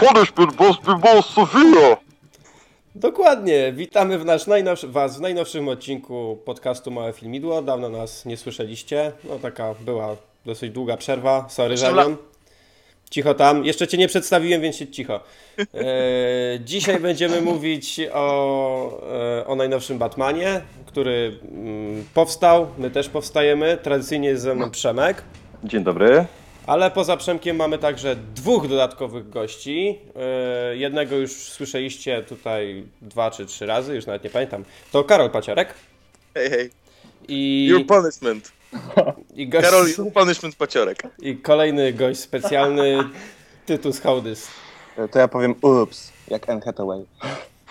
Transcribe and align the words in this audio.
punishment 0.00 0.60
must 0.60 0.82
be 0.82 0.98
more 0.98 1.22
severe. 1.22 1.96
Dokładnie, 2.94 3.72
witamy 3.72 4.18
w 4.18 4.24
nasz 4.24 4.46
najnowszy, 4.46 4.88
Was 4.88 5.18
w 5.18 5.20
najnowszym 5.20 5.68
odcinku 5.68 6.38
podcastu 6.44 6.90
Małe 6.90 7.12
Filmidło. 7.12 7.62
Dawno 7.62 7.88
nas 7.88 8.26
nie 8.26 8.36
słyszeliście. 8.36 9.12
No 9.24 9.38
taka 9.38 9.74
była 9.80 10.16
dosyć 10.46 10.72
długa 10.72 10.96
przerwa. 10.96 11.46
Sorry, 11.48 11.76
Żelion. 11.76 12.16
Cicho 13.10 13.34
tam. 13.34 13.64
Jeszcze 13.64 13.88
Cię 13.88 13.98
nie 13.98 14.08
przedstawiłem, 14.08 14.60
więc 14.60 14.76
siedź 14.76 14.96
cicho. 14.96 15.20
E, 15.58 15.64
dzisiaj 16.64 17.00
będziemy 17.00 17.40
mówić 17.52 18.00
o, 18.12 19.00
e, 19.40 19.46
o 19.46 19.56
najnowszym 19.56 19.98
Batmanie, 19.98 20.60
który 20.86 21.38
mm, 21.52 22.04
powstał. 22.14 22.66
My 22.78 22.90
też 22.90 23.08
powstajemy. 23.08 23.78
Tradycyjnie 23.82 24.28
jest 24.28 24.42
ze 24.42 24.54
mną 24.54 24.70
Przemek. 24.70 25.22
Dzień 25.64 25.84
dobry. 25.84 26.26
Ale 26.70 26.90
poza 26.90 27.16
Przemkiem 27.16 27.56
mamy 27.56 27.78
także 27.78 28.16
dwóch 28.16 28.68
dodatkowych 28.68 29.30
gości. 29.30 29.98
Yy, 30.70 30.76
jednego 30.76 31.16
już 31.16 31.32
słyszeliście 31.32 32.22
tutaj 32.22 32.84
dwa 33.02 33.30
czy 33.30 33.46
trzy 33.46 33.66
razy, 33.66 33.94
już 33.94 34.06
nawet 34.06 34.24
nie 34.24 34.30
pamiętam. 34.30 34.64
To 34.92 35.04
Karol 35.04 35.30
Paciorek. 35.30 35.74
Hej, 36.34 36.50
hej. 36.50 36.70
I, 37.28 37.66
Your 37.66 37.86
punishment. 37.86 38.52
i, 39.34 39.48
gość, 39.48 39.64
Karol, 39.64 39.86
your 39.98 40.12
punishment 40.12 40.56
paciorek. 40.56 41.02
I 41.22 41.36
kolejny 41.36 41.92
gość 41.92 42.20
specjalny, 42.20 42.98
Tytus 43.66 44.00
Hołdys. 44.00 44.48
To 45.10 45.18
ja 45.18 45.28
powiem 45.28 45.54
ups, 45.62 46.12
jak 46.28 46.50
Anne 46.50 46.60
Hathaway. 46.60 47.04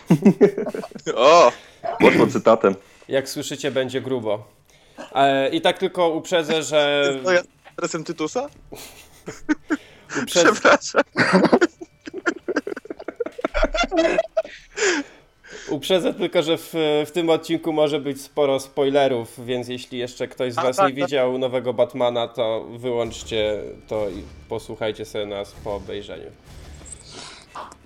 O! 1.16 1.52
Poszło 2.00 2.28
cytatem. 2.28 2.76
Jak 3.08 3.30
słyszycie, 3.30 3.72
będzie 3.72 4.02
grubo. 4.02 4.48
E, 5.16 5.50
I 5.50 5.62
tak 5.62 5.78
tylko 5.78 6.10
uprzedzę, 6.10 6.64
że. 6.64 7.14
Adresem 7.80 8.04
Tytusa? 8.04 8.50
Uprzedzę, 10.24 10.52
Przepraszam. 10.52 11.02
uprzedzę 15.70 16.14
tylko, 16.14 16.44
że 16.44 16.58
w, 16.58 16.74
w 17.06 17.12
tym 17.12 17.30
odcinku 17.30 17.74
może 17.74 18.00
być 18.00 18.22
sporo 18.22 18.60
spoilerów, 18.60 19.46
więc 19.46 19.68
jeśli 19.68 19.98
jeszcze 20.00 20.28
ktoś 20.28 20.54
z 20.54 20.58
A, 20.58 20.64
Was 20.64 20.76
tak, 20.76 20.94
nie 20.94 21.02
tak. 21.02 21.10
widział 21.10 21.38
nowego 21.38 21.74
Batmana, 21.74 22.28
to 22.28 22.66
wyłączcie 22.78 23.62
to 23.88 24.10
i 24.10 24.24
posłuchajcie 24.50 25.06
sobie 25.06 25.26
nas 25.26 25.52
po 25.64 25.76
obejrzeniu. 25.76 26.32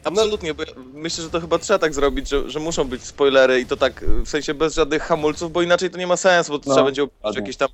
Absolutnie, 0.04 0.54
bo 0.54 0.64
ja 0.64 0.70
myślę, 0.94 1.24
że 1.24 1.30
to 1.30 1.42
chyba 1.42 1.60
trzeba 1.60 1.80
tak 1.80 1.94
zrobić, 1.94 2.30
że, 2.30 2.50
że 2.50 2.60
muszą 2.60 2.84
być 2.84 3.04
spoilery 3.04 3.62
i 3.62 3.66
to 3.66 3.78
tak 3.78 4.06
w 4.06 4.30
sensie 4.30 4.54
bez 4.54 4.76
żadnych 4.76 5.04
hamulców, 5.04 5.52
bo 5.52 5.62
inaczej 5.62 5.90
to 5.90 5.98
nie 5.98 6.08
ma 6.08 6.18
sensu, 6.18 6.52
bo 6.52 6.60
to 6.60 6.70
No, 6.70 6.76
trzeba 6.76 6.86
będzie 6.86 7.04
opisać 7.04 7.36
jakieś 7.36 7.58
tam 7.58 7.70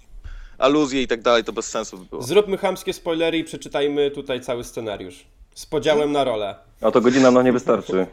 aluzje 0.59 1.01
i 1.01 1.07
tak 1.07 1.21
dalej, 1.21 1.43
to 1.43 1.53
bez 1.53 1.65
sensu 1.67 1.97
by 1.97 2.05
było. 2.05 2.21
Zróbmy 2.21 2.57
chamskie 2.57 2.93
spoilery 2.93 3.37
i 3.37 3.43
przeczytajmy 3.43 4.11
tutaj 4.11 4.41
cały 4.41 4.63
scenariusz. 4.63 5.25
Z 5.55 5.65
podziałem 5.65 6.11
na 6.11 6.23
rolę. 6.23 6.55
A 6.81 6.91
to 6.91 7.01
godzina 7.01 7.31
no 7.31 7.41
nie 7.41 7.53
wystarczy. 7.53 8.07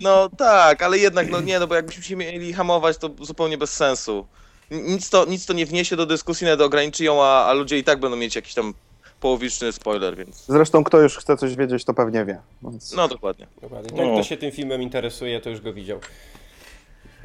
No 0.00 0.28
tak, 0.38 0.82
ale 0.82 0.98
jednak, 0.98 1.30
no 1.30 1.40
nie, 1.40 1.58
no 1.58 1.66
bo 1.66 1.74
jakbyśmy 1.74 2.02
się 2.02 2.16
mieli 2.16 2.52
hamować, 2.52 2.96
to 2.98 3.10
zupełnie 3.20 3.58
bez 3.58 3.72
sensu. 3.72 4.26
Nic 4.70 5.10
to, 5.10 5.24
nic 5.24 5.46
to 5.46 5.52
nie 5.52 5.66
wniesie 5.66 5.96
do 5.96 6.06
dyskusji, 6.06 6.44
nawet 6.44 6.60
ograniczy 6.60 7.04
ją, 7.04 7.22
a, 7.22 7.44
a 7.44 7.52
ludzie 7.52 7.78
i 7.78 7.84
tak 7.84 8.00
będą 8.00 8.16
mieć 8.16 8.36
jakiś 8.36 8.54
tam 8.54 8.74
połowiczny 9.20 9.72
spoiler, 9.72 10.16
więc 10.16 10.44
Zresztą 10.46 10.84
kto 10.84 11.00
już 11.00 11.16
chce 11.16 11.36
coś 11.36 11.56
wiedzieć, 11.56 11.84
to 11.84 11.94
pewnie 11.94 12.24
wie. 12.24 12.38
Więc... 12.62 12.92
no 12.92 13.08
dokładnie. 13.08 13.46
Dokładnie. 13.62 13.98
Jak 13.98 14.06
No. 14.08 14.14
kto 14.14 14.22
się 14.22 14.36
tym 14.36 14.52
filmem 14.52 14.82
interesuje, 14.82 15.40
to 15.40 15.50
już 15.50 15.60
go 15.60 15.72
widział. 15.72 15.98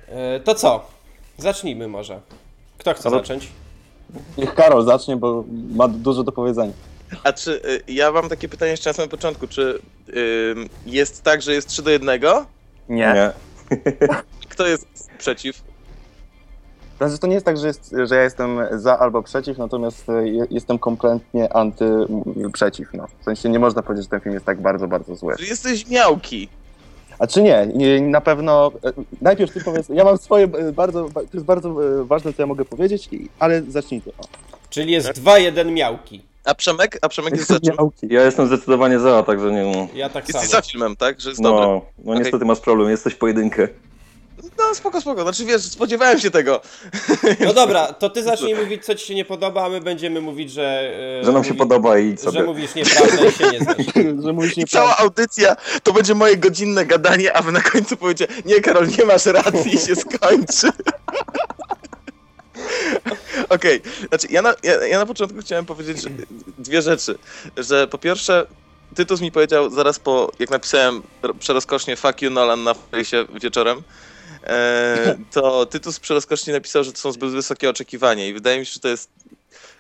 E, 0.07 0.39
to 0.39 0.55
co? 0.55 0.87
Zacznijmy 1.37 1.87
może. 1.87 2.19
Kto 2.77 2.93
chce 2.93 3.09
Ale- 3.09 3.17
zacząć? 3.17 3.47
Niech 4.37 4.53
Karol 4.55 4.85
zacznie, 4.85 5.17
bo 5.17 5.43
ma 5.75 5.87
dużo 5.87 6.23
do 6.23 6.31
powiedzenia. 6.31 6.73
A 7.23 7.33
czy 7.33 7.61
y, 7.65 7.83
ja 7.87 8.11
mam 8.11 8.29
takie 8.29 8.49
pytanie 8.49 8.71
jeszcze 8.71 8.89
na 8.89 8.93
samym 8.93 9.09
początku, 9.09 9.47
czy 9.47 9.79
y, 10.09 10.55
jest 10.85 11.21
tak, 11.23 11.41
że 11.41 11.53
jest 11.53 11.67
3 11.67 11.81
do 11.81 11.89
1? 11.89 12.19
Nie. 12.89 13.31
Kto 14.49 14.67
jest 14.67 14.87
przeciw? 15.17 15.61
Znaczy, 16.97 17.17
to 17.19 17.27
nie 17.27 17.33
jest 17.33 17.45
tak, 17.45 17.57
że, 17.57 17.67
jest, 17.67 17.95
że 18.05 18.15
ja 18.15 18.23
jestem 18.23 18.59
za 18.71 18.99
albo 18.99 19.23
przeciw, 19.23 19.57
natomiast 19.57 20.07
je- 20.23 20.47
jestem 20.49 20.79
kompletnie 20.79 21.53
anty 21.53 21.85
przeciw. 22.53 22.87
No. 22.93 23.07
W 23.21 23.23
sensie 23.23 23.49
nie 23.49 23.59
można 23.59 23.81
powiedzieć, 23.81 24.05
że 24.05 24.09
ten 24.09 24.19
film 24.19 24.33
jest 24.33 24.45
tak 24.45 24.61
bardzo, 24.61 24.87
bardzo 24.87 25.15
zły. 25.15 25.33
Że 25.39 25.45
jesteś 25.45 25.87
miałki. 25.87 26.49
A 27.19 27.27
czy 27.27 27.41
nie? 27.41 27.69
na 28.01 28.21
pewno. 28.21 28.71
e, 28.83 28.91
Najpierw 29.21 29.53
ty 29.53 29.61
powiedz. 29.63 29.89
Ja 29.89 30.03
mam 30.03 30.17
swoje 30.17 30.45
e, 30.45 30.71
bardzo. 30.71 31.09
To 31.13 31.21
jest 31.33 31.45
bardzo 31.45 31.69
e, 32.01 32.05
ważne, 32.05 32.33
co 32.33 32.41
ja 32.41 32.47
mogę 32.47 32.65
powiedzieć, 32.65 33.09
ale 33.39 33.61
zacznij 33.61 34.01
ty. 34.01 34.09
O. 34.17 34.23
Czyli 34.69 34.91
jest 34.91 35.09
2-1 35.09 35.71
miałki. 35.71 36.21
A 36.45 36.55
Przemek? 36.55 36.99
A 37.01 37.09
Przemek 37.09 37.33
jest 37.35 37.47
za 37.47 37.59
czym? 37.59 37.75
Ja 38.09 38.23
jestem 38.25 38.47
zdecydowanie 38.47 38.99
za, 38.99 39.23
także 39.23 39.51
nie 39.51 39.63
no. 39.63 39.87
Ja 39.95 40.09
tak 40.09 40.27
Jesteś 40.27 40.49
samo. 40.49 40.61
za 40.61 40.71
filmem, 40.71 40.95
tak? 40.95 41.21
Że 41.21 41.29
jest. 41.29 41.41
No, 41.41 41.81
no 42.05 42.15
niestety 42.15 42.45
masz 42.45 42.59
problem, 42.59 42.89
jesteś 42.89 43.15
pojedynkę. 43.15 43.67
No 44.57 44.75
spoko, 44.75 45.01
spoko. 45.01 45.21
Znaczy 45.21 45.45
wiesz, 45.45 45.61
spodziewałem 45.61 46.19
się 46.19 46.31
tego. 46.31 46.61
No 47.45 47.53
dobra, 47.53 47.93
to 47.93 48.09
ty 48.09 48.23
zacznij 48.23 48.55
mówić, 48.55 48.85
co 48.85 48.95
ci 48.95 49.05
się 49.05 49.15
nie 49.15 49.25
podoba, 49.25 49.65
a 49.65 49.69
my 49.69 49.81
będziemy 49.81 50.21
mówić, 50.21 50.51
że... 50.51 50.91
e, 51.21 51.25
Że 51.25 51.31
nam 51.31 51.43
się 51.43 51.49
mówi- 51.49 51.57
podoba 51.59 51.97
i 51.99 52.11
Że 52.11 52.17
sobie. 52.17 52.43
mówisz 52.43 52.75
nieprawdę 52.75 53.27
i 53.27 53.31
się 53.31 53.49
nie 53.51 53.59
znasz. 53.59 53.77
że 54.25 54.33
mówisz 54.33 54.57
I 54.57 54.65
cała 54.65 54.97
audycja 54.97 55.55
to 55.83 55.93
będzie 55.93 56.15
moje 56.15 56.37
godzinne 56.37 56.85
gadanie, 56.85 57.37
a 57.37 57.41
wy 57.41 57.51
na 57.51 57.61
końcu 57.61 57.97
powiecie, 57.97 58.27
nie 58.45 58.61
Karol, 58.61 58.87
nie 58.99 59.05
masz 59.05 59.25
racji 59.25 59.75
i 59.75 59.79
się 59.79 59.95
skończy. 59.95 60.67
Okej, 63.49 63.81
znaczy 64.09 64.27
ja 64.29 64.41
na, 64.41 64.53
ja, 64.63 64.87
ja 64.87 64.99
na 64.99 65.05
początku 65.05 65.39
chciałem 65.41 65.65
powiedzieć 65.65 66.01
że- 66.01 66.09
dwie 66.57 66.81
rzeczy. 66.81 67.17
Że 67.57 67.87
po 67.87 67.97
pierwsze, 67.97 68.45
Tytus 68.95 69.21
mi 69.21 69.31
powiedział 69.31 69.69
zaraz 69.69 69.99
po, 69.99 70.31
jak 70.39 70.49
napisałem 70.49 71.01
r- 71.23 71.33
przerozkosznie 71.39 71.95
fuck 71.95 72.21
you 72.21 72.29
Nolan 72.31 72.63
na 72.63 72.73
fejsie 72.73 73.25
wieczorem, 73.41 73.81
to 75.31 75.65
Tytus 75.65 75.99
przerozkosznie 75.99 76.53
napisał, 76.53 76.83
że 76.83 76.91
to 76.91 76.97
są 76.97 77.11
zbyt 77.11 77.29
wysokie 77.31 77.69
oczekiwania 77.69 78.27
i 78.27 78.33
wydaje 78.33 78.59
mi 78.59 78.65
się, 78.65 78.71
że 78.73 78.79
to 78.79 78.87
jest 78.87 79.09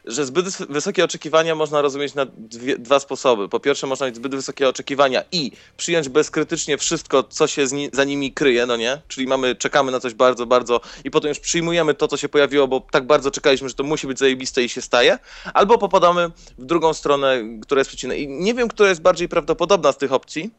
że 0.05 0.25
zbyt 0.25 0.45
wys- 0.45 0.65
wysokie 0.69 1.03
oczekiwania 1.03 1.55
można 1.55 1.81
rozumieć 1.81 2.13
na 2.13 2.25
dwie, 2.37 2.77
dwa 2.77 2.99
sposoby. 2.99 3.49
Po 3.49 3.59
pierwsze, 3.59 3.87
można 3.87 4.05
mieć 4.05 4.15
zbyt 4.15 4.35
wysokie 4.35 4.69
oczekiwania 4.69 5.23
i 5.31 5.51
przyjąć 5.77 6.09
bezkrytycznie 6.09 6.77
wszystko, 6.77 7.23
co 7.23 7.47
się 7.47 7.65
ni- 7.71 7.89
za 7.93 8.03
nimi 8.03 8.33
kryje, 8.33 8.65
no 8.65 8.77
nie? 8.77 9.01
Czyli 9.07 9.27
mamy, 9.27 9.55
czekamy 9.55 9.91
na 9.91 9.99
coś 9.99 10.13
bardzo, 10.13 10.45
bardzo 10.45 10.81
i 11.03 11.11
potem 11.11 11.29
już 11.29 11.39
przyjmujemy 11.39 11.93
to, 11.93 12.07
co 12.07 12.17
się 12.17 12.29
pojawiło, 12.29 12.67
bo 12.67 12.79
tak 12.91 13.07
bardzo 13.07 13.31
czekaliśmy, 13.31 13.69
że 13.69 13.75
to 13.75 13.83
musi 13.83 14.07
być 14.07 14.19
zajebiste 14.19 14.63
i 14.63 14.69
się 14.69 14.81
staje. 14.81 15.19
Albo 15.53 15.77
popadamy 15.77 16.29
w 16.57 16.65
drugą 16.65 16.93
stronę, 16.93 17.43
która 17.61 17.79
jest 17.79 17.89
przeciwna. 17.89 18.15
I 18.15 18.27
nie 18.27 18.53
wiem, 18.53 18.67
która 18.67 18.89
jest 18.89 19.01
bardziej 19.01 19.29
prawdopodobna 19.29 19.91
z 19.91 19.97
tych 19.97 20.13
opcji. 20.13 20.51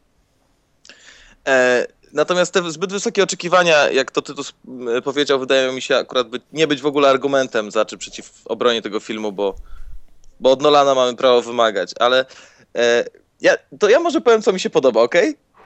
E, 1.47 1.87
Natomiast 2.13 2.53
te 2.53 2.71
zbyt 2.71 2.91
wysokie 2.91 3.23
oczekiwania, 3.23 3.89
jak 3.89 4.11
to 4.11 4.21
Tytus 4.21 4.53
m, 4.67 5.01
powiedział, 5.03 5.39
wydają 5.39 5.73
mi 5.73 5.81
się 5.81 5.95
akurat 5.95 6.29
być, 6.29 6.43
nie 6.53 6.67
być 6.67 6.81
w 6.81 6.85
ogóle 6.85 7.09
argumentem 7.09 7.71
za 7.71 7.85
czy 7.85 7.97
przeciw 7.97 8.31
obronie 8.45 8.81
tego 8.81 8.99
filmu, 8.99 9.31
bo, 9.31 9.55
bo 10.39 10.51
od 10.51 10.61
Nolana 10.61 10.95
mamy 10.95 11.15
prawo 11.15 11.41
wymagać, 11.41 11.91
ale 11.99 12.25
e, 12.75 13.05
ja, 13.41 13.53
to 13.79 13.89
ja 13.89 13.99
może 13.99 14.21
powiem, 14.21 14.41
co 14.41 14.53
mi 14.53 14.59
się 14.59 14.69
podoba, 14.69 15.01
ok? 15.01 15.15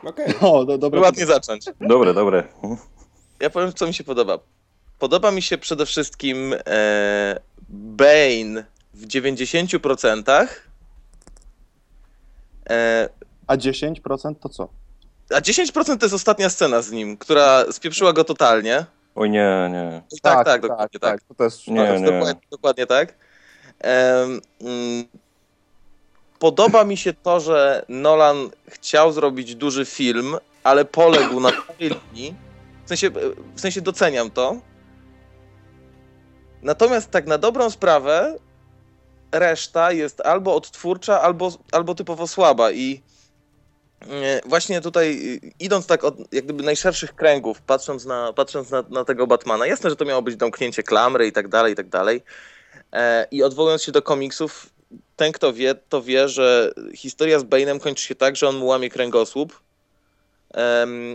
Okej. 0.04 0.34
O, 0.42 0.66
do, 0.66 0.78
dobra. 0.78 1.02
Ładnie 1.02 1.26
zacząć. 1.26 1.66
Dobre, 1.82 2.14
dobre. 2.14 2.44
Ja 3.40 3.50
powiem, 3.50 3.74
co 3.74 3.88
mi 3.88 3.94
się 3.94 4.04
podoba. 4.04 4.40
Podoba 5.00 5.32
mi 5.32 5.42
się 5.42 5.58
przede 5.58 5.86
wszystkim 5.86 6.56
e, 6.68 7.40
Bane 7.70 8.66
w 8.94 9.08
90%, 9.08 10.48
e, 12.70 13.10
A 13.48 13.58
10% 13.58 14.36
to 14.42 14.50
co? 14.50 14.70
A 15.30 15.40
10% 15.40 15.98
to 15.98 16.06
jest 16.06 16.16
ostatnia 16.16 16.50
scena 16.50 16.82
z 16.82 16.92
nim, 16.92 17.18
która 17.18 17.72
spieprzyła 17.72 18.14
go 18.14 18.24
totalnie. 18.24 18.86
Oj 19.16 19.30
nie, 19.30 19.70
nie. 19.72 20.02
Tak, 20.22 20.46
tak, 20.46 20.62
dokładnie 20.62 21.00
tak. 21.00 21.22
To 21.22 21.34
też, 21.34 21.68
Nie, 21.68 21.86
to 21.88 21.94
też 21.94 22.02
nie. 22.02 22.12
Dokładnie, 22.12 22.42
dokładnie 22.52 22.88
tak. 22.88 23.16
Mm, 23.80 24.42
podoba 26.40 26.84
mi 26.84 26.98
się 26.98 27.14
to, 27.14 27.40
że 27.40 27.86
Nolan 27.90 28.50
chciał 28.68 29.12
zrobić 29.12 29.56
duży 29.56 29.86
film, 29.86 30.38
ale 30.64 30.86
poległ 30.86 31.40
na 31.40 31.52
tej 31.52 31.90
linii. 31.90 32.36
W 32.86 32.90
sensie, 32.90 33.10
w 33.56 33.62
sensie 33.62 33.82
doceniam 33.82 34.32
to. 34.32 34.56
Natomiast 36.62 37.12
tak 37.12 37.28
na 37.28 37.38
dobrą 37.38 37.70
sprawę 37.70 38.36
reszta 39.32 39.92
jest 39.92 40.22
albo 40.22 40.56
odtwórcza, 40.56 41.22
albo, 41.22 41.52
albo 41.72 41.96
typowo 41.96 42.28
słaba 42.28 42.72
i 42.72 43.02
właśnie 44.46 44.82
tutaj 44.82 45.40
y, 45.44 45.52
idąc 45.60 45.88
tak 45.88 46.04
od 46.04 46.34
jak 46.34 46.44
gdyby 46.44 46.64
najszerszych 46.64 47.16
kręgów, 47.16 47.62
patrząc 47.62 48.06
na, 48.06 48.34
patrząc 48.34 48.70
na, 48.70 48.84
na 48.90 49.06
tego 49.06 49.28
Batmana, 49.28 49.68
jasne, 49.68 49.90
że 49.90 49.96
to 49.96 50.06
miało 50.06 50.22
być 50.22 50.36
domknięcie 50.36 50.84
klamry 50.84 51.28
i 51.28 51.32
tak 51.32 51.48
dalej, 51.48 51.74
i 51.74 51.76
tak 51.76 51.90
dalej. 51.90 52.24
E, 52.94 53.28
I 53.32 53.44
odwołując 53.44 53.84
się 53.84 53.92
do 53.92 54.02
komiksów, 54.02 54.70
ten 55.16 55.32
kto 55.32 55.54
wie, 55.54 55.76
to 55.90 56.02
wie, 56.02 56.30
że 56.30 56.74
historia 56.96 57.40
z 57.40 57.44
Bane'em 57.44 57.80
kończy 57.80 58.04
się 58.04 58.16
tak, 58.16 58.36
że 58.36 58.50
on 58.50 58.56
mu 58.56 58.66
łamie 58.66 58.90
kręgosłup 58.90 59.60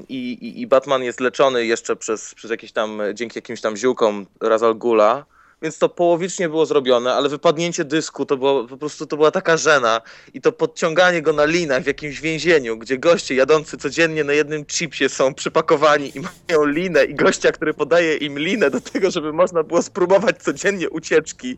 i, 0.09 0.33
i, 0.33 0.61
i 0.61 0.67
Batman 0.67 1.03
jest 1.03 1.21
leczony 1.21 1.67
jeszcze 1.67 1.97
przez, 1.97 2.35
przez 2.35 2.51
jakieś 2.51 2.73
tam, 2.73 3.03
dzięki 3.15 3.39
jakimś 3.39 3.61
tam 3.61 3.77
ziółkom 3.77 4.27
Razal 4.41 4.75
Gula, 4.75 5.25
więc 5.63 5.79
to 5.79 5.89
połowicznie 5.89 6.49
było 6.49 6.67
zrobione, 6.67 7.15
ale 7.15 7.29
wypadnięcie 7.29 7.85
dysku 7.85 8.27
to 8.27 8.37
było 8.37 8.65
po 8.65 8.77
prostu 8.77 9.07
to 9.07 9.17
była 9.17 9.31
taka 9.31 9.57
żena 9.57 10.01
i 10.35 10.41
to 10.41 10.53
podciąganie 10.53 11.23
go 11.23 11.33
na 11.33 11.45
linach 11.45 11.83
w 11.83 11.87
jakimś 11.87 12.21
więzieniu, 12.21 12.79
gdzie 12.79 12.99
goście 12.99 13.35
jadący 13.35 13.77
codziennie 13.77 14.25
na 14.25 14.33
jednym 14.33 14.67
chipsie 14.67 15.09
są 15.09 15.35
przypakowani 15.35 16.13
i 16.19 16.21
mają 16.21 16.65
linę 16.65 17.05
i 17.05 17.15
gościa, 17.15 17.53
który 17.53 17.75
podaje 17.75 18.17
im 18.17 18.39
linę 18.39 18.71
do 18.71 18.81
tego, 18.81 19.11
żeby 19.11 19.33
można 19.33 19.63
było 19.63 19.83
spróbować 19.83 20.43
codziennie 20.43 20.91
ucieczki. 20.91 21.57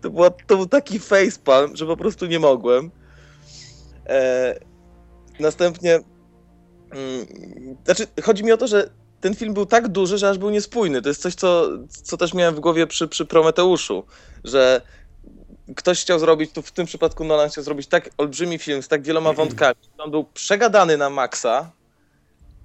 To, 0.00 0.10
była, 0.10 0.30
to 0.30 0.56
był 0.56 0.66
taki 0.66 0.98
facepalm, 0.98 1.76
że 1.76 1.86
po 1.86 1.96
prostu 1.96 2.26
nie 2.26 2.38
mogłem. 2.38 2.90
E, 4.06 4.58
następnie 5.40 5.94
mm, 6.90 7.26
znaczy, 7.84 8.06
chodzi 8.22 8.44
mi 8.44 8.52
o 8.52 8.56
to, 8.56 8.66
że 8.66 9.01
ten 9.22 9.34
film 9.34 9.54
był 9.54 9.66
tak 9.66 9.88
duży, 9.88 10.18
że 10.18 10.28
aż 10.28 10.38
był 10.38 10.50
niespójny. 10.50 11.02
To 11.02 11.08
jest 11.08 11.22
coś, 11.22 11.34
co, 11.34 11.68
co 11.88 12.16
też 12.16 12.34
miałem 12.34 12.54
w 12.54 12.60
głowie 12.60 12.86
przy, 12.86 13.08
przy 13.08 13.26
Prometeuszu, 13.26 14.04
że 14.44 14.80
ktoś 15.76 16.00
chciał 16.00 16.18
zrobić, 16.18 16.52
tu 16.52 16.62
w 16.62 16.72
tym 16.72 16.86
przypadku 16.86 17.24
Nolan 17.24 17.50
chciał 17.50 17.64
zrobić 17.64 17.86
tak 17.86 18.10
olbrzymi 18.18 18.58
film 18.58 18.82
z 18.82 18.88
tak 18.88 19.02
wieloma 19.02 19.32
wątkami. 19.32 19.74
On 19.98 20.10
był 20.10 20.24
przegadany 20.24 20.96
na 20.96 21.10
maksa, 21.10 21.70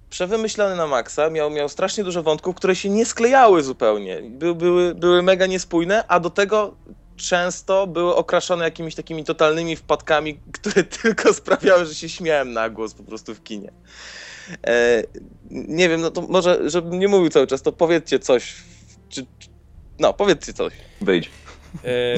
przewymyślany 0.09 0.75
na 0.75 0.87
maksa, 0.87 1.29
miał, 1.29 1.49
miał 1.49 1.69
strasznie 1.69 2.03
dużo 2.03 2.23
wątków, 2.23 2.55
które 2.55 2.75
się 2.75 2.89
nie 2.89 3.05
sklejały 3.05 3.63
zupełnie. 3.63 4.21
By, 4.21 4.55
były, 4.55 4.95
były 4.95 5.23
mega 5.23 5.45
niespójne, 5.45 6.03
a 6.07 6.19
do 6.19 6.29
tego 6.29 6.75
często 7.15 7.87
były 7.87 8.15
okraszone 8.15 8.65
jakimiś 8.65 8.95
takimi 8.95 9.23
totalnymi 9.23 9.75
wpadkami, 9.75 10.39
które 10.51 10.83
tylko 11.01 11.33
sprawiały, 11.33 11.85
że 11.85 11.95
się 11.95 12.09
śmiałem 12.09 12.53
na 12.53 12.69
głos 12.69 12.93
po 12.93 13.03
prostu 13.03 13.35
w 13.35 13.43
kinie. 13.43 13.71
E, 14.67 15.03
nie 15.51 15.89
wiem, 15.89 16.01
no 16.01 16.11
to 16.11 16.21
może, 16.21 16.69
żebym 16.69 16.99
nie 16.99 17.07
mówił 17.07 17.29
cały 17.29 17.47
czas, 17.47 17.61
to 17.61 17.71
powiedzcie 17.71 18.19
coś. 18.19 18.55
Czy, 19.09 19.25
czy, 19.39 19.49
no, 19.99 20.13
powiedzcie 20.13 20.53
coś. 20.53 20.73
Wyjdź. 21.01 21.29
E, 21.83 22.15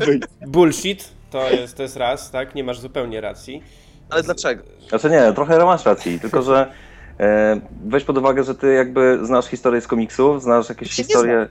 bullshit 0.46 1.08
to 1.30 1.50
jest, 1.50 1.76
to 1.76 1.82
jest 1.82 1.96
raz, 1.96 2.30
tak? 2.30 2.54
Nie 2.54 2.64
masz 2.64 2.80
zupełnie 2.80 3.20
racji. 3.20 3.62
Ale 4.10 4.22
dlaczego? 4.22 4.62
Znaczy 4.88 5.10
nie, 5.10 5.32
trochę 5.32 5.64
masz 5.64 5.84
racji, 5.84 6.20
tylko 6.20 6.42
że 6.42 6.72
e, 7.20 7.60
weź 7.84 8.04
pod 8.04 8.18
uwagę, 8.18 8.44
że 8.44 8.54
ty 8.54 8.74
jakby 8.74 9.18
znasz 9.22 9.46
historię 9.46 9.80
z 9.80 9.86
komiksów, 9.86 10.42
znasz 10.42 10.68
jakieś 10.68 10.98
Ja 10.98 11.04
historie... 11.04 11.48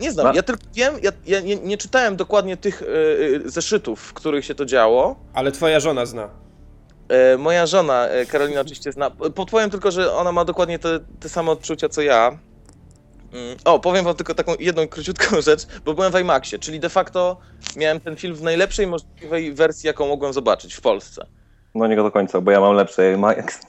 Nie 0.00 0.12
znam, 0.12 0.34
ja 0.34 0.42
tylko 0.42 0.62
wiem, 0.74 0.94
ja, 1.02 1.10
ja 1.26 1.40
nie, 1.40 1.56
nie 1.56 1.78
czytałem 1.78 2.16
dokładnie 2.16 2.56
tych 2.56 2.82
e, 2.82 2.86
zeszytów, 3.50 4.00
w 4.00 4.12
których 4.12 4.44
się 4.44 4.54
to 4.54 4.64
działo. 4.64 5.16
Ale 5.34 5.52
twoja 5.52 5.80
żona 5.80 6.06
zna. 6.06 6.28
E, 7.10 7.36
moja 7.38 7.66
żona, 7.66 8.06
e, 8.08 8.26
Karolina 8.26 8.60
oczywiście 8.60 8.92
zna. 8.92 9.10
Podpowiem 9.10 9.70
tylko, 9.70 9.90
że 9.90 10.12
ona 10.14 10.32
ma 10.32 10.44
dokładnie 10.44 10.78
te, 10.78 11.00
te 11.20 11.28
same 11.28 11.50
odczucia 11.50 11.88
co 11.88 12.02
ja. 12.02 12.38
Mm, 13.32 13.56
O, 13.64 13.78
powiem 13.80 14.04
wam 14.04 14.14
tylko 14.14 14.34
taką 14.34 14.52
jedną 14.60 14.88
króciutką 14.88 15.40
rzecz, 15.48 15.66
bo 15.84 15.94
byłem 15.94 16.12
w 16.12 16.20
IMAXie, 16.20 16.58
czyli 16.58 16.80
de 16.80 16.88
facto 16.88 17.36
miałem 17.76 18.00
ten 18.00 18.16
film 18.16 18.34
w 18.34 18.42
najlepszej 18.42 18.86
możliwej 18.86 19.52
wersji, 19.54 19.86
jaką 19.86 20.08
mogłem 20.08 20.32
zobaczyć 20.32 20.74
w 20.74 20.80
Polsce. 20.80 21.26
No 21.74 21.86
nie 21.86 21.96
do 21.96 22.10
końca, 22.10 22.40
bo 22.40 22.50
ja 22.50 22.60
mam 22.60 22.74
lepsze 22.76 23.16
Max. 23.16 23.60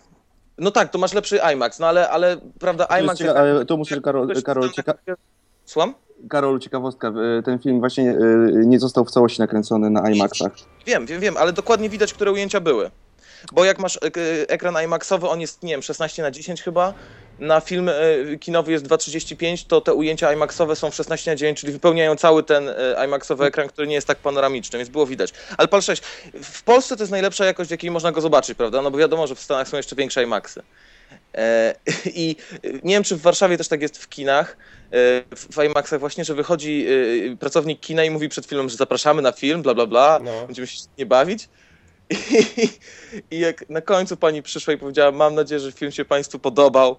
No 0.58 0.72
tak, 0.72 0.90
to 0.92 0.98
masz 1.00 1.14
lepszy 1.14 1.40
IMAX, 1.54 1.80
no 1.80 1.88
ale, 1.88 2.10
ale 2.10 2.38
prawda, 2.60 2.86
To 2.86 2.98
IMAX... 3.00 3.20
cieka- 3.20 3.34
ale 3.36 3.66
tu 3.66 3.78
muszę, 3.78 4.02
Karol, 4.02 4.28
Karol, 4.46 4.70
cieka- 4.70 4.94
Słucham? 5.66 5.94
Karol, 6.30 6.60
ciekawostka. 6.60 7.08
y, 7.40 7.44
Ten 7.44 7.60
film 7.60 7.80
właśnie 7.80 8.16
nie 8.66 8.80
został 8.80 9.06
w 9.06 9.12
całości 9.12 9.42
nakręcony 9.42 9.90
na 9.90 10.10
IMAXach. 10.12 10.52
Wiem, 10.86 11.06
wiem, 11.06 11.20
wiem, 11.22 11.38
ale 11.38 11.54
dokładnie 11.54 11.90
widać, 11.90 12.14
które 12.14 12.32
ujęcia 12.32 12.60
były. 12.60 12.92
Bo 13.52 13.66
jak 13.66 13.80
masz 13.80 13.98
e, 13.98 14.00
ekran 14.50 14.76
IMAXowy, 14.86 15.28
on 15.30 15.42
jest, 15.42 15.64
nie 15.64 15.74
wiem, 15.74 15.82
16 15.84 16.22
na 16.22 16.32
10 16.32 16.62
chyba, 16.62 16.94
na 17.40 17.60
film 17.62 17.90
e, 17.90 17.94
kinowy 18.40 18.72
jest 18.72 18.86
2,35, 18.86 19.68
to 19.68 19.82
te 19.82 19.94
ujęcia 19.94 20.34
IMAXowe 20.34 20.76
są 20.76 20.92
w 20.92 20.96
16 20.96 21.32
na 21.32 21.36
9, 21.36 21.60
czyli 21.60 21.74
wypełniają 21.74 22.16
cały 22.16 22.44
ten 22.44 22.70
e, 22.70 23.06
IMAXowy 23.06 23.46
ekran, 23.46 23.68
który 23.68 23.88
nie 23.88 23.96
jest 23.96 24.08
tak 24.08 24.18
panoramiczny, 24.18 24.80
więc 24.80 24.90
było 24.90 25.06
widać. 25.06 25.34
Ale 25.58 25.68
pal 25.68 25.82
6, 25.82 26.04
w 26.44 26.64
Polsce 26.64 26.98
to 26.98 27.04
jest 27.04 27.12
najlepsza 27.12 27.46
jakość, 27.46 27.68
w 27.68 27.72
jakiej 27.72 27.92
można 27.92 28.12
go 28.12 28.22
zobaczyć, 28.22 28.58
prawda? 28.58 28.82
No 28.82 28.92
bo 28.92 28.98
wiadomo, 28.98 29.28
że 29.28 29.36
w 29.36 29.40
Stanach 29.40 29.68
są 29.68 29.78
jeszcze 29.78 29.96
większe 29.96 30.24
IMAXy. 30.24 30.64
I 32.06 32.36
nie 32.84 32.94
wiem, 32.96 33.04
czy 33.04 33.16
w 33.16 33.22
Warszawie 33.22 33.58
też 33.58 33.68
tak 33.68 33.82
jest 33.82 33.98
w 33.98 34.10
kinach, 34.10 34.58
w 35.32 35.64
IMAXach 35.66 36.00
właśnie, 36.00 36.26
że 36.26 36.36
wychodzi 36.36 36.88
pracownik 37.40 37.80
kina 37.80 38.04
i 38.04 38.10
mówi 38.10 38.30
przed 38.30 38.46
filmem, 38.46 38.70
że 38.70 38.78
zapraszamy 38.78 39.22
na 39.22 39.32
film, 39.32 39.62
bla 39.62 39.74
bla 39.74 39.86
bla, 39.86 40.20
No. 40.24 40.46
będziemy 40.46 40.68
się 40.68 40.78
nie 40.98 41.06
bawić. 41.06 41.50
I, 42.12 42.16
I 43.36 43.40
jak 43.40 43.70
na 43.70 43.82
końcu 43.82 44.18
pani 44.18 44.42
przyszła 44.44 44.74
i 44.74 44.78
powiedziała, 44.78 45.12
mam 45.12 45.36
nadzieję, 45.36 45.60
że 45.60 45.72
film 45.72 45.92
się 45.92 46.06
państwu 46.06 46.40
podobał, 46.40 46.96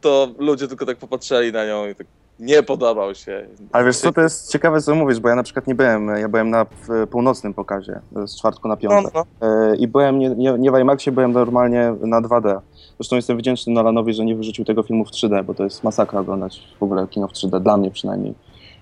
to 0.00 0.28
ludzie 0.38 0.68
tylko 0.68 0.86
tak 0.86 0.96
popatrzyli 0.96 1.52
na 1.52 1.66
nią 1.66 1.88
i 1.88 1.94
tak 1.94 2.06
nie 2.40 2.62
podobał 2.62 3.14
się. 3.14 3.46
Ale 3.72 3.84
wiesz 3.84 3.96
co, 3.96 4.12
to 4.12 4.20
jest 4.20 4.52
ciekawe 4.52 4.82
co 4.82 4.94
mówisz, 4.94 5.20
bo 5.20 5.28
ja 5.28 5.34
na 5.34 5.42
przykład 5.42 5.66
nie 5.66 5.74
byłem, 5.74 6.08
ja 6.08 6.28
byłem 6.28 6.50
na 6.50 6.66
północnym 7.10 7.54
pokazie, 7.54 8.00
z 8.26 8.38
czwartku 8.38 8.68
na 8.68 8.74
No, 8.74 8.80
piątek. 8.80 9.14
no. 9.14 9.24
E, 9.48 9.76
I 9.76 9.88
byłem 9.88 10.18
nie, 10.18 10.28
nie, 10.30 10.52
nie 10.58 10.70
w 10.72 10.78
IMAXie, 10.78 11.12
byłem 11.12 11.32
normalnie 11.32 11.94
na 12.00 12.20
2D. 12.22 12.60
Zresztą 12.98 13.16
jestem 13.16 13.38
wdzięczny 13.38 13.72
Nolanowi, 13.72 14.14
że 14.14 14.24
nie 14.24 14.34
wyrzucił 14.36 14.64
tego 14.64 14.82
filmu 14.82 15.04
w 15.04 15.10
3D, 15.10 15.44
bo 15.44 15.54
to 15.54 15.64
jest 15.64 15.84
masakra 15.84 16.20
oglądać 16.20 16.62
w 16.80 16.82
ogóle 16.82 17.06
kino 17.08 17.28
w 17.28 17.32
3D, 17.32 17.60
dla 17.60 17.76
mnie 17.76 17.90
przynajmniej. 17.90 18.34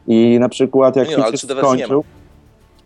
I 0.06 0.38
na 0.40 0.48
przykład 0.48 0.96
jak 0.96 1.08
Nie 1.08 1.16
no, 1.16 1.16
film 1.16 1.26
ale 1.26 1.36
się 1.38 1.46
3D 1.46 1.54
wersji 1.54 1.72
nie 1.76 1.84
skończył, 1.84 2.04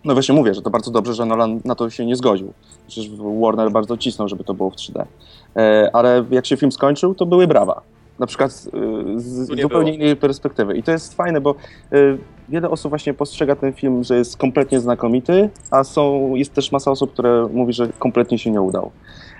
no 0.05 0.13
właśnie 0.13 0.35
mówię, 0.35 0.55
że 0.55 0.63
to 0.63 0.71
bardzo 0.71 0.91
dobrze, 0.91 1.15
że 1.15 1.27
Nolan 1.27 1.61
na 1.65 1.75
to 1.75 1.91
się 1.91 2.07
nie 2.07 2.17
zgodził. 2.17 2.53
Przecież 2.89 3.11
Warner 3.41 3.71
bardzo 3.71 3.97
cisnął, 3.97 4.29
żeby 4.29 4.45
to 4.45 4.55
było 4.55 4.71
w 4.71 4.75
3D. 4.75 5.05
E, 5.57 5.91
ale 5.93 6.25
jak 6.31 6.47
się 6.47 6.57
film 6.57 6.73
skończył, 6.73 7.15
to 7.15 7.27
były 7.27 7.47
brawa. 7.47 7.83
Na 8.19 8.27
przykład 8.27 8.51
e, 8.51 9.21
z 9.21 9.47
zupełnie 9.47 9.69
było. 9.69 9.83
innej 9.83 10.17
perspektywy. 10.17 10.77
I 10.77 10.83
to 10.83 10.93
jest 10.93 11.15
fajne, 11.15 11.41
bo 11.41 11.51
e, 11.51 11.97
wiele 12.49 12.71
osób 12.71 12.89
właśnie 12.91 13.15
postrzega 13.15 13.57
ten 13.57 13.73
film, 13.73 14.05
że 14.05 14.17
jest 14.17 14.37
kompletnie 14.37 14.81
znakomity, 14.81 15.51
a 15.71 15.85
są, 15.85 16.35
jest 16.35 16.53
też 16.53 16.73
masa 16.73 16.91
osób, 16.91 17.13
które 17.13 17.49
mówi, 17.53 17.73
że 17.73 17.89
kompletnie 17.99 18.39
się 18.39 18.51
nie 18.51 18.61
udał. 18.61 18.91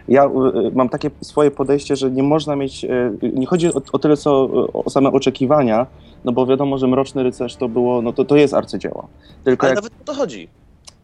Ja 0.09 0.31
mam 0.75 0.89
takie 0.89 1.11
swoje 1.21 1.51
podejście, 1.51 1.97
że 1.97 2.11
nie 2.11 2.23
można 2.23 2.57
mieć, 2.57 2.87
nie 3.23 3.47
chodzi 3.47 3.75
o, 3.75 3.83
o 3.93 3.99
tyle 3.99 4.17
co 4.17 4.49
o 4.73 4.91
same 4.91 5.13
oczekiwania, 5.13 5.87
no 6.25 6.33
bo 6.33 6.47
wiadomo, 6.47 6.79
że 6.79 6.87
Mroczny 6.87 7.23
Rycerz 7.23 7.57
to 7.57 7.69
było, 7.69 8.03
no 8.03 8.13
to, 8.13 8.25
to 8.25 8.37
jest 8.37 8.55
arcydzieło. 8.55 9.09
Tylko 9.45 9.67
Ale 9.67 9.75
jak 9.75 9.85
nawet 9.85 10.01
o 10.01 10.05
to 10.05 10.15
chodzi. 10.15 10.49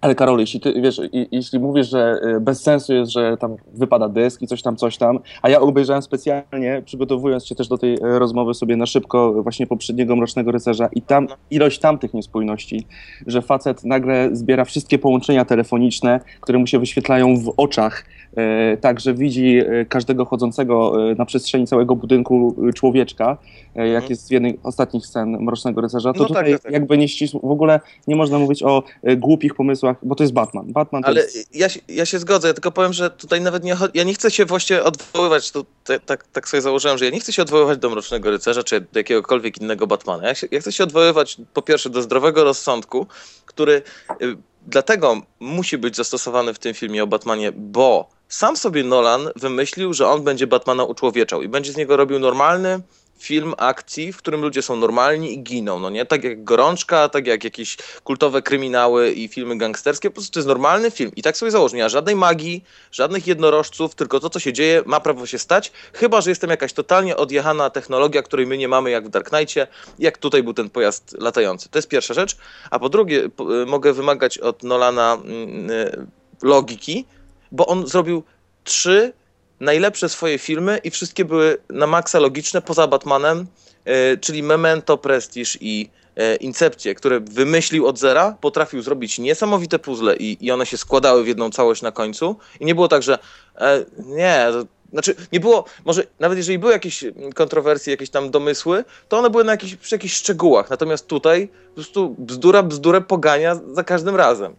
ale 0.00 0.14
Karol, 0.14 0.38
jeśli 0.38 0.60
ty, 0.60 0.80
wiesz, 0.82 1.00
i, 1.12 1.28
jeśli 1.32 1.58
mówisz, 1.58 1.88
że 1.88 2.20
y, 2.36 2.40
bez 2.40 2.62
sensu 2.62 2.92
jest, 2.94 3.12
że 3.12 3.36
tam 3.36 3.56
wypada 3.74 4.08
dysk 4.08 4.42
i 4.42 4.46
coś 4.46 4.62
tam, 4.62 4.76
coś 4.76 4.96
tam, 4.96 5.18
a 5.42 5.48
ja 5.48 5.60
obejrzałem 5.60 6.02
specjalnie, 6.02 6.82
przygotowując 6.84 7.46
się 7.46 7.54
też 7.54 7.68
do 7.68 7.78
tej 7.78 7.94
e, 7.94 8.18
rozmowy 8.18 8.54
sobie 8.54 8.76
na 8.76 8.86
szybko 8.86 9.42
właśnie 9.42 9.66
poprzedniego 9.66 10.16
Mrocznego 10.16 10.52
Rycerza 10.52 10.88
i 10.92 11.02
tam 11.02 11.28
ilość 11.50 11.78
tamtych 11.78 12.14
niespójności, 12.14 12.86
że 13.26 13.42
facet 13.42 13.84
nagle 13.84 14.28
zbiera 14.32 14.64
wszystkie 14.64 14.98
połączenia 14.98 15.44
telefoniczne, 15.44 16.20
które 16.40 16.58
mu 16.58 16.66
się 16.66 16.78
wyświetlają 16.78 17.36
w 17.36 17.54
oczach, 17.56 18.04
e, 18.38 18.76
tak, 18.76 19.00
że 19.00 19.14
widzi 19.14 19.58
e, 19.58 19.84
każdego 19.84 20.24
chodzącego 20.24 21.10
e, 21.10 21.14
na 21.14 21.24
przestrzeni 21.24 21.66
całego 21.66 21.96
budynku 21.96 22.56
człowieczka, 22.74 23.36
jak 23.74 23.86
Mhm. 23.86 24.04
jest 24.10 24.28
w 24.28 24.30
jednej 24.30 24.58
z 24.62 24.66
ostatnich 24.66 25.06
scen 25.06 25.28
Mrocznego 25.40 25.80
Rycerza, 25.80 26.12
to 26.12 26.18
No 26.22 26.28
tak, 26.28 26.36
tutaj 26.36 26.52
tak, 26.52 26.62
tak. 26.62 26.72
jakby 26.72 26.98
nie 26.98 27.08
ścisło, 27.08 27.40
w 27.44 27.50
ogóle 27.50 27.80
nie 28.06 28.16
można 28.16 28.38
mówić 28.38 28.62
o 28.62 28.82
głupich 29.16 29.54
pomysłach, 29.54 29.96
bo 30.02 30.14
to 30.14 30.22
jest 30.24 30.32
Batman. 30.32 30.72
Batman 30.72 31.02
Ale 31.04 31.20
jest... 31.20 31.56
ja, 31.56 31.68
się- 31.68 31.80
ja 31.88 32.06
się 32.06 32.18
zgodzę, 32.18 32.48
ja 32.48 32.54
tylko 32.54 32.70
powiem, 32.72 32.92
że 32.92 33.10
tutaj 33.10 33.40
nawet 33.40 33.64
nie 33.64 33.74
chodzi, 33.74 33.98
ja 33.98 34.04
nie 34.04 34.14
chcę 34.14 34.30
się 34.30 34.44
właśnie 34.46 34.82
odwoływać, 34.82 35.50
to, 35.50 35.64
te, 35.84 36.00
tak, 36.00 36.26
tak 36.26 36.48
sobie 36.48 36.60
założyłem, 36.60 36.98
że 36.98 37.04
ja 37.04 37.10
nie 37.10 37.20
chcę 37.20 37.32
się 37.32 37.42
odwoływać 37.42 37.78
do 37.78 37.90
Mrocznego 37.90 38.30
Rycerza, 38.30 38.62
czy 38.62 38.80
do 38.80 38.98
jakiegokolwiek 39.00 39.60
innego 39.60 39.86
Batmana. 39.86 40.28
Ja, 40.28 40.34
się, 40.34 40.46
ja 40.50 40.60
chcę 40.60 40.72
się 40.72 40.84
odwoływać 40.84 41.36
po 41.54 41.62
pierwsze 41.62 41.90
do 41.90 42.02
zdrowego 42.02 42.44
rozsądku, 42.44 43.06
który 43.46 43.82
y, 44.22 44.36
dlatego 44.68 45.20
musi 45.40 45.78
być 45.78 45.96
zastosowany 45.96 46.54
w 46.54 46.58
tym 46.58 46.74
filmie 46.74 47.02
o 47.02 47.06
Batmanie, 47.06 47.52
bo 47.52 48.08
sam 48.28 48.56
sobie 48.56 48.84
Nolan 48.84 49.28
wymyślił, 49.36 49.94
że 49.94 50.08
on 50.08 50.22
będzie 50.22 50.46
Batmana 50.46 50.84
uczłowieczał 50.84 51.42
i 51.42 51.48
będzie 51.48 51.72
z 51.72 51.76
niego 51.76 51.96
robił 51.96 52.18
normalny 52.18 52.80
film 53.18 53.54
akcji, 53.58 54.12
w 54.12 54.16
którym 54.16 54.40
ludzie 54.40 54.62
są 54.62 54.76
normalni 54.76 55.32
i 55.32 55.42
giną, 55.42 55.78
no 55.78 55.90
nie? 55.90 56.06
Tak 56.06 56.24
jak 56.24 56.44
Gorączka, 56.44 57.08
tak 57.08 57.26
jak 57.26 57.44
jakieś 57.44 57.76
kultowe 58.04 58.42
kryminały 58.42 59.12
i 59.12 59.28
filmy 59.28 59.58
gangsterskie, 59.58 60.10
po 60.10 60.14
prostu 60.14 60.32
to 60.32 60.38
jest 60.38 60.48
normalny 60.48 60.90
film. 60.90 61.10
I 61.16 61.22
tak 61.22 61.36
sobie 61.36 61.50
ma 61.50 61.88
żadnej 61.88 62.16
magii, 62.16 62.64
żadnych 62.92 63.26
jednorożców, 63.26 63.94
tylko 63.94 64.20
to, 64.20 64.30
co 64.30 64.40
się 64.40 64.52
dzieje, 64.52 64.82
ma 64.86 65.00
prawo 65.00 65.26
się 65.26 65.38
stać, 65.38 65.72
chyba, 65.92 66.20
że 66.20 66.30
jestem 66.30 66.50
jakaś 66.50 66.72
totalnie 66.72 67.16
odjechana 67.16 67.70
technologia, 67.70 68.22
której 68.22 68.46
my 68.46 68.58
nie 68.58 68.68
mamy 68.68 68.90
jak 68.90 69.06
w 69.06 69.08
Dark 69.08 69.28
Knightie, 69.28 69.66
jak 69.98 70.18
tutaj 70.18 70.42
był 70.42 70.54
ten 70.54 70.70
pojazd 70.70 71.16
latający. 71.18 71.68
To 71.68 71.78
jest 71.78 71.88
pierwsza 71.88 72.14
rzecz. 72.14 72.36
A 72.70 72.78
po 72.78 72.88
drugie, 72.88 73.24
y, 73.24 73.66
mogę 73.66 73.92
wymagać 73.92 74.38
od 74.38 74.62
Nolana 74.62 75.18
mm, 75.24 75.70
y, 75.70 76.06
logiki, 76.42 77.04
bo 77.52 77.66
on 77.66 77.86
zrobił 77.86 78.22
trzy 78.64 79.12
najlepsze 79.60 80.08
swoje 80.08 80.38
filmy 80.38 80.78
i 80.84 80.90
wszystkie 80.90 81.24
były 81.24 81.58
na 81.70 81.86
maksa 81.86 82.18
logiczne 82.18 82.62
poza 82.62 82.86
Batmanem, 82.86 83.46
e, 83.84 84.16
czyli 84.16 84.42
Memento, 84.42 84.98
Prestige 84.98 85.50
i 85.60 85.90
e, 86.16 86.36
Incepcję, 86.36 86.94
które 86.94 87.20
wymyślił 87.20 87.86
od 87.86 87.98
zera, 87.98 88.36
potrafił 88.40 88.82
zrobić 88.82 89.18
niesamowite 89.18 89.78
puzzle 89.78 90.16
i, 90.16 90.46
i 90.46 90.50
one 90.50 90.66
się 90.66 90.76
składały 90.76 91.24
w 91.24 91.28
jedną 91.28 91.50
całość 91.50 91.82
na 91.82 91.92
końcu. 91.92 92.36
I 92.60 92.64
nie 92.64 92.74
było 92.74 92.88
tak, 92.88 93.02
że 93.02 93.18
e, 93.56 93.84
nie, 93.98 94.46
Znaczy, 94.92 95.14
nie 95.32 95.40
było, 95.40 95.64
może 95.84 96.04
nawet 96.20 96.38
jeżeli 96.38 96.58
były 96.58 96.72
jakieś 96.72 97.04
kontrowersje, 97.34 97.90
jakieś 97.90 98.10
tam 98.10 98.30
domysły, 98.30 98.84
to 99.08 99.18
one 99.18 99.30
były 99.30 99.44
na 99.44 99.52
jakichś, 99.52 99.74
przy 99.74 99.94
jakichś 99.94 100.14
szczegółach. 100.14 100.70
Natomiast 100.70 101.06
tutaj 101.06 101.48
po 101.68 101.74
prostu 101.74 102.14
bzdura 102.18 102.62
bzdurę 102.62 103.00
pogania 103.00 103.60
za 103.72 103.84
każdym 103.84 104.16
razem. 104.16 104.56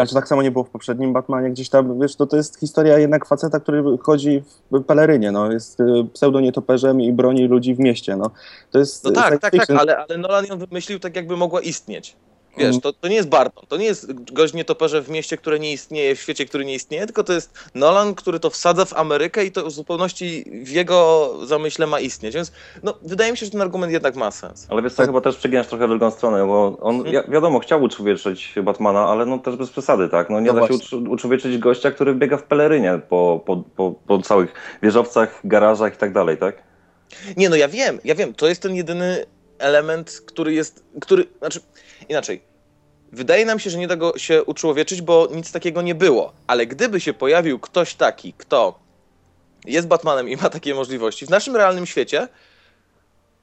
Ale 0.00 0.06
czy 0.06 0.14
tak 0.14 0.28
samo 0.28 0.42
nie 0.42 0.50
było 0.50 0.64
w 0.64 0.70
poprzednim 0.70 1.12
Batmanie? 1.12 1.50
Gdzieś 1.50 1.68
tam, 1.68 2.00
wiesz, 2.00 2.16
to, 2.16 2.26
to 2.26 2.36
jest 2.36 2.60
historia 2.60 2.98
jednak 2.98 3.26
faceta, 3.26 3.60
który 3.60 3.82
chodzi 4.02 4.42
w 4.70 4.84
pelerynie, 4.84 5.32
no. 5.32 5.52
Jest 5.52 5.80
y, 5.80 5.84
pseudonietoperzem 6.12 7.00
i 7.00 7.12
broni 7.12 7.46
ludzi 7.46 7.74
w 7.74 7.78
mieście, 7.78 8.16
no. 8.16 8.30
To 8.70 8.78
jest 8.78 9.04
No 9.04 9.10
tak, 9.10 9.40
tak, 9.40 9.52
tak, 9.56 9.70
ale, 9.70 9.98
ale 9.98 10.18
Nolan 10.18 10.46
ją 10.46 10.58
wymyślił 10.58 10.98
tak, 10.98 11.16
jakby 11.16 11.36
mogła 11.36 11.60
istnieć. 11.60 12.16
Wiesz, 12.56 12.66
Mhm. 12.66 12.80
to, 12.80 12.92
to 12.92 13.08
nie 13.08 13.14
jest 13.16 13.28
Barton, 13.28 13.64
to 13.68 13.76
nie 13.76 13.84
jest 13.84 14.32
gość 14.32 14.54
nietoperze 14.54 15.02
w 15.02 15.08
mieście, 15.08 15.36
które 15.36 15.58
nie 15.58 15.72
istnieje, 15.72 16.14
w 16.16 16.20
świecie, 16.20 16.46
który 16.46 16.64
nie 16.64 16.74
istnieje, 16.74 17.06
tylko 17.06 17.24
to 17.24 17.32
jest 17.32 17.52
Nolan, 17.74 18.14
który 18.14 18.40
to 18.40 18.50
wsadza 18.50 18.84
w 18.84 18.92
Amerykę 18.92 19.44
i 19.44 19.52
to 19.52 19.66
w 19.66 19.70
zupełności 19.70 20.44
w 20.64 20.68
jego 20.68 21.30
zamyśle 21.46 21.86
ma 21.86 22.00
istnieć. 22.00 22.34
Więc 22.34 22.52
no, 22.82 22.94
wydaje 23.02 23.30
mi 23.32 23.38
się, 23.38 23.46
że 23.46 23.52
ten 23.52 23.60
argument 23.60 23.92
jednak 23.92 24.16
ma 24.16 24.30
sens. 24.30 24.66
Ale 24.70 24.82
wiesz 24.82 24.92
co, 24.94 25.06
chyba 25.06 25.20
też 25.20 25.36
przeginasz 25.36 25.66
trochę 25.66 25.86
w 25.86 25.90
drugą 25.90 26.10
stronę, 26.10 26.46
bo 26.46 26.76
on, 26.80 27.06
ja, 27.06 27.22
wiadomo, 27.28 27.58
chciał 27.58 27.82
uczłowieczyć 27.82 28.54
Batmana, 28.62 29.08
ale 29.08 29.26
no 29.26 29.38
też 29.38 29.56
bez 29.56 29.70
przesady, 29.70 30.08
tak? 30.08 30.30
No 30.30 30.40
nie 30.40 30.46
No 30.46 30.54
da 30.54 30.60
się 30.60 30.66
właśnie. 30.68 30.98
ucz- 30.98 31.08
uczłowieczyć 31.10 31.58
gościa, 31.58 31.90
który 31.90 32.14
biega 32.14 32.36
w 32.36 32.42
pelerynie 32.42 33.00
po, 33.08 33.40
po, 33.46 33.56
po, 33.56 33.92
po 34.06 34.18
całych 34.22 34.52
wieżowcach, 34.82 35.40
garażach 35.44 35.94
i 35.94 35.96
tak 35.96 36.12
dalej, 36.12 36.36
tak? 36.38 36.62
Nie, 37.36 37.48
no 37.48 37.56
ja 37.56 37.68
wiem, 37.68 37.98
ja 38.04 38.14
wiem, 38.14 38.34
to 38.34 38.48
jest 38.48 38.62
ten 38.62 38.74
jedyny 38.74 39.24
element, 39.60 40.22
który 40.26 40.52
jest, 40.52 40.84
który, 41.00 41.26
znaczy, 41.38 41.60
inaczej. 42.08 42.42
Wydaje 43.12 43.46
nam 43.46 43.58
się, 43.58 43.70
że 43.70 43.78
nie 43.78 43.88
da 43.88 43.96
go 43.96 44.18
się 44.18 44.44
uczłowieczyć, 44.44 45.02
bo 45.02 45.28
nic 45.34 45.52
takiego 45.52 45.82
nie 45.82 45.94
było. 45.94 46.32
Ale 46.46 46.66
gdyby 46.66 47.00
się 47.00 47.12
pojawił 47.12 47.58
ktoś 47.58 47.94
taki, 47.94 48.32
kto 48.32 48.78
jest 49.64 49.88
Batmanem 49.88 50.28
i 50.28 50.36
ma 50.36 50.48
takie 50.50 50.74
możliwości 50.74 51.26
w 51.26 51.30
naszym 51.30 51.56
realnym 51.56 51.86
świecie, 51.86 52.28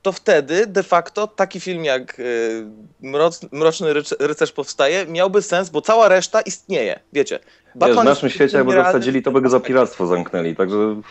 to 0.07 0.11
wtedy 0.11 0.67
de 0.67 0.83
facto 0.83 1.27
taki 1.27 1.59
film 1.59 1.85
jak 1.85 2.19
y, 2.19 2.65
Mroc, 3.01 3.41
Mroczny 3.51 3.93
Ryc- 3.93 4.15
Rycerz 4.19 4.51
powstaje 4.51 5.05
miałby 5.05 5.41
sens, 5.41 5.69
bo 5.69 5.81
cała 5.81 6.07
reszta 6.09 6.41
istnieje. 6.41 6.99
Wiecie. 7.13 7.39
Wiesz, 7.75 7.97
w 7.97 8.03
naszym 8.03 8.29
świecie 8.29 8.57
jakby 8.57 8.71
nierealnym- 8.73 8.85
zasadzili, 8.85 9.23
to 9.23 9.31
by 9.31 9.41
go 9.41 9.49
za 9.49 9.59
piractwo 9.59 10.07
zamknęli, 10.07 10.55
także 10.55 11.01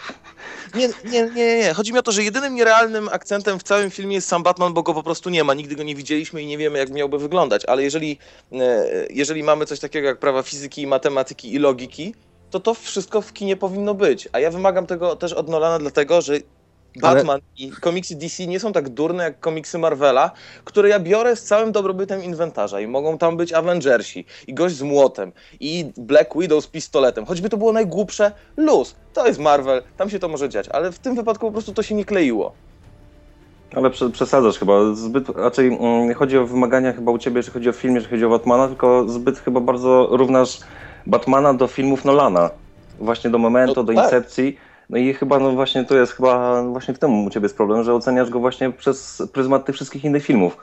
nie, 0.74 0.88
nie, 1.04 1.30
nie, 1.34 1.56
nie. 1.56 1.74
Chodzi 1.74 1.92
mi 1.92 1.98
o 1.98 2.02
to, 2.02 2.12
że 2.12 2.22
jedynym 2.22 2.54
nierealnym 2.54 3.08
akcentem 3.12 3.58
w 3.58 3.62
całym 3.62 3.90
filmie 3.90 4.14
jest 4.14 4.28
sam 4.28 4.42
Batman, 4.42 4.74
bo 4.74 4.82
go 4.82 4.94
po 4.94 5.02
prostu 5.02 5.30
nie 5.30 5.44
ma. 5.44 5.54
Nigdy 5.54 5.76
go 5.76 5.82
nie 5.82 5.94
widzieliśmy 5.94 6.42
i 6.42 6.46
nie 6.46 6.58
wiemy, 6.58 6.78
jak 6.78 6.90
miałby 6.90 7.18
wyglądać. 7.18 7.64
Ale 7.64 7.82
jeżeli, 7.82 8.18
e, 8.52 8.86
jeżeli 9.10 9.42
mamy 9.42 9.66
coś 9.66 9.80
takiego 9.80 10.08
jak 10.08 10.18
prawa 10.18 10.42
fizyki 10.42 10.86
matematyki 10.86 11.54
i 11.54 11.58
logiki, 11.58 12.14
to 12.50 12.60
to 12.60 12.74
wszystko 12.74 13.20
w 13.20 13.32
kinie 13.32 13.56
powinno 13.56 13.94
być. 13.94 14.28
A 14.32 14.40
ja 14.40 14.50
wymagam 14.50 14.86
tego 14.86 15.16
też 15.16 15.32
od 15.32 15.48
Nolana, 15.48 15.78
dlatego 15.78 16.20
że 16.22 16.34
Ale- 17.02 17.14
Batman 17.16 17.40
i 17.58 17.70
komiksy 17.70 18.14
DC 18.16 18.46
nie 18.46 18.60
są 18.60 18.72
tak 18.72 18.88
durne 18.88 19.24
jak 19.24 19.40
komiksy 19.40 19.78
Marvela, 19.78 20.30
które 20.64 20.88
ja 20.88 21.00
biorę 21.00 21.36
z 21.36 21.42
całym 21.42 21.72
dobrobytem 21.72 22.24
inwentarza 22.24 22.80
i 22.80 22.86
mogą 22.86 23.18
tam 23.18 23.36
być 23.36 23.52
Avengersi 23.52 24.24
i 24.46 24.54
gość 24.54 24.74
z 24.76 24.82
młotem 24.82 25.32
i 25.60 25.86
Black 25.96 26.38
Widow 26.38 26.64
z 26.64 26.66
pistoletem. 26.66 27.26
Choćby 27.26 27.48
to 27.48 27.56
było 27.56 27.72
najgłupsze, 27.72 28.32
luz. 28.56 28.94
To 29.12 29.26
jest 29.26 29.38
Marvel, 29.40 29.82
tam 29.96 30.10
się 30.10 30.18
to 30.18 30.28
może 30.28 30.48
dziać, 30.48 30.68
ale 30.68 30.92
w 30.92 30.98
tym 30.98 31.14
wypadku 31.14 31.46
po 31.46 31.52
prostu 31.52 31.72
to 31.74 31.82
się 31.82 31.94
nie 31.94 32.04
kleiło. 32.04 32.52
Ale 33.74 33.90
prze- 33.90 34.10
przesadzasz 34.10 34.58
chyba. 34.58 34.94
Zbyt, 34.94 35.28
raczej 35.28 35.66
mm, 35.66 36.08
nie 36.08 36.14
chodzi 36.14 36.38
o 36.38 36.46
wymagania 36.46 36.92
chyba 36.92 37.12
u 37.12 37.18
ciebie, 37.18 37.36
jeżeli 37.36 37.52
chodzi 37.54 37.68
o 37.68 37.72
film, 37.72 37.94
jeżeli 37.94 38.10
chodzi 38.10 38.24
o 38.24 38.28
Batmana, 38.28 38.68
tylko 38.68 39.08
zbyt 39.08 39.38
chyba 39.38 39.60
bardzo 39.60 40.08
równasz 40.10 40.60
Batmana 41.06 41.54
do 41.54 41.66
filmów 41.66 42.04
Nolana. 42.04 42.50
Właśnie 43.00 43.30
do 43.30 43.38
Memento, 43.38 43.74
No 43.80 43.84
do 43.84 43.92
tak. 43.94 44.04
Incepcji. 44.04 44.56
No 44.90 44.98
i 44.98 45.14
chyba 45.14 45.38
no 45.38 45.52
właśnie 45.52 45.84
to 45.84 45.96
jest 45.96 46.12
chyba 46.12 46.62
właśnie 46.62 46.94
w 46.94 46.98
tym 46.98 47.26
u 47.26 47.30
ciebie 47.30 47.44
jest 47.44 47.56
problem, 47.56 47.84
że 47.84 47.94
oceniasz 47.94 48.30
go 48.30 48.40
właśnie 48.40 48.72
przez 48.72 49.22
pryzmat 49.32 49.64
tych 49.64 49.74
wszystkich 49.74 50.04
innych 50.04 50.24
filmów. 50.24 50.56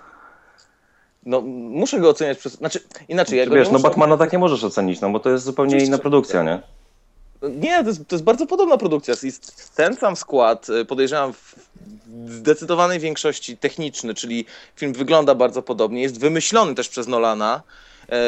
No, 1.25 1.41
muszę 1.41 1.99
go 1.99 2.09
oceniać 2.09 2.37
przez... 2.37 2.53
Znaczy, 2.53 2.79
inaczej, 3.09 3.39
ja 3.39 3.45
Wiesz, 3.45 3.67
no 3.67 3.73
muszę... 3.73 3.83
Batmana 3.83 4.17
tak 4.17 4.33
nie 4.33 4.39
możesz 4.39 4.63
ocenić, 4.63 5.01
no 5.01 5.09
bo 5.09 5.19
to 5.19 5.29
jest 5.29 5.43
zupełnie 5.45 5.69
Oczywiście, 5.69 5.87
inna 5.87 5.97
produkcja, 5.97 6.43
nie? 6.43 6.61
Nie, 7.49 7.83
to 7.83 7.89
jest, 7.89 8.07
to 8.07 8.15
jest 8.15 8.23
bardzo 8.23 8.47
podobna 8.47 8.77
produkcja. 8.77 9.13
Jest 9.23 9.75
ten 9.75 9.95
sam 9.95 10.15
skład, 10.15 10.69
y, 10.69 10.85
podejrzewam, 10.85 11.33
w 11.33 11.55
zdecydowanej 12.31 12.99
większości 12.99 13.57
techniczny, 13.57 14.13
czyli 14.13 14.45
film 14.75 14.93
wygląda 14.93 15.35
bardzo 15.35 15.61
podobnie. 15.61 16.01
Jest 16.01 16.19
wymyślony 16.19 16.75
też 16.75 16.89
przez 16.89 17.07
Nolana, 17.07 17.61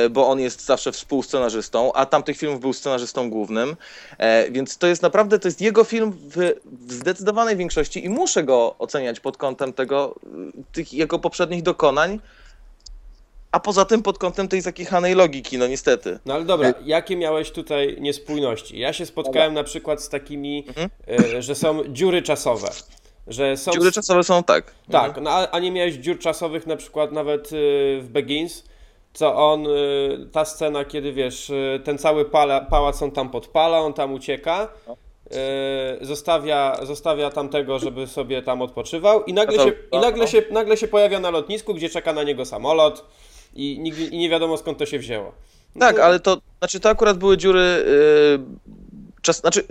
bo 0.10 0.28
on 0.28 0.40
jest 0.40 0.66
zawsze 0.66 0.92
współscenarzystą, 0.92 1.94
a 1.94 2.06
tamtych 2.06 2.38
filmów 2.38 2.60
był 2.60 2.74
scenarzystą 2.74 3.30
głównym. 3.30 3.76
E, 4.18 4.52
Więc 4.52 4.78
to 4.78 4.88
jest 4.88 5.02
naprawdę, 5.02 5.40
to 5.40 5.48
jest 5.48 5.62
jego 5.62 5.84
film 5.84 6.12
w, 6.12 6.52
w 6.88 6.94
zdecydowanej 6.94 7.58
większości 7.58 8.06
i 8.06 8.10
muszę 8.10 8.44
go 8.44 8.76
oceniać 8.80 9.20
pod 9.20 9.38
kątem 9.38 9.74
tego, 9.74 10.16
y, 10.60 10.64
tych 10.72 10.94
jego 10.94 11.20
poprzednich 11.20 11.64
dokonań, 11.64 12.20
a 13.52 13.60
poza 13.60 13.86
tym 13.86 14.04
pod 14.04 14.18
kątem 14.18 14.48
tej 14.48 14.62
zakichanej 14.62 15.16
logiki, 15.16 15.58
no 15.58 15.68
niestety. 15.68 16.20
No 16.26 16.34
ale 16.34 16.46
dobra, 16.46 16.74
jakie 16.86 17.16
miałeś 17.16 17.52
tutaj 17.52 17.98
niespójności? 18.00 18.80
Ja 18.80 18.94
się 18.94 19.06
spotkałem 19.06 19.54
na 19.54 19.64
przykład 19.64 20.02
z 20.04 20.10
takimi, 20.10 20.66
Mhm. 20.68 20.90
e, 21.38 21.42
że 21.42 21.56
są 21.56 21.84
dziury 21.94 22.22
czasowe. 22.22 22.70
Że 23.28 23.58
są 23.58 23.72
Dziury 23.72 23.92
czasowe 23.92 24.24
są 24.24 24.44
tak. 24.44 24.72
Tak, 24.92 25.22
no, 25.22 25.30
a, 25.32 25.52
a 25.52 25.60
nie 25.60 25.72
miałeś 25.72 25.94
dziur 25.96 26.20
czasowych 26.20 26.68
na 26.68 26.76
przykład 26.76 27.12
nawet 27.12 27.52
y, 27.54 28.00
w 28.02 28.08
Begins, 28.10 28.64
co 29.16 29.36
on, 29.36 29.68
y, 29.68 30.28
ta 30.32 30.46
scena, 30.46 30.86
kiedy 30.86 31.14
wiesz, 31.14 31.50
y, 31.50 31.82
ten 31.84 31.98
cały 31.98 32.26
pala, 32.26 32.62
pałac 32.62 33.02
on 33.02 33.12
tam 33.12 33.30
podpala, 33.30 33.80
on 33.80 33.94
tam 33.94 34.14
ucieka, 34.14 34.68
y, 36.02 36.06
zostawia, 36.06 36.80
zostawia 36.84 37.30
tamtego, 37.30 37.80
żeby 37.80 38.08
sobie 38.08 38.42
tam 38.42 38.62
odpoczywał 38.62 39.24
i 39.24 39.34
nagle, 39.34 39.64
się, 39.64 39.74
i 39.92 40.00
nagle, 40.00 40.28
się, 40.28 40.42
nagle 40.52 40.78
się 40.78 40.88
pojawia 40.88 41.20
na 41.20 41.30
lotnisku, 41.30 41.74
gdzie 41.74 41.90
czeka 41.90 42.14
na 42.14 42.24
niego 42.24 42.46
samolot 42.46 43.06
i, 43.54 43.80
nigdy, 43.80 44.04
i 44.04 44.18
nie 44.18 44.30
wiadomo 44.30 44.58
skąd 44.58 44.78
to 44.78 44.86
się 44.86 45.00
wzięło. 45.00 45.32
No 45.76 45.80
Tak, 45.80 46.00
ale 46.00 46.20
to, 46.20 46.38
znaczy 46.60 46.80
to 46.80 46.90
akurat 46.90 47.18
były 47.18 47.38
dziury, 47.38 47.60
yy, 47.60 48.40
czas, 49.22 49.40
znaczy, 49.40 49.64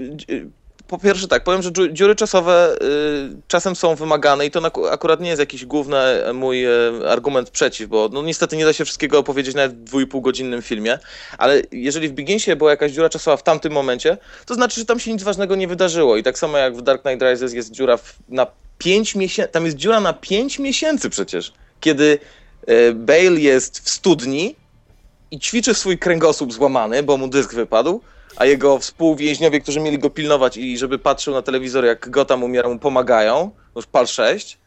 po 0.89 0.99
pierwsze 0.99 1.29
tak, 1.29 1.45
powiem, 1.45 1.63
że 1.63 1.73
dziu- 1.73 1.93
dziury 1.93 2.15
czasowe 2.15 2.77
yy, 2.81 3.37
czasem 3.49 3.77
są 3.77 3.95
wymagane 3.95 4.47
i 4.47 4.51
to 4.51 4.71
akurat 4.91 5.21
nie 5.21 5.29
jest 5.29 5.41
jakiś 5.41 5.65
główny 5.65 5.97
e, 5.97 6.33
mój 6.33 6.61
yy, 6.61 7.11
argument 7.11 7.51
przeciw, 7.51 7.89
bo 7.89 8.11
no 8.13 8.23
niestety 8.23 8.57
nie 8.57 8.65
da 8.65 8.73
się 8.73 8.85
wszystkiego 8.85 9.19
opowiedzieć 9.19 9.55
nawet 9.55 9.73
w 9.73 9.85
dwójpół 9.85 10.21
godzinnym 10.21 10.63
filmie, 10.63 10.99
ale 11.39 11.63
jeżeli 11.73 12.09
w 12.09 12.13
Beginsie 12.13 12.57
była 12.57 12.71
jakaś 12.71 12.93
dziura 12.93 13.09
czasowa 13.09 13.37
w 13.37 13.43
tamtym 13.43 13.73
momencie, 13.73 14.19
to 14.47 14.55
znaczy, 14.55 14.81
że 14.81 14.87
tam 14.87 15.01
się 15.01 15.13
nic 15.13 15.23
ważnego 15.23 15.57
nie 15.57 15.69
wydarzyło. 15.69 16.17
I 16.17 16.23
tak 16.23 16.39
samo 16.39 16.59
jak 16.59 16.77
w 16.77 16.83
Dark 16.83 17.03
Knight 17.03 17.23
Rises 17.23 17.53
jest 17.53 17.71
dziura 17.71 17.99
na 18.29 18.47
5 18.79 19.15
miesięcy, 19.15 19.53
tam 19.53 19.65
jest 19.65 19.77
dziura 19.77 20.01
na 20.01 20.13
5 20.13 20.59
miesięcy 20.59 21.11
przecież, 21.11 21.53
kiedy 21.81 22.19
yy, 22.67 22.95
Bale 22.95 23.41
jest 23.41 23.79
w 23.79 23.91
studni 23.91 24.57
i 25.31 25.39
ćwiczy 25.39 25.75
swój 25.75 25.99
kręgosłup 25.99 26.53
złamany, 26.53 27.03
bo 27.03 27.17
mu 27.17 27.29
dysk 27.29 27.55
wypadł, 27.55 28.01
a 28.37 28.45
jego 28.45 28.79
współwięźniowie, 28.79 29.61
którzy 29.61 29.81
mieli 29.81 29.99
go 29.99 30.11
pilnować 30.11 30.57
i 30.57 30.79
żeby 30.79 30.99
patrzył 30.99 31.35
na 31.35 31.43
telewizor, 31.43 31.85
jak 31.85 32.11
Gotham 32.11 32.43
umiera, 32.43 32.69
mu 32.69 32.79
pomagają, 32.79 33.51
już 33.77 33.87
pal 33.87 34.07
6, 34.07 34.59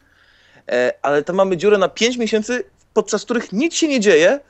e, 0.68 0.92
ale 1.02 1.22
tam 1.22 1.36
mamy 1.36 1.56
dziurę 1.56 1.78
na 1.78 1.88
5 1.88 2.16
miesięcy, 2.16 2.64
podczas 2.94 3.24
których 3.24 3.52
nic 3.52 3.74
się 3.74 3.88
nie 3.88 4.00
dzieje. 4.00 4.40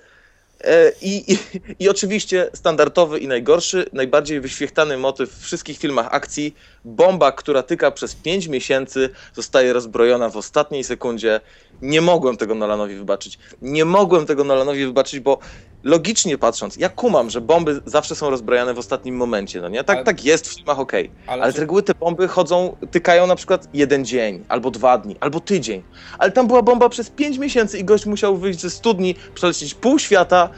E, 0.64 0.92
i, 1.02 1.32
i, 1.32 1.38
i 1.78 1.88
oczywiście 1.88 2.50
standardowy 2.54 3.18
i 3.18 3.28
najgorszy, 3.28 3.86
najbardziej 3.92 4.40
wyświechtany 4.40 4.96
motyw 4.96 5.30
w 5.30 5.42
wszystkich 5.42 5.78
filmach 5.78 6.08
akcji, 6.10 6.56
bomba, 6.84 7.32
która 7.32 7.62
tyka 7.62 7.90
przez 7.90 8.14
5 8.14 8.46
miesięcy, 8.46 9.10
zostaje 9.34 9.72
rozbrojona 9.72 10.28
w 10.28 10.36
ostatniej 10.36 10.84
sekundzie. 10.84 11.40
Nie 11.82 12.00
mogłem 12.00 12.36
tego 12.36 12.54
Nolanowi 12.54 12.94
wybaczyć. 12.94 13.38
Nie 13.62 13.84
mogłem 13.84 14.26
tego 14.26 14.44
Nolanowi 14.44 14.86
wybaczyć, 14.86 15.20
bo 15.20 15.38
logicznie 15.84 16.38
patrząc, 16.38 16.76
ja 16.76 16.88
kumam, 16.88 17.30
że 17.30 17.40
bomby 17.40 17.80
zawsze 17.86 18.14
są 18.14 18.30
rozbrojane 18.30 18.74
w 18.74 18.78
ostatnim 18.78 19.16
momencie, 19.16 19.60
no 19.60 19.68
nie? 19.68 19.84
Tak, 19.84 19.96
Ale- 19.96 20.04
tak 20.04 20.24
jest 20.24 20.48
w 20.48 20.54
filmach, 20.54 20.80
okej. 20.80 21.10
Ale 21.26 21.42
Ale 21.42 21.52
czy- 21.52 21.56
z 21.56 21.60
reguły 21.60 21.82
te 21.82 21.94
bomby 21.94 22.28
chodzą, 22.28 22.76
tykają 22.90 23.26
na 23.26 23.36
przykład 23.36 23.68
jeden 23.74 24.04
dzień, 24.04 24.44
albo 24.48 24.70
dwa 24.70 24.98
dni, 24.98 25.16
albo 25.20 25.40
tydzień. 25.40 25.82
Ale 26.18 26.32
tam 26.32 26.46
była 26.46 26.62
bomba 26.62 26.88
przez 26.88 27.10
pięć 27.10 27.38
miesięcy 27.38 27.78
i 27.78 27.84
gość 27.84 28.06
musiał 28.06 28.36
wyjść 28.36 28.60
ze 28.60 28.70
studni, 28.70 29.14
przelecieć 29.34 29.74
pół 29.74 29.98
świata, 29.98 30.48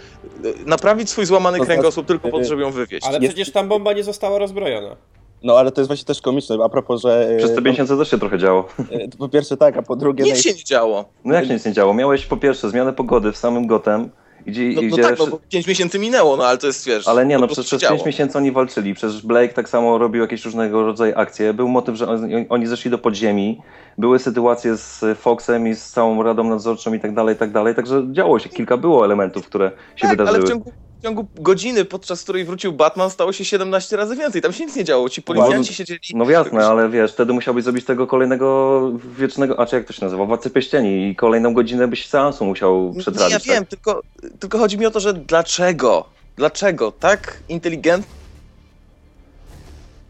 y, 0.45 0.55
naprawić 0.67 1.11
swój 1.11 1.27
złamany 1.27 1.59
To 1.59 1.65
znaczy, 1.65 1.77
kręgosłup 1.79 2.07
tylko 2.07 2.29
po 2.29 2.37
to, 2.37 2.43
y, 2.43 2.47
żeby 2.47 2.63
ją 2.63 2.71
wywieźć. 2.71 3.07
Ale 3.07 3.21
przecież 3.21 3.53
tam 3.53 3.69
bomba 3.69 3.93
nie 3.93 4.05
została 4.05 4.39
rozbrojona. 4.39 4.97
No 5.43 5.59
ale 5.59 5.73
to 5.73 5.81
jest 5.81 5.89
właśnie 5.89 6.05
też 6.05 6.21
komiczne, 6.21 6.57
a 6.65 6.69
propos, 6.69 7.03
że... 7.03 7.29
e, 7.31 7.37
Przez 7.39 7.55
te 7.55 7.61
miesiące 7.63 7.97
też 7.97 8.11
się 8.11 8.19
trochę 8.19 8.39
działo. 8.39 8.65
e, 8.91 9.09
Po 9.19 9.29
pierwsze 9.29 9.57
tak, 9.57 9.77
a 9.77 9.83
po 9.83 9.97
drugie... 9.97 10.25
Nic 10.25 10.35
naj- 10.35 10.43
się 10.43 10.55
nie 10.55 10.65
działo. 10.65 11.05
No 11.25 11.35
jak 11.35 11.47
się 11.47 11.55
nic 11.55 11.67
nie 11.67 11.73
działo? 11.73 11.95
Miałeś 11.95 12.27
po 12.27 12.37
pierwsze 12.37 12.71
zmianę 12.71 12.93
pogody 12.93 13.33
w 13.33 13.37
samym 13.37 13.67
Gotem, 13.67 14.11
gdzie, 14.47 14.69
No, 14.75 14.83
no 14.91 14.97
tak, 14.97 15.19
no, 15.19 15.27
bo 15.27 15.39
pięć 15.49 15.67
miesięcy 15.67 15.99
minęło, 15.99 16.37
no 16.37 16.45
ale 16.45 16.59
to 16.59 16.67
jest, 16.67 16.87
wiesz... 16.87 17.09
Ale 17.09 17.27
nie, 17.27 17.39
no 17.39 17.47
przez, 17.47 17.67
przez 17.67 17.81
się 17.81 17.87
5 17.89 17.99
działo. 17.99 18.07
miesięcy 18.07 18.39
oni 18.39 18.53
walczyli. 18.53 18.95
Przecież 18.95 19.23
Blake 19.27 19.55
tak 19.55 19.69
samo 19.69 19.99
robił 19.99 20.23
jakieś 20.23 20.45
różnego 20.45 20.87
rodzaju 20.87 21.13
akcje. 21.17 21.55
Był 21.55 21.69
motyw, 21.69 21.97
że 21.97 22.09
oni, 22.09 22.47
oni 22.49 22.67
zeszli 22.67 22.91
do 22.91 22.99
podziemi. 22.99 23.61
Były 23.99 24.19
sytuacje 24.19 24.77
z 24.77 25.05
Foxem 25.19 25.69
i 25.69 25.75
z 25.75 25.91
całą 25.91 26.23
Radą 26.23 26.45
Nadzorczą 26.45 26.95
i 26.95 27.01
tak 27.01 27.15
dalej, 27.15 27.35
i 27.35 27.39
tak 27.39 27.53
dalej. 27.53 27.75
Także 27.75 28.07
działo 28.13 28.39
się, 28.39 28.49
kilka 28.49 28.77
było 28.77 29.05
elementów, 29.05 29.47
które 29.47 29.71
się 29.97 30.09
tak, 30.09 30.11
ale 30.11 30.17
wydarzyły. 30.17 30.47
w 30.47 30.49
ciągu, 30.49 30.73
w 31.01 31.03
ciągu 31.03 31.27
godziny, 31.35 31.85
podczas 31.85 32.23
której 32.23 32.45
wrócił 32.45 32.73
Batman, 32.73 33.11
stało 33.11 33.33
się 33.33 33.45
17 33.45 33.97
razy 33.97 34.17
więcej. 34.17 34.43
Tam 34.43 34.53
się 34.53 34.67
nic 34.67 34.77
nie 34.77 34.85
działo. 34.85 35.09
Ci 35.09 35.23
policjanci 35.23 35.75
siedzieli... 35.75 36.01
No 36.15 36.31
jasne, 36.31 36.67
ale 36.67 36.89
wiesz, 36.89 37.13
wtedy 37.13 37.33
musiałbyś 37.33 37.65
zrobić 37.65 37.85
tego 37.85 38.07
kolejnego 38.07 38.81
wiecznego, 39.19 39.61
a 39.61 39.67
czy 39.67 39.77
jak 39.77 39.87
to 39.87 39.93
się 39.93 40.05
nazywa, 40.05 40.25
Władcy 40.25 40.51
Pieścieni 40.51 41.09
i 41.11 41.17
kolejną 41.17 41.55
godzinę 41.55 41.89
byś 41.89 42.07
seansu 42.07 42.45
musiał 42.45 42.93
Nie, 42.95 43.01
przetrawić. 43.01 43.33
ja 43.33 43.39
tak? 43.39 43.49
wiem, 43.49 43.67
tylko, 43.67 44.03
tylko 44.41 44.59
chodzi 44.59 44.79
mi 44.79 44.87
o 44.87 44.91
to, 44.91 45.01
że 45.01 45.15
dlaczego? 45.15 46.05
Dlaczego 46.37 46.93
tak 46.93 47.43
inteligentny 47.49 48.15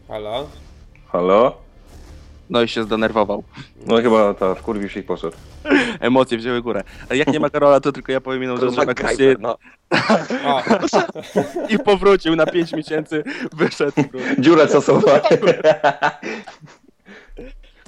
Halo? 0.07 0.47
Halo? 1.11 1.57
No 2.51 2.61
i 2.61 2.67
się 2.67 2.83
zdenerwował. 2.83 3.43
No 3.85 3.95
chyba 4.01 4.33
ta, 4.33 4.55
wkurwił 4.55 4.89
się 4.89 4.99
i 4.99 5.03
poszedł. 5.03 5.37
Emocje 5.99 6.37
wzięły 6.37 6.61
górę. 6.61 6.83
Ale 7.09 7.17
jak 7.17 7.27
nie 7.27 7.39
ma 7.39 7.49
Karola, 7.49 7.79
to 7.79 7.91
tylko 7.91 8.11
ja 8.11 8.21
powiem 8.21 8.41
jedną 8.41 8.57
rzecz, 8.57 8.75
że 8.75 9.35
no. 9.39 9.57
A, 10.45 10.63
i 11.73 11.79
powrócił 11.79 12.35
na 12.35 12.45
5 12.45 12.73
miesięcy, 12.73 13.23
wyszedł. 13.57 14.03
Dziura 14.39 14.67
czasowa. 14.67 15.21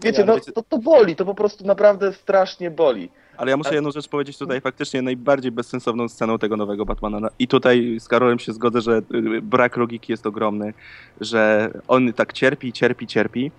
Wiecie, 0.04 0.26
no 0.26 0.40
to, 0.56 0.64
to 0.64 0.78
boli, 0.78 1.16
to 1.16 1.26
po 1.26 1.36
prostu 1.36 1.66
naprawdę 1.66 2.14
strasznie 2.14 2.72
boli. 2.72 3.10
Ale 3.38 3.52
ja 3.52 3.58
muszę 3.58 3.76
jedną 3.76 3.92
rzecz 3.92 4.08
powiedzieć 4.08 4.38
tutaj, 4.38 4.62
faktycznie 4.62 5.02
najbardziej 5.02 5.52
bezsensowną 5.52 6.10
sceną 6.10 6.38
tego 6.38 6.58
nowego 6.58 6.86
Batmana. 6.86 7.20
No 7.20 7.30
I 7.40 7.48
tutaj 7.48 7.98
z 8.00 8.08
Karolem 8.08 8.40
się 8.40 8.54
zgodzę, 8.54 8.82
że 8.82 9.02
y, 9.14 9.42
brak 9.42 9.78
logiki 9.78 10.12
jest 10.14 10.28
ogromny, 10.28 10.74
że 11.22 11.72
on 11.88 12.14
tak 12.14 12.34
cierpi, 12.34 12.74
cierpi, 12.74 13.08
cierpi, 13.08 13.52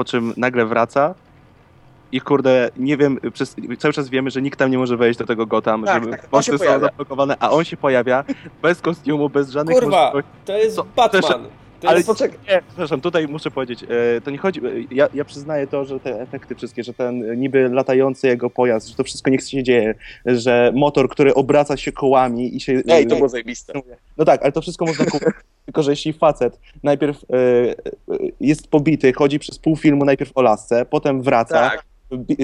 po 0.00 0.04
czym 0.04 0.34
nagle 0.36 0.66
wraca 0.66 1.14
i 2.12 2.20
kurde, 2.20 2.70
nie 2.76 2.96
wiem, 2.96 3.18
przez, 3.32 3.56
cały 3.78 3.94
czas 3.94 4.08
wiemy, 4.08 4.30
że 4.30 4.42
nikt 4.42 4.58
tam 4.58 4.70
nie 4.70 4.78
może 4.78 4.96
wejść 4.96 5.18
do 5.18 5.26
tego 5.26 5.46
Gotham, 5.46 5.84
Tak, 5.84 6.04
że 6.04 6.10
tak, 6.10 6.32
mosty 6.32 6.58
są 6.58 6.80
zablokowane, 6.80 7.36
a 7.40 7.50
on 7.50 7.64
się 7.64 7.76
pojawia 7.76 8.24
bez 8.62 8.80
kostiumu, 8.80 9.28
bez 9.28 9.50
żadnych 9.50 9.78
kurwa, 9.78 10.04
możliwości. 10.04 10.30
to 10.44 10.52
jest 10.56 10.76
Co? 10.76 10.84
Batman. 10.96 11.44
Ale 11.88 11.96
jest... 11.96 12.08
poczekaj, 12.08 12.38
nie, 12.48 12.62
przepraszam, 12.68 13.00
tutaj 13.00 13.28
muszę 13.28 13.50
powiedzieć, 13.50 13.82
e, 13.82 14.20
to 14.20 14.30
nie 14.30 14.38
chodzi, 14.38 14.60
e, 14.66 14.70
ja, 14.90 15.08
ja 15.14 15.24
przyznaję 15.24 15.66
to, 15.66 15.84
że 15.84 16.00
te 16.00 16.20
efekty 16.20 16.54
wszystkie, 16.54 16.84
że 16.84 16.94
ten 16.94 17.30
e, 17.30 17.36
niby 17.36 17.68
latający 17.68 18.26
jego 18.26 18.50
pojazd, 18.50 18.88
że 18.88 18.94
to 18.94 19.04
wszystko 19.04 19.30
niech 19.30 19.42
się 19.42 19.62
dzieje, 19.62 19.94
że 20.26 20.72
motor, 20.74 21.08
który 21.08 21.34
obraca 21.34 21.76
się 21.76 21.92
kołami 21.92 22.56
i 22.56 22.60
się... 22.60 22.82
Ej, 22.88 23.06
to 23.06 23.16
było 23.16 23.28
zajebiste. 23.28 23.72
No 24.16 24.24
tak, 24.24 24.42
ale 24.42 24.52
to 24.52 24.60
wszystko 24.60 24.86
można 24.86 25.04
kupić, 25.04 25.28
tylko 25.66 25.82
że 25.82 25.92
jeśli 25.92 26.12
facet 26.12 26.58
najpierw 26.82 27.24
e, 27.30 27.36
e, 27.36 27.74
jest 28.40 28.68
pobity, 28.68 29.12
chodzi 29.12 29.38
przez 29.38 29.58
pół 29.58 29.76
filmu 29.76 30.04
najpierw 30.04 30.30
o 30.34 30.42
lasce, 30.42 30.84
potem 30.84 31.22
wraca, 31.22 31.70
Tak. 31.70 31.84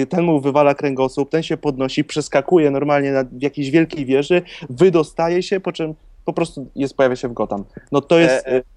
ten 0.09 0.23
mu 0.23 0.41
wywala 0.41 0.75
kręgosłup, 0.75 1.29
ten 1.29 1.43
się 1.43 1.57
podnosi, 1.57 2.03
przeskakuje 2.03 2.71
normalnie 2.71 3.11
na, 3.11 3.23
w 3.23 3.41
jakiejś 3.41 3.69
wielkiej 3.69 4.05
wieży, 4.05 4.41
wydostaje 4.69 5.43
się, 5.43 5.59
po 5.59 5.71
czym 5.71 5.93
po 6.25 6.33
prostu 6.33 6.69
jest, 6.75 6.97
pojawia 6.97 7.15
się 7.15 7.27
w 7.27 7.33
Gotham. 7.33 7.63
No 7.91 8.01
to 8.01 8.19
jest... 8.19 8.47
E, 8.47 8.55
e. 8.55 8.76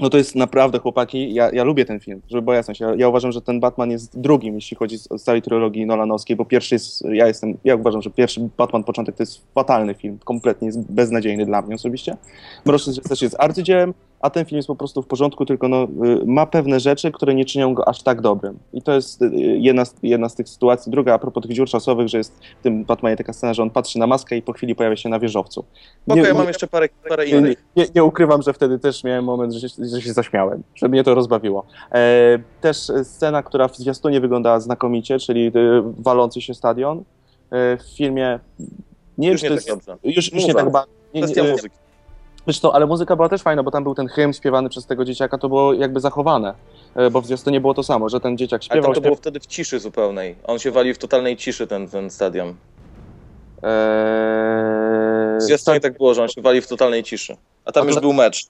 No 0.00 0.10
to 0.10 0.18
jest 0.18 0.36
naprawdę, 0.36 0.78
chłopaki, 0.78 1.34
ja, 1.34 1.50
ja 1.52 1.64
lubię 1.64 1.84
ten 1.84 2.00
film, 2.00 2.20
żeby 2.28 2.42
była 2.42 2.56
jasność. 2.56 2.80
Ja, 2.80 2.94
ja 2.94 3.08
uważam, 3.08 3.32
że 3.32 3.42
ten 3.42 3.60
Batman 3.60 3.90
jest 3.90 4.20
drugim, 4.20 4.54
jeśli 4.54 4.76
chodzi 4.76 4.98
z 4.98 5.08
całej 5.22 5.42
trylogii 5.42 5.86
Nolanowskiej, 5.86 6.36
bo 6.36 6.44
pierwszy 6.44 6.74
jest, 6.74 7.04
ja 7.12 7.26
jestem, 7.26 7.58
ja 7.64 7.76
uważam, 7.76 8.02
że 8.02 8.10
pierwszy 8.10 8.48
Batman 8.58 8.84
początek 8.84 9.16
to 9.16 9.22
jest 9.22 9.52
fatalny 9.54 9.94
film, 9.94 10.18
kompletnie 10.24 10.66
jest 10.66 10.92
beznadziejny 10.92 11.46
dla 11.46 11.62
mnie 11.62 11.74
osobiście. 11.74 12.16
Mroczny 12.66 12.94
też 12.94 13.22
jest 13.22 13.36
arcydziełem, 13.38 13.94
a 14.20 14.30
ten 14.30 14.44
film 14.44 14.56
jest 14.56 14.66
po 14.68 14.76
prostu 14.76 15.02
w 15.02 15.06
porządku, 15.06 15.46
tylko 15.46 15.68
no, 15.68 15.82
y, 15.84 15.88
ma 16.26 16.46
pewne 16.46 16.80
rzeczy, 16.80 17.12
które 17.12 17.34
nie 17.34 17.44
czynią 17.44 17.74
go 17.74 17.88
aż 17.88 18.02
tak 18.02 18.20
dobrym. 18.20 18.58
I 18.72 18.82
to 18.82 18.92
jest 18.92 19.22
y, 19.22 19.30
jedna 19.58 19.84
z, 19.84 19.94
jedna 20.02 20.28
z 20.28 20.34
tych 20.34 20.48
sytuacji. 20.48 20.92
Druga, 20.92 21.14
a 21.14 21.18
propos 21.18 21.42
tych 21.42 21.52
dziur 21.52 21.68
czasowych, 21.68 22.08
że 22.08 22.18
jest 22.18 22.38
w 22.60 22.62
tym 22.62 22.84
Batmanie 22.84 23.16
taka 23.16 23.32
scena, 23.32 23.54
że 23.54 23.62
on 23.62 23.70
patrzy 23.70 23.98
na 23.98 24.06
maskę 24.06 24.36
i 24.36 24.42
po 24.42 24.52
chwili 24.52 24.74
pojawia 24.74 24.96
się 24.96 25.08
na 25.08 25.18
wieżowcu. 25.18 25.64
Spoko, 26.02 26.20
Nie- 26.20 26.26
ja 26.28 26.34
mam 26.34 26.46
jeszcze 26.46 26.66
parę, 26.66 26.88
parę 27.08 27.26
innych. 27.26 27.64
nie, 27.76 27.86
nie 27.94 28.04
ukrywam, 28.04 28.42
że 28.42 28.52
wtedy 28.52 28.78
też 28.78 29.04
miałem 29.04 29.24
moment, 29.24 29.52
że 29.52 29.68
się, 29.68 29.84
że 29.94 30.02
się 30.02 30.12
zaśmiałem, 30.12 30.62
że 30.74 30.88
mnie 30.88 31.04
to 31.04 31.14
rozbawiło. 31.14 31.66
E, 31.92 32.38
też 32.60 32.76
scena, 33.02 33.42
która 33.42 33.68
w 33.68 33.76
zwiastunie 33.76 34.20
wyglądała 34.20 34.60
znakomicie, 34.60 35.18
czyli 35.18 35.46
e, 35.46 35.50
walący 35.98 36.40
się 36.40 36.54
stadion. 36.54 36.98
E, 37.50 37.76
w 37.76 37.96
filmie 37.96 38.38
nie 39.18 39.30
Już 39.32 39.42
nie 39.42 39.48
tak 39.48 39.56
jest, 39.56 39.68
dobrze. 39.68 39.96
już, 40.04 40.32
już 40.32 40.46
nie 40.46 40.54
tak 40.54 40.70
bardzo. 40.72 40.90
Nie, 41.14 41.20
nie, 41.20 41.52
muzyki. 41.52 41.76
Zresztą, 42.46 42.72
ale 42.72 42.86
muzyka 42.86 43.16
była 43.16 43.28
też 43.28 43.42
fajna, 43.42 43.62
bo 43.62 43.70
tam 43.70 43.82
był 43.84 43.94
ten 43.94 44.08
hymn 44.08 44.32
śpiewany 44.32 44.68
przez 44.68 44.86
tego 44.86 45.04
dzieciaka, 45.04 45.38
to 45.38 45.48
było 45.48 45.72
jakby 45.72 46.00
zachowane, 46.00 46.54
e, 46.94 47.10
bo 47.10 47.20
w 47.20 47.26
zwiastunie 47.26 47.60
było 47.60 47.74
to 47.74 47.82
samo, 47.82 48.08
że 48.08 48.20
ten 48.20 48.38
dzieciak 48.38 48.60
Ale 48.60 48.66
śpiewał, 48.66 48.84
tam 48.84 48.94
to 48.94 49.00
było 49.00 49.16
wtedy 49.16 49.40
w 49.40 49.46
ciszy 49.46 49.80
zupełnej. 49.80 50.36
On 50.46 50.58
się 50.58 50.70
walił 50.70 50.94
w 50.94 50.98
totalnej 50.98 51.36
ciszy, 51.36 51.66
ten, 51.66 51.88
ten 51.88 52.10
stadion. 52.10 52.48
e, 53.62 55.36
W 55.40 55.42
zwiastunie 55.42 55.80
tak 55.80 55.98
było, 55.98 56.14
że 56.14 56.22
on 56.22 56.28
się 56.28 56.42
wali 56.42 56.60
w 56.60 56.68
totalnej 56.68 57.02
ciszy. 57.02 57.36
A 57.64 57.72
tam 57.72 57.82
A 57.82 57.86
już 57.86 57.94
tak- 57.94 58.02
był 58.02 58.12
mecz. 58.12 58.46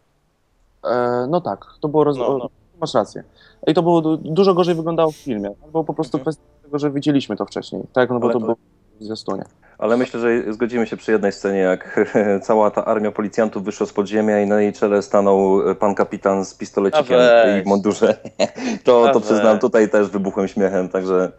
E, 0.85 1.27
no 1.31 1.41
tak, 1.41 1.67
to 1.81 1.89
było. 1.89 2.05
Roz... 2.05 2.17
No, 2.17 2.39
no. 2.39 2.49
Masz 2.81 2.95
rację. 2.95 3.25
I 3.67 3.75
to 3.75 3.83
było 3.83 4.01
du- 4.01 4.17
dużo 4.17 4.55
gorzej 4.55 4.75
wyglądało 4.75 5.11
w 5.11 5.17
filmie. 5.17 5.51
Albo 5.65 5.85
po 5.85 5.95
prostu 5.95 6.17
Mhm. 6.19 6.23
kwestia 6.25 6.43
tego, 6.63 6.79
że 6.79 6.91
widzieliśmy 6.91 7.37
to 7.37 7.47
wcześniej. 7.47 7.83
Tak, 7.93 8.11
no 8.11 8.19
bo 8.21 8.27
Ale- 8.27 8.33
to 8.35 8.41
było 8.41 8.57
zwiastunie. 9.01 9.45
Ale 9.79 9.97
myślę, 9.97 10.21
że 10.21 10.53
zgodzimy 10.53 10.87
się 10.87 10.97
przy 10.97 11.13
jednej 11.13 11.33
scenie, 11.33 11.59
jak 11.59 12.01
cała 12.47 12.71
ta 12.71 12.85
armia 12.85 13.11
policjantów 13.11 13.65
wyszła 13.65 13.87
z 13.87 13.93
podziemia 13.93 14.41
i 14.41 14.47
na 14.47 14.61
jej 14.61 14.73
czele 14.73 15.03
stanął 15.03 15.61
pan 15.75 15.95
kapitan 15.95 16.45
z 16.45 16.55
pistolecikiem 16.55 17.19
i 17.59 17.63
w 17.63 17.67
mundurze. 17.67 18.17
To, 18.85 19.13
to 19.13 19.21
przyznam, 19.21 19.59
tutaj 19.59 19.91
też 19.91 20.09
wybuchłem 20.09 20.49
śmiechem, 20.49 20.89
także 20.89 21.33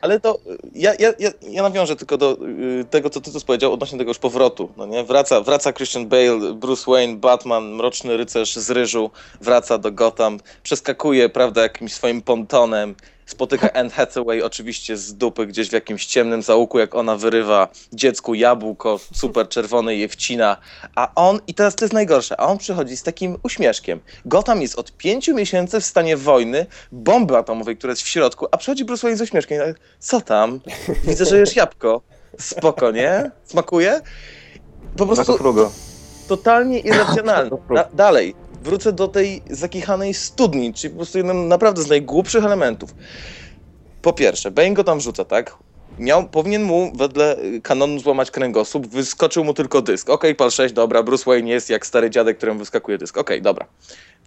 Ale 0.00 0.20
to 0.20 0.34
y, 0.34 0.58
ja, 0.74 0.92
ja, 0.98 1.12
ja, 1.18 1.30
ja 1.42 1.62
nawiążę 1.62 1.96
tylko 1.96 2.16
do 2.18 2.36
y, 2.80 2.84
tego, 2.84 3.10
co 3.10 3.20
ty 3.20 3.32
tu 3.32 3.40
powiedział 3.40 3.72
odnośnie 3.72 3.98
tego 3.98 4.10
już 4.10 4.18
powrotu. 4.18 4.68
No 4.76 4.86
nie? 4.86 5.04
Wraca, 5.04 5.40
wraca 5.40 5.72
Christian 5.72 6.06
Bale, 6.06 6.54
Bruce 6.54 6.90
Wayne, 6.90 7.16
Batman, 7.16 7.64
Mroczny 7.64 8.16
Rycerz 8.16 8.56
z 8.56 8.70
Ryżu, 8.70 9.10
wraca 9.40 9.78
do 9.78 9.92
Gotham, 9.92 10.40
przeskakuje, 10.62 11.28
prawda, 11.28 11.62
jakimś 11.62 11.92
swoim 11.92 12.22
pontonem, 12.22 12.94
spotyka 13.30 13.72
Anne 13.72 13.90
Hathaway 13.90 14.42
oczywiście 14.42 14.96
z 14.96 15.14
dupy 15.14 15.46
gdzieś 15.46 15.68
w 15.68 15.72
jakimś 15.72 16.06
ciemnym 16.06 16.42
załuku, 16.42 16.78
jak 16.78 16.94
ona 16.94 17.16
wyrywa 17.16 17.68
dziecku 17.92 18.34
jabłko, 18.34 19.00
super 19.14 19.48
czerwone 19.48 19.96
je 19.96 20.08
wcina, 20.08 20.56
a 20.94 21.14
on, 21.14 21.40
i 21.46 21.54
teraz 21.54 21.74
to 21.74 21.84
jest 21.84 21.92
najgorsze, 21.94 22.40
a 22.40 22.46
on 22.46 22.58
przychodzi 22.58 22.96
z 22.96 23.02
takim 23.02 23.38
uśmieszkiem. 23.42 24.00
Gotham 24.24 24.62
jest 24.62 24.78
od 24.78 24.92
pięciu 24.92 25.34
miesięcy 25.34 25.80
w 25.80 25.84
stanie 25.84 26.16
wojny, 26.16 26.66
bomby 26.92 27.36
atomowej, 27.36 27.76
która 27.76 27.90
jest 27.90 28.02
w 28.02 28.08
środku, 28.08 28.46
a 28.50 28.56
przychodzi 28.56 28.84
Bruce 28.84 29.02
Wayne 29.02 29.16
z 29.16 29.20
uśmieszkiem. 29.20 29.58
tak, 29.58 29.76
Co 29.98 30.20
tam? 30.20 30.60
Widzę, 31.04 31.24
że 31.24 31.38
jesz 31.38 31.56
jabłko. 31.56 32.02
Spoko, 32.38 32.90
nie? 32.90 33.30
Smakuje? 33.44 34.00
Po 34.96 35.06
prostu 35.06 35.38
totalnie 36.28 36.78
irracjonalne. 36.78 37.50
Da, 37.74 37.88
dalej, 37.94 38.34
wrócę 38.60 38.92
do 38.92 39.08
tej 39.08 39.42
zakichanej 39.50 40.14
studni, 40.14 40.74
czyli 40.74 40.90
po 40.90 40.96
prostu 40.96 41.18
jednym 41.18 41.48
naprawdę 41.48 41.82
z 41.82 41.88
najgłupszych 41.88 42.44
elementów. 42.44 42.94
Po 44.02 44.12
pierwsze, 44.12 44.50
Bane 44.50 44.74
go 44.74 44.84
tam 44.84 45.00
rzuca, 45.00 45.24
tak? 45.24 45.56
Miał, 45.98 46.28
powinien 46.28 46.62
mu 46.62 46.92
wedle 46.96 47.38
y, 47.38 47.60
kanonu 47.60 48.00
złamać 48.00 48.30
kręgosłup, 48.30 48.86
wyskoczył 48.86 49.44
mu 49.44 49.54
tylko 49.54 49.82
dysk. 49.82 50.10
Okej, 50.10 50.34
pal 50.34 50.50
6, 50.50 50.74
dobra, 50.74 51.02
Bruce 51.02 51.24
Wayne 51.26 51.48
jest 51.48 51.70
jak 51.70 51.86
stary 51.86 52.10
dziadek, 52.10 52.36
któremu 52.36 52.58
wyskakuje 52.58 52.98
dysk. 52.98 53.18
Okej, 53.18 53.42
dobra. 53.42 53.66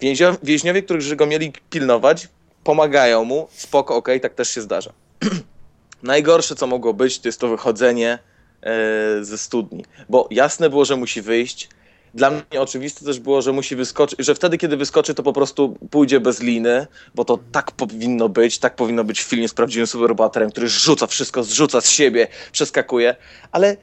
Więzio, 0.01 0.35
więźniowie, 0.43 0.83
którzy 0.83 1.15
go 1.15 1.25
mieli 1.25 1.53
pilnować, 1.69 2.27
pomagają 2.63 3.23
mu, 3.23 3.47
spoko, 3.51 3.95
okej, 3.95 4.21
tak 4.21 4.33
też 4.33 4.49
się 4.49 4.61
zdarza. 4.61 4.93
Najgorsze, 6.03 6.55
co 6.55 6.67
mogło 6.67 6.93
być, 6.93 7.19
to 7.19 7.27
jest 7.27 7.39
to 7.39 7.47
wychodzenie 7.47 8.19
e, 8.61 9.23
ze 9.23 9.37
studni, 9.37 9.85
bo 10.09 10.27
jasne 10.31 10.69
było, 10.69 10.85
że 10.85 10.95
musi 10.95 11.21
wyjść. 11.21 11.69
Dla 12.13 12.29
mnie 12.29 12.61
oczywiste 12.61 13.05
też 13.05 13.19
było, 13.19 13.41
że 13.41 13.51
musi 13.51 13.75
wyskoczyć, 13.75 14.19
że 14.19 14.35
wtedy, 14.35 14.57
kiedy 14.57 14.77
wyskoczy, 14.77 15.13
to 15.13 15.23
po 15.23 15.33
prostu 15.33 15.77
pójdzie 15.89 16.19
bez 16.19 16.41
liny, 16.41 16.87
bo 17.15 17.25
to 17.25 17.39
tak 17.51 17.71
powinno 17.71 18.29
być, 18.29 18.59
tak 18.59 18.75
powinno 18.75 19.03
być 19.03 19.21
w 19.21 19.23
filmie 19.23 19.47
z 19.47 19.53
prawdziwym 19.53 19.87
superbohaterem, 19.87 20.51
który 20.51 20.67
rzuca 20.69 21.07
wszystko, 21.07 21.43
zrzuca 21.43 21.81
z 21.81 21.89
siebie, 21.89 22.27
przeskakuje, 22.51 23.15
ale 23.51 23.77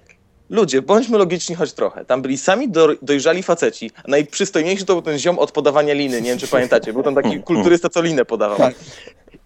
ludzie, 0.50 0.82
bądźmy 0.82 1.18
logiczni 1.18 1.54
choć 1.54 1.72
trochę. 1.72 2.04
Tam 2.04 2.22
byli 2.22 2.38
sami 2.38 2.68
do, 2.68 2.88
dojrzali 3.02 3.42
faceci, 3.42 3.90
a 4.04 4.10
najprzystojniejszy 4.10 4.84
to 4.84 4.92
był 4.92 5.02
ten 5.02 5.18
ziom 5.18 5.38
od 5.38 5.52
podawania 5.52 5.94
liny, 5.94 6.22
nie 6.22 6.30
wiem 6.30 6.38
czy 6.38 6.48
pamiętacie, 6.48 6.92
był 6.92 7.02
tam 7.02 7.14
taki 7.14 7.40
kulturysta, 7.40 7.88
co 7.88 8.02
linę 8.02 8.24
podawał. 8.24 8.58
Tak. 8.58 8.74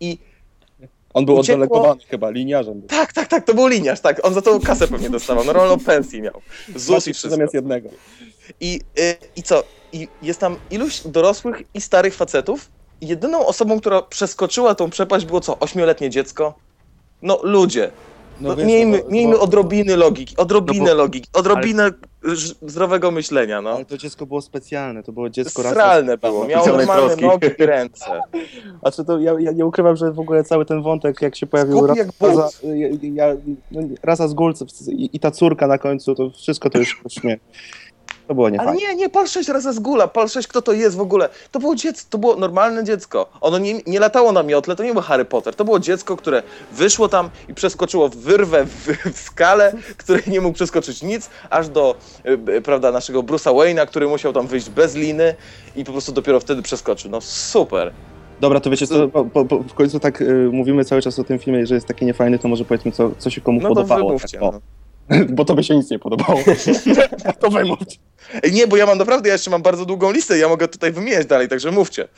I 0.00 0.18
On 1.14 1.24
był 1.26 1.34
Uciekło- 1.34 1.40
oddelegowany 1.64 2.00
chyba, 2.08 2.30
liniarzem. 2.30 2.74
był. 2.80 2.88
tak, 2.88 3.12
tak, 3.12 3.28
tak, 3.28 3.44
to 3.46 3.54
był 3.54 3.66
liniarz, 3.66 4.00
tak, 4.00 4.20
on 4.26 4.34
za 4.34 4.42
to 4.42 4.60
kasę 4.60 4.88
pewnie 4.88 5.10
dostawał, 5.10 5.44
normalną 5.44 5.78
pensję 5.78 6.22
miał, 6.22 6.40
ZUS 6.76 7.08
i 7.08 7.12
wszystko. 7.12 7.30
Zamiast 7.30 7.54
jednego. 7.54 7.88
I, 8.60 8.80
y, 8.98 9.16
I 9.36 9.42
co? 9.42 9.62
I 9.92 10.08
jest 10.22 10.40
tam 10.40 10.56
iluś 10.70 11.00
dorosłych 11.04 11.62
i 11.74 11.80
starych 11.80 12.14
facetów. 12.14 12.70
Jedyną 13.00 13.46
osobą, 13.46 13.80
która 13.80 14.02
przeskoczyła 14.02 14.74
tą 14.74 14.90
przepaść 14.90 15.26
było 15.26 15.40
co? 15.40 15.58
Ośmioletnie 15.58 16.10
dziecko? 16.10 16.54
No 17.22 17.38
ludzie, 17.42 17.90
no, 18.40 18.56
wiesz, 18.56 18.66
miejmy, 18.66 18.98
no 18.98 19.04
bo- 19.04 19.10
miejmy 19.10 19.32
bo- 19.36 19.40
odrobiny 19.40 19.96
logiki, 19.96 20.36
odrobinę 20.36 20.84
No 20.84 20.90
bo- 20.90 20.94
logiki, 20.94 21.28
odrobinę 21.32 21.88
ż- 21.88 21.94
zdrowego 22.62 23.10
myślenia, 23.10 23.62
no. 23.62 23.70
Ale 23.70 23.84
to 23.84 23.98
dziecko 23.98 24.26
było 24.26 24.42
specjalne, 24.42 25.02
to 25.02 25.12
było 25.12 25.30
dziecko 25.30 25.62
raz. 25.62 25.72
Sralne 25.72 26.18
było, 26.18 26.46
miało 26.46 26.66
normalne 26.66 27.16
nogi 27.16 27.48
i 27.58 27.66
ręce. 27.66 28.20
A 28.82 28.90
czy 28.90 29.04
to 29.04 29.18
ja, 29.18 29.32
ja 29.40 29.52
nie 29.52 29.66
ukrywam, 29.66 29.96
że 29.96 30.12
w 30.12 30.20
ogóle 30.20 30.44
cały 30.44 30.66
ten 30.66 30.82
wątek, 30.82 31.22
jak 31.22 31.36
się 31.36 31.46
pojawił 31.46 31.78
Głupi 31.78 31.98
jak 31.98 32.08
raza, 32.20 32.48
ja, 32.62 32.88
ja, 33.02 33.36
no, 33.70 33.82
raza 34.02 34.28
z 34.28 34.34
Gulców 34.34 34.68
i, 34.88 35.10
i 35.12 35.20
ta 35.20 35.30
córka 35.30 35.66
na 35.66 35.78
końcu, 35.78 36.14
to 36.14 36.30
wszystko 36.30 36.70
to 36.70 36.78
już 36.78 37.02
śmie. 37.08 37.38
To 38.28 38.34
było 38.34 38.46
Ale 38.46 38.52
niefajne. 38.52 38.76
nie, 38.80 38.94
nie, 38.94 39.08
pal 39.08 39.28
6 39.28 39.48
razy 39.48 39.72
z 39.72 39.78
gula, 39.78 40.08
pal 40.08 40.28
6 40.28 40.48
kto 40.48 40.62
to 40.62 40.72
jest 40.72 40.96
w 40.96 41.00
ogóle. 41.00 41.28
To 41.50 41.58
było 41.58 41.74
dziecko, 41.74 42.06
to 42.10 42.18
było 42.18 42.36
normalne 42.36 42.84
dziecko. 42.84 43.26
Ono 43.40 43.58
nie, 43.58 43.74
nie 43.86 44.00
latało 44.00 44.32
na 44.32 44.42
miotle, 44.42 44.76
to 44.76 44.84
nie 44.84 44.92
był 44.92 45.02
Harry 45.02 45.24
Potter. 45.24 45.54
To 45.54 45.64
było 45.64 45.78
dziecko, 45.78 46.16
które 46.16 46.42
wyszło 46.72 47.08
tam 47.08 47.30
i 47.48 47.54
przeskoczyło 47.54 48.08
w 48.08 48.16
wyrwę 48.16 48.64
w, 48.64 48.86
w 49.14 49.20
skalę, 49.20 49.72
której 49.96 50.22
nie 50.26 50.40
mógł 50.40 50.54
przeskoczyć 50.54 51.02
nic, 51.02 51.30
aż 51.50 51.68
do, 51.68 51.94
y, 52.48 52.62
prawda, 52.62 52.92
naszego 52.92 53.22
Bruce'a 53.22 53.54
Wayne'a, 53.54 53.86
który 53.86 54.08
musiał 54.08 54.32
tam 54.32 54.46
wyjść 54.46 54.70
bez 54.70 54.94
liny 54.94 55.34
i 55.76 55.84
po 55.84 55.92
prostu 55.92 56.12
dopiero 56.12 56.40
wtedy 56.40 56.62
przeskoczył. 56.62 57.10
No 57.10 57.20
super. 57.20 57.92
Dobra, 58.40 58.60
to 58.60 58.70
wiecie 58.70 58.86
co, 58.86 59.08
bo, 59.08 59.24
bo, 59.24 59.44
bo 59.44 59.58
w 59.58 59.74
końcu 59.74 60.00
tak 60.00 60.20
y, 60.20 60.48
mówimy 60.52 60.84
cały 60.84 61.02
czas 61.02 61.18
o 61.18 61.24
tym 61.24 61.38
filmie, 61.38 61.66
że 61.66 61.74
jest 61.74 61.86
taki 61.86 62.04
niefajny, 62.06 62.38
to 62.38 62.48
może 62.48 62.64
powiedzmy, 62.64 62.92
co, 62.92 63.10
co 63.18 63.30
się 63.30 63.40
komu 63.40 63.60
No 63.60 63.68
to 63.68 63.74
podobało. 63.74 64.06
wymówcie. 64.06 64.40
O, 64.40 64.50
No. 64.52 64.60
bo 65.36 65.44
to 65.44 65.54
by 65.54 65.64
się 65.64 65.76
nic 65.76 65.90
nie 65.90 65.98
podobało. 65.98 66.40
to 67.40 67.50
wymówcie. 67.50 67.98
Ej, 68.42 68.52
nie, 68.52 68.66
bo 68.66 68.76
ja 68.76 68.86
mam 68.86 68.98
naprawdę, 68.98 69.28
ja 69.28 69.32
jeszcze 69.34 69.50
mam 69.50 69.62
bardzo 69.62 69.84
długą 69.86 70.12
listę, 70.12 70.38
ja 70.38 70.48
mogę 70.48 70.68
tutaj 70.68 70.92
wymieniać 70.92 71.26
dalej, 71.26 71.48
także 71.48 71.70
mówcie. 71.70 72.08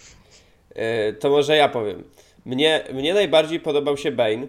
E, 0.74 1.12
To 1.12 1.30
może 1.30 1.56
ja 1.56 1.68
powiem. 1.68 2.04
Mnie, 2.44 2.84
mnie 2.92 3.14
najbardziej 3.14 3.60
podobał 3.60 3.96
się 3.96 4.12
Bane, 4.12 4.46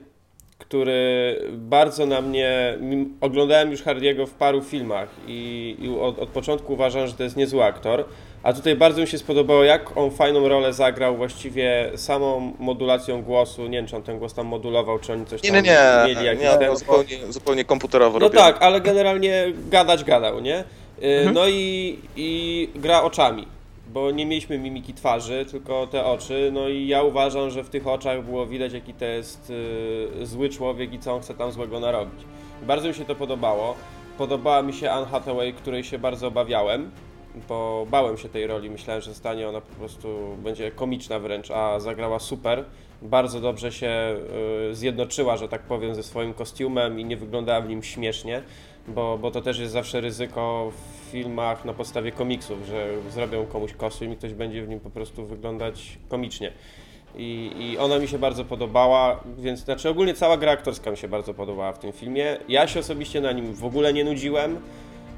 który 0.57 1.35
bardzo 1.51 2.05
na 2.05 2.21
mnie. 2.21 2.77
Oglądałem 3.21 3.71
już 3.71 3.81
Hardiego 3.83 4.25
w 4.27 4.31
paru 4.33 4.61
filmach 4.61 5.09
i, 5.27 5.75
i 5.79 5.99
od, 5.99 6.19
od 6.19 6.29
początku 6.29 6.73
uważam, 6.73 7.07
że 7.07 7.13
to 7.13 7.23
jest 7.23 7.37
niezły 7.37 7.63
aktor. 7.63 8.05
A 8.43 8.53
tutaj 8.53 8.75
bardzo 8.75 9.01
mi 9.01 9.07
się 9.07 9.17
spodobało, 9.17 9.63
jak 9.63 9.97
on 9.97 10.11
fajną 10.11 10.47
rolę 10.47 10.73
zagrał, 10.73 11.17
właściwie 11.17 11.91
samą 11.95 12.53
modulacją 12.59 13.21
głosu. 13.23 13.61
Nie 13.67 13.77
wiem, 13.77 13.87
czy 13.87 13.95
on 13.95 14.03
ten 14.03 14.19
głos 14.19 14.33
tam 14.33 14.45
modulował, 14.47 14.99
czy 14.99 15.13
oni 15.13 15.25
coś 15.25 15.43
Nie, 15.43 15.51
tam 15.51 15.63
nie, 15.63 15.71
nie, 16.07 16.13
mieli 16.15 16.25
jakiś 16.25 16.43
nie 16.43 16.57
ten. 16.57 16.75
zupełnie, 16.77 17.17
zupełnie 17.29 17.65
komputerowo 17.65 18.19
No 18.19 18.27
robione. 18.27 18.45
tak, 18.45 18.61
ale 18.63 18.81
generalnie 18.81 19.45
gadać 19.69 20.03
gadał, 20.03 20.39
nie? 20.39 20.59
Y, 20.59 20.63
Mhm. 21.17 21.33
No 21.33 21.47
i, 21.47 21.99
i 22.15 22.69
gra 22.75 23.03
oczami, 23.03 23.47
bo 23.93 24.11
nie 24.11 24.25
mieliśmy 24.25 24.59
mimiki 24.59 24.93
twarzy, 24.93 25.45
tylko 25.51 25.87
te 25.87 26.05
oczy. 26.05 26.49
No 26.53 26.69
i 26.69 26.87
ja 26.87 27.03
uważam, 27.03 27.49
że 27.49 27.63
w 27.63 27.69
tych 27.69 27.87
oczach 27.87 28.25
było 28.25 28.45
widać, 28.45 28.73
jaki 28.73 28.93
to 28.93 29.05
jest 29.05 29.53
y, 30.21 30.25
zły 30.25 30.49
człowiek 30.49 30.93
i 30.93 30.99
co 30.99 31.13
on 31.13 31.21
chce 31.21 31.33
tam 31.33 31.51
złego 31.51 31.79
narobić. 31.79 32.19
Bardzo 32.61 32.87
mi 32.87 32.93
się 32.93 33.05
to 33.05 33.15
podobało. 33.15 33.75
Podobała 34.17 34.61
mi 34.61 34.73
się 34.73 34.91
Anne 34.91 35.05
Hathaway, 35.05 35.53
której 35.53 35.83
się 35.83 35.99
bardzo 35.99 36.27
obawiałem, 36.27 36.91
bo 37.49 37.87
bałem 37.91 38.17
się 38.17 38.29
tej 38.29 38.47
roli. 38.47 38.69
Myślałem, 38.69 39.01
że 39.01 39.13
stanie 39.13 39.49
ona 39.49 39.61
po 39.61 39.75
prostu 39.75 40.37
będzie 40.43 40.71
komiczna 40.71 41.19
wręcz, 41.19 41.51
a 41.51 41.79
zagrała 41.79 42.19
super. 42.19 42.65
Bardzo 43.01 43.41
dobrze 43.41 43.71
się 43.71 44.15
y, 44.71 44.75
zjednoczyła, 44.75 45.37
że 45.37 45.47
tak 45.47 45.61
powiem, 45.61 45.95
ze 45.95 46.03
swoim 46.03 46.33
kostiumem 46.33 46.99
i 46.99 47.05
nie 47.05 47.17
wyglądała 47.17 47.61
w 47.61 47.69
nim 47.69 47.83
śmiesznie, 47.83 48.41
bo, 48.87 49.17
bo 49.17 49.31
to 49.31 49.41
też 49.41 49.59
jest 49.59 49.73
zawsze 49.73 50.01
ryzyko 50.01 50.71
w 50.71 51.11
filmach 51.11 51.65
na 51.65 51.73
podstawie 51.73 52.11
komiksów, 52.11 52.57
że 52.67 52.87
zrobią 53.11 53.45
komuś 53.45 53.73
kostium 53.73 54.13
i 54.13 54.15
ktoś 54.15 54.33
będzie 54.33 54.63
w 54.63 54.69
nim 54.69 54.79
po 54.79 54.89
prostu 54.89 55.25
wyglądać 55.25 55.97
komicznie. 56.09 56.51
I, 57.15 57.51
I 57.59 57.77
ona 57.77 57.99
mi 57.99 58.07
się 58.07 58.19
bardzo 58.19 58.45
podobała, 58.45 59.23
więc 59.37 59.59
znaczy 59.59 59.89
ogólnie 59.89 60.13
cała 60.13 60.37
gra 60.37 60.51
aktorska 60.51 60.91
mi 60.91 60.97
się 60.97 61.07
bardzo 61.07 61.33
podobała 61.33 61.73
w 61.73 61.79
tym 61.79 61.91
filmie. 61.91 62.37
Ja 62.49 62.67
się 62.67 62.79
osobiście 62.79 63.21
na 63.21 63.31
nim 63.31 63.53
w 63.53 63.65
ogóle 63.65 63.93
nie 63.93 64.03
nudziłem. 64.03 64.57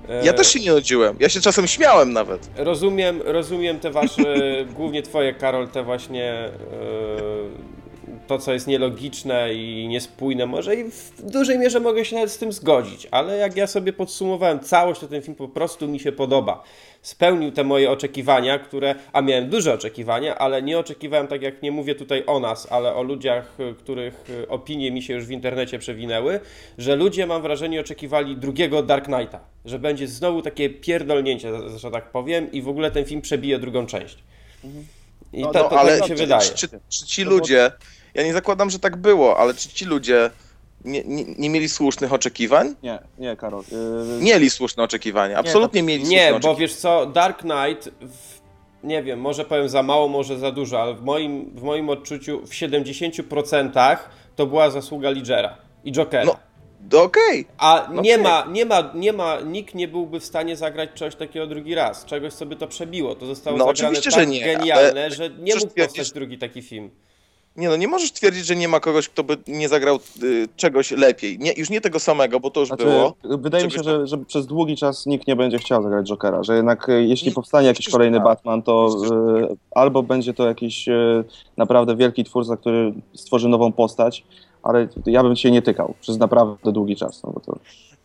E, 0.09 0.25
Ja 0.25 0.33
też 0.33 0.47
się 0.53 0.59
nie 0.59 0.71
nudziłem. 0.71 1.17
Ja 1.19 1.29
się 1.29 1.41
czasem 1.41 1.67
śmiałem 1.67 2.13
nawet. 2.13 2.49
Rozumiem, 2.57 3.21
rozumiem 3.25 3.79
te 3.79 3.91
wasze, 3.91 4.35
głównie 4.75 5.01
twoje, 5.01 5.33
Karol, 5.33 5.67
te 5.67 5.83
właśnie 5.83 6.33
e, 6.33 6.49
to, 8.29 8.37
co 8.37 8.53
jest 8.53 8.67
nielogiczne 8.67 9.53
i 9.53 9.87
niespójne. 9.87 10.45
Może 10.45 10.75
i 10.75 10.83
w 10.83 11.31
dużej 11.31 11.59
mierze 11.59 11.79
mogę 11.79 12.05
się 12.05 12.15
nawet 12.15 12.31
z 12.31 12.37
tym 12.37 12.53
zgodzić, 12.53 13.07
ale 13.11 13.37
jak 13.37 13.57
ja 13.57 13.67
sobie 13.67 13.93
podsumowałem 13.93 14.59
całość, 14.59 15.01
to 15.01 15.07
ten 15.07 15.21
film 15.21 15.35
po 15.35 15.47
prostu 15.47 15.87
mi 15.87 15.99
się 15.99 16.11
podoba. 16.11 16.63
Spełnił 17.01 17.51
te 17.51 17.63
moje 17.63 17.91
oczekiwania, 17.91 18.59
które, 18.59 18.95
a 19.13 19.21
miałem 19.21 19.49
duże 19.49 19.73
oczekiwania, 19.73 20.37
ale 20.37 20.61
nie 20.61 20.79
oczekiwałem, 20.79 21.27
tak 21.27 21.41
jak 21.41 21.61
nie 21.61 21.71
mówię 21.71 21.95
tutaj 21.95 22.23
o 22.27 22.39
nas, 22.39 22.67
ale 22.71 22.93
o 22.93 23.03
ludziach, 23.03 23.59
y, 23.59 23.75
których 23.75 24.29
y, 24.29 24.47
opinie 24.47 24.91
mi 24.91 25.01
się 25.01 25.13
już 25.13 25.25
w 25.25 25.31
internecie 25.31 25.79
przewinęły, 25.79 26.39
że 26.77 26.95
ludzie, 26.95 27.25
mam 27.25 27.41
wrażenie, 27.41 27.79
oczekiwali 27.81 28.37
drugiego 28.37 28.83
Dark 28.83 29.05
Knighta, 29.05 29.39
że 29.65 29.79
będzie 29.79 30.07
znowu 30.07 30.41
takie 30.41 30.69
pierdolnięcie, 30.69 31.51
że 31.77 31.91
tak 31.91 32.11
powiem, 32.11 32.51
i 32.51 32.61
w 32.61 32.67
ogóle 32.67 32.91
ten 32.91 33.05
film 33.05 33.21
przebije 33.21 33.59
drugą 33.59 33.85
część. 33.85 34.17
I 35.33 35.41
No, 35.41 35.51
to, 35.51 35.63
no, 35.63 35.69
to, 35.69 35.79
ale 35.79 35.91
tak 35.91 36.01
mi 36.01 36.07
się 36.07 36.15
czy, 36.15 36.23
wydaje. 36.23 36.49
Czy, 36.49 36.67
czy 36.89 37.05
ci 37.05 37.23
ludzie, 37.23 37.71
ja 38.13 38.23
nie 38.23 38.33
zakładam, 38.33 38.69
że 38.69 38.79
tak 38.79 38.95
było, 38.95 39.37
ale 39.37 39.53
czy 39.53 39.69
ci 39.69 39.85
ludzie 39.85 40.29
nie, 40.85 41.03
nie, 41.03 41.25
nie 41.37 41.49
mieli 41.49 41.69
słusznych 41.69 42.13
oczekiwań? 42.13 42.75
Nie, 42.83 42.99
nie, 43.17 43.35
Karol. 43.35 43.63
Yy, 43.71 44.23
Mieli 44.23 44.49
słuszne 44.49 44.83
oczekiwania, 44.83 45.37
absolutnie 45.37 45.83
mieli 45.83 46.05
słuszne 46.05 46.31
Nie, 46.31 46.39
bo 46.39 46.55
wiesz 46.55 46.75
co, 46.75 47.05
Dark 47.05 47.39
Knight, 47.39 47.89
w, 48.01 48.39
nie 48.83 49.03
wiem, 49.03 49.19
może 49.19 49.45
powiem 49.45 49.69
za 49.69 49.83
mało, 49.83 50.07
może 50.07 50.39
za 50.39 50.51
dużo, 50.51 50.81
ale 50.81 50.93
w 50.93 51.01
moim, 51.01 51.51
w 51.55 51.61
moim 51.61 51.89
odczuciu 51.89 52.41
w 52.45 52.49
70% 52.49 53.97
to 54.35 54.45
była 54.45 54.69
zasługa 54.69 55.09
Lidgera 55.09 55.57
i 55.83 55.91
Jokera. 55.91 56.25
No, 56.25 56.35
No 56.91 57.03
Okej, 57.03 57.45
A 57.57 57.87
no 57.93 58.01
nie 58.01 58.17
ma, 58.17 58.45
nie 58.51 58.65
ma, 58.65 58.91
nie 58.95 59.13
ma, 59.13 59.41
nikt 59.41 59.75
nie 59.75 59.87
byłby 59.87 60.19
w 60.19 60.25
stanie 60.25 60.55
zagrać 60.55 60.89
czegoś 60.93 61.15
takiego 61.15 61.47
drugi 61.47 61.75
raz. 61.75 62.05
Czegoś 62.05 62.33
sobie 62.33 62.55
to 62.55 62.67
przebiło. 62.67 63.15
To 63.15 63.25
zostało 63.25 63.57
No 63.57 63.65
zagrane 63.65 64.01
tak 64.01 64.27
nie, 64.27 64.41
genialne, 64.41 65.11
że 65.11 65.29
nie 65.29 65.55
mógł 65.55 65.73
powstać 65.73 66.11
drugi 66.11 66.37
taki 66.37 66.61
film. 66.61 66.91
Nie 67.59 67.69
no, 67.69 67.75
nie 67.75 67.87
możesz 67.87 68.11
twierdzić, 68.11 68.45
że 68.45 68.55
nie 68.55 68.67
ma 68.67 68.79
kogoś, 68.79 69.09
kto 69.09 69.23
by 69.23 69.37
nie 69.47 69.69
zagrał 69.69 69.99
y, 70.23 70.47
czegoś 70.55 70.91
lepiej. 70.91 71.39
Nie, 71.39 71.53
już 71.53 71.69
nie 71.69 71.81
tego 71.81 71.99
samego, 71.99 72.39
bo 72.39 72.51
to 72.51 72.59
już 72.59 72.69
Znaczy, 72.69 72.83
było. 72.83 73.15
wydaje 73.23 73.65
mi 73.65 73.71
się, 73.71 73.83
że, 73.83 74.07
że 74.07 74.17
przez 74.17 74.45
długi 74.45 74.77
czas 74.77 75.05
nikt 75.05 75.27
nie 75.27 75.35
będzie 75.35 75.57
chciał 75.57 75.83
zagrać 75.83 76.09
Jokera, 76.09 76.43
że 76.43 76.55
jednak 76.55 76.89
e, 76.89 77.03
jeśli 77.03 77.27
Nie, 77.27 77.33
powstanie 77.33 77.67
jakiś 77.67 77.89
kolejny 77.89 78.17
tak. 78.17 78.23
Batman, 78.23 78.61
to 78.61 78.89
e, 79.11 79.55
albo 79.71 80.03
będzie 80.03 80.33
to 80.33 80.47
jakiś 80.47 80.89
e, 80.89 81.23
naprawdę 81.57 81.95
wielki 81.95 82.23
twórca, 82.23 82.57
który 82.57 82.93
stworzy 83.13 83.49
nową 83.49 83.71
postać, 83.71 84.23
ale 84.63 84.87
ja 85.05 85.23
bym 85.23 85.35
się 85.35 85.51
nie 85.51 85.61
tykał 85.61 85.93
przez 86.01 86.17
naprawdę 86.17 86.71
długi 86.71 86.95
czas. 86.95 87.23
No 87.23 87.31
bo 87.31 87.39
to... 87.39 87.59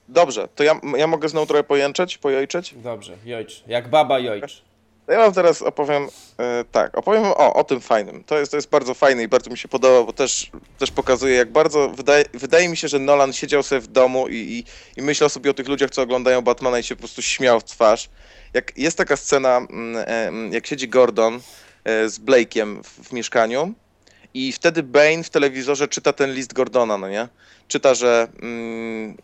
Dobrze, 0.09 0.49
to 0.55 0.65
ja, 0.65 0.81
ja 0.97 1.07
mogę 1.07 1.29
znowu 1.29 1.47
trochę 1.47 1.65
pojęczeć, 1.65 2.19
pojojczeć? 2.19 2.75
Dobrze, 2.85 3.13
Jojcz. 3.25 3.65
Jak 3.67 3.91
baba 3.91 4.19
Jojcz. 4.19 4.63
To 5.07 5.13
ja 5.13 5.19
wam 5.19 5.33
teraz 5.33 5.63
opowiem, 5.63 6.09
e, 6.39 6.65
tak, 6.73 6.99
opowiem 6.99 7.25
o, 7.25 7.55
o 7.55 7.65
tym 7.65 7.81
fajnym. 7.81 8.25
To 8.25 8.39
jest, 8.39 8.51
to 8.51 8.57
jest 8.57 8.69
bardzo 8.69 8.95
fajne 8.95 9.23
i 9.23 9.29
bardzo 9.29 9.51
mi 9.51 9.59
się 9.59 9.69
podoba, 9.69 10.07
bo 10.07 10.13
też, 10.13 10.51
też 10.79 10.91
pokazuje, 10.91 11.35
jak 11.35 11.53
bardzo, 11.53 11.89
wydaje, 11.89 12.25
wydaje 12.35 12.69
mi 12.69 12.77
się, 12.77 12.89
że 12.89 12.99
Nolan 12.99 13.33
siedział 13.33 13.63
sobie 13.63 13.81
w 13.81 13.87
domu 13.87 14.29
i, 14.29 14.35
i, 14.35 14.65
i 15.01 15.03
myślał 15.03 15.31
sobie 15.31 15.51
o 15.51 15.55
tych 15.55 15.69
ludziach, 15.69 15.91
co 15.91 16.03
oglądają 16.03 16.43
Batmana 16.43 16.79
i 16.79 16.83
się 16.83 16.97
po 16.97 16.99
prostu 16.99 17.23
śmiał 17.23 17.61
w 17.61 17.65
twarz. 17.65 18.09
Jak 18.55 18.79
jest 18.79 18.99
taka 18.99 19.17
scena, 19.17 19.57
mm, 19.57 19.97
e, 19.97 20.29
mm, 20.29 20.53
jak 20.53 20.67
siedzi 20.67 20.89
Gordon 20.89 21.41
e, 21.85 22.09
z 22.09 22.21
Blake'iem 22.21 22.83
w, 22.83 23.09
w 23.09 23.13
mieszkaniu 23.13 23.75
i 24.35 24.53
wtedy 24.53 24.83
Bane 24.83 25.23
w 25.25 25.31
telewizorze 25.31 25.89
czyta 25.89 26.13
ten 26.13 26.35
list 26.35 26.53
Gordona, 26.53 26.99
no 26.99 27.09
nie? 27.09 27.29
Czyta, 27.69 27.95
że 27.95 28.29
mm, 28.43 29.17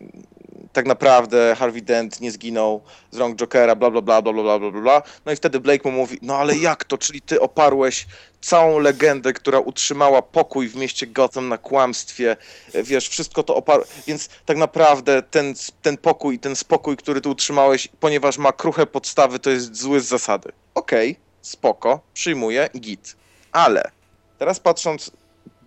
tak 0.73 0.85
naprawdę 0.85 1.55
Harvey 1.59 1.81
Dent 1.81 2.21
nie 2.21 2.31
zginął 2.31 2.81
z 3.11 3.17
rąk 3.17 3.37
Jokera, 3.37 3.75
bla, 3.75 3.91
bla, 3.91 4.01
bla, 4.01 4.21
bla, 4.21 4.33
bla, 4.33 4.59
bla, 4.59 4.81
bla. 4.81 5.01
No 5.25 5.31
i 5.31 5.35
wtedy 5.35 5.59
Blake 5.59 5.89
mu 5.89 5.97
mówi, 5.97 6.19
no 6.21 6.37
ale 6.37 6.57
jak 6.57 6.83
to, 6.83 6.97
czyli 6.97 7.21
ty 7.21 7.41
oparłeś 7.41 8.07
całą 8.41 8.79
legendę, 8.79 9.33
która 9.33 9.59
utrzymała 9.59 10.21
pokój 10.21 10.67
w 10.67 10.75
mieście 10.75 11.07
Gotham 11.07 11.49
na 11.49 11.57
kłamstwie, 11.57 12.37
wiesz, 12.73 13.09
wszystko 13.09 13.43
to 13.43 13.55
oparłeś, 13.55 13.89
więc 14.07 14.29
tak 14.45 14.57
naprawdę 14.57 15.21
ten, 15.21 15.53
ten 15.81 15.97
pokój, 15.97 16.39
ten 16.39 16.55
spokój, 16.55 16.97
który 16.97 17.21
ty 17.21 17.29
utrzymałeś, 17.29 17.87
ponieważ 17.99 18.37
ma 18.37 18.51
kruche 18.51 18.85
podstawy, 18.85 19.39
to 19.39 19.49
jest 19.49 19.75
zły 19.75 20.01
z 20.01 20.05
zasady. 20.05 20.51
Okej, 20.75 21.11
okay, 21.11 21.23
spoko, 21.41 21.99
przyjmuję, 22.13 22.69
git. 22.79 23.15
Ale 23.51 23.91
teraz 24.39 24.59
patrząc 24.59 25.11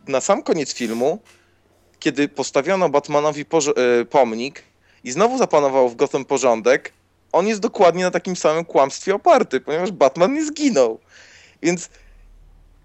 na 0.08 0.20
sam 0.20 0.42
koniec 0.42 0.74
filmu, 0.74 1.18
kiedy 1.98 2.28
postawiono 2.28 2.88
Batmanowi 2.88 3.40
e, 3.42 4.04
pomnik, 4.04 4.62
i 5.04 5.12
znowu 5.12 5.38
zapanował 5.38 5.88
w 5.88 5.96
Gotham 5.96 6.24
porządek, 6.24 6.92
on 7.32 7.46
jest 7.46 7.60
dokładnie 7.60 8.04
na 8.04 8.10
takim 8.10 8.36
samym 8.36 8.64
kłamstwie 8.64 9.14
oparty, 9.14 9.60
ponieważ 9.60 9.92
Batman 9.92 10.34
nie 10.34 10.46
zginął. 10.46 10.98
Więc 11.62 11.88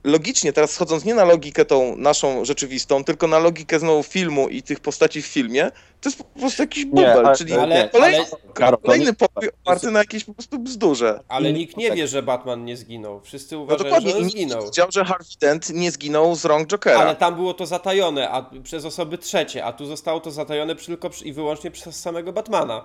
logicznie, 0.04 0.54
teraz 0.54 0.72
schodząc 0.72 1.06
nie 1.06 1.14
na 1.16 1.24
logikę 1.26 1.66
tą 1.66 1.96
naszą 1.98 2.46
rzeczywistą, 2.46 3.04
tylko 3.04 3.28
na 3.28 3.40
logikę 3.40 3.80
znowu 3.80 4.04
filmu 4.04 4.48
i 4.50 4.64
tych 4.64 4.80
postaci 4.80 5.22
w 5.22 5.26
filmie, 5.26 5.72
to 6.02 6.10
jest 6.10 6.24
po 6.24 6.40
prostu 6.40 6.62
jakiś 6.64 6.86
bubel, 6.86 7.26
ale- 7.26 7.36
czyli 7.38 7.54
Ale, 7.54 7.90
kolejny, 7.90 8.26
ale, 8.62 8.78
kolejny 8.78 9.06
nie- 9.06 9.14
pokój 9.14 9.50
oparty 9.64 9.92
na 9.92 10.00
jakiejś 10.00 10.24
po 10.24 10.34
prostu 10.34 10.60
bzdurze. 10.60 11.20
ale 11.28 11.50
Inny 11.50 11.60
nikt 11.60 11.78
nie 11.78 11.92
wie, 11.92 12.08
że 12.08 12.24
Batman 12.24 12.66
nie 12.66 12.78
zginął. 12.78 13.22
Wszyscy 13.22 13.56
No 13.56 13.62
uważają, 13.62 13.84
dokładnie, 13.84 14.12
że 14.12 14.18
on 14.18 14.24
nie 14.24 14.30
zginął. 14.30 14.66
wiedział, 14.66 14.88
że 14.92 15.06
Harvey 15.06 15.36
Dent 15.42 15.70
nie 15.70 15.92
zginął 15.92 16.36
z 16.36 16.46
rąk 16.46 16.68
Jokera. 16.68 17.00
Ale 17.00 17.16
tam 17.16 17.36
było 17.36 17.54
to 17.54 17.66
zatajone 17.66 18.30
a, 18.30 18.50
przez 18.64 18.86
osoby 18.86 19.18
trzecie, 19.18 19.66
a 19.66 19.74
tu 19.74 19.86
zostało 19.86 20.20
to 20.20 20.32
zatajone 20.32 20.76
tylko 20.76 21.10
i 21.24 21.34
wyłącznie 21.34 21.72
przez 21.72 22.00
samego 22.02 22.34
Batmana. 22.34 22.84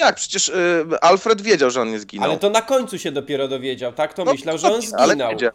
Jak? 0.00 0.16
Przecież 0.16 0.48
y, 0.48 0.54
Alfred 1.00 1.40
wiedział, 1.42 1.70
że 1.70 1.80
on 1.82 1.90
nie 1.90 1.98
zginął. 1.98 2.30
Ale 2.30 2.38
to 2.38 2.50
na 2.50 2.62
końcu 2.62 2.98
się 2.98 3.12
dopiero 3.12 3.48
dowiedział, 3.48 3.92
tak? 3.92 4.14
To 4.14 4.24
No, 4.24 4.32
myślał, 4.32 4.58
że 4.58 4.68
on 4.74 4.80
ale 4.98 5.12
zginął. 5.12 5.30
wiedział. 5.30 5.50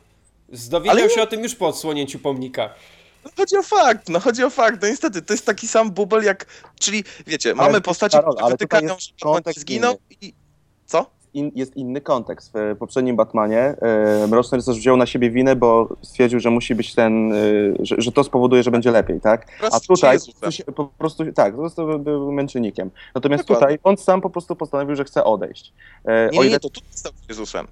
Dowiedział 0.49 0.97
Ale 0.97 1.10
się 1.10 1.21
o 1.21 1.27
tym 1.27 1.43
już 1.43 1.56
po 1.56 1.67
odsłonięciu 1.67 2.19
pomnika. 2.19 2.69
No 3.25 3.32
chodzi 3.38 3.58
o 3.58 3.63
fakt, 3.63 4.10
no 4.10 4.19
chodzi 4.19 4.43
o 4.43 4.49
fakt. 4.49 4.82
No 4.82 4.88
niestety, 4.88 5.21
to 5.21 5.34
jest 5.34 5.45
taki 5.45 5.67
sam 5.67 5.91
bubel 5.91 6.23
jak... 6.23 6.45
Czyli, 6.79 7.03
wiecie, 7.27 7.56
mamy 7.56 7.69
Ale, 7.69 7.82
postacie, 7.82 8.17
Karol, 8.17 8.36
które 8.36 8.51
wytykają, 8.51 8.95
że 8.99 9.12
kontekst 9.21 9.60
zginął 9.60 9.97
i... 10.21 10.34
Co? 10.86 11.06
in, 11.34 11.51
jest 11.56 11.77
inny 11.77 12.01
kontekst. 12.01 12.51
W 12.53 12.77
poprzednim 12.77 13.15
Batmanie 13.15 13.60
e, 13.60 14.27
Mroczny 14.27 14.58
Rycerz 14.58 14.77
wziął 14.77 14.97
na 14.97 15.06
siebie 15.06 15.32
winę, 15.32 15.56
bo 15.56 15.89
stwierdził, 16.01 16.39
że 16.39 16.49
musi 16.49 16.75
być 16.75 16.95
ten, 16.95 17.34
e, 17.34 17.36
że, 17.79 17.95
że 17.97 18.12
to 18.12 18.23
spowoduje, 18.23 18.63
że 18.63 18.71
będzie 18.71 18.91
lepiej, 18.91 19.21
tak? 19.21 19.47
A 19.71 19.79
tutaj 19.79 20.17
po 20.75 20.86
prostu, 20.86 21.32
tak, 21.32 21.53
po 21.53 21.60
prostu 21.60 21.99
był 21.99 22.32
męczennikiem. 22.32 22.91
Natomiast 23.15 23.43
Dokładnie. 23.43 23.77
tutaj 23.77 23.91
on 23.91 23.97
sam 23.97 24.21
po 24.21 24.29
prostu 24.29 24.56
postanowił, 24.56 24.95
że 24.95 25.03
chce 25.03 25.23
odejść. 25.23 25.73
E, 26.06 26.29
Nie, 26.29 26.39
ile 26.39 26.49
nie, 26.49 26.60
to 26.60 26.69
tutaj 26.69 26.89
stał 26.93 27.12
się 27.12 27.25
Jezusem. 27.29 27.67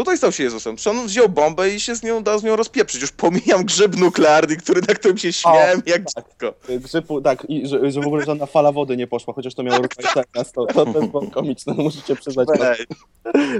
Tutaj 0.00 0.18
stał 0.18 0.32
się 0.32 0.42
Jezusem. 0.42 0.76
Przecież 0.76 1.00
on 1.00 1.06
wziął 1.06 1.28
bombę 1.28 1.70
i 1.70 1.80
się 1.80 1.94
z 1.94 2.02
nią 2.02 2.22
dał 2.22 2.38
z 2.38 2.42
nią 2.42 2.56
rozpieprzyć. 2.56 3.02
Już 3.02 3.12
pomijam 3.12 3.64
grzyb 3.64 3.96
nuklearny, 3.96 4.56
który, 4.56 4.80
na 4.88 4.94
którym 4.94 5.18
się 5.18 5.32
śmiałem 5.32 5.82
jak 5.86 6.02
tak. 6.14 6.24
dziecko. 6.24 6.54
grzybu, 6.68 7.20
tak, 7.20 7.46
i 7.48 7.66
że, 7.66 7.90
że 7.90 8.00
w 8.00 8.06
ogóle 8.06 8.24
żadna 8.24 8.46
fala 8.46 8.72
wody 8.72 8.96
nie 8.96 9.06
poszła, 9.06 9.34
chociaż 9.34 9.54
to 9.54 9.62
miało 9.62 9.80
tak, 9.80 10.14
tak. 10.14 10.48
to, 10.54 10.66
to 10.66 10.86
też 10.86 11.06
było 11.06 11.30
komiczne, 11.30 11.74
musicie 11.84 12.16
przyznać. 12.16 12.48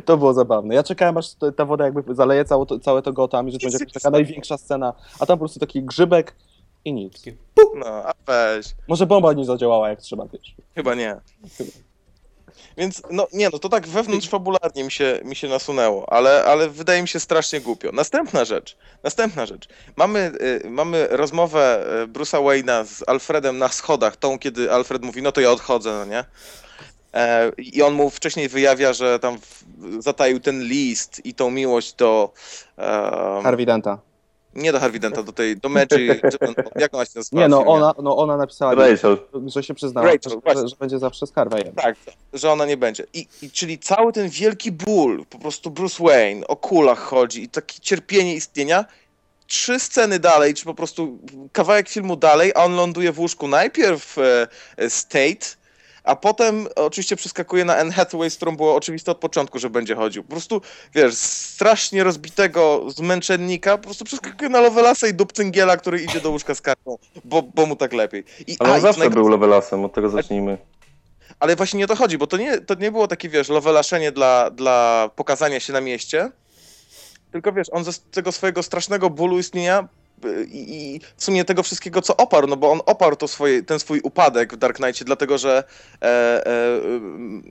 To 0.05 0.17
było 0.17 0.35
zabawne. 0.35 0.75
Ja 0.75 0.83
czekałem, 0.83 1.17
aż 1.17 1.35
to- 1.35 1.53
ta 1.53 1.65
woda 1.65 1.85
jakby 1.85 2.15
zaleje 2.15 2.45
całe 2.45 2.67
to, 2.67 2.79
całe 2.79 3.03
to 3.03 3.13
Gotham 3.13 3.49
i 3.49 3.53
że 3.53 3.59
to 3.59 3.65
będzie 3.65 3.79
jakaś 3.79 3.93
taka 3.93 4.11
największa 4.19 4.59
scena, 4.59 4.93
a 5.19 5.27
tam 5.27 5.39
po 5.39 5.45
prostu 5.45 5.61
taki 5.61 5.83
grzybek 5.83 6.35
i 6.85 6.93
nic. 6.93 7.23
No, 7.77 7.87
a 7.87 8.13
weź. 8.27 8.67
Może 8.89 9.07
bomba 9.07 9.33
nie 9.33 9.45
zadziałała 9.45 9.91
jak 9.91 10.01
trzeba, 10.01 10.27
wiesz. 10.33 10.55
Chyba 10.75 10.95
nie. 10.95 11.17
Więc, 12.77 13.03
no 13.11 13.27
nie, 13.33 13.51
no 13.53 13.59
to 13.59 13.69
tak 13.69 13.87
wewnątrz 13.87 14.29
fabularnie 14.29 14.85
mi 14.85 14.91
się, 14.91 15.21
mi 15.25 15.37
się 15.37 15.49
nasunęło, 15.49 16.13
ale, 16.13 16.45
ale 16.45 16.69
wydaje 16.69 17.03
mi 17.03 17.09
się 17.09 17.21
strasznie 17.21 17.61
głupio. 17.61 17.93
Następna 17.93 18.45
rzecz, 18.45 18.77
następna 19.03 19.47
rzecz. 19.47 19.69
Mamy, 19.97 20.33
y, 20.65 20.71
mamy 20.71 21.07
rozmowę 21.11 21.85
y, 22.05 22.07
Bruce'a 22.07 22.45
Wayne'a 22.45 22.85
z 22.85 23.09
Alfredem 23.09 23.59
na 23.59 23.69
schodach, 23.69 24.17
tą, 24.17 24.39
kiedy 24.39 24.73
Alfred 24.73 25.03
mówi, 25.05 25.23
no 25.23 25.33
to 25.33 25.41
ja 25.41 25.51
odchodzę, 25.51 25.93
no 25.93 26.05
nie? 26.05 26.25
E, 27.15 27.53
I 27.59 27.83
on 27.83 27.95
mu 27.95 28.11
wcześniej 28.11 28.49
wyjawia, 28.49 28.93
że 28.93 29.19
tam 29.19 29.39
w, 29.39 29.65
zataił 29.99 30.41
ten 30.41 30.63
list 30.63 31.27
i 31.27 31.35
tą 31.35 31.51
miłość 31.51 31.93
do... 31.93 32.33
Um, 32.77 33.43
Harvey 33.43 33.67
Denta. 33.67 33.99
Nie 34.55 34.73
do 34.73 34.81
Harvey 34.81 35.01
Denta, 35.01 35.23
do 35.23 35.33
tej, 35.33 35.57
do 35.57 35.69
Maggie, 35.69 36.21
jak 36.77 36.95
ona 36.95 37.05
się 37.05 37.13
nazywa? 37.17 37.43
Nie, 37.43 37.49
no 37.49 37.67
ona, 37.67 37.95
no 38.03 38.17
ona 38.17 38.37
napisała, 38.37 38.75
Rachel. 38.75 39.19
że 39.47 39.63
się 39.63 39.75
przyznała, 39.75 40.07
Rachel, 40.07 40.41
że, 40.55 40.69
że 40.69 40.77
będzie 40.81 40.99
zawsze 40.99 41.27
z 41.27 41.33
Harveyem. 41.33 41.75
Tak, 41.75 41.97
że 42.33 42.53
ona 42.53 42.67
nie 42.67 42.77
będzie. 42.77 43.07
I, 43.15 43.27
I 43.43 43.51
czyli 43.51 43.79
cały 43.79 44.13
ten 44.13 44.29
wielki 44.29 44.73
ból, 44.73 45.25
po 45.31 45.39
prostu 45.39 45.71
Bruce 45.71 46.05
Wayne 46.05 46.47
o 46.47 46.57
kulach 46.57 46.99
chodzi 46.99 47.43
i 47.43 47.49
takie 47.49 47.81
cierpienie 47.81 48.35
istnienia. 48.35 48.85
Trzy 49.47 49.81
sceny 49.81 50.19
dalej, 50.19 50.55
czy 50.55 50.65
po 50.65 50.75
prostu 50.75 51.19
kawałek 51.53 51.89
filmu 51.89 52.17
dalej, 52.17 52.53
a 52.55 52.65
on 52.65 52.75
ląduje 52.75 53.13
w 53.13 53.21
łóżku 53.21 53.49
najpierw 53.49 54.19
e, 54.19 54.49
e, 54.77 54.91
State, 54.91 55.47
a 56.05 56.17
potem 56.17 56.69
oczywiście 56.77 57.17
przeskakuje 57.17 57.65
na 57.65 57.77
Anne 57.77 57.93
Hathaway, 57.93 58.31
z 58.31 58.37
którą 58.37 58.57
było 58.57 58.77
oczywiste 58.77 59.11
od 59.13 59.19
początku, 59.19 59.59
że 59.59 59.71
będzie 59.71 59.95
chodził. 59.97 60.23
Po 60.25 60.31
prostu, 60.31 60.61
wiesz, 60.95 61.15
strasznie 61.15 62.05
rozbitego 62.05 62.87
zmęczennika, 62.97 63.79
po 63.79 63.85
prostu 63.85 64.05
przeskakuje 64.05 64.51
na 64.51 64.61
Lovelasa 64.61 65.07
i 65.07 65.15
dupcyngiela, 65.15 65.77
który 65.77 66.03
idzie 66.03 66.21
do 66.21 66.31
łóżka 66.31 66.55
z 66.55 66.61
kartą, 66.61 66.99
bo, 67.25 67.43
bo 67.43 67.67
mu 67.67 67.77
tak 67.77 67.93
lepiej. 67.93 68.25
I, 68.47 68.57
Ale 68.59 68.73
on 68.73 68.81
zawsze 68.81 69.11
był 69.11 69.29
levelasem, 69.29 69.85
od 69.85 69.93
tego 69.95 70.09
zacznijmy. 70.09 70.59
ale 71.41 71.57
właśnie 71.57 71.79
nie 71.79 71.85
o 71.85 71.89
to 71.89 71.97
chodzi, 71.97 72.19
bo 72.19 72.27
to 72.27 72.37
nie, 72.37 72.59
to 72.61 72.75
nie 72.75 72.93
było 72.93 73.09
takie, 73.09 73.29
wiesz, 73.29 73.49
lowelaszenie 73.49 74.13
dla, 74.13 74.51
dla 74.51 75.11
pokazania 75.17 75.61
się 75.61 75.73
na 75.73 75.81
mieście, 75.81 76.31
tylko 77.33 77.53
wiesz, 77.53 77.67
on 77.73 77.85
ze 77.85 77.93
tego 77.93 78.33
swojego 78.33 78.63
strasznego 78.63 79.11
bólu 79.11 79.39
istnienia 79.39 79.89
i, 80.51 80.95
i 80.95 81.01
w 81.17 81.25
sumie 81.25 81.45
tego 81.45 81.63
wszystkiego, 81.63 82.03
co 82.03 82.17
oparł, 82.17 82.47
no 82.47 82.57
bo 82.57 82.71
on 82.71 82.81
oparł 82.87 83.17
to 83.17 83.29
swoje, 83.29 83.63
ten 83.63 83.81
swój 83.81 84.01
upadek 84.01 84.55
w 84.55 84.57
Dark 84.57 84.77
Knightie, 84.77 85.05
dlatego 85.05 85.39
że 85.39 85.65
e, 86.03 86.07
e, 86.47 86.81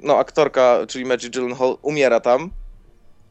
no, 0.04 0.18
aktorka, 0.18 0.80
czyli 0.88 1.06
Maggie 1.06 1.30
Gyllenhaal, 1.30 1.78
umiera 1.82 2.20
tam. 2.20 2.50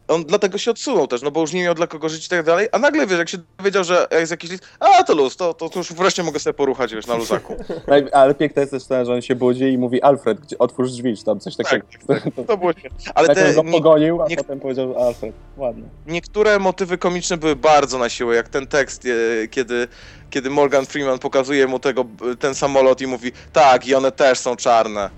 On 0.08 0.24
dlatego 0.24 0.58
się 0.58 0.70
odsunął 0.70 1.06
też, 1.06 1.22
no 1.22 1.30
bo 1.30 1.40
już 1.40 1.52
nie 1.52 1.62
miał 1.62 1.74
dla 1.74 1.86
kogo 1.86 2.08
żyć 2.08 2.26
i 2.26 2.28
tak 2.28 2.42
dalej, 2.46 2.68
a 2.72 2.78
nagle, 2.78 3.06
wiesz, 3.06 3.18
jak 3.18 3.28
się 3.28 3.38
dowiedział, 3.58 3.84
że 3.84 4.06
jest 4.10 4.30
jakiś 4.30 4.50
list, 4.50 4.64
a 4.80 5.04
to 5.04 5.14
luz, 5.14 5.36
to, 5.36 5.54
to, 5.54 5.68
to 5.68 5.78
już 5.78 5.92
wreszcie 5.92 6.22
mogę 6.22 6.40
sobie 6.40 6.54
poruchać, 6.54 6.94
wiesz, 6.94 7.06
na 7.06 7.14
luzaku. 7.16 7.56
Ale, 7.86 8.08
ale 8.22 8.34
piękne 8.34 8.62
jest 8.62 8.72
też 8.72 8.84
to, 8.86 9.04
że 9.04 9.12
on 9.14 9.22
się 9.22 9.34
budzi 9.34 9.64
i 9.64 9.78
mówi 9.78 10.02
Alfred, 10.02 10.40
gdzie, 10.40 10.58
otwórz 10.58 10.90
drzwi, 10.92 11.16
czy 11.16 11.24
tam 11.24 11.40
coś 11.40 11.56
takiego. 11.56 11.86
Tak, 12.08 12.22
To 12.46 12.56
było 12.56 12.72
śmieszne. 12.72 13.12
Ale 13.14 13.26
Najpierw 13.26 13.56
te, 13.56 13.64
go 13.64 13.70
pogonił, 13.72 14.22
a 14.22 14.26
nie- 14.28 14.36
potem 14.36 14.60
powiedział 14.60 15.06
Alfred. 15.06 15.32
Ładnie. 15.56 15.84
niektóre 16.06 16.58
motywy 16.58 16.98
komiczne 16.98 17.36
były 17.36 17.56
bardzo 17.56 17.98
na 17.98 18.08
siłę, 18.08 18.36
jak 18.36 18.48
ten 18.48 18.66
tekst, 18.66 19.04
e, 19.44 19.48
kiedy, 19.48 19.88
kiedy 20.30 20.50
Morgan 20.50 20.86
Freeman 20.86 21.18
pokazuje 21.18 21.66
mu 21.66 21.78
tego, 21.78 22.04
ten 22.38 22.54
samolot 22.54 23.00
i 23.00 23.06
mówi, 23.06 23.32
tak, 23.52 23.86
i 23.86 23.94
one 23.94 24.12
też 24.12 24.38
są 24.38 24.56
czarne. 24.56 25.10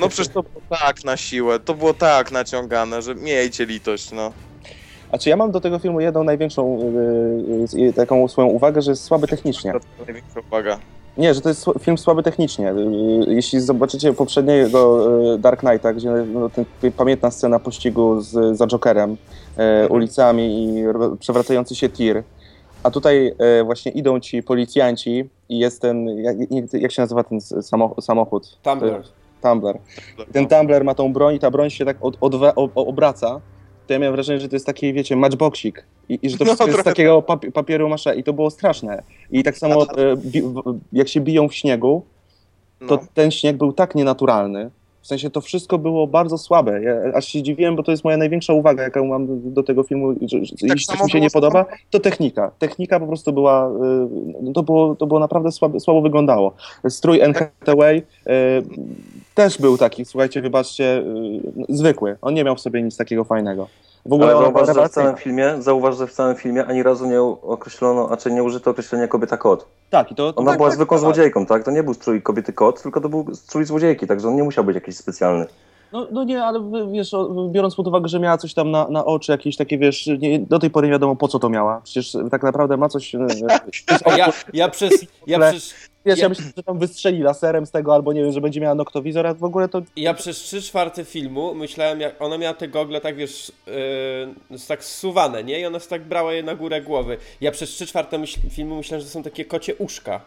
No 0.00 0.08
przecież 0.08 0.28
to 0.28 0.42
było 0.42 0.62
tak 0.80 1.04
na 1.04 1.16
siłę, 1.16 1.60
to 1.60 1.74
było 1.74 1.94
tak 1.94 2.32
naciągane, 2.32 3.02
że 3.02 3.14
miejcie 3.14 3.66
litość, 3.66 4.12
no. 4.12 4.32
A 5.12 5.18
czy 5.18 5.28
ja 5.28 5.36
mam 5.36 5.50
do 5.50 5.60
tego 5.60 5.78
filmu 5.78 6.00
jedną 6.00 6.24
największą 6.24 6.78
yy, 7.74 7.80
yy, 7.82 7.92
taką 7.92 8.28
swoją 8.28 8.48
uwagę, 8.48 8.82
że 8.82 8.90
jest 8.90 9.04
słaby 9.04 9.28
technicznie. 9.28 9.72
Największa 10.06 10.40
uwaga. 10.48 10.78
Nie, 11.18 11.34
że 11.34 11.40
to 11.40 11.48
jest 11.48 11.64
film 11.80 11.98
słaby 11.98 12.22
technicznie. 12.22 12.74
Yy, 13.26 13.34
Jeśli 13.34 13.60
zobaczycie 13.60 14.12
poprzedniego 14.12 15.10
yy, 15.22 15.38
Dark 15.38 15.60
Knighta, 15.60 15.92
gdzie 15.92 16.10
no, 16.10 16.50
ten, 16.50 16.64
pamiętna 16.96 17.30
scena 17.30 17.58
pościgu 17.58 18.20
z, 18.20 18.56
za 18.56 18.66
Jokerem 18.66 19.16
yy, 19.56 19.88
ulicami 19.88 20.64
i 20.64 20.84
przewracający 21.18 21.74
się 21.74 21.88
tir, 21.88 22.22
a 22.86 22.90
tutaj 22.90 23.24
yy, 23.38 23.64
właśnie 23.64 23.92
idą 23.92 24.20
ci 24.20 24.42
policjanci 24.42 25.24
i 25.48 25.58
jest 25.58 25.82
ten, 25.82 26.08
jak, 26.08 26.36
jak 26.72 26.92
się 26.92 27.02
nazywa 27.02 27.24
ten 27.24 27.40
samochód? 27.40 28.04
samochód? 28.04 28.58
Tumblr. 28.62 29.02
Tumbler. 29.42 29.78
Ten 30.32 30.46
tumbler 30.48 30.84
ma 30.84 30.94
tą 30.94 31.12
broń 31.12 31.34
i 31.34 31.38
ta 31.38 31.50
broń 31.50 31.70
się 31.70 31.84
tak 31.84 31.96
od, 32.00 32.16
odwe, 32.20 32.54
obraca. 32.74 33.40
To 33.86 33.92
ja 33.92 33.98
miałem 33.98 34.14
wrażenie, 34.14 34.40
że 34.40 34.48
to 34.48 34.56
jest 34.56 34.66
taki, 34.66 34.92
wiecie, 34.92 35.16
matchboxik. 35.16 35.84
I, 36.08 36.18
i 36.22 36.30
że 36.30 36.38
to 36.38 36.44
No, 36.44 36.48
wszystko 36.48 36.66
jest 36.66 36.80
z 36.80 36.84
takiego 36.84 37.20
papi- 37.22 37.52
papieru 37.52 37.88
masze. 37.88 38.16
I 38.16 38.24
to 38.24 38.32
było 38.32 38.50
straszne. 38.50 39.02
I 39.30 39.42
tak 39.42 39.58
samo 39.58 39.82
e, 39.82 40.16
bi, 40.16 40.42
jak 40.92 41.08
się 41.08 41.20
biją 41.20 41.48
w 41.48 41.54
śniegu, 41.54 42.02
to 42.78 42.94
No. 42.94 42.98
ten 43.14 43.30
śnieg 43.30 43.56
był 43.56 43.72
tak 43.72 43.94
nienaturalny. 43.94 44.70
W 45.06 45.08
sensie 45.08 45.30
to 45.30 45.40
wszystko 45.40 45.78
było 45.78 46.06
bardzo 46.06 46.38
słabe. 46.38 46.82
Ja 46.82 47.14
aż 47.14 47.26
się 47.28 47.42
dziwiłem, 47.42 47.76
bo 47.76 47.82
to 47.82 47.90
jest 47.90 48.04
moja 48.04 48.16
największa 48.16 48.52
uwaga, 48.52 48.82
jaką 48.82 49.06
mam 49.06 49.52
do, 49.52 49.62
tego 49.62 49.82
filmu. 49.82 50.14
Że, 50.22 50.44
że, 50.44 50.54
jeśli 50.62 50.86
coś 50.86 51.04
mi 51.04 51.10
się 51.10 51.20
nie 51.20 51.30
podoba, 51.30 51.66
to 51.90 52.00
technika. 52.00 52.50
Technika 52.58 53.00
po 53.00 53.06
prostu 53.06 53.32
była, 53.32 53.68
y, 53.68 53.72
no 54.42 54.52
to 54.52 54.62
było, 54.62 54.94
to 54.94 55.06
było 55.06 55.20
naprawdę 55.20 55.52
słabo, 55.52 55.80
słabo 55.80 56.02
wyglądało. 56.02 56.54
Strój 56.88 57.20
Hathaway 57.20 57.96
y, 57.98 58.02
też 59.36 59.58
był 59.58 59.78
taki, 59.78 60.04
słuchajcie, 60.04 60.42
wybaczcie, 60.42 61.02
y, 61.68 61.76
zwykły. 61.76 62.16
On 62.22 62.34
nie 62.34 62.44
miał 62.44 62.56
w 62.56 62.60
sobie 62.60 62.82
nic 62.82 62.96
takiego 62.96 63.24
fajnego. 63.24 63.68
W 64.06 64.12
ogóle 64.12 64.36
Ale 64.36 64.44
zauważ, 64.44 64.66
że 64.76 64.88
w 64.88 64.90
całym 64.90 65.16
filmie, 65.16 65.54
zauważ, 65.58 65.96
że 65.96 66.06
w 66.06 66.12
całym 66.12 66.36
filmie 66.36 66.66
ani 66.66 66.82
razu 66.82 67.06
nie 67.06 67.22
określono, 67.22 68.08
a 68.10 68.16
czy 68.16 68.30
nie 68.30 68.42
użyto 68.42 68.70
określenia 68.70 69.08
kobieta 69.08 69.36
kot. 69.36 69.66
Tak, 69.90 70.12
i 70.12 70.14
to, 70.14 70.32
to 70.32 70.40
Ona 70.40 70.50
tak, 70.50 70.58
była 70.58 70.68
tak, 70.68 70.76
zwykłą 70.76 70.96
tak. 70.96 71.00
złodziejką, 71.00 71.46
tak? 71.46 71.64
To 71.64 71.70
nie 71.70 71.82
był 71.82 71.94
strój 71.94 72.22
kobiety 72.22 72.52
kot, 72.52 72.82
tylko 72.82 73.00
to 73.00 73.08
był 73.08 73.34
strój 73.34 73.64
złodziejki, 73.64 74.06
także 74.06 74.28
on 74.28 74.36
nie 74.36 74.44
musiał 74.44 74.64
być 74.64 74.74
jakiś 74.74 74.96
specjalny. 74.96 75.46
No, 75.92 76.06
no 76.12 76.24
nie, 76.24 76.42
ale 76.44 76.70
wiesz, 76.92 77.10
biorąc 77.50 77.74
pod 77.74 77.88
uwagę, 77.88 78.08
że 78.08 78.20
miała 78.20 78.38
coś 78.38 78.54
tam 78.54 78.70
na, 78.70 78.88
na 78.88 79.04
oczy, 79.04 79.32
jakieś 79.32 79.56
takie, 79.56 79.78
wiesz, 79.78 80.06
nie, 80.18 80.38
do 80.38 80.58
tej 80.58 80.70
pory 80.70 80.86
nie 80.86 80.92
wiadomo 80.92 81.16
po 81.16 81.28
co 81.28 81.38
to 81.38 81.48
miała. 81.48 81.80
Przecież 81.84 82.16
tak 82.30 82.42
naprawdę 82.42 82.76
ma 82.76 82.88
coś... 82.88 83.14
e, 83.14 83.26
A 84.04 84.16
ja, 84.18 84.32
ja 84.52 84.68
przez... 84.68 84.92
Ja 85.26 85.38
przez 85.38 85.74
Wiesz, 86.06 86.18
ja 86.18 86.22
Ja- 86.22 86.28
myślę, 86.28 86.44
że 86.56 86.62
tam 86.62 86.78
wystrzeli 86.78 87.22
laserem 87.22 87.66
z 87.66 87.70
tego, 87.70 87.94
albo 87.94 88.12
nie 88.12 88.22
wiem, 88.22 88.32
że 88.32 88.40
będzie 88.40 88.60
miała 88.60 88.74
noktowizor, 88.74 89.26
a 89.26 89.34
w 89.34 89.44
ogóle 89.44 89.68
to... 89.68 89.82
Ja 89.96 90.14
przez 90.14 90.36
trzy 90.36 90.62
czwarte 90.62 91.04
filmu 91.04 91.54
myślałem, 91.54 92.00
jak 92.00 92.22
ona 92.22 92.38
miała 92.38 92.54
te 92.54 92.68
gogle 92.68 93.00
tak, 93.00 93.16
wiesz, 93.16 93.52
yy, 94.50 94.58
tak 94.68 94.84
zsuwane, 94.84 95.44
nie? 95.44 95.60
I 95.60 95.66
ona 95.66 95.80
tak 95.80 96.04
brała 96.04 96.32
je 96.32 96.42
na 96.42 96.54
górę 96.54 96.82
głowy. 96.82 97.16
Ja 97.40 97.50
przez 97.52 97.70
trzy 97.70 97.86
czwarte 97.86 98.18
myśl, 98.18 98.40
filmu 98.50 98.76
myślałem, 98.76 99.00
że 99.00 99.06
to 99.06 99.12
są 99.12 99.22
takie 99.22 99.44
kocie 99.44 99.74
uszka. 99.74 100.20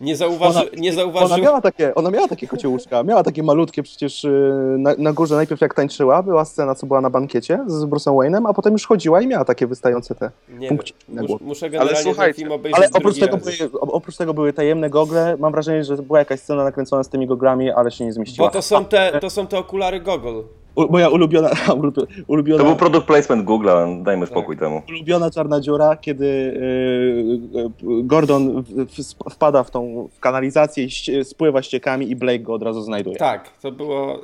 Nie, 0.00 0.16
zauważy, 0.16 0.58
Ona- 0.58 0.68
nie 0.76 0.90
Ona 0.90 0.96
zauważyłem... 0.96 1.42
miała 1.42 1.60
takie, 1.60 1.94
ona 1.94 2.10
miała 2.10 2.28
takie 2.28 2.46
kocie 2.48 2.68
łóżka, 2.68 3.02
miała 3.02 3.22
takie 3.22 3.42
malutkie 3.42 3.82
przecież 3.82 4.24
y, 4.24 4.76
na, 4.78 4.94
na 4.98 5.12
górze, 5.12 5.34
najpierw 5.34 5.60
jak 5.60 5.74
tańczyła, 5.74 6.22
była 6.22 6.44
scena, 6.44 6.74
co 6.74 6.86
była 6.86 7.00
na 7.00 7.10
bankiecie 7.10 7.60
z 7.66 7.84
Bruce'em 7.84 8.16
Wayne'em, 8.16 8.50
a 8.50 8.54
potem 8.54 8.72
już 8.72 8.86
chodziła 8.86 9.20
i 9.20 9.26
miała 9.26 9.44
takie 9.44 9.66
wystające 9.66 10.14
te... 10.14 10.30
Nie 10.48 10.70
na 11.08 11.22
mus, 11.22 11.28
głowie. 11.30 11.44
muszę 11.44 11.70
generalnie 11.70 11.94
ten 11.94 12.04
słuchajcie, 12.04 12.38
film 12.38 12.52
obejrzeć 12.52 12.78
Ale 12.78 12.90
oprócz 12.94 13.18
tego, 13.18 13.36
były, 13.36 13.52
oprócz 13.80 14.16
tego 14.16 14.34
były 14.34 14.52
tajemne 14.52 14.90
gogle, 14.90 15.36
mam 15.40 15.52
wrażenie, 15.52 15.84
że 15.84 15.96
była 15.96 16.18
jakaś 16.18 16.40
scena 16.40 16.64
nakręcona 16.64 17.04
z 17.04 17.08
tymi 17.08 17.26
goglami, 17.26 17.70
ale 17.70 17.90
się 17.90 18.04
nie 18.04 18.12
zmieściła. 18.12 18.48
Bo 18.48 18.52
to 18.52 18.62
są 18.62 18.84
te, 18.84 19.18
to 19.20 19.30
są 19.30 19.46
te 19.46 19.58
okulary 19.58 20.00
gogol. 20.00 20.44
U, 20.76 20.92
moja 20.92 21.08
ulubiona, 21.08 21.50
ulubiona, 22.26 22.58
To 22.58 22.64
był 22.64 22.76
product 22.76 23.06
placement 23.06 23.46
Google'a, 23.46 24.02
dajmy 24.02 24.26
spokój 24.26 24.56
temu. 24.56 24.82
ulubiona 24.88 25.30
czarna 25.30 25.60
dziura, 25.60 25.96
kiedy 25.96 26.24
y, 26.26 27.58
y, 27.58 28.02
Gordon 28.02 28.62
w, 28.62 28.86
w, 28.94 28.98
sp- 29.10 29.24
wpada 29.30 29.62
w 29.64 29.70
tą 29.70 30.08
w 30.16 30.20
kanalizację 30.20 30.86
spływa 31.24 31.62
ściekami 31.62 32.10
i 32.10 32.16
Blake 32.16 32.38
go 32.38 32.54
od 32.54 32.62
razu 32.62 32.82
znajduje. 32.82 33.16
Tak, 33.16 33.50
to 33.62 33.72
było, 33.72 34.20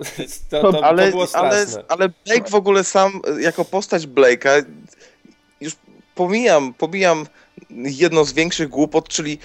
to, 0.50 0.62
to, 0.62 0.72
to 0.72 0.84
ale, 0.84 1.10
było 1.10 1.26
ale, 1.32 1.66
straszne. 1.66 1.84
ale 1.88 2.08
Blake 2.26 2.50
w 2.50 2.54
ogóle 2.54 2.84
sam, 2.84 3.12
jako 3.40 3.64
postać 3.64 4.06
Blake'a, 4.06 4.64
już 5.60 5.72
pomijam, 6.14 6.74
pomijam 6.78 7.26
jedną 7.70 8.24
z 8.24 8.32
większych 8.32 8.68
głupot, 8.68 9.08
czyli 9.08 9.38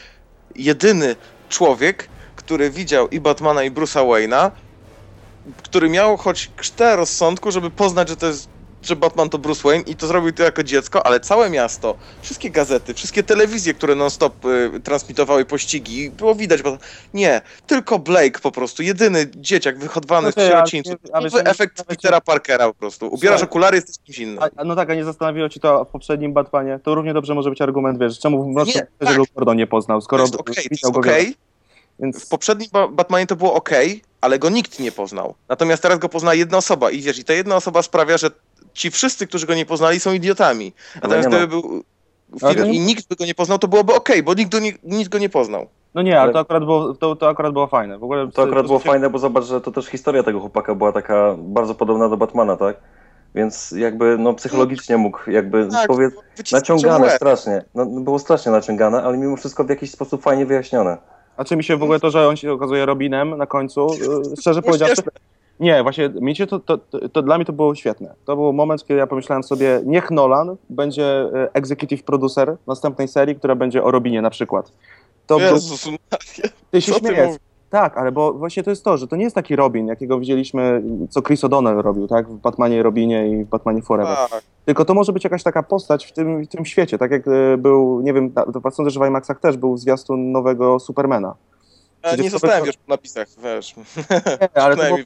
jedyny 0.55 1.15
człowiek, 1.49 2.09
który 2.35 2.69
widział 2.69 3.07
i 3.07 3.19
Batmana, 3.19 3.63
i 3.63 3.71
Bruce'a 3.71 4.07
Wayne'a 4.07 4.51
który 5.63 5.89
miał 5.89 6.17
choć 6.17 6.51
krztę 6.55 6.95
rozsądku, 6.95 7.51
żeby 7.51 7.69
poznać, 7.69 8.09
że 8.09 8.15
to 8.15 8.27
jest 8.27 8.47
że 8.81 8.95
Batman 8.95 9.29
to 9.29 9.37
Bruce 9.37 9.61
Wayne 9.63 9.83
i 9.87 9.95
to 9.95 10.07
zrobił 10.07 10.31
to 10.33 10.43
jako 10.43 10.63
dziecko, 10.63 11.05
ale 11.05 11.19
całe 11.19 11.49
miasto, 11.49 11.95
wszystkie 12.21 12.49
gazety, 12.49 12.93
wszystkie 12.93 13.23
telewizje, 13.23 13.73
które 13.73 13.95
non-stop 13.95 14.45
y, 14.45 14.79
transmitowały 14.83 15.45
pościgi, 15.45 16.09
było 16.11 16.35
widać, 16.35 16.61
bo 16.61 16.77
nie, 17.13 17.41
tylko 17.67 17.99
Blake 17.99 18.39
po 18.39 18.51
prostu, 18.51 18.83
jedyny 18.83 19.27
dzieciak 19.35 19.77
wyhodowany 19.79 20.25
No 20.27 20.31
w 20.31 20.35
to 20.35 20.41
ja- 20.41 20.47
sierocińcu. 20.47 20.91
a 21.13 21.21
wiecie, 21.21 21.37
Nowy 21.37 21.49
efekt 21.49 21.77
nawet- 21.77 21.87
Petera 22.01 22.21
Parkera 22.21 22.67
po 22.67 22.73
prostu. 22.73 23.07
Ubierasz 23.07 23.39
Słuchaj. 23.39 23.49
okulary, 23.51 23.75
jesteś 23.77 23.95
kimś 24.03 24.19
innym. 24.19 24.39
A, 24.57 24.63
no 24.63 24.75
tak, 24.75 24.89
a 24.89 24.95
nie 24.95 25.03
zastanowiło 25.03 25.49
ci 25.49 25.59
to 25.59 25.85
w 25.85 25.87
poprzednim 25.87 26.33
Batmanie? 26.33 26.79
To 26.83 26.95
równie 26.95 27.13
dobrze 27.13 27.35
może 27.35 27.49
być 27.49 27.61
argument, 27.61 27.99
wiesz, 27.99 28.19
czemu 28.19 28.43
w 28.43 28.47
Mrocznym 28.47 28.85
Nie, 29.01 29.07
tak. 29.07 29.17
Gordon 29.35 29.57
nie 29.57 29.67
poznał, 29.67 29.97
To 29.99 30.05
skoro 30.05 30.23
jest 30.23 30.35
okej, 30.35 30.55
to 30.55 30.61
widział 30.71 30.91
jest 30.91 30.93
go. 30.93 31.01
Więc 31.99 32.25
W 32.25 32.29
poprzednim 32.29 32.69
ba- 32.73 32.87
Batmanie 32.87 33.27
to 33.27 33.35
było 33.35 33.53
ok, 33.53 33.69
ale 34.21 34.39
go 34.39 34.49
nikt 34.49 34.79
nie 34.79 34.91
poznał. 34.91 35.35
Natomiast 35.49 35.81
teraz 35.81 35.99
go 35.99 36.09
pozna 36.09 36.33
jedna 36.33 36.57
osoba 36.57 36.91
i 36.91 37.01
wiesz, 37.01 37.19
i 37.19 37.23
ta 37.23 37.33
jedna 37.33 37.55
osoba 37.55 37.81
sprawia, 37.81 38.17
że 38.17 38.27
ci 38.73 38.91
wszyscy, 38.91 39.27
którzy 39.27 39.47
go 39.47 39.55
nie 39.55 39.65
poznali, 39.65 39.99
są 39.99 40.13
idiotami. 40.13 40.73
Natomiast 40.95 41.29
nie 41.29 41.37
gdyby 41.37 41.55
no. 41.55 41.61
był 41.61 41.83
film 42.53 42.65
i 42.65 42.79
nikt 42.79 43.07
by 43.07 43.15
go 43.15 43.25
nie 43.25 43.35
poznał, 43.35 43.59
to 43.59 43.67
byłoby 43.67 43.93
ok, 43.93 44.09
bo 44.23 44.33
nikt 44.33 44.51
go 44.51 44.59
nie, 44.59 44.73
nikt 44.83 45.09
go 45.09 45.17
nie 45.17 45.29
poznał. 45.29 45.67
No 45.93 46.01
nie, 46.01 46.21
ale 46.21 46.33
to 46.33 46.39
akurat 46.39 46.63
było, 46.63 46.93
to, 46.93 47.15
to 47.15 47.29
akurat 47.29 47.53
było 47.53 47.67
fajne. 47.67 47.97
W 47.97 48.03
ogóle 48.03 48.31
To 48.31 48.43
akurat 48.43 48.65
było 48.65 48.79
się- 48.79 48.85
fajne, 48.85 49.09
bo 49.09 49.19
zobacz, 49.19 49.43
że 49.45 49.61
to 49.61 49.71
też 49.71 49.85
historia 49.85 50.23
tego 50.23 50.39
chłopaka 50.39 50.75
była 50.75 50.91
taka 50.91 51.35
bardzo 51.37 51.75
podobna 51.75 52.09
do 52.09 52.17
Batmana, 52.17 52.57
tak? 52.57 52.77
Więc 53.35 53.71
jakby 53.71 54.17
no 54.19 54.33
psychologicznie 54.33 54.97
mógł 54.97 55.31
jakby 55.31 55.67
Tak, 55.71 55.87
powiedz, 55.87 56.13
naciągane 56.51 57.09
strasznie. 57.09 57.63
No, 57.75 57.85
było 57.85 58.19
strasznie 58.19 58.51
naciągane, 58.51 59.03
ale 59.03 59.17
mimo 59.17 59.35
wszystko 59.37 59.63
w 59.63 59.69
jakiś 59.69 59.91
sposób 59.91 60.21
fajnie 60.21 60.45
wyjaśnione. 60.45 60.97
A 61.37 61.43
czy 61.43 61.55
mi 61.55 61.63
się 61.63 61.77
w 61.77 61.83
ogóle 61.83 61.99
to, 61.99 62.11
że 62.11 62.27
on 62.27 62.37
się 62.37 62.51
okazuje 62.51 62.85
Robinem 62.85 63.37
na 63.37 63.45
końcu, 63.45 63.87
y, 64.33 64.37
szczerze 64.41 64.61
powiedziawszy, 64.61 65.01
nie, 65.59 65.83
właśnie, 65.83 66.09
mi 66.09 66.35
się 66.35 66.47
to, 66.47 66.59
to, 66.59 66.77
to, 66.77 67.09
to 67.09 67.21
dla 67.21 67.37
mnie 67.37 67.45
to 67.45 67.53
było 67.53 67.75
świetne. 67.75 68.13
To 68.25 68.35
był 68.35 68.53
moment, 68.53 68.85
kiedy 68.85 68.99
ja 68.99 69.07
pomyślałem 69.07 69.43
sobie, 69.43 69.81
niech 69.85 70.11
Nolan 70.11 70.55
będzie 70.69 71.23
y, 71.23 71.53
executive 71.53 72.03
producer 72.03 72.57
następnej 72.67 73.07
serii, 73.07 73.35
która 73.35 73.55
będzie 73.55 73.83
o 73.83 73.91
Robinie 73.91 74.21
na 74.21 74.29
przykład. 74.29 74.71
To 75.27 75.39
był, 75.39 75.53
Jezus, 75.53 75.85
Maria, 75.85 76.53
ty 76.71 76.81
się 76.81 76.93
śmiejesz. 76.93 77.37
Tak, 77.69 77.97
ale 77.97 78.11
bo 78.11 78.33
właśnie 78.33 78.63
to 78.63 78.69
jest 78.69 78.83
to, 78.83 78.97
że 78.97 79.07
to 79.07 79.15
nie 79.15 79.23
jest 79.23 79.35
taki 79.35 79.55
Robin, 79.55 79.87
jakiego 79.87 80.19
widzieliśmy, 80.19 80.83
co 81.09 81.21
Chris 81.21 81.43
O'Donnell 81.43 81.81
robił, 81.81 82.07
tak? 82.07 82.29
W 82.29 82.37
Batmanie 82.37 82.83
Robinie 82.83 83.29
i 83.29 83.43
w 83.43 83.47
Batmanie 83.47 83.81
Forever. 83.81 84.17
Tak. 84.31 84.43
Tylko 84.65 84.85
to 84.85 84.93
może 84.93 85.13
być 85.13 85.23
jakaś 85.23 85.43
taka 85.43 85.63
postać 85.63 86.05
w 86.05 86.11
tym, 86.11 86.43
w 86.43 86.47
tym 86.47 86.65
świecie, 86.65 86.97
tak 86.97 87.11
jak 87.11 87.27
e, 87.27 87.57
był, 87.57 88.01
nie 88.01 88.13
wiem, 88.13 88.31
to 88.31 88.71
sądzę, 88.71 88.89
że 88.89 88.99
w 88.99 89.07
IMAXach 89.07 89.39
też 89.39 89.57
był 89.57 89.77
zwiastun 89.77 90.31
nowego 90.31 90.79
Supermana. 90.79 91.35
Przecież 92.01 92.23
nie 92.23 92.29
zostałem 92.29 92.65
już 92.65 92.77
po 92.77 92.93
napisach, 92.93 93.27
wiesz. 93.43 93.75
Nie, 94.55 94.61
ale 94.63 94.75
to 94.75 94.83
było, 94.83 94.97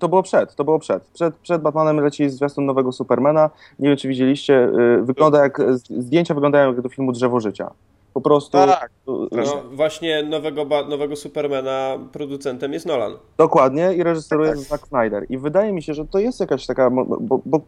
to 0.00 0.08
było 0.08 0.22
przed, 0.22 0.54
to 0.54 0.64
było 0.64 0.78
przed. 0.78 1.02
Przed, 1.04 1.36
przed 1.36 1.62
Batmanem 1.62 2.00
leci 2.00 2.30
zwiastun 2.30 2.66
nowego 2.66 2.92
Supermana. 2.92 3.50
Nie 3.78 3.88
wiem, 3.88 3.98
czy 3.98 4.08
widzieliście, 4.08 4.54
e, 4.54 5.02
wygląda 5.02 5.42
jak, 5.42 5.58
zdjęcia 5.90 6.34
wyglądają 6.34 6.72
jak 6.72 6.80
do 6.80 6.88
filmu 6.88 7.12
Drzewo 7.12 7.40
Życia. 7.40 7.70
Po 8.14 8.20
prostu... 8.20 8.52
Tak. 8.52 8.90
e, 9.32 9.36
No, 9.36 9.62
właśnie 9.72 10.22
nowego, 10.22 10.64
nowego 10.88 11.16
Supermana 11.16 11.98
producentem 12.12 12.72
jest 12.72 12.86
Nolan. 12.86 13.12
Dokładnie 13.38 13.94
i 13.94 14.02
reżyseruje 14.02 14.48
Tak, 14.48 14.58
tak. 14.58 14.66
Zack 14.68 14.86
Snyder. 14.88 15.26
I 15.28 15.38
wydaje 15.38 15.72
mi 15.72 15.82
się, 15.82 15.94
że 15.94 16.04
to 16.06 16.18
jest 16.18 16.40
jakaś 16.40 16.66
taka. 16.66 16.90
Bo, 16.90 17.40
bo 17.46 17.60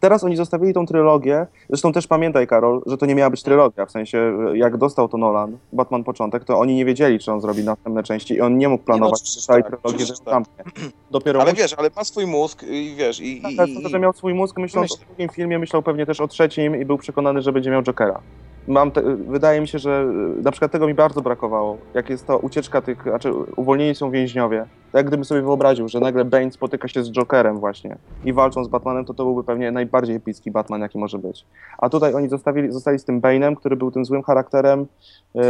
teraz 0.00 0.24
oni 0.24 0.36
zostawili 0.36 0.74
tą 0.74 0.86
trylogię. 0.86 1.46
Zresztą 1.68 1.92
też 1.92 2.06
pamiętaj, 2.06 2.46
Karol, 2.46 2.82
że 2.86 2.96
to 2.98 3.06
nie 3.06 3.14
miała 3.14 3.30
być 3.30 3.42
trylogia. 3.42 3.86
W 3.86 3.90
sensie, 3.90 4.36
jak 4.54 4.76
dostał 4.76 5.08
to 5.08 5.16
Nolan, 5.18 5.58
Batman 5.72 6.04
początek, 6.04 6.44
to 6.44 6.58
oni 6.58 6.74
nie 6.74 6.84
wiedzieli, 6.84 7.18
czy 7.18 7.32
on 7.32 7.40
zrobi 7.40 7.64
następne 7.64 8.02
części 8.02 8.34
i 8.34 8.40
on 8.40 8.58
nie 8.58 8.68
mógł 8.68 8.84
planować 8.84 9.12
oczywiście 9.20 9.40
całej 9.46 9.62
tak, 9.62 9.80
trylogii, 9.80 10.06
że 10.06 10.14
zamknie. 10.26 10.64
Dopiero 11.10 11.40
Ale 11.40 11.50
on- 11.50 11.56
wiesz, 11.56 11.74
ale 11.74 11.90
ma 11.96 12.04
swój 12.04 12.26
mózg 12.26 12.62
i 12.62 12.94
wiesz, 12.96 13.20
i... 13.20 13.52
i, 13.52 13.56
tak, 13.56 13.68
i, 13.68 13.82
to, 13.82 13.88
że 13.88 13.98
miał 13.98 14.12
swój 14.12 14.34
mózg, 14.34 14.58
myśląc 14.58 14.90
Myślę. 14.90 15.04
o 15.04 15.08
drugim 15.08 15.28
filmie, 15.28 15.58
myślał 15.58 15.82
pewnie 15.82 16.06
też 16.06 16.20
o 16.20 16.28
trzecim 16.28 16.80
i 16.80 16.84
był 16.84 16.98
przekonany, 16.98 17.42
że 17.42 17.52
będzie 17.52 17.70
miał 17.70 17.82
Jokera. 17.82 18.20
Mam 18.68 18.90
te, 18.90 19.02
wydaje 19.16 19.60
mi 19.60 19.68
się, 19.68 19.78
że 19.78 20.06
y, 20.38 20.42
na 20.42 20.50
przykład 20.50 20.72
tego 20.72 20.86
mi 20.86 20.94
bardzo 20.94 21.20
brakowało. 21.20 21.78
Jak 21.94 22.10
jest 22.10 22.26
to 22.26 22.38
ucieczka 22.38 22.80
tych, 22.80 23.02
znaczy 23.02 23.32
uwolnieni 23.56 23.94
są 23.94 24.10
więźniowie. 24.10 24.66
Jak 24.92 25.06
gdybym 25.06 25.24
sobie 25.24 25.42
wyobraził, 25.42 25.88
że 25.88 26.00
nagle 26.00 26.24
Bane 26.24 26.50
spotyka 26.50 26.88
się 26.88 27.04
z 27.04 27.10
Jokerem 27.10 27.58
właśnie 27.58 27.96
i 28.24 28.32
walczą 28.32 28.64
z 28.64 28.68
Batmanem, 28.68 29.04
to 29.04 29.14
to 29.14 29.24
byłby 29.24 29.44
pewnie 29.44 29.70
najbardziej 29.70 30.16
epicki 30.16 30.50
Batman, 30.50 30.80
jaki 30.80 30.98
może 30.98 31.18
być. 31.18 31.44
A 31.78 31.88
tutaj 31.88 32.14
oni 32.14 32.28
zostawili, 32.28 32.72
zostali 32.72 32.98
z 32.98 33.04
tym 33.04 33.20
Bane'em, 33.20 33.56
który 33.56 33.76
był 33.76 33.90
tym 33.90 34.04
złym 34.04 34.22
charakterem. 34.22 34.86
Yy, 35.34 35.42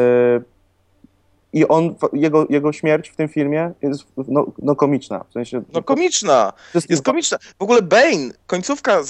I 1.52 1.68
on, 1.68 1.94
jego, 2.12 2.46
jego 2.50 2.72
śmierć 2.72 3.08
w 3.08 3.16
tym 3.16 3.28
filmie 3.28 3.72
jest 3.82 4.04
no, 4.28 4.46
no 4.58 4.76
komiczna. 4.76 5.24
W 5.28 5.32
sensie, 5.32 5.62
No 5.72 5.82
komiczna, 5.82 6.52
jest 6.88 7.02
komiczna. 7.02 7.38
W 7.58 7.62
ogóle 7.62 7.82
Bane, 7.82 8.30
końcówka, 8.46 9.00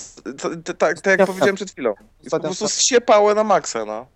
tak 0.79 1.07
jak 1.07 1.21
Ja- 1.21 1.27
powiedziałem 1.27 1.55
przed 1.55 1.71
chwilą, 1.71 1.95
jest 2.21 2.31
po 2.31 2.41
prostu 2.41 2.69
zsiepałe 2.69 3.35
na 3.35 3.45
maksa, 3.45 3.85
no. 3.85 4.07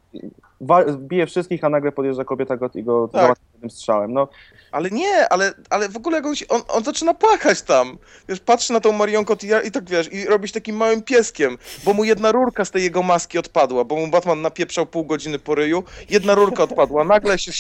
Bije 0.99 1.27
wszystkich, 1.27 1.65
a 1.65 1.69
nagle 1.69 1.93
podjeżdża 1.93 2.25
kobieta 2.25 2.57
go, 2.57 2.71
i 2.75 2.83
go 2.83 3.09
Tak. 3.13 3.37
jednym 3.57 3.71
strzałem. 3.71 4.13
No, 4.13 4.29
Ale 4.73 4.91
nie, 4.91 5.29
ale, 5.29 5.53
ale 5.71 5.89
w 5.89 5.97
ogóle 5.97 6.17
jakoś 6.17 6.45
on, 6.49 6.63
on 6.69 6.85
zaczyna 6.85 7.15
płakać 7.15 7.63
tam. 7.63 7.99
Wiesz, 8.29 8.41
patrzy 8.41 8.73
na 8.73 8.81
tą 8.81 8.93
Marion 8.93 9.25
Cotillard 9.25 9.67
i 9.67 9.71
tak 9.71 9.91
wiesz, 9.91 10.13
i 10.13 10.25
robić 10.25 10.53
takim 10.53 10.77
małym 10.77 11.03
pieskiem, 11.03 11.59
bo 11.85 11.93
mu 11.95 12.05
jedna 12.05 12.33
rurka 12.33 12.65
z 12.65 12.71
tej 12.71 12.83
jego 12.83 13.03
maski 13.03 13.39
odpadła, 13.39 13.85
bo 13.85 13.97
mu 13.97 14.09
Batman 14.09 14.43
napieprzał 14.43 14.87
pół 14.87 15.05
godziny 15.05 15.39
po 15.39 15.55
ryju, 15.55 15.85
jedna 16.11 16.35
rurka 16.35 16.63
odpadła, 16.63 17.05
nagle 17.05 17.39
się 17.39 17.53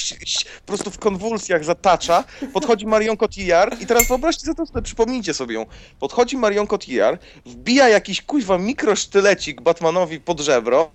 po 0.60 0.66
prostu 0.66 0.90
w 0.90 0.98
konwulsjach 0.98 1.64
zatacza, 1.64 2.24
podchodzi 2.52 2.86
Marion 2.86 3.16
Cotillard 3.16 3.80
i 3.80 3.86
teraz 3.86 4.08
wyobraźcie 4.08 4.46
sobie 4.46 4.66
to, 4.72 4.82
przypomnijcie 4.82 5.34
sobie 5.34 5.54
ją. 5.54 5.66
Podchodzi 6.00 6.36
Marion 6.36 6.66
Cotillard, 6.66 7.22
wbija 7.46 7.88
jakiś 7.88 8.22
kuźwa 8.22 8.58
mikrosztylecik 8.58 9.60
Batmanowi 9.60 10.20
pod 10.20 10.40
żebro, 10.40 10.90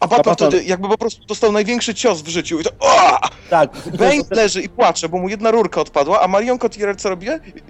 a 0.00 0.06
Batman 0.06 0.34
Batman- 0.34 0.48
wtedy 0.48 0.64
jakby 0.64 0.88
po 0.88 0.98
prostu 0.98 1.26
dostał 1.26 1.52
największy 1.52 1.94
cios 1.94 2.22
w 2.22 2.28
życiu 2.28 2.60
i 2.60 2.64
to 2.64 2.70
o! 2.80 3.18
tak. 3.50 3.70
Bane 3.98 4.22
leży 4.30 4.62
i 4.62 4.68
płacze, 4.68 5.08
bo 5.08 5.18
mu 5.18 5.28
jedna 5.28 5.50
rurka 5.50 5.80
odpadła, 5.80 6.20
a 6.20 6.28
Marion 6.28 6.58
Cotillard 6.58 7.00
co 7.00 7.08
robi? 7.08 7.26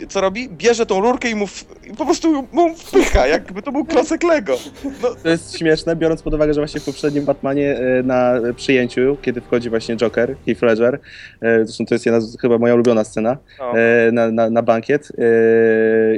Co 0.09 0.21
robi? 0.21 0.49
Bierze 0.49 0.87
tą 0.87 1.01
rurkę 1.01 1.31
i 1.31 1.35
mu 1.35 1.47
w, 1.47 1.65
i 1.87 1.97
po 1.97 2.05
prostu 2.05 2.47
mu 2.53 2.75
wpycha, 2.75 3.27
jakby 3.27 3.63
to 3.63 3.73
był 3.73 3.85
klocek 3.85 4.23
Lego. 4.23 4.57
No, 5.03 5.15
To 5.23 5.29
jest 5.29 5.59
śmieszne, 5.59 5.97
biorąc 5.97 6.23
pod 6.23 6.35
uwagę, 6.35 6.55
że 6.55 6.61
właśnie 6.61 6.81
w 6.81 6.85
poprzednim 6.85 7.25
Batmanie 7.25 7.79
e, 7.79 8.03
na 8.03 8.35
przyjęciu, 8.57 9.17
kiedy 9.23 9.41
wchodzi 9.41 9.71
właśnie 9.71 9.97
Joker, 9.97 10.37
Heath 10.47 10.63
Ledger, 10.63 11.01
e, 11.41 11.65
zresztą 11.65 11.87
to 11.87 11.95
jest 11.95 12.07
jedna 12.07 12.21
chyba 12.41 12.59
moja 12.59 12.75
ulubiona 12.75 13.05
scena, 13.05 13.37
no. 13.59 13.79
e, 13.79 14.13
na, 14.13 14.31
na, 14.31 14.51
na 14.51 14.63
bankiet 14.63 15.13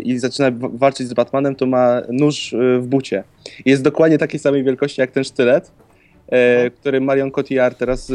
i 0.04 0.18
zaczyna 0.18 0.48
walczyć 0.52 1.08
z 1.08 1.14
Batmanem, 1.14 1.54
to 1.54 1.66
ma 1.66 2.00
nóż 2.08 2.54
w 2.80 2.86
bucie. 2.86 3.24
Jest 3.64 3.82
dokładnie 3.82 4.18
takiej 4.18 4.40
samej 4.40 4.64
wielkości 4.64 5.00
jak 5.00 5.10
ten 5.10 5.24
sztylet, 5.24 5.70
e, 6.28 6.54
Mhm. 6.56 6.70
który 6.70 7.00
Marion 7.00 7.30
Cotillard 7.30 7.78
teraz 7.78 8.10
e, 8.10 8.14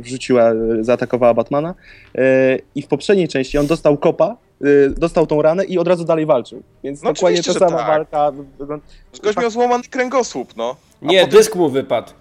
wrzuciła, 0.00 0.50
e, 0.50 0.54
zaatakowała 0.80 1.34
Batmana 1.34 1.74
e, 2.14 2.58
i 2.74 2.82
w 2.82 2.86
poprzedniej 2.86 3.28
części 3.28 3.58
on 3.58 3.66
dostał 3.66 3.96
kopa, 3.96 4.36
e, 4.60 4.90
dostał 4.90 5.26
tą 5.26 5.42
ranę 5.42 5.64
i 5.64 5.78
od 5.78 5.88
razu 5.88 6.04
dalej 6.04 6.26
walczył. 6.26 6.62
Więc 6.84 7.02
No 7.02 7.12
dokładnie 7.12 7.42
ta 7.42 7.52
sama 7.52 7.76
tak. 7.78 7.86
walka. 7.86 8.32
wygląda- 8.58 8.86
Gość 9.22 9.38
miał 9.38 9.50
złamany 9.50 9.84
kręgosłup, 9.90 10.56
no. 10.56 10.76
A 11.02 11.06
Nie, 11.06 11.20
potem- 11.20 11.38
dysk 11.38 11.56
mu 11.56 11.68
wypadł. 11.68 12.12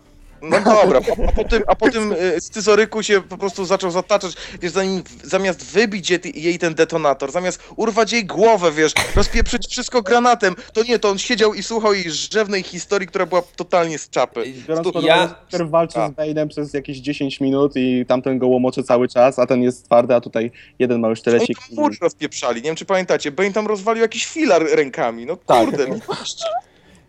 No 0.42 0.60
dobra, 0.62 1.00
a, 1.00 1.30
a 1.30 1.32
po 1.32 1.44
tym, 1.44 1.64
a 1.68 1.76
po 1.76 1.90
tym 1.92 2.12
y, 2.12 2.42
scyzoryku 2.42 3.04
się 3.04 3.22
po 3.22 3.38
prostu 3.38 3.66
zaczął 3.66 3.92
zataczać, 3.92 4.34
wiesz, 4.62 4.72
zanim, 4.72 5.04
zamiast 5.24 5.66
wybić 5.66 6.10
jej, 6.10 6.20
jej 6.36 6.60
ten 6.60 6.76
detonator, 6.76 7.32
zamiast 7.32 7.60
urwać 7.76 8.12
jej 8.12 8.26
głowę, 8.26 8.72
wiesz, 8.72 8.94
rozpieprzyć 9.16 9.68
wszystko 9.68 10.02
granatem, 10.02 10.56
to 10.74 10.84
nie, 10.84 11.00
to 11.00 11.10
on 11.10 11.18
siedział 11.18 11.54
i 11.54 11.64
słuchał 11.64 11.94
jej 11.94 12.12
rzewnej 12.12 12.64
historii, 12.64 13.08
która 13.08 13.26
była 13.26 13.42
totalnie 13.56 13.98
z 14.00 14.10
czapy. 14.10 14.54
Biorąc 14.68 14.92
pod 14.94 15.04
ja- 15.04 15.36
Joker 15.52 15.70
walczy 15.70 16.00
A. 16.00 16.10
z 16.10 16.12
Bane'em 16.12 16.48
przez 16.48 16.74
jakieś 16.74 16.98
10 16.98 17.40
minut 17.40 17.72
i 17.76 18.06
tamten 18.08 18.40
go 18.40 18.48
łomoczy 18.48 18.84
cały 18.84 19.08
czas, 19.08 19.40
a 19.40 19.46
ten 19.46 19.62
jest 19.64 19.86
twardy, 19.86 20.16
a 20.16 20.22
tutaj 20.22 20.52
jeden 20.80 21.00
mały 21.00 21.12
Oni 21.12 21.16
sztylecik. 21.20 21.58
tam 21.60 21.68
mury 21.76 21.96
rozpieprzali, 22.02 22.56
nie 22.62 22.70
wiem 22.70 22.76
czy 22.76 22.86
pamiętacie, 22.86 23.32
Bane 23.32 23.52
tam 23.52 23.68
rozwalił 23.68 24.02
jakiś 24.02 24.26
filar 24.26 24.64
rękami, 24.76 25.26
no 25.26 25.38
Tak. 25.46 25.66
kurde. 25.66 25.88
no. 25.88 25.96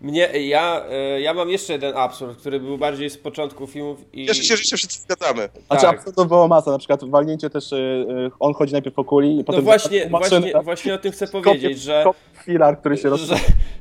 Mnie, 0.00 0.28
ja, 0.48 0.84
e, 0.90 1.20
ja 1.20 1.34
mam 1.34 1.50
jeszcze 1.50 1.72
jeden 1.72 1.96
absurd, 1.96 2.38
który 2.38 2.60
był 2.60 2.78
bardziej 2.78 3.10
z 3.10 3.18
początku 3.18 3.66
filmów 3.66 3.98
i... 4.12 4.26
Cieszę 4.26 4.42
się, 4.42 4.56
że 4.56 4.64
się 4.64 4.76
wszyscy 4.76 5.00
zgadzamy. 5.00 5.48
Znaczy, 5.66 5.82
tak. 5.82 5.96
absolutnie 5.96 6.24
było 6.24 6.48
masa, 6.48 6.70
na 6.70 6.78
przykład 6.78 7.04
walnięcie 7.04 7.50
też, 7.50 7.72
y, 7.72 7.76
y, 7.76 8.30
on 8.40 8.54
chodzi 8.54 8.72
najpierw 8.72 8.96
po 8.96 9.04
kuli 9.04 9.34
i 9.34 9.36
No 9.36 9.44
potem... 9.44 9.64
właśnie, 9.64 10.08
maszynę, 10.10 10.40
właśnie, 10.40 10.62
właśnie 10.62 10.94
o 10.94 10.98
tym 10.98 11.12
chcę 11.12 11.26
kopie- 11.32 11.42
powiedzieć, 11.42 11.80
że... 11.80 12.02
kopie 12.04 12.36
filar, 12.46 12.78
który 12.78 12.96
się 12.96 13.08
roz... 13.08 13.20
że, 13.20 13.36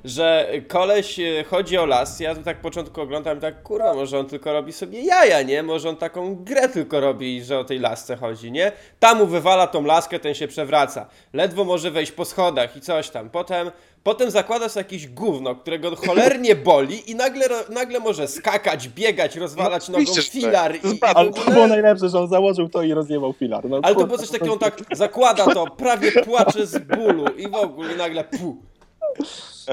że 0.05 0.47
koleś 0.67 1.19
e, 1.19 1.43
chodzi 1.43 1.77
o 1.77 1.85
las, 1.85 2.19
ja 2.19 2.35
tu 2.35 2.43
tak 2.43 2.61
początku 2.61 3.01
oglądam 3.01 3.37
i 3.37 3.41
tak, 3.41 3.63
kurwa, 3.63 3.93
może 3.93 4.19
on 4.19 4.25
tylko 4.25 4.53
robi 4.53 4.73
sobie 4.73 5.01
jaja, 5.01 5.41
nie? 5.41 5.63
Może 5.63 5.89
on 5.89 5.95
taką 5.95 6.35
grę 6.35 6.69
tylko 6.69 6.99
robi, 6.99 7.43
że 7.43 7.59
o 7.59 7.63
tej 7.63 7.79
lasce 7.79 8.15
chodzi, 8.15 8.51
nie? 8.51 8.71
Tam 8.99 9.17
mu 9.17 9.25
wywala 9.25 9.67
tą 9.67 9.83
laskę, 9.83 10.19
ten 10.19 10.33
się 10.33 10.47
przewraca. 10.47 11.05
Ledwo 11.33 11.63
może 11.63 11.91
wejść 11.91 12.11
po 12.11 12.25
schodach 12.25 12.77
i 12.77 12.81
coś 12.81 13.09
tam. 13.09 13.29
Potem 13.29 13.71
potem 14.05 14.31
zakłada 14.31 14.69
sobie 14.69 14.83
jakieś 14.83 15.07
gówno, 15.07 15.55
którego 15.55 15.95
cholernie 15.95 16.55
boli 16.69 17.11
i 17.11 17.15
nagle, 17.15 17.45
nagle 17.69 17.99
może 17.99 18.27
skakać, 18.27 18.89
biegać, 18.89 19.35
rozwalać 19.35 19.89
No, 19.89 19.99
nogą 19.99 20.13
że 20.13 20.21
filar 20.21 20.71
tak. 20.71 20.81
To 20.81 20.87
i, 20.87 20.99
Ale 21.01 21.33
to 21.33 21.51
było 21.51 21.67
najlepsze, 21.67 22.09
że 22.09 22.19
on 22.19 22.27
założył 22.27 22.69
to 22.69 22.83
i 22.83 22.93
rozjebał 22.93 23.33
filar. 23.33 23.69
No, 23.69 23.79
Ale 23.83 23.95
to 23.95 24.07
było 24.07 24.17
coś 24.17 24.29
takiego, 24.29 24.53
on 24.53 24.59
tak 24.59 24.81
zakłada 24.91 25.45
to, 25.45 25.65
prawie 25.65 26.11
płacze 26.11 26.67
z 26.67 26.77
bólu 26.77 27.25
i 27.37 27.47
w 27.49 27.55
ogóle 27.55 27.93
i 27.93 27.97
nagle 27.97 28.23
pu. 28.23 28.57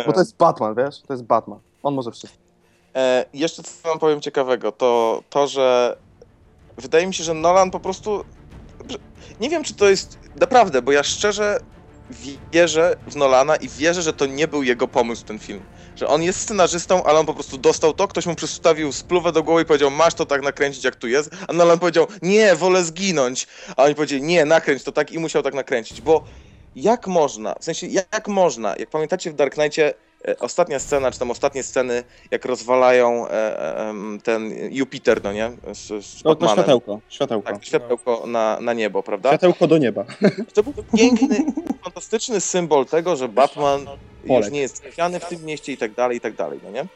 Bo 0.06 0.12
to 0.12 0.20
jest 0.20 0.36
Batman, 0.36 0.74
wiesz? 0.74 1.00
To 1.00 1.12
jest 1.12 1.24
Batman. 1.24 1.58
On 1.82 1.94
może 1.94 2.10
wszystko. 2.10 2.38
E, 2.94 3.24
jeszcze 3.34 3.62
co 3.62 3.88
wam 3.88 3.98
powiem 3.98 4.20
ciekawego, 4.20 4.72
to 4.72 5.22
to, 5.30 5.46
że 5.46 5.96
wydaje 6.78 7.06
mi 7.06 7.14
się, 7.14 7.24
że 7.24 7.34
Nolan 7.34 7.70
po 7.70 7.80
prostu. 7.80 8.24
Nie 9.40 9.50
wiem, 9.50 9.64
czy 9.64 9.74
to 9.74 9.88
jest 9.88 10.18
naprawdę, 10.40 10.82
bo 10.82 10.92
ja 10.92 11.02
szczerze 11.02 11.60
wierzę 12.52 12.96
w 13.06 13.16
Nolana 13.16 13.56
i 13.56 13.68
wierzę, 13.68 14.02
że 14.02 14.12
to 14.12 14.26
nie 14.26 14.48
był 14.48 14.62
jego 14.62 14.88
pomysł 14.88 15.24
ten 15.24 15.38
film. 15.38 15.64
Że 15.96 16.08
on 16.08 16.22
jest 16.22 16.40
scenarzystą, 16.40 17.04
ale 17.04 17.18
on 17.18 17.26
po 17.26 17.34
prostu 17.34 17.58
dostał 17.58 17.94
to, 17.94 18.08
ktoś 18.08 18.26
mu 18.26 18.34
przystawił 18.34 18.92
spluwę 18.92 19.32
do 19.32 19.42
głowy 19.42 19.62
i 19.62 19.64
powiedział, 19.64 19.90
masz 19.90 20.14
to 20.14 20.26
tak 20.26 20.42
nakręcić, 20.42 20.84
jak 20.84 20.96
tu 20.96 21.08
jest. 21.08 21.30
A 21.48 21.52
Nolan 21.52 21.78
powiedział, 21.78 22.06
nie, 22.22 22.54
wolę 22.54 22.84
zginąć. 22.84 23.46
A 23.76 23.82
oni 23.82 23.94
powiedzieli, 23.94 24.22
nie, 24.22 24.44
nakręć 24.44 24.82
to 24.82 24.92
tak 24.92 25.12
i 25.12 25.18
musiał 25.18 25.42
tak 25.42 25.54
nakręcić, 25.54 26.00
bo 26.00 26.24
jak 26.74 27.06
można, 27.06 27.54
w 27.60 27.64
sensie 27.64 27.86
jak 27.86 28.28
można, 28.28 28.76
jak 28.78 28.90
pamiętacie 28.90 29.30
w 29.30 29.34
Dark 29.34 29.54
Knightie, 29.54 29.94
ostatnia 30.38 30.78
scena, 30.78 31.10
czy 31.10 31.18
tam 31.18 31.30
ostatnie 31.30 31.62
sceny, 31.62 32.04
jak 32.30 32.44
rozwalają 32.44 33.28
e, 33.28 33.30
e, 33.30 33.94
ten 34.22 34.52
Jupiter, 34.70 35.24
no 35.24 35.32
nie? 35.32 35.50
Z, 35.72 36.04
z 36.06 36.24
No 36.24 36.34
to 36.34 36.48
światełko, 36.48 37.00
światełko. 37.08 37.52
Tak, 37.52 37.64
światełko 37.64 38.24
na, 38.26 38.58
na 38.60 38.72
niebo, 38.72 39.02
prawda? 39.02 39.28
Światełko 39.28 39.66
do 39.66 39.78
nieba. 39.78 40.04
To 40.54 40.62
był 40.62 40.74
piękny, 40.96 41.36
fantastyczny 41.84 42.40
symbol 42.40 42.86
tego, 42.86 43.16
że 43.16 43.28
Batman 43.28 43.80
już 43.80 44.28
Polek. 44.28 44.52
nie 44.52 44.60
jest 44.60 44.82
trafiany 44.82 45.20
w 45.20 45.24
tym 45.24 45.44
mieście 45.44 45.72
i 45.72 45.76
tak 45.76 45.92
dalej, 45.94 46.16
i 46.16 46.20
tak 46.20 46.34
dalej, 46.34 46.60
no 46.64 46.70
nie? 46.70 46.86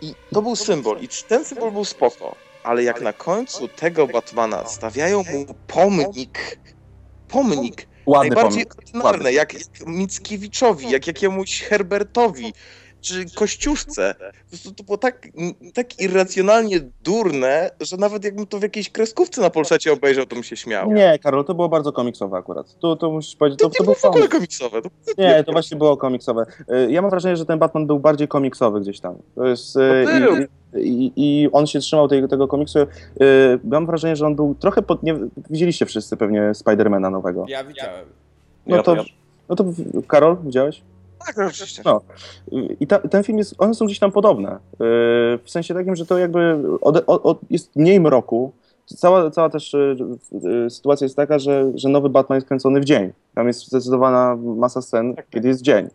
I 0.00 0.14
to 0.34 0.42
był 0.42 0.56
symbol, 0.56 0.98
i 1.00 1.08
ten 1.28 1.44
symbol 1.44 1.72
był 1.72 1.84
spoko, 1.84 2.34
ale 2.62 2.82
jak 2.82 3.00
na 3.00 3.12
końcu 3.12 3.68
tego 3.68 4.06
Batmana 4.06 4.66
stawiają 4.66 5.18
mu 5.32 5.54
pomnik, 5.66 6.58
pomnik, 7.28 7.88
Ładny 8.06 8.30
najbardziej 8.30 8.66
pomysł. 8.66 8.78
ordynarne, 8.82 9.32
jak, 9.32 9.54
jak 9.54 9.62
Mickiewiczowi, 9.86 10.90
jak 10.90 11.06
jakiemuś 11.06 11.62
Herbertowi, 11.62 12.52
czy 13.02 13.24
Kościuszce. 13.34 14.14
Po 14.44 14.48
prostu 14.50 14.72
to 14.74 14.84
było 14.84 14.98
tak, 14.98 15.28
tak 15.74 16.00
irracjonalnie 16.00 16.80
durne, 17.04 17.70
że 17.80 17.96
nawet 17.96 18.24
jakbym 18.24 18.46
to 18.46 18.58
w 18.58 18.62
jakiejś 18.62 18.90
kreskówce 18.90 19.40
na 19.40 19.50
Polszacie 19.50 19.92
obejrzał, 19.92 20.26
to 20.26 20.36
bym 20.36 20.44
się 20.44 20.56
śmiał. 20.56 20.92
Nie, 20.92 21.18
Karol, 21.22 21.44
to 21.44 21.54
było 21.54 21.68
bardzo 21.68 21.92
komiksowe 21.92 22.36
akurat. 22.36 22.78
Tu, 22.78 22.96
tu 22.96 23.12
musisz 23.12 23.36
powiedzieć, 23.36 23.60
To, 23.60 23.68
to, 23.70 23.74
to 23.76 23.84
było 23.84 23.94
był 23.94 24.00
w 24.00 24.04
ogóle 24.04 24.28
komiksowe. 24.28 24.82
To 24.82 24.88
Nie, 25.18 25.44
to 25.44 25.52
właśnie 25.52 25.76
było 25.78 25.96
komiksowe. 25.96 26.46
Y, 26.86 26.92
Ja 26.92 27.02
mam 27.02 27.10
wrażenie, 27.10 27.36
że 27.36 27.46
ten 27.46 27.58
Batman 27.58 27.86
był 27.86 27.98
bardziej 27.98 28.28
komiksowy 28.28 28.80
gdzieś 28.80 29.00
tam. 29.00 29.14
To 29.34 29.46
jest, 29.46 29.76
y, 29.76 29.80
No 30.20 30.32
był. 30.36 30.36
i, 30.82 31.12
i, 31.16 31.42
I 31.42 31.48
on 31.52 31.66
się 31.66 31.78
trzymał 31.80 32.08
tej, 32.08 32.28
tego 32.28 32.48
komiksu. 32.48 32.78
Y, 32.78 32.86
Mam 33.64 33.86
wrażenie, 33.86 34.16
że 34.16 34.26
on 34.26 34.36
był 34.36 34.54
trochę 34.54 34.82
pod... 34.82 35.02
Nie, 35.02 35.14
widzieliście 35.50 35.86
wszyscy 35.86 36.16
pewnie 36.16 36.54
Spidermana 36.54 37.10
nowego. 37.10 37.44
Ja 37.48 37.64
widziałem. 37.64 38.06
No 38.66 38.82
to, 38.82 38.96
to- 38.96 39.04
no 39.48 39.56
to 39.56 39.64
Karol, 40.08 40.36
widziałeś? 40.44 40.82
Tak, 41.26 41.36
no, 41.36 41.46
oczywiście. 41.46 41.82
No. 41.84 42.00
I 42.80 42.86
ta, 42.86 42.98
ten 42.98 43.22
film 43.22 43.38
jest, 43.38 43.54
one 43.58 43.74
są 43.74 43.86
gdzieś 43.86 43.98
tam 43.98 44.12
podobne. 44.12 44.50
Yy, 44.50 44.58
w 45.44 45.44
sensie 45.46 45.74
takim, 45.74 45.96
że 45.96 46.06
to 46.06 46.18
jakby 46.18 46.58
od, 46.80 47.04
od, 47.06 47.26
od, 47.26 47.38
jest 47.50 47.76
mniej 47.76 48.00
mroku. 48.00 48.52
Cała, 48.86 49.30
cała 49.30 49.50
też 49.50 49.72
yy, 49.72 49.96
yy, 50.42 50.70
sytuacja 50.70 51.04
jest 51.04 51.16
taka, 51.16 51.38
że, 51.38 51.72
że 51.74 51.88
nowy 51.88 52.08
Batman 52.08 52.36
jest 52.36 52.48
kręcony 52.48 52.80
w 52.80 52.84
dzień. 52.84 53.12
Tam 53.34 53.46
jest 53.46 53.66
zdecydowana 53.66 54.36
masa 54.36 54.82
scen, 54.82 55.14
kiedy 55.30 55.48
jest 55.48 55.62
dzień. 55.62 55.88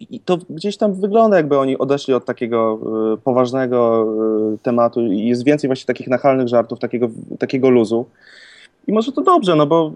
I 0.00 0.20
to 0.20 0.38
gdzieś 0.50 0.76
tam 0.76 0.94
wygląda, 0.94 1.36
jakby 1.36 1.58
oni 1.58 1.78
odeszli 1.78 2.14
od 2.14 2.24
takiego 2.24 2.78
yy, 3.10 3.18
poważnego 3.18 4.06
yy, 4.50 4.58
tematu 4.58 5.00
i 5.00 5.26
jest 5.26 5.44
więcej 5.44 5.68
właśnie 5.68 5.86
takich 5.86 6.08
nachalnych 6.08 6.48
żartów, 6.48 6.78
takiego, 6.78 7.08
takiego 7.38 7.70
luzu. 7.70 8.06
I 8.86 8.92
może 8.92 9.12
to 9.12 9.22
dobrze, 9.22 9.56
no 9.56 9.66
bo 9.66 9.92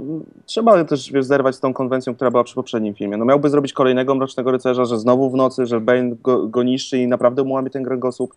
trzeba 0.47 0.85
też 0.85 1.13
wiesz, 1.13 1.25
zerwać 1.25 1.57
z 1.57 1.61
tą 1.61 1.73
konwencją, 1.75 2.15
która 2.15 2.31
była 2.31 2.45
przy 2.45 2.55
poprzednim 2.55 2.95
filmie. 2.95 3.17
No 3.17 3.25
miałby 3.25 3.51
zrobić 3.51 3.73
kolejnego 3.73 4.15
Mrocznego 4.15 4.51
Rycerza, 4.51 4.85
że 4.85 4.99
znowu 4.99 5.31
w 5.31 5.35
nocy, 5.35 5.67
że 5.67 5.81
Bane 5.81 6.17
go, 6.23 6.47
go 6.47 6.63
niszczy 6.63 6.99
i 6.99 7.07
naprawdę 7.07 7.45
mu 7.45 7.55
łamie 7.55 7.71
ten 7.71 7.85
kręgosłup. 7.85 8.35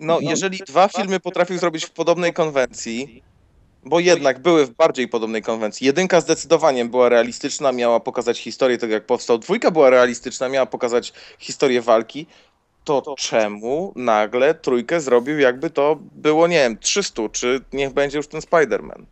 No, 0.00 0.18
No. 0.22 0.30
jeżeli 0.30 0.58
dwa 0.58 0.88
filmy 0.88 1.20
potrafił 1.20 1.58
zrobić 1.58 1.84
w 1.84 1.90
podobnej 1.90 2.32
konwencji, 2.32 3.22
bo 3.84 4.00
jednak 4.00 4.38
były 4.42 4.66
w 4.66 4.70
bardziej 4.70 5.08
podobnej 5.08 5.42
konwencji. 5.42 5.86
Jedynka 5.86 6.20
zdecydowanie 6.20 6.84
była 6.84 7.08
realistyczna, 7.08 7.72
miała 7.72 8.00
pokazać 8.00 8.38
historię 8.38 8.78
tego, 8.78 8.92
jak 8.94 9.06
powstał. 9.06 9.38
Dwójka 9.38 9.70
była 9.70 9.90
realistyczna, 9.90 10.48
miała 10.48 10.66
pokazać 10.66 11.12
historię 11.38 11.82
walki. 11.82 12.26
To 12.84 13.14
czemu 13.18 13.92
nagle 13.96 14.54
trójkę 14.54 15.00
zrobił, 15.00 15.38
jakby 15.38 15.70
to 15.70 15.98
było, 16.12 16.46
nie 16.46 16.56
wiem, 16.56 16.78
300, 16.78 17.28
czy 17.32 17.60
niech 17.72 17.92
będzie 17.92 18.16
już 18.16 18.28
ten 18.28 18.40
Spider-Man? 18.40 19.02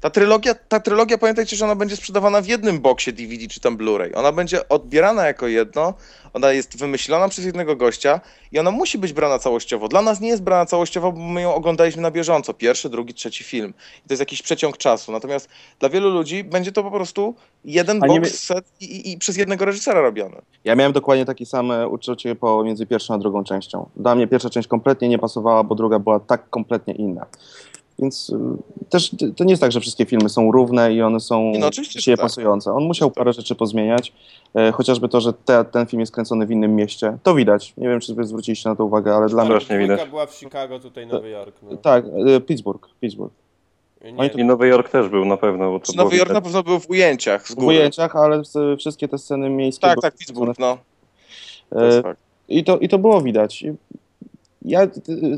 Ta 0.00 0.10
trylogia, 0.10 0.54
ta 0.54 0.80
trylogia, 0.80 1.18
pamiętajcie, 1.18 1.56
że 1.56 1.64
ona 1.64 1.74
będzie 1.74 1.96
sprzedawana 1.96 2.40
w 2.40 2.46
jednym 2.46 2.80
boksie 2.80 3.12
DVD 3.12 3.46
czy 3.48 3.60
tam 3.60 3.76
Blu-ray. 3.76 4.10
Ona 4.14 4.32
będzie 4.32 4.68
odbierana 4.68 5.26
jako 5.26 5.46
jedno, 5.46 5.94
ona 6.32 6.52
jest 6.52 6.78
wymyślona 6.78 7.28
przez 7.28 7.44
jednego 7.44 7.76
gościa 7.76 8.20
i 8.52 8.58
ona 8.58 8.70
musi 8.70 8.98
być 8.98 9.12
brana 9.12 9.38
całościowo. 9.38 9.88
Dla 9.88 10.02
nas 10.02 10.20
nie 10.20 10.28
jest 10.28 10.42
brana 10.42 10.66
całościowo, 10.66 11.12
bo 11.12 11.20
my 11.20 11.42
ją 11.42 11.54
oglądaliśmy 11.54 12.02
na 12.02 12.10
bieżąco. 12.10 12.54
Pierwszy, 12.54 12.88
drugi, 12.88 13.14
trzeci 13.14 13.44
film. 13.44 13.74
I 14.04 14.08
to 14.08 14.14
jest 14.14 14.20
jakiś 14.20 14.42
przeciąg 14.42 14.76
czasu. 14.76 15.12
Natomiast 15.12 15.48
dla 15.80 15.88
wielu 15.88 16.10
ludzi 16.10 16.44
będzie 16.44 16.72
to 16.72 16.82
po 16.82 16.90
prostu 16.90 17.34
jeden 17.64 18.00
box 18.00 18.12
wie- 18.14 18.26
set 18.30 18.64
i, 18.80 18.84
i, 18.84 19.12
i 19.12 19.18
przez 19.18 19.36
jednego 19.36 19.64
reżysera 19.64 20.00
robiony. 20.00 20.36
Ja 20.64 20.74
miałem 20.74 20.92
dokładnie 20.92 21.24
takie 21.24 21.46
same 21.46 21.88
uczucie 21.88 22.34
pomiędzy 22.34 22.86
pierwszą 22.86 23.14
a 23.14 23.18
drugą 23.18 23.44
częścią. 23.44 23.88
Dla 23.96 24.14
mnie 24.14 24.26
pierwsza 24.26 24.50
część 24.50 24.68
kompletnie 24.68 25.08
nie 25.08 25.18
pasowała, 25.18 25.64
bo 25.64 25.74
druga 25.74 25.98
była 25.98 26.20
tak 26.20 26.50
kompletnie 26.50 26.94
inna. 26.94 27.26
Więc 27.98 28.32
też 28.88 29.10
to 29.36 29.44
nie 29.44 29.50
jest 29.50 29.62
tak, 29.62 29.72
że 29.72 29.80
wszystkie 29.80 30.06
filmy 30.06 30.28
są 30.28 30.52
równe 30.52 30.94
i 30.94 31.02
one 31.02 31.20
są 31.20 31.52
no 31.58 31.70
że 31.72 32.12
tak. 32.12 32.20
pasujące. 32.20 32.72
On 32.72 32.84
musiał 32.84 33.10
parę 33.10 33.32
rzeczy 33.32 33.54
pozmieniać, 33.54 34.12
e, 34.54 34.72
chociażby 34.72 35.08
to, 35.08 35.20
że 35.20 35.32
te, 35.32 35.64
ten 35.64 35.86
film 35.86 36.00
jest 36.00 36.12
kręcony 36.12 36.46
w 36.46 36.50
innym 36.50 36.76
mieście. 36.76 37.18
To 37.22 37.34
widać. 37.34 37.72
Nie 37.76 37.88
wiem, 37.88 38.00
czy 38.00 38.14
wy 38.14 38.24
zwróciliście 38.24 38.68
na 38.68 38.76
to 38.76 38.84
uwagę, 38.84 39.14
ale 39.14 39.28
dla 39.28 39.44
mnie... 39.44 39.78
Widać. 39.78 40.08
była 40.10 40.26
w 40.26 40.34
Chicago, 40.34 40.80
tutaj 40.80 41.06
Nowy 41.06 41.28
Jork. 41.30 41.56
No. 41.62 41.76
Tak, 41.76 42.04
e, 42.36 42.40
Pittsburgh, 42.40 42.88
Pittsburgh. 43.00 43.32
Nie, 44.04 44.26
I 44.26 44.44
Nowy 44.44 44.68
Jork 44.68 44.88
też 44.88 45.08
był 45.08 45.24
na 45.24 45.36
pewno. 45.36 45.70
Bo 45.70 45.80
to 45.80 45.92
Nowy 45.92 46.16
Jork 46.16 46.32
na 46.32 46.40
pewno 46.40 46.62
był 46.62 46.78
w 46.80 46.90
ujęciach 46.90 47.48
z 47.48 47.52
W 47.52 47.54
góry. 47.54 47.66
ujęciach, 47.66 48.16
ale 48.16 48.42
wszystkie 48.78 49.08
te 49.08 49.18
sceny 49.18 49.50
miejskie... 49.50 49.80
Tak, 49.80 50.00
tak, 50.00 50.16
Pittsburgh, 50.16 50.58
no. 50.58 50.76
w- 50.76 51.74
To 51.74 51.84
jest 51.84 51.98
e, 51.98 52.02
fakt. 52.02 52.20
I 52.48 52.64
to, 52.64 52.78
I 52.78 52.88
to 52.88 52.98
było 52.98 53.20
widać. 53.20 53.64
Ja, 54.62 54.82
y, 54.82 54.88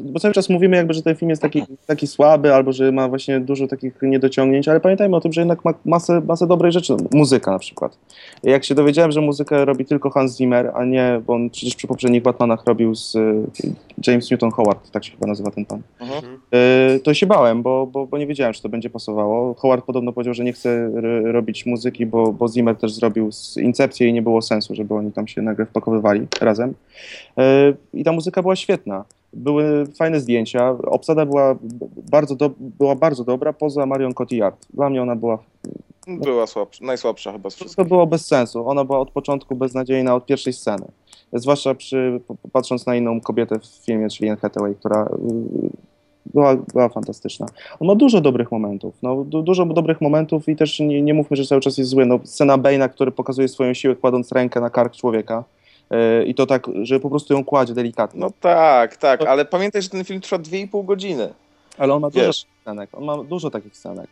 bo 0.03 0.21
cały 0.21 0.35
czas 0.35 0.49
mówimy 0.49 0.77
jakby, 0.77 0.95
że 0.95 1.03
ten 1.03 1.17
film 1.17 1.31
jest 1.31 1.43
taki, 1.43 1.63
taki 1.87 2.07
słaby, 2.07 2.55
albo 2.55 2.73
że 2.73 2.93
ma 2.93 3.09
właśnie 3.09 3.41
dużo 3.41 3.67
takich 3.67 3.99
niedociągnięć, 4.03 4.69
ale 4.69 4.81
pamiętajmy 4.81 5.17
o 5.17 5.21
tym, 5.21 5.33
że 5.33 5.41
jednak 5.41 5.65
ma 5.65 5.75
masę, 5.85 6.21
masę 6.21 6.47
dobrej 6.47 6.73
rzeczy. 6.73 6.97
Muzyka 7.13 7.51
na 7.51 7.59
przykład. 7.59 7.99
Jak 8.43 8.65
się 8.65 8.75
dowiedziałem, 8.75 9.13
że 9.13 9.21
muzykę 9.21 9.65
robi 9.65 9.85
tylko 9.85 10.11
Hans 10.11 10.37
Zimmer, 10.37 10.71
a 10.75 10.85
nie, 10.85 11.21
bo 11.27 11.35
on 11.35 11.51
przecież 11.51 11.75
przy 11.75 11.87
poprzednich 11.87 12.23
Batmanach 12.23 12.67
robił 12.67 12.95
z 12.95 13.15
y, 13.15 13.45
James 14.07 14.31
Newton 14.31 14.51
Howard, 14.51 14.91
tak 14.91 15.05
się 15.05 15.13
chyba 15.13 15.27
nazywa 15.27 15.51
ten 15.51 15.65
pan. 15.65 15.83
Mhm. 16.01 16.25
Y, 16.95 17.01
to 17.01 17.15
się 17.15 17.27
bałem, 17.27 17.63
bo, 17.63 17.87
bo, 17.87 18.07
bo 18.07 18.19
nie 18.19 18.27
wiedziałem, 18.27 18.53
czy 18.53 18.63
to 18.63 18.69
będzie 18.69 18.91
pasowało. 18.91 19.55
Howard 19.55 19.85
podobno 19.85 20.13
powiedział, 20.13 20.35
że 20.35 20.45
nie 20.45 20.53
chce 20.53 20.91
robić 21.25 21.67
muzyki, 21.67 22.07
bo, 22.07 22.33
bo 22.33 22.49
Zimmer 22.49 22.77
też 22.77 22.93
zrobił 22.93 23.33
z 23.33 23.57
Incepcję 23.57 24.09
i 24.09 24.13
nie 24.13 24.23
było 24.23 24.43
sensu, 24.43 24.75
żeby 24.75 24.95
oni 24.95 25.13
tam 25.13 25.29
się 25.29 25.43
nagle 25.43 25.67
wpakowywali 25.67 26.27
razem. 26.41 26.75
I 27.95 28.05
ta 28.05 28.13
muzyka 28.13 28.43
była 28.43 28.57
świetna. 28.57 29.05
Były 29.33 29.87
fajne 29.87 30.21
zdjęcia, 30.21 30.71
obsada 30.71 31.27
była 31.27 31.57
bardzo, 32.11 32.37
do, 32.37 32.51
była 32.59 32.95
bardzo 32.95 33.25
dobra, 33.25 33.53
poza 33.53 33.87
Marion 33.87 34.15
Cotillard. 34.15 34.67
Dla 34.75 34.91
mnie 34.91 35.03
ona 35.03 35.17
była, 35.17 35.39
Była 36.07 36.47
słabsza, 36.47 36.85
najsłabsza 36.85 37.33
chyba 37.33 37.51
z 37.51 37.55
wszystkich. 37.55 37.77
to 37.77 37.85
było 37.85 38.07
bez 38.07 38.27
sensu. 38.27 38.69
Ona 38.69 38.85
była 38.85 38.99
od 38.99 39.11
początku 39.11 39.57
beznadziejna, 39.57 40.15
od 40.15 40.27
pierwszej 40.27 40.53
sceny. 40.53 40.87
Zwłaszcza 41.33 41.75
przy, 41.75 42.21
patrząc 42.53 42.87
na 42.87 42.97
inną 42.97 43.21
kobietę 43.21 43.59
w 43.59 43.67
filmie, 43.67 44.09
czyli 44.09 44.29
Anne 44.31 44.41
Hathaway, 44.41 44.75
która 44.75 45.05
y, 45.07 45.71
była, 46.35 46.57
była 46.57 46.89
fantastyczna. 46.89 47.47
On 47.81 47.89
ma 47.89 47.95
dużo 47.95 48.21
dobrych 48.21 48.53
momentów, 48.53 48.95
no, 49.03 49.25
du, 49.25 49.43
dużo 49.43 49.67
dobrych 49.67 50.01
momentów 50.01 50.49
i 50.49 50.57
też 50.57 50.81
nie, 50.81 51.03
nie 51.03 51.15
mówmy, 51.15 51.37
że 51.37 51.45
cały 51.45 51.61
czas 51.61 51.79
jest 51.79 51.91
zły. 51.91 52.07
No, 52.07 52.21
scena 52.25 52.59
Bane'a, 52.59 52.89
który 52.89 53.11
pokazuje 53.13 53.49
swoją 53.49 53.75
siłę, 53.75 53.97
kładąc 53.97 54.33
rękę 54.33 54.61
na 54.61 54.71
kark 54.71 54.97
człowieka 54.97 55.45
i 56.27 56.35
to 56.35 56.47
tak, 56.47 56.67
że 56.83 57.01
po 57.01 57.11
prostu 57.11 57.35
ją 57.35 57.45
kładzie 57.45 57.75
delikatnie. 57.75 58.21
No 58.21 58.31
tak, 58.41 58.97
tak, 58.97 59.23
ale 59.23 59.45
pamiętaj, 59.45 59.83
że 59.83 59.89
ten 59.89 60.05
film 60.05 60.21
trwa 60.21 60.37
2,5 60.39 60.85
godziny. 60.85 61.33
Ale 61.79 61.95
on 61.95 62.01
ma 62.03 62.11
dużo 62.11 62.27
Wiesz. 62.27 62.47
scenek. 62.63 62.91
On 62.93 63.05
ma 63.05 63.25
dużo 63.25 63.51
takich 63.51 63.77
scenek. 63.77 64.07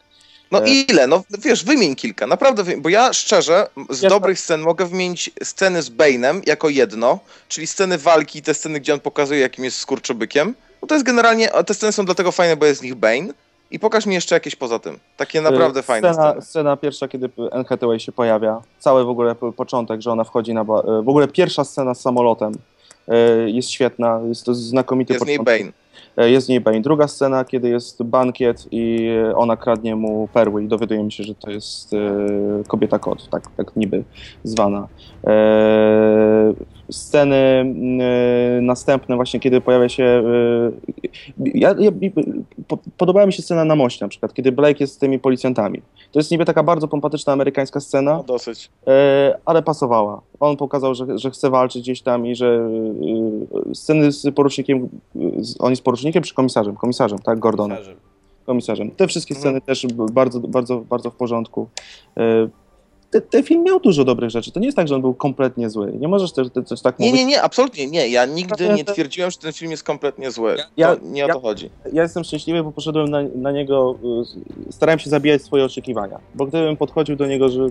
No 0.50 0.64
E. 0.64 0.68
ile? 0.70 1.06
No 1.06 1.22
wiesz, 1.38 1.64
wymień 1.64 1.96
kilka, 1.96 2.26
naprawdę 2.26 2.62
wymień, 2.62 2.82
bo 2.82 2.88
ja 2.88 3.12
szczerze 3.12 3.66
z 3.90 4.02
Ja- 4.02 4.08
dobrych 4.08 4.40
scen 4.40 4.60
mogę 4.60 4.86
wymienić 4.86 5.30
sceny 5.42 5.82
z 5.82 5.90
Bane'em 5.90 6.40
jako 6.46 6.68
jedno, 6.68 7.18
czyli 7.48 7.66
sceny 7.66 7.98
walki, 7.98 8.42
te 8.42 8.54
sceny, 8.54 8.80
gdzie 8.80 8.94
on 8.94 9.00
pokazuje, 9.00 9.40
jakim 9.40 9.64
jest 9.64 9.76
skurczybykiem. 9.78 10.54
No 10.82 10.88
to 10.88 10.94
jest 10.94 11.06
generalnie, 11.06 11.48
te 11.66 11.74
sceny 11.74 11.92
są 11.92 12.04
dlatego 12.04 12.32
fajne, 12.32 12.56
bo 12.56 12.66
jest 12.66 12.80
z 12.80 12.82
nich 12.82 12.94
Bane. 12.94 13.28
I 13.70 13.78
pokaż 13.78 14.06
mi 14.06 14.14
jeszcze 14.14 14.34
jakieś 14.34 14.56
poza 14.56 14.78
tym. 14.78 14.98
Takie 15.16 15.40
naprawdę 15.40 15.80
Y, 15.80 15.82
fajne 15.82 16.12
scena, 16.12 16.28
sceny. 16.30 16.42
scena 16.42 16.76
pierwsza, 16.76 17.08
kiedy 17.08 17.30
Anne 17.52 17.64
Hathaway 17.64 18.00
się 18.00 18.12
pojawia, 18.12 18.60
cały 18.78 19.04
w 19.04 19.08
ogóle 19.08 19.34
po- 19.34 19.52
początek, 19.52 20.00
że 20.02 20.12
ona 20.12 20.24
wchodzi 20.24 20.54
na... 20.54 20.64
Ba- 20.64 20.80
y, 20.80 21.02
w 21.02 21.08
ogóle 21.08 21.28
pierwsza 21.28 21.64
scena 21.64 21.94
z 21.94 22.00
samolotem 22.00 22.52
y, 23.08 23.50
jest 23.50 23.70
świetna, 23.70 24.20
jest 24.28 24.44
to 24.46 24.54
znakomity 24.54 25.12
Jest 25.12 25.24
w 25.24 25.28
niej 25.28 25.38
początek. 25.38 25.62
Bane. 26.16 26.30
Jest 26.30 26.48
niej 26.48 26.60
Bane. 26.60 26.80
Druga 26.80 27.08
scena, 27.08 27.44
kiedy 27.44 27.68
jest 27.68 28.02
bankiet 28.02 28.66
i 28.70 29.08
ona 29.36 29.56
kradnie 29.56 29.96
mu 29.96 30.28
perły 30.32 30.64
i 30.64 30.68
dowiadujemy 30.68 31.10
się, 31.10 31.24
że 31.24 31.34
to 31.34 31.50
jest 31.50 31.90
kobieta 32.68 32.98
kot, 32.98 33.28
tak, 33.30 33.42
tak 33.56 33.76
niby 33.76 34.04
zwana. 34.44 34.88
Sceny 36.90 37.36
mm, 37.36 38.00
e, 38.00 38.60
następne 38.62 39.16
właśnie, 39.16 39.40
kiedy 39.40 39.60
pojawia 39.60 39.88
się... 39.88 40.04
E, 40.04 41.48
ja, 41.54 41.74
ja, 41.78 41.90
po, 42.68 42.78
podobała 42.96 43.26
mi 43.26 43.32
się 43.32 43.42
scena 43.42 43.64
na 43.64 43.76
moście 43.76 44.04
na 44.04 44.08
przykład, 44.08 44.34
kiedy 44.34 44.52
Blake 44.52 44.76
jest 44.80 44.94
z 44.94 44.98
tymi 44.98 45.18
policjantami. 45.18 45.82
To 46.12 46.18
jest 46.18 46.30
niby 46.30 46.44
taka 46.44 46.62
bardzo 46.62 46.88
pompatyczna 46.88 47.32
amerykańska 47.32 47.80
scena, 47.80 48.12
No 48.16 48.22
dosyć. 48.22 48.70
E, 48.86 49.38
ale 49.44 49.62
pasowała. 49.62 50.20
On 50.40 50.56
pokazał, 50.56 50.94
że, 50.94 51.18
że 51.18 51.30
chce 51.30 51.50
walczyć 51.50 51.82
gdzieś 51.82 52.02
tam 52.02 52.26
i 52.26 52.34
że 52.34 52.68
sceny 53.74 54.12
z 54.12 54.34
porucznikiem, 54.34 54.88
z, 55.38 55.56
on 55.60 55.70
jest 55.70 55.82
porucznikiem 55.82 56.22
czy 56.22 56.34
komisarzem? 56.34 56.76
Komisarzem, 56.76 57.18
tak, 57.18 57.38
Gordonem. 57.38 57.76
Komisarzem. 57.76 58.00
Komisarzem. 58.46 58.90
Te 58.90 59.06
wszystkie 59.08 59.34
Mhm. 59.34 59.42
sceny 59.42 59.60
też 59.60 59.86
b- 59.94 60.06
bardzo, 60.12 60.40
bardzo, 60.40 60.78
bardzo 60.78 61.10
w 61.10 61.14
porządku. 61.16 61.68
E, 63.08 63.10
te, 63.10 63.20
ten 63.20 63.42
film 63.42 63.62
miał 63.64 63.80
dużo 63.80 64.04
dobrych 64.04 64.30
rzeczy. 64.30 64.52
To 64.52 64.60
nie 64.60 64.66
jest 64.66 64.76
tak, 64.76 64.88
że 64.88 64.94
on 64.94 65.00
był 65.00 65.14
kompletnie 65.14 65.70
zły. 65.70 65.92
Nie 66.00 66.08
możesz 66.08 66.32
też, 66.32 66.48
też 66.68 66.80
tak 66.82 66.98
Nie, 66.98 67.06
mówić. 67.06 67.20
nie, 67.20 67.26
nie, 67.26 67.42
absolutnie 67.42 67.86
nie. 67.86 68.08
Ja 68.08 68.24
nigdy 68.26 68.68
nie 68.68 68.84
twierdziłem, 68.84 69.30
że 69.30 69.38
ten 69.38 69.52
film 69.52 69.70
jest 69.70 69.82
kompletnie 69.82 70.30
zły. 70.30 70.56
Ja- 70.76 70.96
to 70.96 71.02
nie 71.04 71.24
o 71.24 71.28
ja- 71.28 71.34
to 71.34 71.40
chodzi. 71.40 71.70
Ja 71.92 72.02
jestem 72.02 72.24
szczęśliwy, 72.24 72.62
bo 72.62 72.72
poszedłem 72.72 73.08
na, 73.10 73.18
na 73.34 73.52
niego, 73.52 73.98
e, 74.68 74.72
starałem 74.72 74.98
się 74.98 75.10
zabijać 75.10 75.42
swoje 75.42 75.64
oczekiwania. 75.64 76.18
Bo 76.34 76.46
gdybym 76.46 76.76
podchodził 76.76 77.16
do 77.16 77.26
niego, 77.26 77.48
że, 77.48 77.66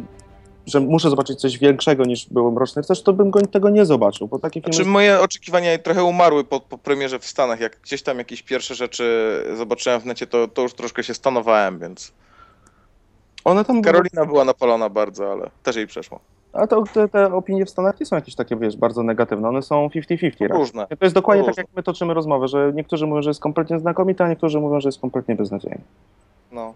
że 0.66 0.80
muszę 0.80 1.10
zobaczyć 1.10 1.40
coś 1.40 1.58
większego 1.58 2.06
niż 2.06 2.26
było 2.30 2.52
Mroczny 2.52 2.82
Rycerz, 2.82 3.04
to 3.04 3.14
bym 3.14 3.32
go, 3.32 3.42
tego 3.42 3.70
nie 3.70 3.86
zobaczył. 3.86 4.28
Bo 4.28 4.40
taki 4.40 4.62
film 4.62 4.74
Znaczy, 4.74 4.90
moje 4.90 5.20
oczekiwania 5.20 5.78
trochę 5.78 6.04
umarły 6.04 6.44
po, 6.44 6.60
po 6.60 6.78
premierze 6.78 7.20
w 7.20 7.26
Stanach. 7.26 7.60
Jak 7.60 7.80
gdzieś 7.82 8.02
tam 8.04 8.18
jakieś 8.18 8.44
pierwsze 8.44 8.76
rzeczy 8.76 9.44
zobaczyłem 9.58 10.02
w 10.02 10.06
necie, 10.06 10.28
to, 10.28 10.48
to 10.48 10.62
już 10.62 10.74
troszkę 10.74 11.04
się 11.04 11.14
stanowałem, 11.14 11.80
więc. 11.80 12.12
Tam 13.66 13.82
Karolina 13.82 14.26
była 14.26 14.46
napalona 14.46 14.90
bardzo, 14.90 15.32
ale 15.32 15.50
też 15.64 15.76
jej 15.76 15.88
przeszło. 15.88 16.20
A 16.54 16.68
to 16.68 16.84
te, 16.94 17.08
te 17.08 17.34
opinie 17.34 17.66
w 17.66 17.70
Stanach 17.70 18.00
nie 18.00 18.06
są 18.06 18.16
jakieś 18.16 18.36
takie, 18.36 18.56
wiesz, 18.56 18.78
bardzo 18.78 19.04
negatywne. 19.04 19.50
One 19.50 19.62
są 19.62 19.88
50-50. 19.88 20.22
raczej. 20.22 20.48
Różne. 20.48 20.88
To 20.88 21.06
jest 21.06 21.16
dokładnie 21.16 21.42
Różne. 21.42 21.54
tak, 21.54 21.66
jak 21.66 21.76
my 21.76 21.84
toczymy 21.84 22.14
rozmowę, 22.14 22.48
że 22.48 22.72
niektórzy 22.76 23.08
mówią, 23.08 23.22
że 23.22 23.30
jest 23.30 23.40
kompletnie 23.40 23.80
znakomity, 23.80 24.24
a 24.24 24.28
niektórzy 24.30 24.60
mówią, 24.60 24.82
że 24.82 24.88
jest 24.88 25.02
kompletnie 25.02 25.36
beznadziejny. 25.36 25.82
No. 26.52 26.74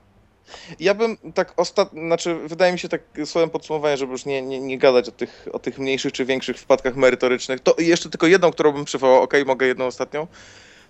Ja 0.80 0.94
bym 0.94 1.18
tak 1.34 1.54
ostatnio, 1.58 2.02
znaczy 2.02 2.36
wydaje 2.36 2.74
mi 2.74 2.80
się 2.80 2.90
tak 2.90 3.02
słowem 3.26 3.50
podsumowania, 3.50 3.98
żeby 3.98 4.12
już 4.12 4.26
nie, 4.26 4.42
nie, 4.42 4.60
nie 4.60 4.78
gadać 4.78 5.10
o 5.10 5.12
tych, 5.12 5.48
o 5.54 5.60
tych 5.60 5.80
mniejszych 5.80 6.14
czy 6.14 6.26
większych 6.26 6.58
wpadkach 6.58 6.96
merytorycznych, 6.96 7.60
to 7.60 7.76
jeszcze 7.78 8.10
tylko 8.10 8.28
jedną, 8.28 8.52
którą 8.52 8.72
bym 8.72 8.86
przywołał, 8.86 9.22
okej, 9.22 9.46
mogę 9.46 9.68
jedną 9.68 9.86
ostatnią, 9.86 10.28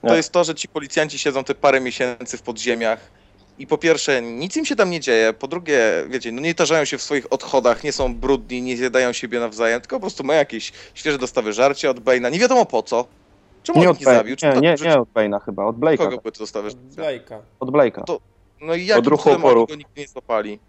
to 0.08 0.16
jest 0.16 0.32
to, 0.32 0.44
że 0.44 0.56
ci 0.56 0.68
policjanci 0.68 1.20
siedzą 1.20 1.44
te 1.44 1.56
parę 1.56 1.82
miesięcy 1.82 2.38
w 2.38 2.42
podziemiach 2.42 3.00
i 3.60 3.68
po 3.68 3.78
pierwsze 3.78 4.22
nic 4.22 4.58
im 4.58 4.66
się 4.66 4.76
tam 4.76 4.90
nie 4.90 5.00
dzieje, 5.00 5.34
po 5.34 5.48
drugie, 5.48 5.80
wiecie, 6.10 6.32
no 6.32 6.42
nie 6.42 6.56
tarzają 6.56 6.86
się 6.86 6.98
w 6.98 7.02
swoich 7.02 7.34
odchodach, 7.34 7.84
nie 7.84 7.92
są 7.92 8.16
brudni, 8.16 8.62
nie 8.62 8.78
zjadają 8.78 9.14
siebie 9.14 9.40
nawzajem, 9.40 9.82
tylko 9.82 9.96
po 9.96 10.00
prostu 10.00 10.24
mają 10.24 10.40
jakieś 10.40 10.72
świeże 10.94 11.18
dostawy 11.18 11.54
żarcie 11.54 11.90
od 11.90 12.00
Bane'a, 12.00 12.32
nie 12.32 12.40
wiadomo 12.40 12.66
po 12.66 12.84
co. 12.84 13.06
Czemu 13.64 13.80
Nie 13.80 13.90
on 13.90 13.92
od, 13.96 14.02
ich 14.02 14.08
nie 14.08 14.14
zabił? 14.14 14.36
Czy 14.36 14.46
nie, 14.46 14.54
nie, 14.62 14.76
nie 14.82 15.00
od 15.00 15.10
Bane'a 15.14 15.42
chyba, 15.46 15.66
od 15.66 15.78
Blake'a. 15.78 15.98
Kogo 15.98 16.18
były 16.18 16.32
te 16.32 16.40
dostawy? 16.40 16.70
Blake'a. 16.70 17.40
Od 17.60 17.70
Blake'a. 17.70 18.04
To- 18.04 18.20
No 18.62 18.76
i 18.76 18.86
jak 18.86 19.00
Od 19.00 19.06
go 19.08 19.76
nigdy 19.76 20.02
nie 20.02 20.08
złapali? 20.08 20.60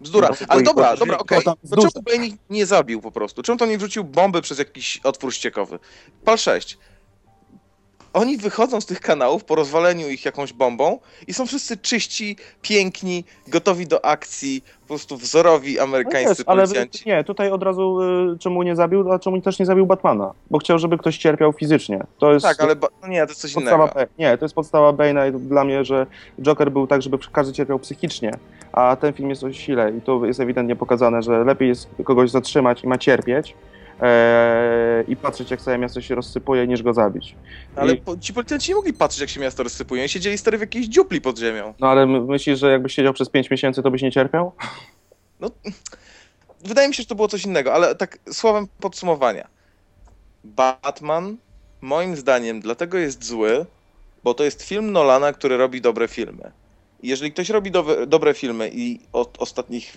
Bzdura. 0.00 0.28
No, 0.28 0.36
Ale 0.48 0.62
dobra, 0.62 0.96
dobra, 0.96 1.18
okej. 1.18 1.42
To 1.42 1.54
wzdłuż- 1.64 1.92
czemu 1.92 2.02
Bane 2.02 2.26
ich 2.26 2.34
nie 2.50 2.66
zabił 2.66 3.00
po 3.00 3.10
prostu? 3.12 3.42
Czemu 3.42 3.58
to 3.58 3.66
nie 3.66 3.78
wrzucił 3.78 4.04
bomby 4.04 4.42
przez 4.42 4.58
jakiś 4.58 5.00
otwór 5.04 5.34
ściekowy? 5.34 5.78
Pal 6.24 6.38
6. 6.38 6.78
Oni 8.16 8.36
wychodzą 8.36 8.80
z 8.80 8.86
tych 8.86 9.00
kanałów 9.00 9.44
po 9.44 9.54
rozwaleniu 9.54 10.08
ich 10.08 10.24
jakąś 10.24 10.52
bombą 10.52 10.98
i 11.26 11.34
są 11.34 11.46
wszyscy 11.46 11.76
czyści, 11.76 12.36
piękni, 12.62 13.24
gotowi 13.48 13.86
do 13.86 14.04
akcji, 14.04 14.62
po 14.80 14.86
prostu 14.86 15.16
wzorowi 15.16 15.74
No 15.76 15.82
amerykańscy 15.82 16.28
jest, 16.28 16.42
ale 16.46 16.62
policjanci. 16.62 17.08
nie, 17.08 17.24
tutaj 17.24 17.50
od 17.50 17.62
razu 17.62 18.02
y, 18.34 18.38
czemu 18.38 18.62
nie 18.62 18.76
zabił, 18.76 19.12
a 19.12 19.18
czemu 19.18 19.40
też 19.40 19.58
nie 19.58 19.66
zabił 19.66 19.86
Batmana? 19.86 20.32
Bo 20.50 20.58
chciał, 20.58 20.78
żeby 20.78 20.98
ktoś 20.98 21.18
cierpiał 21.18 21.52
fizycznie. 21.52 22.04
To 22.18 22.32
jest 22.32 22.46
Tak, 22.46 22.60
ale 22.60 22.74
no 23.02 23.08
nie, 23.08 23.26
to 23.26 23.30
jest 23.30 23.40
coś 23.40 23.52
podstawa 23.52 23.84
innego. 23.84 24.10
Nie, 24.18 24.38
to 24.38 24.44
jest 24.44 24.54
podstawa 24.54 24.90
Bane'a 24.92 25.28
i 25.28 25.48
dla 25.48 25.64
mnie, 25.64 25.84
że 25.84 26.06
Joker 26.42 26.72
był 26.72 26.86
tak, 26.86 27.02
żeby 27.02 27.18
każdy 27.32 27.52
cierpiał 27.52 27.78
psychicznie, 27.78 28.30
a 28.72 28.96
ten 29.00 29.12
film 29.12 29.30
jest 29.30 29.44
o 29.44 29.52
sile 29.52 29.92
i 29.98 30.00
to 30.00 30.26
jest 30.26 30.40
ewidentnie 30.40 30.76
pokazane, 30.76 31.22
że 31.22 31.44
lepiej 31.44 31.68
jest 31.68 31.88
kogoś 32.04 32.30
zatrzymać 32.30 32.84
i 32.84 32.86
ma 32.86 32.98
cierpieć 32.98 33.54
e, 34.00 35.04
i 35.08 35.16
patrzeć, 35.16 35.50
jak 35.50 35.60
całe 35.60 35.78
miasto 35.78 36.00
się 36.00 36.14
rozsypuje, 36.14 36.66
niż 36.66 36.82
go 36.82 36.94
zabić. 36.94 37.34
Ale 37.76 37.92
I, 37.92 37.96
po, 37.96 38.16
ci 38.16 38.32
policjanci 38.34 38.70
nie 38.70 38.74
mogli 38.74 38.92
patrzeć, 38.92 39.20
jak 39.20 39.30
się 39.30 39.40
miasto 39.40 39.62
rozsypuje. 39.62 40.02
Oni 40.02 40.08
siedzieli 40.08 40.38
stary 40.38 40.58
w 40.58 40.60
jakiejś 40.60 40.86
dziupli 40.86 41.20
pod 41.20 41.38
ziemią. 41.38 41.74
no 41.80 41.88
ale 41.88 42.06
my- 42.06 42.20
myślisz, 42.20 42.58
że 42.58 42.70
jakbyś 42.70 42.94
siedział 42.94 43.12
przez 43.12 43.28
5 43.28 43.50
miesięcy, 43.50 43.82
to 43.82 43.90
byś 43.90 44.02
nie 44.02 44.12
cierpiał? 44.12 44.52
Wydaje 46.64 46.88
mi 46.88 46.94
się, 46.94 47.02
że 47.02 47.08
to 47.08 47.14
było 47.14 47.28
coś 47.28 47.44
innego, 47.44 47.74
ale 47.74 47.94
tak 47.94 48.18
słowem 48.32 48.66
podsumowania. 48.80 49.48
Batman, 50.44 51.36
moim 51.80 52.16
zdaniem, 52.16 52.60
dlatego 52.60 52.98
jest 52.98 53.24
zły, 53.24 53.66
bo 54.24 54.34
to 54.34 54.44
jest 54.44 54.62
film 54.62 54.92
Nolana, 54.92 55.32
który 55.32 55.56
robi 55.56 55.80
dobre 55.80 56.08
filmy. 56.08 56.52
I 57.02 57.08
jeżeli 57.08 57.32
ktoś 57.32 57.48
robi 57.50 57.70
dowe, 57.70 58.06
dobre 58.06 58.34
filmy 58.34 58.70
i 58.74 59.00
od 59.12 59.36
ostatnich. 59.42 59.96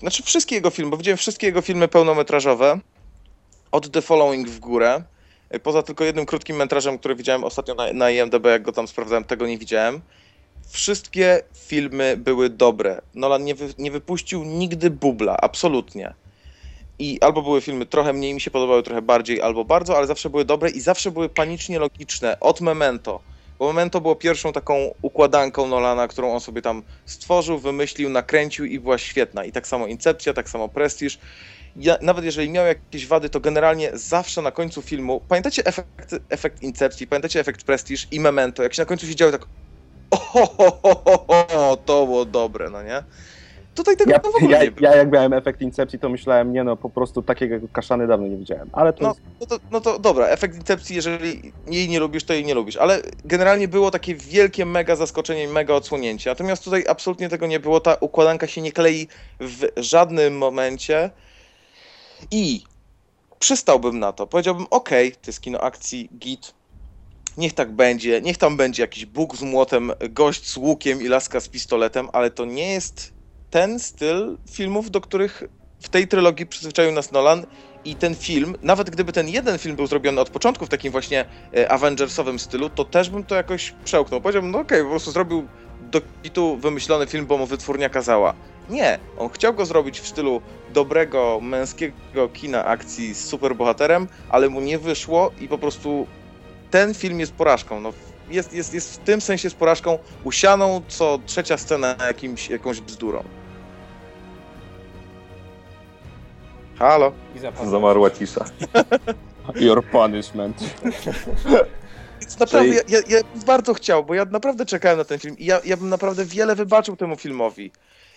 Znaczy, 0.00 0.22
wszystkie 0.22 0.54
jego 0.54 0.70
filmy, 0.70 0.90
bo 0.90 0.96
widziałem 0.96 1.18
wszystkie 1.18 1.46
jego 1.46 1.60
filmy 1.60 1.88
pełnometrażowe, 1.88 2.78
od 3.72 3.90
The 3.90 4.02
Following 4.02 4.48
w 4.48 4.58
górę. 4.58 5.02
Poza 5.62 5.82
tylko 5.82 6.04
jednym 6.04 6.26
krótkim 6.26 6.56
metrażem, 6.56 6.98
który 6.98 7.14
widziałem 7.14 7.44
ostatnio 7.44 7.74
na, 7.74 7.92
na 7.92 8.10
IMDb, 8.10 8.44
jak 8.44 8.62
go 8.62 8.72
tam 8.72 8.88
sprawdzałem, 8.88 9.24
tego 9.24 9.46
nie 9.46 9.58
widziałem. 9.58 10.00
Wszystkie 10.68 11.42
filmy 11.54 12.16
były 12.16 12.50
dobre. 12.50 13.02
Nolan 13.14 13.44
nie, 13.44 13.54
wy, 13.54 13.74
nie 13.78 13.90
wypuścił 13.90 14.44
nigdy 14.44 14.90
bubla, 14.90 15.36
absolutnie. 15.36 16.14
I 16.98 17.18
albo 17.20 17.42
były 17.42 17.60
filmy 17.60 17.86
trochę 17.86 18.12
mniej 18.12 18.34
mi 18.34 18.40
się 18.40 18.50
podobały, 18.50 18.82
trochę 18.82 19.02
bardziej, 19.02 19.42
albo 19.42 19.64
bardzo, 19.64 19.96
ale 19.96 20.06
zawsze 20.06 20.30
były 20.30 20.44
dobre 20.44 20.70
i 20.70 20.80
zawsze 20.80 21.10
były 21.10 21.28
panicznie 21.28 21.78
logiczne. 21.78 22.40
Od 22.40 22.60
Memento. 22.60 23.20
Bo 23.58 23.66
Memento 23.66 24.00
było 24.00 24.16
pierwszą 24.16 24.52
taką 24.52 24.94
układanką 25.02 25.66
Nolana, 25.66 26.08
którą 26.08 26.34
on 26.34 26.40
sobie 26.40 26.62
tam 26.62 26.82
stworzył, 27.06 27.58
wymyślił, 27.58 28.10
nakręcił 28.10 28.64
i 28.64 28.80
była 28.80 28.98
świetna. 28.98 29.44
I 29.44 29.52
tak 29.52 29.66
samo 29.66 29.86
Incepcja, 29.86 30.32
tak 30.32 30.48
samo 30.48 30.68
Prestige. 30.68 31.16
Ja, 31.76 31.98
nawet 32.02 32.24
jeżeli 32.24 32.50
miał 32.50 32.66
jakieś 32.66 33.06
wady, 33.06 33.28
to 33.30 33.40
generalnie 33.40 33.90
zawsze 33.94 34.42
na 34.42 34.50
końcu 34.50 34.82
filmu. 34.82 35.20
Pamiętacie 35.28 35.64
efekt, 35.66 36.14
efekt 36.30 36.62
Incepcji, 36.62 37.06
pamiętacie 37.06 37.40
efekt 37.40 37.64
Prestige 37.64 38.02
i 38.10 38.20
Memento, 38.20 38.62
jak 38.62 38.74
się 38.74 38.82
na 38.82 38.86
końcu 38.86 39.06
siedziały 39.06 39.32
tak. 39.32 39.46
O, 40.34 41.76
to 41.84 42.06
było 42.06 42.24
dobre, 42.24 42.70
no 42.70 42.82
nie? 42.82 43.02
Tutaj 43.74 43.96
tego 43.96 44.10
Ja, 44.10 44.18
w 44.18 44.26
ogóle 44.36 44.56
ja, 44.58 44.64
nie 44.64 44.70
było. 44.72 44.90
ja 44.90 44.96
jak 44.96 45.12
miałem 45.12 45.32
efekt 45.32 45.60
Incepcji, 45.60 45.98
to 45.98 46.08
myślałem, 46.08 46.52
nie 46.52 46.64
no, 46.64 46.76
po 46.76 46.90
prostu 46.90 47.22
takiego 47.22 47.68
kaszany 47.72 48.06
dawno 48.06 48.26
nie 48.26 48.36
widziałem. 48.36 48.68
Ale 48.72 48.92
to 48.92 49.04
No, 49.04 49.14
no, 49.40 49.46
to, 49.46 49.58
no 49.70 49.80
to 49.80 49.98
dobra, 49.98 50.26
efekt 50.26 50.56
Incepcji, 50.56 50.96
jeżeli 50.96 51.52
jej 51.66 51.88
nie 51.88 52.00
lubisz, 52.00 52.24
to 52.24 52.32
jej 52.32 52.44
nie 52.44 52.54
lubisz, 52.54 52.76
ale 52.76 53.02
generalnie 53.24 53.68
było 53.68 53.90
takie 53.90 54.14
wielkie 54.14 54.66
mega 54.66 54.96
zaskoczenie, 54.96 55.48
mega 55.48 55.74
odsłonięcie, 55.74 56.30
natomiast 56.30 56.64
tutaj 56.64 56.84
absolutnie 56.88 57.28
tego 57.28 57.46
nie 57.46 57.60
było, 57.60 57.80
ta 57.80 57.94
układanka 58.00 58.46
się 58.46 58.60
nie 58.62 58.72
klei 58.72 59.08
w 59.40 59.66
żadnym 59.76 60.38
momencie 60.38 61.10
i 62.30 62.64
przystałbym 63.38 63.98
na 63.98 64.12
to, 64.12 64.26
powiedziałbym, 64.26 64.66
okej, 64.70 65.12
to 65.12 65.18
jest 65.26 65.40
kino 65.40 65.60
akcji, 65.60 66.08
git, 66.18 66.54
niech 67.36 67.52
tak 67.52 67.72
będzie, 67.72 68.20
niech 68.20 68.38
tam 68.38 68.56
będzie 68.56 68.82
jakiś 68.82 69.06
Bóg 69.06 69.36
z 69.36 69.42
młotem, 69.42 69.92
gość 70.10 70.50
z 70.50 70.56
łukiem 70.56 71.02
i 71.02 71.08
laska 71.08 71.40
z 71.40 71.48
pistoletem, 71.48 72.08
ale 72.12 72.30
to 72.30 72.44
nie 72.44 72.72
jest 72.72 73.12
ten 73.50 73.80
styl 73.80 74.38
filmów, 74.50 74.90
do 74.90 75.00
których 75.00 75.42
w 75.82 75.88
tej 75.88 76.08
trylogii 76.08 76.46
przyzwyczaił 76.46 76.92
nas 76.92 77.12
Nolan. 77.12 77.46
I 77.84 77.96
ten 77.96 78.14
film, 78.14 78.56
nawet 78.62 78.90
gdyby 78.90 79.12
ten 79.12 79.28
jeden 79.28 79.58
film 79.58 79.76
był 79.76 79.86
zrobiony 79.86 80.20
od 80.20 80.30
początku 80.30 80.66
w 80.66 80.68
takim 80.68 80.92
właśnie 80.92 81.24
e, 81.56 81.72
Avengersowym 81.72 82.38
stylu, 82.38 82.70
to 82.70 82.84
też 82.84 83.10
bym 83.10 83.24
to 83.24 83.34
jakoś 83.34 83.74
przełknął. 83.84 84.20
Powiedziałbym, 84.20 84.50
no 84.50 84.58
okej, 84.58 84.82
po 84.82 84.90
prostu 84.90 85.10
zrobił 85.10 85.48
do 85.92 86.00
kitu 86.22 86.56
wymyślony 86.56 87.06
film, 87.06 87.26
bo 87.26 87.38
mu 87.38 87.46
wytwórnia 87.46 87.88
kazała. 87.88 88.34
Nie, 88.70 88.98
on 89.18 89.28
chciał 89.28 89.54
go 89.54 89.66
zrobić 89.66 90.00
w 90.00 90.08
stylu 90.08 90.42
dobrego, 90.72 91.38
męskiego 91.42 92.28
kina 92.32 92.64
akcji 92.64 93.14
z 93.14 93.24
superbohaterem, 93.24 94.08
ale 94.28 94.48
mu 94.48 94.60
nie 94.60 94.78
wyszło 94.78 95.30
i 95.40 95.48
po 95.48 95.58
prostu 95.58 96.06
ten 96.70 96.94
film 96.94 97.20
jest 97.20 97.32
porażką. 97.32 97.80
No, 97.80 97.92
jest, 98.30 98.52
jest, 98.52 98.74
jest 98.74 98.94
w 98.94 98.98
tym 98.98 99.20
sensie 99.20 99.50
z 99.50 99.54
porażką 99.54 99.98
usianą 100.24 100.82
co 100.88 101.18
trzecia 101.26 101.56
scena 101.56 101.94
jakimś, 102.06 102.50
jakąś 102.50 102.80
bzdurą. 102.80 103.24
Halo? 106.78 107.12
Zamarła 107.70 108.10
cisza. 108.10 108.44
your 109.54 109.84
punishment. 109.84 110.56
Więc 112.22 112.38
naprawdę, 112.38 112.74
ja, 112.74 112.82
ja, 112.88 112.98
ja 113.08 113.20
bardzo 113.46 113.74
chciał, 113.74 114.04
bo 114.04 114.14
ja 114.14 114.24
naprawdę 114.24 114.66
czekałem 114.66 114.98
na 114.98 115.04
ten 115.04 115.18
film 115.18 115.38
i 115.38 115.44
ja, 115.44 115.60
ja 115.64 115.76
bym 115.76 115.88
naprawdę 115.88 116.24
wiele 116.24 116.56
wybaczył 116.56 116.96
temu 116.96 117.16
filmowi. 117.16 117.70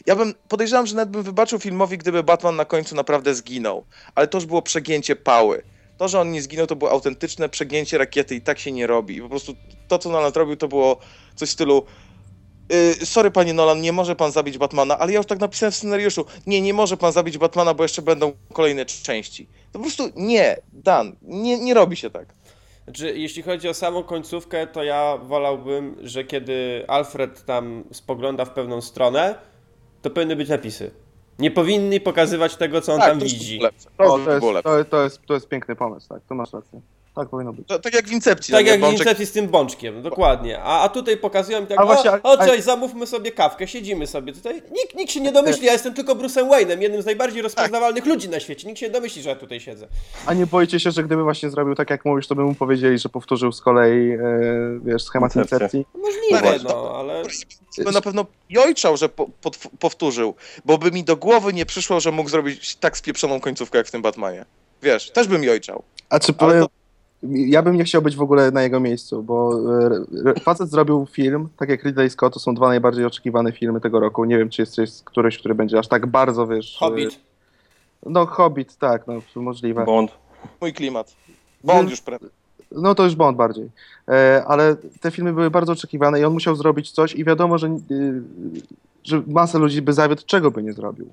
Ja 0.05 0.15
bym, 0.15 0.33
podejrzewam, 0.47 0.87
że 0.87 0.95
nawet 0.95 1.09
bym 1.09 1.23
wybaczył 1.23 1.59
filmowi, 1.59 1.97
gdyby 1.97 2.23
Batman 2.23 2.55
na 2.55 2.65
końcu 2.65 2.95
naprawdę 2.95 3.35
zginął. 3.35 3.85
Ale 4.15 4.27
to 4.27 4.37
już 4.37 4.45
było 4.45 4.61
przegięcie 4.61 5.15
pały. 5.15 5.63
To, 5.97 6.07
że 6.07 6.21
on 6.21 6.31
nie 6.31 6.41
zginął, 6.41 6.67
to 6.67 6.75
było 6.75 6.91
autentyczne 6.91 7.49
przegięcie 7.49 7.97
rakiety 7.97 8.35
i 8.35 8.41
tak 8.41 8.59
się 8.59 8.71
nie 8.71 8.87
robi. 8.87 9.21
Po 9.21 9.29
prostu 9.29 9.55
to, 9.87 9.99
co 9.99 10.09
Nolan 10.09 10.31
robił, 10.35 10.55
to 10.55 10.67
było 10.67 10.99
coś 11.35 11.49
w 11.49 11.51
stylu 11.51 11.85
Yy, 12.69 13.05
sorry, 13.05 13.31
panie 13.31 13.53
Nolan, 13.53 13.81
nie 13.81 13.91
może 13.91 14.15
pan 14.15 14.31
zabić 14.31 14.57
Batmana, 14.57 14.99
ale 14.99 15.11
ja 15.11 15.17
już 15.17 15.27
tak 15.27 15.39
napisałem 15.39 15.71
w 15.71 15.75
scenariuszu. 15.75 16.25
Nie, 16.47 16.61
nie 16.61 16.73
może 16.73 16.97
pan 16.97 17.11
zabić 17.11 17.37
Batmana, 17.37 17.73
bo 17.73 17.83
jeszcze 17.83 18.01
będą 18.01 18.33
kolejne 18.53 18.85
części. 18.85 19.47
To 19.71 19.79
po 19.79 19.79
prostu 19.79 20.09
nie, 20.15 20.57
Dan, 20.73 21.15
nie, 21.21 21.59
nie 21.59 21.73
robi 21.73 21.95
się 21.95 22.09
tak. 22.09 22.25
Znaczy, 22.85 23.17
jeśli 23.17 23.43
chodzi 23.43 23.69
o 23.69 23.73
samą 23.73 24.03
końcówkę, 24.03 24.67
to 24.67 24.83
ja 24.83 25.17
wolałbym, 25.17 25.95
że 26.01 26.23
kiedy 26.23 26.85
Alfred 26.87 27.45
tam 27.45 27.83
spogląda 27.91 28.45
w 28.45 28.49
pewną 28.51 28.81
stronę, 28.81 29.35
to 30.01 30.09
powinny 30.09 30.35
być 30.35 30.49
napisy. 30.49 30.91
Nie 31.39 31.51
powinni 31.51 31.99
pokazywać 31.99 32.55
tego, 32.55 32.81
co 32.81 32.93
on 32.93 32.99
tam 32.99 33.19
to 33.19 33.25
widzi. 33.25 33.59
lepsze. 33.59 33.89
To, 33.97 34.19
To 34.25 34.31
jest, 34.31 34.63
to, 34.63 34.85
to, 34.85 35.03
jest, 35.03 35.21
to 35.25 35.33
jest 35.33 35.47
piękny 35.49 35.75
pomysł, 35.75 36.09
tak, 36.09 36.21
to 36.29 36.35
masz 36.35 36.53
rację. 36.53 36.81
Tak 37.15 37.29
powinno 37.29 37.53
być. 37.53 37.67
To, 37.67 37.79
tak 37.79 37.93
jak 37.93 38.07
w 38.07 38.11
Incepcji. 38.11 38.51
Tak 38.51 38.65
no 38.65 38.71
jak 38.71 38.79
Bączek- 38.81 39.07
Vincent 39.07 39.29
z 39.29 39.31
tym 39.31 39.47
bączkiem, 39.47 40.01
dokładnie. 40.01 40.59
A, 40.63 40.81
a 40.83 40.89
tutaj 40.89 41.17
pokazują 41.17 41.61
mi 41.61 41.67
tak, 41.67 41.79
A 41.79 41.85
właśnie, 41.85 42.11
o, 42.11 42.31
o 42.31 42.37
cześć, 42.37 42.63
zamówmy 42.63 43.07
sobie 43.07 43.31
kawkę, 43.31 43.67
siedzimy 43.67 44.07
sobie 44.07 44.33
tutaj. 44.33 44.53
Nikt, 44.55 44.95
nikt 44.95 45.11
się 45.11 45.21
nie 45.21 45.31
domyśli, 45.31 45.65
ja 45.65 45.73
jestem 45.73 45.93
tylko 45.93 46.15
Bruce'em 46.15 46.49
Wayne'em, 46.49 46.81
jednym 46.81 47.01
z 47.01 47.05
najbardziej 47.05 47.41
rozpoznawalnych 47.41 48.05
ludzi 48.05 48.29
na 48.29 48.39
świecie. 48.39 48.67
Nikt 48.67 48.79
się 48.79 48.85
nie 48.85 48.91
domyśli, 48.91 49.21
że 49.21 49.29
ja 49.29 49.35
tutaj 49.35 49.59
siedzę. 49.59 49.87
A 50.25 50.33
nie 50.33 50.47
boicie 50.47 50.79
się, 50.79 50.91
że 50.91 51.03
gdyby 51.03 51.23
właśnie 51.23 51.49
zrobił 51.49 51.75
tak, 51.75 51.89
jak 51.89 52.05
mówisz, 52.05 52.27
to 52.27 52.35
by 52.35 52.43
mu 52.43 52.55
powiedzieli, 52.55 52.99
że 52.99 53.09
powtórzył 53.09 53.51
z 53.51 53.61
kolei, 53.61 54.11
e, 54.11 54.19
wiesz, 54.85 55.03
schemat 55.03 55.35
incepcji? 55.35 55.85
Możliwe, 55.95 56.41
Tak, 56.53 56.63
no, 56.63 56.95
ale... 56.99 57.23
bym 57.77 57.93
na 57.93 58.01
pewno 58.01 58.25
jojczał, 58.49 58.97
że 58.97 59.09
po, 59.09 59.27
potw- 59.43 59.69
powtórzył, 59.79 60.35
bo 60.65 60.77
by 60.77 60.91
mi 60.91 61.03
do 61.03 61.17
głowy 61.17 61.53
nie 61.53 61.65
przyszło, 61.65 61.99
że 61.99 62.11
mógł 62.11 62.29
zrobić 62.29 62.75
tak 62.75 62.97
spieprzoną 62.97 63.39
końcówkę 63.39 63.77
jak 63.77 63.87
w 63.87 63.91
tym 63.91 64.01
Batmanie. 64.01 64.45
Wiesz, 64.83 65.11
też 65.11 65.27
bym 65.27 65.43
jojczał. 65.43 65.83
A 66.09 66.19
czy 66.19 66.33
Ale 66.37 66.49
powiem, 66.49 66.63
to- 66.63 66.69
ja 67.29 67.61
bym 67.61 67.75
nie 67.75 67.83
chciał 67.83 68.01
być 68.01 68.15
w 68.15 68.21
ogóle 68.21 68.51
na 68.51 68.63
jego 68.63 68.79
miejscu, 68.79 69.23
bo 69.23 69.59
e, 70.25 70.39
facet 70.39 70.69
zrobił 70.69 71.07
film, 71.11 71.49
tak 71.57 71.69
jak 71.69 71.83
Ridley 71.83 72.09
Scott, 72.09 72.33
to 72.33 72.39
są 72.39 72.55
dwa 72.55 72.67
najbardziej 72.67 73.05
oczekiwane 73.05 73.51
filmy 73.51 73.81
tego 73.81 73.99
roku. 73.99 74.25
Nie 74.25 74.37
wiem, 74.37 74.49
czy 74.49 74.61
jest, 74.61 74.77
jest 74.77 75.03
któryś, 75.03 75.37
który 75.37 75.55
będzie 75.55 75.79
aż 75.79 75.87
tak 75.87 76.05
bardzo, 76.05 76.47
wiesz... 76.47 76.77
Hobbit. 76.79 77.13
e, 77.13 78.09
No, 78.09 78.25
Hobbit, 78.25 78.77
tak, 78.77 79.07
no, 79.07 79.13
możliwe. 79.35 79.85
Bond. 79.85 80.11
Mój 80.61 80.73
klimat. 80.73 81.15
Bond 81.63 81.89
już 81.89 82.01
pre... 82.01 82.19
No 82.71 82.95
to 82.95 83.03
już 83.03 83.15
Bond 83.15 83.37
bardziej. 83.37 83.69
E, 84.07 84.43
ale 84.47 84.75
te 85.01 85.11
filmy 85.11 85.33
były 85.33 85.49
bardzo 85.49 85.71
oczekiwane 85.71 86.19
i 86.19 86.23
on 86.23 86.33
musiał 86.33 86.55
zrobić 86.55 86.91
coś 86.91 87.15
i 87.15 87.23
wiadomo, 87.23 87.57
że, 87.57 87.67
y, 87.67 88.21
że 89.03 89.23
masa 89.27 89.57
ludzi 89.57 89.81
by 89.81 89.93
zawiódł, 89.93 90.21
czego 90.25 90.51
by 90.51 90.63
nie 90.63 90.73
zrobił. 90.73 91.09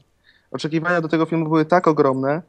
Oczekiwania 0.50 1.00
do 1.00 1.08
tego 1.08 1.26
filmu 1.26 1.44
były 1.44 1.64
tak 1.64 1.88
ogromne, 1.88 2.42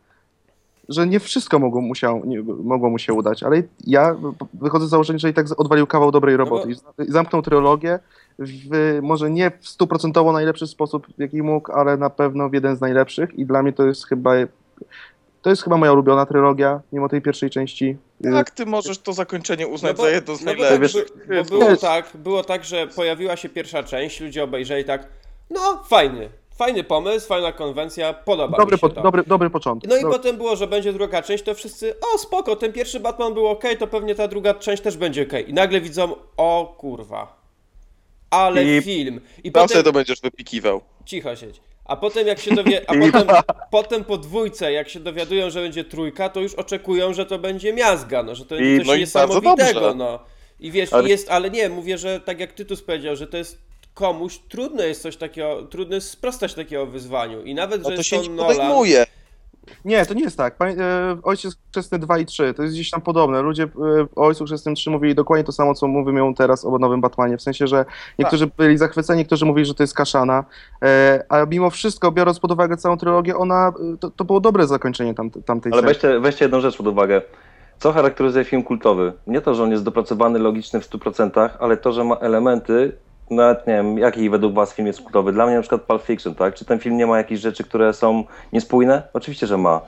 że 0.89 1.07
nie 1.07 1.19
wszystko 1.19 1.59
mogło 1.59 1.81
mu 1.81 1.95
się, 1.95 2.21
nie, 2.25 2.41
mogło 2.43 2.89
mu 2.89 2.99
się 2.99 3.13
udać, 3.13 3.43
ale 3.43 3.63
ja 3.87 4.15
wychodzę 4.53 4.87
z 4.87 4.89
założenia, 4.89 5.19
że 5.19 5.29
i 5.29 5.33
tak 5.33 5.45
odwalił 5.57 5.87
kawał 5.87 6.11
dobrej 6.11 6.37
roboty 6.37 6.75
bo- 6.97 7.03
i 7.03 7.11
zamknął 7.11 7.41
trylogię 7.41 7.99
w, 8.39 8.99
może 9.01 9.29
nie 9.31 9.51
w 9.61 9.67
stuprocentowo 9.67 10.31
najlepszy 10.31 10.67
sposób, 10.67 11.07
w 11.17 11.19
jaki 11.19 11.41
mógł, 11.41 11.71
ale 11.71 11.97
na 11.97 12.09
pewno 12.09 12.49
w 12.49 12.53
jeden 12.53 12.75
z 12.75 12.81
najlepszych 12.81 13.39
i 13.39 13.45
dla 13.45 13.63
mnie 13.63 13.73
to 13.73 13.85
jest 13.85 14.07
chyba 14.07 14.31
to 15.41 15.49
jest 15.49 15.63
chyba 15.63 15.77
moja 15.77 15.93
ulubiona 15.93 16.25
trylogia, 16.25 16.81
mimo 16.93 17.09
tej 17.09 17.21
pierwszej 17.21 17.49
części. 17.49 17.97
Jak 18.21 18.51
ty 18.51 18.65
możesz 18.65 18.97
to 18.99 19.13
zakończenie 19.13 19.67
uznać 19.67 19.97
bo- 19.97 20.03
za 20.03 20.09
jedno 20.09 20.35
z 20.35 20.41
no 20.43 20.53
bo, 20.53 20.61
tak, 20.61 20.69
najlepszych? 20.69 21.05
bo 21.27 21.57
było 21.57 21.75
tak, 21.77 22.11
było 22.15 22.43
tak, 22.43 22.63
że 22.63 22.87
pojawiła 22.87 23.35
się 23.35 23.49
pierwsza 23.49 23.83
część, 23.83 24.21
ludzie 24.21 24.43
obejrzeli 24.43 24.85
tak, 24.85 25.07
no 25.49 25.83
fajny, 25.89 26.29
fajny 26.57 26.83
pomysł, 26.83 27.27
fajna 27.27 27.51
konwencja, 27.51 28.13
podoba 28.13 28.57
Dobry, 28.57 28.73
mi 28.75 28.79
się 28.79 28.81
po, 28.81 28.89
to. 28.89 29.01
dobry, 29.01 29.23
dobry 29.27 29.49
początek. 29.49 29.89
No 29.91 29.97
i 29.97 30.01
Dobry. 30.01 30.17
potem 30.17 30.37
było, 30.37 30.55
że 30.55 30.67
będzie 30.67 30.93
druga 30.93 31.21
część, 31.21 31.43
to 31.43 31.53
wszyscy, 31.55 31.93
o 32.15 32.17
spoko, 32.17 32.55
ten 32.55 32.73
pierwszy 32.73 32.99
Batman 32.99 33.33
był 33.33 33.47
ok, 33.47 33.63
to 33.79 33.87
pewnie 33.87 34.15
ta 34.15 34.27
druga 34.27 34.53
część 34.53 34.83
też 34.83 34.97
będzie 34.97 35.21
ok. 35.23 35.33
I 35.47 35.53
nagle 35.53 35.81
widzą, 35.81 36.15
o 36.37 36.75
kurwa, 36.77 37.43
ale 38.29 38.65
I- 38.77 38.81
film. 38.81 39.21
I 39.43 39.51
Tam 39.51 39.63
potem, 39.63 39.73
sobie 39.73 39.83
to 39.83 39.91
będziesz 39.91 40.21
wypikiwał. 40.21 40.81
cicho 41.05 41.35
siedź. 41.35 41.61
A 41.85 41.95
potem 41.97 42.27
jak 42.27 42.39
się 42.39 42.55
dowie, 42.55 42.81
a 42.89 42.93
potem, 43.11 43.27
potem 43.71 44.03
po 44.03 44.17
dwójce, 44.17 44.71
jak 44.71 44.89
się 44.89 44.99
dowiadują, 44.99 45.49
że 45.49 45.61
będzie 45.61 45.83
trójka, 45.83 46.29
to 46.29 46.39
już 46.39 46.53
oczekują, 46.53 47.13
że 47.13 47.25
to 47.25 47.39
będzie 47.39 47.73
miazga, 47.73 48.23
no, 48.23 48.35
że 48.35 48.45
to 48.45 48.55
będzie 48.55 48.77
coś 48.77 48.87
no 48.87 48.95
niesamowitego, 48.95 49.93
no. 49.95 50.19
I 50.59 50.71
wiesz, 50.71 50.93
Ale- 50.93 51.09
jest, 51.09 51.31
ale 51.31 51.49
nie, 51.49 51.69
mówię, 51.69 51.97
że 51.97 52.19
tak 52.19 52.39
jak 52.39 52.53
Tytus 52.53 52.81
powiedział, 52.81 53.15
że 53.15 53.27
to 53.27 53.37
jest 53.37 53.61
komuś 53.93 54.39
trudno 54.49 54.83
jest 54.83 55.01
coś 55.01 55.17
takiego, 55.17 55.63
trudno 55.63 55.95
jest 55.95 56.09
sprostać 56.09 56.53
takiego 56.53 56.85
wyzwaniu. 56.85 57.41
I 57.43 57.55
nawet, 57.55 57.83
No 57.83 57.89
że 57.89 57.95
to 57.95 58.03
się 58.03 58.15
to 58.17 58.23
nie 58.23 58.29
Nolan, 58.29 58.55
podejmuje. 58.55 59.05
Nie, 59.85 60.05
to 60.05 60.13
nie 60.13 60.23
jest 60.23 60.37
tak. 60.37 60.57
Pamię- 60.57 60.81
e, 60.81 61.17
Ojciec 61.23 61.55
Chrzestny 61.71 61.99
2 61.99 62.17
i 62.19 62.25
3, 62.25 62.53
to 62.53 62.63
jest 62.63 62.75
gdzieś 62.75 62.89
tam 62.89 63.01
podobne. 63.01 63.41
Ludzie 63.41 63.63
e, 63.63 63.67
o 64.15 64.25
Ojcu 64.25 64.45
Chrzestnym 64.45 64.75
3 64.75 64.89
mówili 64.89 65.15
dokładnie 65.15 65.43
to 65.43 65.51
samo, 65.51 65.73
co 65.73 65.87
mówią 65.87 66.33
teraz 66.33 66.65
o 66.65 66.77
nowym 66.79 67.01
Batmanie. 67.01 67.37
W 67.37 67.41
sensie, 67.41 67.67
że 67.67 67.85
niektórzy 68.19 68.47
byli 68.57 68.77
zachwyceni, 68.77 69.17
niektórzy 69.17 69.45
mówili, 69.45 69.65
że 69.65 69.73
to 69.73 69.83
jest 69.83 69.93
kaszana. 69.93 70.43
E, 70.83 71.23
a 71.29 71.45
mimo 71.45 71.69
wszystko, 71.69 72.11
biorąc 72.11 72.39
pod 72.39 72.51
uwagę 72.51 72.77
całą 72.77 72.97
trylogię, 72.97 73.37
ona, 73.37 73.73
e, 73.93 73.97
to, 73.97 74.09
to 74.11 74.25
było 74.25 74.39
dobre 74.39 74.67
zakończenie 74.67 75.13
tam, 75.13 75.29
tamtej 75.31 75.71
Ale 75.73 75.81
serii. 75.81 75.93
weźcie, 75.95 76.19
weźcie 76.19 76.45
jedną 76.45 76.61
rzecz 76.61 76.77
pod 76.77 76.87
uwagę. 76.87 77.21
Co 77.79 77.91
charakteryzuje 77.93 78.45
film 78.45 78.63
kultowy? 78.63 79.13
Nie 79.27 79.41
to, 79.41 79.55
że 79.55 79.63
on 79.63 79.71
jest 79.71 79.83
dopracowany, 79.83 80.39
logiczny 80.39 80.79
w 80.81 80.89
100%, 80.89 81.49
ale 81.59 81.77
to, 81.77 81.91
że 81.91 82.03
ma 82.03 82.15
elementy, 82.15 82.91
nawet 83.29 83.67
nie 83.67 83.73
wiem, 83.73 83.97
jaki 83.97 84.29
według 84.29 84.53
was 84.53 84.73
film 84.73 84.87
jest 84.87 85.01
kultowy. 85.01 85.31
Dla 85.31 85.45
mnie 85.45 85.55
na 85.55 85.61
przykład 85.61 85.81
Pulp 85.81 86.03
Fiction, 86.03 86.35
tak? 86.35 86.55
Czy 86.55 86.65
ten 86.65 86.79
film 86.79 86.97
nie 86.97 87.07
ma 87.07 87.17
jakichś 87.17 87.41
rzeczy, 87.41 87.63
które 87.63 87.93
są 87.93 88.23
niespójne? 88.53 89.03
Oczywiście, 89.13 89.47
że 89.47 89.57
ma. 89.57 89.81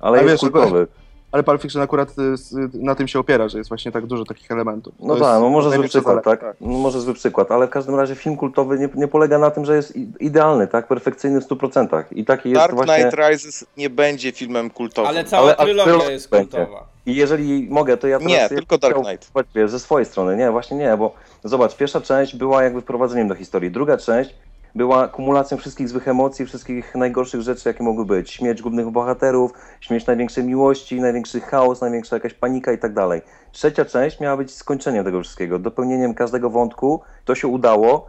Ale 0.00 0.18
A 0.18 0.22
jest 0.22 0.32
wiesz, 0.32 0.40
kultowy. 0.40 0.86
Ale 1.32 1.42
Pulp 1.42 1.62
Fiction 1.62 1.82
akurat 1.82 2.08
e, 2.18 2.22
s- 2.32 2.54
na 2.74 2.94
tym 2.94 3.08
się 3.08 3.18
opiera, 3.18 3.48
że 3.48 3.58
jest 3.58 3.68
właśnie 3.70 3.92
tak 3.92 4.06
dużo 4.06 4.24
takich 4.24 4.50
elementów. 4.50 4.94
No 5.00 5.14
To 5.14 5.20
tak, 5.20 5.40
no 5.40 5.48
może 5.48 5.70
zły 5.70 5.88
przykład, 5.88 6.24
zaleta. 6.24 6.46
tak? 6.46 6.56
No 6.60 6.78
może 6.78 7.00
zły 7.00 7.14
przykład, 7.14 7.50
ale 7.50 7.66
w 7.66 7.70
każdym 7.70 7.94
razie 7.94 8.14
film 8.14 8.36
kultowy 8.36 8.78
nie, 8.78 8.88
nie 8.94 9.08
polega 9.08 9.38
na 9.38 9.50
tym, 9.50 9.64
że 9.64 9.76
jest 9.76 9.96
idealny, 10.20 10.66
tak? 10.66 10.86
Perfekcyjny 10.88 11.40
w 11.40 11.48
100%. 11.48 12.04
I 12.12 12.24
taki 12.24 12.50
jest 12.50 12.60
Dark 12.60 12.74
właśnie... 12.74 12.94
Knight 12.94 13.18
Rises 13.30 13.66
nie 13.76 13.90
będzie 13.90 14.32
filmem 14.32 14.70
kultowym. 14.70 15.08
ale 15.08 15.24
cała 15.24 15.42
Ale- 15.42 15.56
ale 15.56 15.84
trylogia 15.84 16.10
jest 16.10 16.30
będzie. 16.30 16.56
kultowa. 16.58 16.84
I 17.06 17.14
jeżeli 17.14 17.68
mogę, 17.70 17.96
to 17.96 18.08
ja 18.08 18.18
teraz... 18.18 18.32
Nie, 18.32 18.48
tylko 18.48 18.78
Dark 18.78 18.96
Knight. 18.96 19.32
Ze 19.66 19.80
swojej 19.80 20.06
strony, 20.06 20.36
nie, 20.36 20.50
właśnie 20.50 20.76
nie, 20.76 20.96
bo 20.96 21.14
zobacz, 21.44 21.76
pierwsza 21.76 22.00
część 22.00 22.36
była 22.36 22.62
jakby 22.62 22.80
wprowadzeniem 22.80 23.28
do 23.28 23.34
historii, 23.34 23.70
druga 23.70 23.96
część 23.96 24.34
była 24.76 25.08
kumulacją 25.08 25.58
wszystkich 25.58 25.88
złych 25.88 26.08
emocji, 26.08 26.46
wszystkich 26.46 26.94
najgorszych 26.94 27.40
rzeczy, 27.40 27.68
jakie 27.68 27.84
mogły 27.84 28.04
być. 28.04 28.30
Śmierć 28.30 28.62
głównych 28.62 28.90
bohaterów, 28.90 29.52
śmierć 29.80 30.06
największej 30.06 30.44
miłości, 30.44 31.00
największy 31.00 31.40
chaos, 31.40 31.80
największa 31.80 32.16
jakaś 32.16 32.34
panika 32.34 32.72
i 32.72 32.78
tak 32.78 32.94
dalej. 32.94 33.22
Trzecia 33.52 33.84
część 33.84 34.20
miała 34.20 34.36
być 34.36 34.54
skończeniem 34.54 35.04
tego 35.04 35.20
wszystkiego, 35.20 35.58
dopełnieniem 35.58 36.14
każdego 36.14 36.50
wątku. 36.50 37.02
To 37.24 37.34
się 37.34 37.48
udało. 37.48 38.06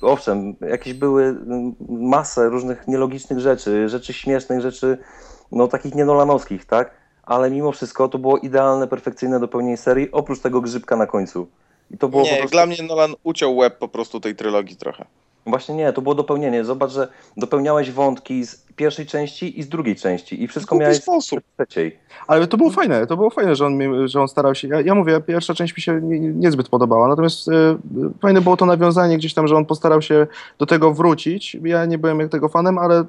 Owszem, 0.00 0.56
jakieś 0.60 0.94
były 0.94 1.24
mm, 1.24 1.74
masę 1.88 2.48
różnych 2.48 2.88
nielogicznych 2.88 3.40
rzeczy, 3.40 3.88
rzeczy 3.88 4.12
śmiesznych, 4.12 4.60
rzeczy 4.60 4.98
no 5.52 5.68
takich 5.68 5.94
nienolanowskich, 5.94 6.64
tak? 6.64 6.90
Ale 7.26 7.50
mimo 7.50 7.72
wszystko 7.72 8.08
to 8.08 8.18
było 8.18 8.38
idealne, 8.38 8.86
perfekcyjne 8.86 9.40
dopełnienie 9.40 9.76
serii, 9.76 10.12
oprócz 10.12 10.40
tego 10.40 10.60
grzybka 10.60 10.96
na 10.96 11.06
końcu. 11.06 11.48
I 11.90 11.98
to 11.98 12.08
było 12.08 12.22
Nie, 12.22 12.36
prostu... 12.36 12.48
dla 12.48 12.66
mnie 12.66 12.76
Nolan 12.82 13.14
uciął 13.22 13.56
łeb 13.56 13.78
po 13.78 13.88
prostu 13.88 14.20
tej 14.20 14.36
trylogii 14.36 14.76
trochę. 14.76 15.04
Właśnie 15.46 15.74
nie, 15.74 15.92
to 15.92 16.02
było 16.02 16.14
dopełnienie. 16.14 16.64
Zobacz, 16.64 16.90
że 16.90 17.08
dopełniałeś 17.36 17.90
wątki 17.90 18.46
z 18.46 18.65
pierwszej 18.76 19.06
części 19.06 19.60
i 19.60 19.62
z 19.62 19.68
drugiej 19.68 19.96
części 19.96 20.42
i 20.42 20.48
wszystko 20.48 20.76
miałeś 20.76 20.96
sposób. 20.96 21.40
w 21.40 21.56
trzeciej. 21.66 21.96
Ale 22.26 22.46
to 22.46 22.56
było 22.56 22.70
fajne, 22.70 23.06
to 23.06 23.16
było 23.16 23.30
fajne, 23.30 23.56
że 23.56 23.66
on, 23.66 23.78
że 24.08 24.20
on 24.20 24.28
starał 24.28 24.54
się. 24.54 24.68
Ja, 24.68 24.80
ja 24.80 24.94
mówię, 24.94 25.20
pierwsza 25.20 25.54
część 25.54 25.76
mi 25.76 25.82
się 25.82 26.00
nie, 26.02 26.20
nie- 26.20 26.28
niezbyt 26.32 26.68
podobała, 26.68 27.08
natomiast 27.08 27.48
e, 27.48 27.52
fajne 28.22 28.40
było 28.40 28.56
to 28.56 28.66
nawiązanie 28.66 29.18
gdzieś 29.18 29.34
tam, 29.34 29.48
że 29.48 29.56
on 29.56 29.66
postarał 29.66 30.02
się 30.02 30.26
do 30.58 30.66
tego 30.66 30.94
wrócić. 30.94 31.56
Ja 31.64 31.84
nie 31.86 31.98
byłem 31.98 32.20
jak 32.20 32.30
tego 32.30 32.48
fanem, 32.48 32.78
ale 32.78 32.98
e, 33.00 33.04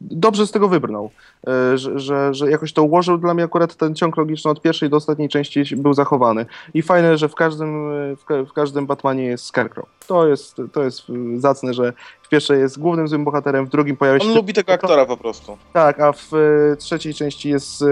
dobrze 0.00 0.46
z 0.46 0.50
tego 0.50 0.68
wybrnął, 0.68 1.10
e, 1.46 1.78
że, 1.78 1.98
że, 1.98 2.34
że 2.34 2.50
jakoś 2.50 2.72
to 2.72 2.82
ułożył. 2.82 3.18
Dla 3.18 3.34
mnie 3.34 3.44
akurat 3.44 3.74
ten 3.76 3.94
ciąg 3.94 4.16
logiczny 4.16 4.50
od 4.50 4.62
pierwszej 4.62 4.90
do 4.90 4.96
ostatniej 4.96 5.28
części 5.28 5.76
był 5.76 5.94
zachowany. 5.94 6.46
I 6.74 6.82
fajne, 6.82 7.18
że 7.18 7.28
w 7.28 7.34
każdym, 7.34 7.90
w, 8.16 8.24
ka- 8.24 8.44
w 8.44 8.52
każdym 8.52 8.86
Batmanie 8.86 9.24
jest 9.24 9.44
Scarecrow. 9.44 9.86
To 10.06 10.26
jest, 10.26 10.56
to 10.72 10.82
jest 10.82 11.02
zacne, 11.36 11.74
że 11.74 11.92
pierwszej 12.30 12.60
jest 12.60 12.78
głównym 12.78 13.08
złym 13.08 13.24
bohaterem, 13.24 13.66
w 13.66 13.68
drugim 13.68 13.96
pojawia 13.96 14.20
się... 14.20 14.26
On 14.28 14.34
lubi 14.34 14.52
tego 14.52 14.72
aktora 14.72 15.06
po 15.06 15.16
prostu. 15.16 15.58
Tak, 15.72 16.00
a 16.00 16.12
w 16.12 16.30
e, 16.72 16.76
trzeciej 16.76 17.14
części 17.14 17.48
jest 17.48 17.82
e, 17.82 17.86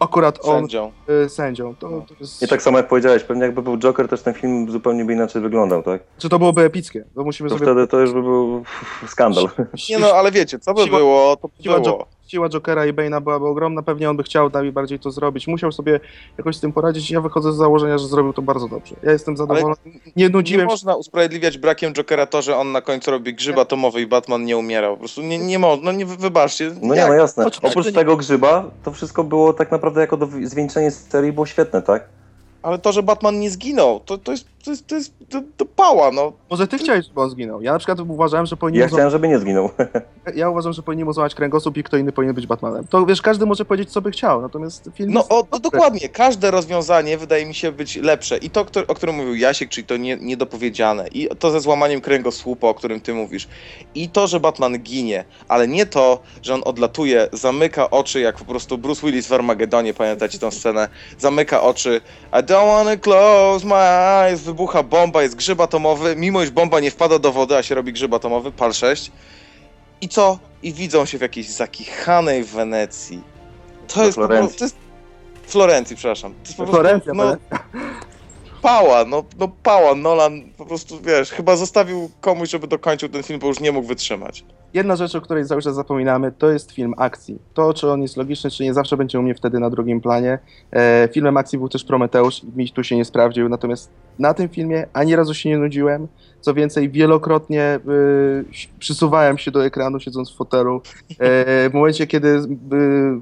akurat 0.00 0.38
on 0.44 0.60
Sędzią. 0.60 0.92
e, 1.24 1.28
sędzią. 1.28 1.74
To, 1.76 1.88
to 1.88 2.14
jest, 2.20 2.42
I 2.42 2.48
tak 2.48 2.62
samo 2.62 2.78
jak 2.78 2.88
powiedziałeś, 2.88 3.22
pewnie 3.24 3.42
jakby 3.42 3.62
był 3.62 3.78
Joker, 3.78 4.08
też 4.08 4.22
ten 4.22 4.34
film 4.34 4.70
zupełnie 4.70 5.04
by 5.04 5.12
inaczej 5.12 5.42
wyglądał, 5.42 5.82
tak? 5.82 6.02
Czy 6.18 6.28
to 6.28 6.38
byłoby 6.38 6.62
epickie? 6.62 7.04
To 7.14 7.24
musimy 7.24 7.48
To 7.48 7.54
sobie... 7.58 7.66
wtedy 7.66 7.86
to 7.86 7.98
już 8.00 8.12
by 8.12 8.22
był 8.22 8.62
skandal. 9.06 9.48
Nie 9.90 9.98
no, 9.98 10.06
ale 10.12 10.30
wiecie, 10.32 10.58
co 10.58 10.74
by 10.74 10.80
Siła- 10.82 10.98
było, 10.98 11.36
to 11.36 11.48
by 11.48 11.62
siła 11.62 11.80
było. 11.80 12.06
Siła 12.28 12.48
Jokera 12.48 12.86
i 12.86 12.92
Bane'a 12.92 13.20
byłaby 13.22 13.46
ogromna, 13.46 13.82
pewnie 13.82 14.10
on 14.10 14.16
by 14.16 14.22
chciał 14.22 14.50
najbardziej 14.50 14.98
to 14.98 15.10
zrobić. 15.10 15.46
Musiał 15.46 15.72
sobie 15.72 16.00
jakoś 16.38 16.56
z 16.56 16.60
tym 16.60 16.72
poradzić. 16.72 17.10
Ja 17.10 17.20
wychodzę 17.20 17.52
z 17.52 17.56
założenia, 17.56 17.98
że 17.98 18.06
zrobił 18.08 18.32
to 18.32 18.42
bardzo 18.42 18.68
dobrze. 18.68 18.94
Ja 19.02 19.12
jestem 19.12 19.36
zadowolony. 19.36 19.74
Nie 19.84 20.00
Nie 20.16 20.28
nudziłem 20.28 20.66
się. 20.66 20.70
można 20.72 20.94
usprawiedliwiać 20.94 21.58
brakiem 21.58 21.92
Jokera 21.92 22.26
to, 22.26 22.42
że 22.42 22.56
on 22.56 22.72
na 22.72 22.80
końcu 22.80 23.10
robi 23.10 23.34
grzyb 23.34 23.58
atomowy 23.58 24.00
i 24.00 24.06
Batman 24.06 24.44
nie 24.44 24.56
umierał. 24.56 24.92
Po 24.94 24.98
prostu 24.98 25.22
nie, 25.22 25.38
nie 25.38 25.58
można, 25.58 25.84
no 25.84 25.98
nie 25.98 26.06
wybaczcie. 26.06 26.70
No 26.82 26.94
nie, 26.94 27.06
no 27.06 27.14
jasne. 27.14 27.46
Oczywiście 27.46 27.68
Oprócz 27.68 27.86
nie. 27.86 27.92
tego 27.92 28.16
grzyba, 28.16 28.64
to 28.84 28.92
wszystko 28.92 29.24
było 29.24 29.52
tak 29.52 29.70
naprawdę 29.70 30.00
jako 30.00 30.16
do 30.16 30.28
zwieńczenie 30.44 30.90
serii 30.90 31.32
było 31.32 31.46
świetne, 31.46 31.82
tak? 31.82 32.04
Ale 32.62 32.78
to, 32.78 32.92
że 32.92 33.02
Batman 33.02 33.40
nie 33.40 33.50
zginął, 33.50 34.00
to, 34.00 34.18
to 34.18 34.32
jest, 34.32 34.44
to 34.68 34.72
jest, 34.72 34.86
to 34.86 34.94
jest 34.94 35.12
to, 35.28 35.42
to 35.56 35.64
pała, 35.66 36.10
no. 36.10 36.32
Może 36.50 36.66
ty 36.68 36.78
chciałeś, 36.78 37.06
żeby 37.06 37.20
on 37.20 37.30
zginął. 37.30 37.62
Ja 37.62 37.72
na 37.72 37.78
przykład 37.78 38.00
uważałem, 38.00 38.46
że 38.46 38.56
powinien 38.56 38.82
Ja 38.82 38.88
chciałem, 38.88 39.10
żeby 39.10 39.28
nie 39.28 39.38
zginął. 39.38 39.70
ja 40.34 40.50
uważam, 40.50 40.72
że 40.72 40.82
powinien 40.82 41.06
mu 41.06 41.12
złamać 41.12 41.34
kręgosłup 41.34 41.76
i 41.76 41.82
kto 41.82 41.96
inny 41.96 42.12
powinien 42.12 42.34
być 42.34 42.46
Batmanem. 42.46 42.86
To 42.86 43.06
wiesz, 43.06 43.22
każdy 43.22 43.46
może 43.46 43.64
powiedzieć, 43.64 43.92
co 43.92 44.00
by 44.00 44.10
chciał, 44.10 44.42
natomiast 44.42 44.90
film 44.94 45.12
No 45.12 45.28
o, 45.28 45.42
to 45.42 45.58
dokładnie, 45.58 46.08
każde 46.08 46.50
rozwiązanie 46.50 47.18
wydaje 47.18 47.46
mi 47.46 47.54
się 47.54 47.72
być 47.72 47.96
lepsze. 47.96 48.36
I 48.36 48.50
to, 48.50 48.66
o 48.88 48.94
którym 48.94 49.14
mówił 49.14 49.34
Jasiek, 49.34 49.68
czyli 49.70 49.86
to 49.86 49.96
nie, 49.96 50.16
niedopowiedziane. 50.16 51.08
I 51.08 51.28
to 51.38 51.50
ze 51.50 51.60
złamaniem 51.60 52.00
kręgosłupa, 52.00 52.66
o 52.66 52.74
którym 52.74 53.00
ty 53.00 53.14
mówisz. 53.14 53.48
I 53.94 54.08
to, 54.08 54.26
że 54.26 54.40
Batman 54.40 54.78
ginie, 54.78 55.24
ale 55.48 55.68
nie 55.68 55.86
to, 55.86 56.18
że 56.42 56.54
on 56.54 56.62
odlatuje, 56.64 57.28
zamyka 57.32 57.90
oczy, 57.90 58.20
jak 58.20 58.36
po 58.36 58.44
prostu 58.44 58.78
Bruce 58.78 59.06
Willis 59.06 59.26
w 59.26 59.32
Armagedonie, 59.32 59.94
pamiętacie 59.94 60.38
tę 60.38 60.52
scenę? 60.52 60.88
Zamyka 61.18 61.62
oczy, 61.62 62.00
I 62.32 62.36
don't 62.36 62.66
wanna 62.66 62.96
close 62.96 63.66
my 63.66 63.74
eyes, 63.74 64.40
wybucha 64.58 64.82
bomba, 64.82 65.22
jest 65.22 65.34
grzyb 65.34 65.60
atomowy, 65.60 66.16
mimo 66.16 66.42
iż 66.42 66.50
bomba 66.50 66.80
nie 66.80 66.90
wpada 66.90 67.18
do 67.18 67.32
wody, 67.32 67.56
a 67.56 67.62
się 67.62 67.74
robi 67.74 67.92
grzyb 67.92 68.14
atomowy, 68.14 68.52
pal 68.52 68.72
6. 68.74 69.12
I 70.00 70.08
co? 70.08 70.38
I 70.62 70.72
widzą 70.72 71.04
się 71.04 71.18
w 71.18 71.20
jakiejś 71.20 71.48
zakichanej 71.48 72.44
Wenecji. 72.44 73.22
To 73.88 73.94
Do 74.00 74.06
jest 74.06 74.18
po 74.18 74.26
Florencji. 74.26 74.58
prostu... 74.58 74.76
To 74.76 74.82
jest... 75.44 75.52
Florencji, 75.52 75.96
przepraszam. 75.96 76.32
To 76.34 76.38
jest 76.40 76.56
po 76.56 76.62
prostu, 76.62 76.74
Florencja, 76.74 77.12
no, 77.14 77.36
pała, 78.62 79.04
no, 79.04 79.24
no 79.38 79.48
pała. 79.62 79.94
Nolan 79.94 80.52
po 80.56 80.66
prostu, 80.66 81.00
wiesz, 81.00 81.30
chyba 81.30 81.56
zostawił 81.56 82.10
komuś, 82.20 82.50
żeby 82.50 82.66
dokończył 82.66 83.08
ten 83.08 83.22
film, 83.22 83.38
bo 83.40 83.46
już 83.46 83.60
nie 83.60 83.72
mógł 83.72 83.88
wytrzymać. 83.88 84.44
Jedna 84.74 84.96
rzecz, 84.96 85.14
o 85.14 85.20
której 85.20 85.44
cały 85.44 85.62
czas 85.62 85.74
zapominamy, 85.74 86.32
to 86.32 86.50
jest 86.50 86.72
film 86.72 86.94
akcji. 86.96 87.38
To, 87.54 87.74
czy 87.74 87.90
on 87.90 88.02
jest 88.02 88.16
logiczny, 88.16 88.50
czy 88.50 88.62
nie, 88.64 88.74
zawsze 88.74 88.96
będzie 88.96 89.18
u 89.20 89.22
mnie 89.22 89.34
wtedy 89.34 89.60
na 89.60 89.70
drugim 89.70 90.00
planie. 90.00 90.38
E, 90.72 91.08
filmem 91.12 91.36
akcji 91.36 91.58
był 91.58 91.68
też 91.68 91.84
Prometeusz, 91.84 92.42
mi 92.56 92.70
tu 92.70 92.84
się 92.84 92.96
nie 92.96 93.04
sprawdził, 93.04 93.48
natomiast 93.48 93.90
na 94.18 94.34
tym 94.34 94.48
filmie 94.48 94.86
ani 94.92 95.16
razu 95.16 95.34
się 95.34 95.48
nie 95.48 95.58
nudziłem. 95.58 96.08
Co 96.40 96.54
więcej, 96.54 96.90
wielokrotnie 96.90 97.80
y, 97.88 98.44
przysuwałem 98.78 99.38
się 99.38 99.50
do 99.50 99.64
ekranu, 99.64 100.00
siedząc 100.00 100.32
w 100.32 100.36
fotelu. 100.36 100.80
E, 101.10 101.70
w 101.70 101.74
momencie, 101.74 102.06
kiedy 102.06 102.28
y, 102.28 102.42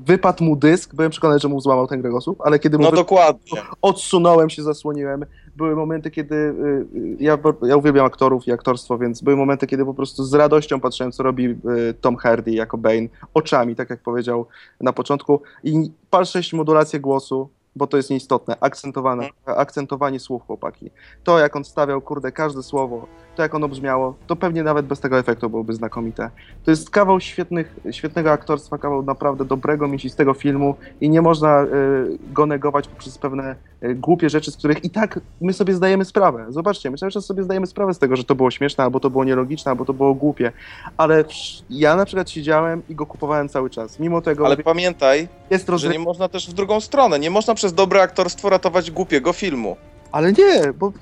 wypadł 0.05 0.45
mu 0.45 0.57
dysk, 0.57 0.95
byłem 0.95 1.11
przekonany, 1.11 1.41
że 1.41 1.49
mu 1.49 1.61
złamał 1.61 1.87
ten 1.87 2.01
kręgosłup, 2.01 2.41
ale 2.45 2.59
kiedy 2.59 2.79
mu 2.79 2.85
No 2.85 2.91
wy- 2.91 2.97
dokładnie. 2.97 3.63
odsunąłem 3.83 4.51
się, 4.51 4.63
zasłoniłem. 4.63 5.25
Były 5.57 5.77
momenty, 5.77 6.11
kiedy 6.11 6.35
y, 6.35 6.99
y, 6.99 7.17
ja, 7.21 7.39
ja 7.63 7.77
uwielbiam 7.77 8.07
aktorów 8.07 8.47
i 8.47 8.53
aktorstwo, 8.53 8.99
więc 8.99 9.23
były 9.23 9.37
momenty, 9.37 9.67
kiedy 9.67 9.85
po 9.85 9.95
prostu 9.95 10.25
z 10.25 10.35
radością 10.35 10.81
patrzyłem, 10.81 11.13
co 11.13 11.23
robi 11.23 11.45
y, 11.45 11.57
Tom 12.01 12.17
Hardy 12.17 12.51
jako 12.51 12.79
Bane, 12.79 13.09
oczami, 13.35 13.77
tak 13.77 13.91
jak 13.91 14.03
powiedział 14.03 14.47
na 14.81 14.93
początku. 14.93 15.43
I 15.65 15.91
6 16.25 16.53
modulację 16.53 17.01
głosu, 17.01 17.49
bo 17.77 17.87
to 17.87 17.97
jest 17.97 18.11
nieistotne, 18.11 18.57
akcentowane, 18.61 19.29
akcentowanie 19.47 20.21
słów 20.21 20.43
chłopaki. 20.47 20.91
To, 21.25 21.39
jak 21.39 21.57
on 21.57 21.65
stawiał, 21.65 22.01
kurde, 22.01 22.33
każde 22.33 22.63
słowo, 22.63 23.07
to, 23.37 23.43
jak 23.43 23.55
ono 23.55 23.69
brzmiało, 23.69 24.15
to 24.27 24.37
pewnie 24.37 24.63
nawet 24.63 24.87
bez 24.87 25.01
tego 25.01 25.19
efektu 25.19 25.51
byłoby 25.51 25.75
znakomite. 25.75 26.31
To 26.65 26.71
jest 26.71 26.91
kawał 26.91 27.21
świetnych, 27.21 27.77
świetnego 27.91 28.33
aktorstwa, 28.33 28.79
kawał 28.79 29.03
naprawdę 29.03 29.45
dobrego, 29.45 29.89
mięsistego 29.89 30.35
filmu 30.35 30.75
i 31.01 31.11
nie 31.11 31.23
można 31.23 31.63
y, 31.63 31.67
go 32.33 32.47
negować 32.47 32.89
poprzez 32.89 33.19
pewne 33.19 33.57
y, 33.83 33.95
głupie 33.95 34.31
rzeczy, 34.31 34.51
z 34.51 34.57
których 34.57 34.85
i 34.85 34.91
tak 34.91 35.21
my 35.41 35.53
sobie 35.53 35.75
zdajemy 35.75 36.05
sprawę. 36.05 36.47
Zobaczcie, 36.49 36.91
my 36.91 36.99
cały 36.99 37.13
czas 37.13 37.25
sobie 37.25 37.43
zdajemy 37.43 37.67
sprawę 37.67 37.95
z 37.95 37.99
tego, 37.99 38.17
że 38.17 38.25
to 38.25 38.35
było 38.35 38.51
śmieszne, 38.51 38.85
albo 38.85 39.01
to 39.01 39.11
było 39.11 39.25
nielogiczne, 39.25 39.71
albo 39.71 39.85
to 39.85 39.93
było 39.93 40.15
głupie, 40.15 40.53
ale 40.97 41.25
ja 41.71 41.97
na 41.97 42.05
przykład 42.05 42.31
siedziałem 42.31 42.83
i 42.89 42.95
go 42.95 43.07
kupowałem 43.07 43.49
cały 43.49 43.71
czas. 43.71 44.01
Mimo 44.01 44.21
tego 44.21 44.47
Ale 44.47 44.55
mówię, 44.55 44.65
pamiętaj, 44.65 45.29
jest 45.51 45.67
że 45.67 45.73
rozry... 45.73 45.91
nie 45.91 45.99
można 45.99 46.29
też 46.29 46.51
w 46.51 46.53
drugą 46.53 46.81
stronę. 46.81 47.19
Nie 47.19 47.31
można 47.31 47.55
przez 47.55 47.75
dobre 47.75 48.03
aktorstwo 48.03 48.51
ratować 48.51 48.91
głupiego 48.91 49.33
filmu. 49.33 49.77
Ale 50.13 50.33
nie, 50.33 50.73
bo 50.79 50.93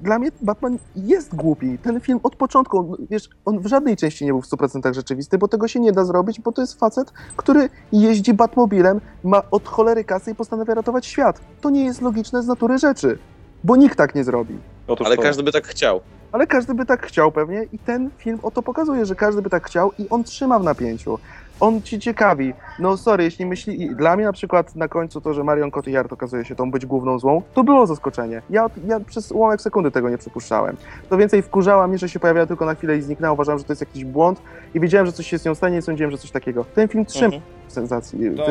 dla 0.00 0.18
mnie 0.18 0.30
Batman 0.42 0.78
jest 0.96 1.34
głupi. 1.34 1.78
Ten 1.78 2.00
film 2.00 2.20
od 2.22 2.36
początku, 2.36 2.78
on, 2.78 2.96
wiesz, 3.10 3.28
on 3.44 3.60
w 3.60 3.66
żadnej 3.66 3.96
części 3.96 4.24
nie 4.24 4.32
był 4.32 4.42
w 4.42 4.46
100% 4.46 4.94
rzeczywisty, 4.94 5.38
bo 5.38 5.48
tego 5.48 5.68
się 5.68 5.80
nie 5.80 5.92
da 5.92 6.04
zrobić, 6.04 6.40
bo 6.40 6.52
to 6.52 6.62
jest 6.62 6.80
facet, 6.80 7.12
który 7.36 7.68
jeździ 7.92 8.34
Batmobilem, 8.34 9.00
ma 9.24 9.42
od 9.50 9.68
cholery 9.68 10.04
kasy 10.04 10.30
i 10.30 10.34
postanawia 10.34 10.74
ratować 10.74 11.06
świat. 11.06 11.40
To 11.60 11.70
nie 11.70 11.84
jest 11.84 12.02
logiczne 12.02 12.42
z 12.42 12.46
natury 12.46 12.78
rzeczy, 12.78 13.18
bo 13.64 13.76
nikt 13.76 13.98
tak 13.98 14.14
nie 14.14 14.24
zrobi. 14.24 14.58
Otóż 14.86 15.06
Ale 15.06 15.16
to. 15.16 15.22
każdy 15.22 15.42
by 15.42 15.52
tak 15.52 15.66
chciał. 15.66 16.00
Ale 16.32 16.46
każdy 16.46 16.74
by 16.74 16.86
tak 16.86 17.06
chciał 17.06 17.32
pewnie 17.32 17.66
i 17.72 17.78
ten 17.78 18.10
film 18.18 18.38
o 18.42 18.50
to 18.50 18.62
pokazuje, 18.62 19.06
że 19.06 19.14
każdy 19.14 19.42
by 19.42 19.50
tak 19.50 19.66
chciał 19.66 19.92
i 19.98 20.08
on 20.08 20.24
trzyma 20.24 20.58
w 20.58 20.64
napięciu. 20.64 21.18
On 21.60 21.82
ci 21.82 21.98
ciekawi. 21.98 22.52
No 22.78 22.96
sorry, 22.96 23.24
jeśli 23.24 23.46
myśli... 23.46 23.82
i 23.82 23.96
Dla 23.96 24.16
mnie 24.16 24.24
na 24.24 24.32
przykład 24.32 24.76
na 24.76 24.88
końcu 24.88 25.20
to, 25.20 25.34
że 25.34 25.44
Marion 25.44 25.70
Cotillard 25.70 26.12
okazuje 26.12 26.44
się 26.44 26.54
tą 26.54 26.70
być 26.70 26.86
główną 26.86 27.18
złą, 27.18 27.42
to 27.54 27.64
było 27.64 27.86
zaskoczenie. 27.86 28.42
Ja, 28.50 28.66
ja 28.86 29.00
przez 29.00 29.32
ułamek 29.32 29.60
sekundy 29.60 29.90
tego 29.90 30.10
nie 30.10 30.18
przypuszczałem. 30.18 30.76
To 31.10 31.16
więcej 31.16 31.42
wkurzała 31.42 31.86
mnie, 31.88 31.98
że 31.98 32.08
się 32.08 32.20
pojawiała 32.20 32.46
tylko 32.46 32.64
na 32.66 32.74
chwilę 32.74 32.96
i 32.96 33.02
zniknęła. 33.02 33.32
Uważałem, 33.32 33.58
że 33.58 33.64
to 33.64 33.72
jest 33.72 33.82
jakiś 33.82 34.04
błąd 34.04 34.42
i 34.74 34.80
wiedziałem, 34.80 35.06
że 35.06 35.12
coś 35.12 35.26
się 35.26 35.38
z 35.38 35.44
nią 35.44 35.54
stanie 35.54 35.78
i 35.78 35.82
sądziłem, 35.82 36.10
że 36.10 36.18
coś 36.18 36.30
takiego. 36.30 36.64
Ten 36.74 36.88
film 36.88 37.04
trzyma 37.04 37.24
Mhm. 37.26 37.42
w 37.68 37.72
sensacji, 37.72 38.18
To, 38.36 38.44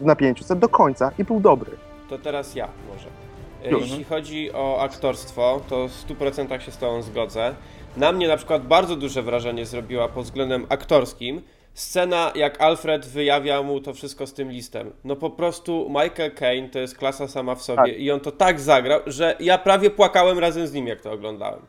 w, 0.00 0.04
napięciu 0.04 0.54
do 0.54 0.68
końca 0.68 1.10
i 1.18 1.24
był 1.24 1.40
dobry. 1.40 1.72
to 2.08 2.18
teraz 2.18 2.54
ja 2.54 2.68
może. 2.92 3.08
E, 3.64 3.70
Już. 3.70 3.80
Jeśli 3.82 4.04
chodzi 4.04 4.52
o 4.52 4.82
aktorstwo, 4.82 5.60
to 5.68 5.88
w 5.88 5.92
100% 5.92 6.60
się 6.60 6.70
z 6.72 6.78
Tobą 6.78 7.02
zgodzę. 7.02 7.54
Na 7.96 8.12
mnie 8.12 8.28
na 8.28 8.36
przykład 8.36 8.66
bardzo 8.66 8.96
duże 8.96 9.22
wrażenie 9.22 9.66
zrobiła 9.66 10.08
pod 10.08 10.24
względem 10.24 10.66
aktorskim 10.68 11.42
scena, 11.74 12.32
jak 12.34 12.60
Alfred 12.60 13.06
wyjawia 13.06 13.62
mu 13.62 13.80
to 13.80 13.94
wszystko 13.94 14.26
z 14.26 14.32
tym 14.32 14.50
listem. 14.50 14.92
No 15.04 15.16
po 15.16 15.30
prostu 15.30 15.86
Michael 15.88 16.30
Caine 16.34 16.70
to 16.70 16.78
jest 16.78 16.98
klasa 16.98 17.28
sama 17.28 17.54
w 17.54 17.62
sobie 17.62 17.76
Tak. 17.76 17.98
i 17.98 18.10
on 18.10 18.20
to 18.20 18.32
tak 18.32 18.60
zagrał, 18.60 19.00
że 19.06 19.36
ja 19.40 19.58
prawie 19.58 19.90
płakałem 19.90 20.38
razem 20.38 20.66
z 20.66 20.72
nim, 20.72 20.86
jak 20.86 21.00
to 21.00 21.12
oglądałem. 21.12 21.60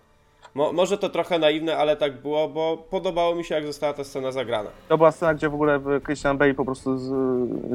Mo, 0.56 0.74
może 0.74 0.98
to 0.98 1.10
trochę 1.10 1.40
naiwne, 1.40 1.78
ale 1.78 1.96
tak 1.96 2.22
było, 2.22 2.48
bo 2.50 2.78
podobało 2.90 3.36
mi 3.36 3.44
się, 3.44 3.56
jak 3.56 3.66
została 3.66 3.94
ta 3.94 4.04
scena 4.04 4.32
zagrana. 4.32 4.70
To 4.90 4.98
była 4.98 5.12
scena, 5.12 5.34
gdzie 5.34 5.50
w 5.50 5.54
ogóle 5.54 5.80
Christian 6.06 6.38
Bale 6.38 6.54
po 6.54 6.66
prostu 6.66 6.98
z, 6.98 7.10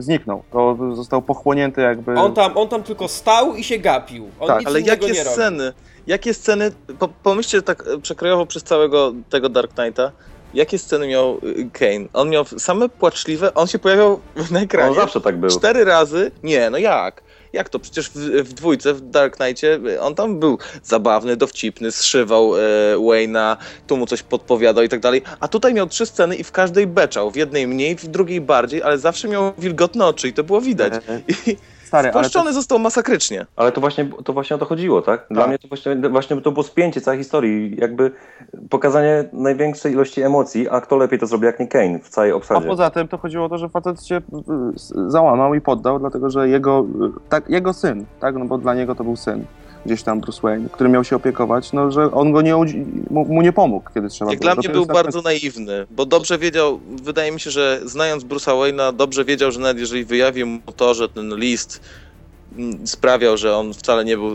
zniknął. 0.05 0.43
To 0.53 0.77
został 0.95 1.23
pochłonięty 1.23 1.81
jakby... 1.81 2.15
On 2.15 2.35
tam, 2.35 2.57
on 2.59 2.69
tam 2.69 2.83
tylko 2.83 3.09
stał 3.09 3.55
i 3.55 3.65
się 3.65 3.79
gapił. 3.79 4.31
On 4.41 4.49
Tak, 4.49 4.67
Ale 4.67 4.81
jakie 4.81 5.07
robił. 5.07 5.25
sceny? 5.25 5.73
Jakie 6.07 6.35
sceny? 6.35 6.71
Po, 6.99 7.09
pomyślcie 7.09 7.63
tak 7.63 7.85
e, 7.87 7.99
przekrojowo 7.99 8.47
przez 8.47 8.63
całego 8.63 9.13
tego 9.31 9.49
Dark 9.49 9.75
Knighta. 9.75 10.13
Jakie 10.57 10.79
sceny 10.79 11.09
miał 11.09 11.39
y, 11.45 11.71
Kane? 11.73 12.07
On 12.13 12.31
miał 12.31 12.45
same 12.45 12.89
płaczliwe, 12.89 13.55
on 13.55 13.67
się 13.67 13.79
pojawiał 13.79 14.21
na 14.37 14.59
On 14.59 14.65
ekranie 14.65 14.95
zawsze 14.95 15.21
tak 15.21 15.37
był. 15.37 15.51
cztery 15.51 15.85
razy. 15.85 16.31
Nie, 16.43 16.71
no 16.71 16.79
jak? 16.79 17.23
Jak 17.53 17.69
to? 17.69 17.79
Przecież 17.79 18.11
w, 18.11 18.19
w 18.19 18.53
dwójce, 18.53 18.95
w 18.95 19.01
Dark 19.01 19.37
Knightie, 19.37 19.81
y, 19.89 20.01
on 20.01 20.15
tam 20.15 20.39
był 20.41 20.59
zabawny, 20.83 21.37
dowcipny, 21.37 21.93
zszywał 21.93 22.57
e, 22.57 22.61
Wayne'a, 22.97 23.57
tu 23.87 23.97
mu 23.97 24.07
coś 24.07 24.23
podpowiadał 24.23 24.85
i 24.85 24.89
tak 24.89 25.01
dalej. 25.01 25.23
A 25.41 25.49
tutaj 25.49 25.75
miał 25.75 25.87
trzy 25.87 26.07
sceny 26.07 26.37
i 26.37 26.45
w 26.45 26.53
każdej 26.53 26.87
beczał. 26.87 27.31
W 27.31 27.37
jednej 27.37 27.67
mniej, 27.67 27.97
w 27.97 28.07
drugiej 28.07 28.41
bardziej, 28.41 28.83
ale 28.83 28.99
zawsze 28.99 29.29
miał 29.29 29.53
wilgotne 29.59 30.07
oczy 30.07 30.29
i 30.29 30.33
to 30.33 30.45
było 30.45 30.61
widać. 30.61 30.93
E, 30.95 31.21
I 31.47 31.57
Stary, 31.87 32.09
ale 32.09 32.13
to, 32.13 32.19
spłaszczony 32.19 32.53
został 32.53 32.79
masakrycznie. 32.79 33.47
Ale 33.57 33.73
to 33.73 33.81
właśnie, 33.81 34.11
to 34.25 34.33
właśnie 34.33 34.57
o 34.57 34.59
to 34.59 34.65
chodziło, 34.67 35.03
tak? 35.03 35.27
Dla 35.31 35.41
Tak. 35.43 35.49
mnie 35.49 35.59
to 35.59 35.69
właśnie, 35.69 35.97
właśnie 35.97 36.41
to 36.41 36.53
było 36.53 36.63
spięcie 36.63 37.01
całej 37.01 37.19
historii, 37.19 37.77
jakby 37.81 38.11
pokazanie 38.71 39.25
największej 39.33 39.93
ilości 39.93 40.23
emocji, 40.23 40.69
a 40.69 40.81
kto 40.81 40.97
lepiej 40.97 41.19
to 41.19 41.27
zrobi 41.27 41.45
jak 41.47 41.61
nie 41.61 41.69
Kane 41.69 41.99
w 41.99 42.09
całej 42.09 42.31
a 42.31 42.35
obsadzie. 42.35 42.67
poza 42.67 42.91
tym 42.91 43.09
to 43.09 43.19
chodziło 43.19 43.45
o 43.45 43.49
to, 43.49 43.59
że 43.59 43.69
facet 43.69 44.05
się 44.07 44.21
załamał 45.09 45.55
i 45.55 45.61
poddał, 45.61 45.99
dlatego 45.99 46.31
że 46.31 46.49
jego, 46.49 46.85
tak, 47.29 47.51
jego 47.51 47.73
syn, 47.73 48.05
tak, 48.21 48.35
no 48.37 48.45
bo 48.45 48.59
dla 48.59 48.75
niego 48.75 48.95
to 48.95 49.05
był 49.05 49.17
syn, 49.17 49.45
gdzieś 49.87 50.03
tam 50.03 50.21
Bruce 50.21 50.41
Wayne, 50.43 50.69
który 50.69 50.91
miał 50.91 51.05
się 51.05 51.17
opiekować, 51.17 51.73
no 51.73 51.91
że 51.91 52.13
on 52.13 52.33
go 52.33 52.43
nie, 52.43 52.55
mu, 53.11 53.25
mu 53.25 53.43
nie 53.43 53.53
pomógł, 53.53 53.91
kiedy 53.95 54.09
trzeba 54.09 54.31
Jak 54.31 54.41
było. 54.41 54.55
dla 54.55 54.61
mnie 54.63 54.69
był 54.69 54.87
na 54.87 54.95
bardzo 54.95 55.23
naiwny, 55.23 55.87
bo 55.91 56.07
dobrze 56.07 56.39
wiedział, 56.39 56.81
wydaje 57.03 57.33
mi 57.33 57.41
się, 57.41 57.51
że 57.51 57.81
znając 57.85 58.25
Bruce'a 58.25 58.53
Wayne'a, 58.53 58.97
dobrze 58.97 59.25
wiedział, 59.25 59.53
że 59.53 59.61
nawet 59.61 59.79
jeżeli 59.79 60.05
wyjawił 60.05 60.47
mu 60.47 60.61
to, 60.77 60.95
że 60.95 61.09
ten 61.09 61.37
list 61.37 61.81
mm, 62.59 62.87
sprawiał, 62.87 63.37
że 63.37 63.57
on 63.57 63.75
wcale 63.75 64.05
nie 64.05 64.17
był, 64.17 64.31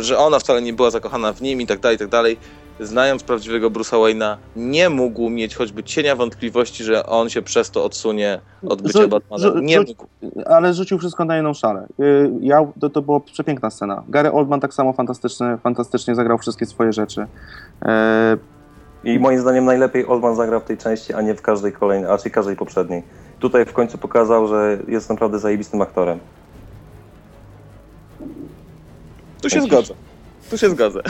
że 0.00 0.18
ona 0.18 0.38
wcale 0.38 0.62
nie 0.62 0.72
była 0.72 0.90
zakochana 0.90 1.32
w 1.32 1.42
nim 1.42 1.60
i 1.60 1.66
tak 1.66 1.80
dalej, 1.80 1.96
i 1.96 1.98
tak 1.98 2.08
dalej, 2.08 2.36
znając 2.80 3.22
prawdziwego 3.22 3.70
Bruce'a 3.70 3.96
Wayne'a, 3.96 4.36
nie 4.56 4.90
mógł 4.90 5.30
mieć 5.30 5.56
choćby 5.56 5.82
cienia 5.84 6.16
wątpliwości, 6.16 6.84
że 6.84 7.06
on 7.06 7.28
się 7.30 7.42
przez 7.42 7.70
to 7.70 7.84
odsunie 7.84 8.40
od 8.68 8.82
bycia 8.82 9.08
Batmanem. 9.08 9.64
Nie 9.66 9.76
rzuć- 9.78 9.88
mógł. 9.88 10.06
ale 10.46 10.74
rzucił 10.74 10.98
wszystko 10.98 11.24
na 11.24 11.36
jedną 11.36 11.54
szalę. 11.54 11.86
Y, 12.00 12.30
Ja, 12.40 12.66
to, 12.80 12.90
to 12.90 13.02
była 13.02 13.20
przepiękna 13.20 13.70
scena. 13.70 14.02
Gary 14.08 14.32
Oldman 14.32 14.60
tak 14.60 14.74
samo 14.74 14.92
fantastycznie, 14.92 15.58
fantastycznie 15.62 16.14
zagrał 16.14 16.38
wszystkie 16.38 16.66
swoje 16.66 16.92
rzeczy. 16.92 17.26
E, 17.82 18.36
I 19.04 19.18
moim 19.18 19.40
zdaniem 19.40 19.64
najlepiej 19.64 20.06
Oldman 20.06 20.36
zagrał 20.36 20.60
w 20.60 20.64
tej 20.64 20.78
części, 20.78 21.14
a 21.14 21.22
nie 21.22 21.34
w 21.34 21.42
każdej 21.42 21.72
kolejnej, 21.72 22.08
a 22.10 22.12
raczej 22.12 22.32
każdej 22.32 22.56
poprzedniej. 22.56 23.02
tutaj 23.40 23.64
w 23.66 23.72
końcu 23.72 23.98
pokazał, 23.98 24.48
że 24.48 24.78
jest 24.88 25.10
naprawdę 25.10 25.38
zajebistym 25.38 25.80
aktorem. 25.82 26.18
Tu 29.42 29.50
się 29.50 29.60
zgodzę. 29.62 29.94
Tu 30.52 30.58
się 30.58 30.70
zgodzę. 30.70 31.00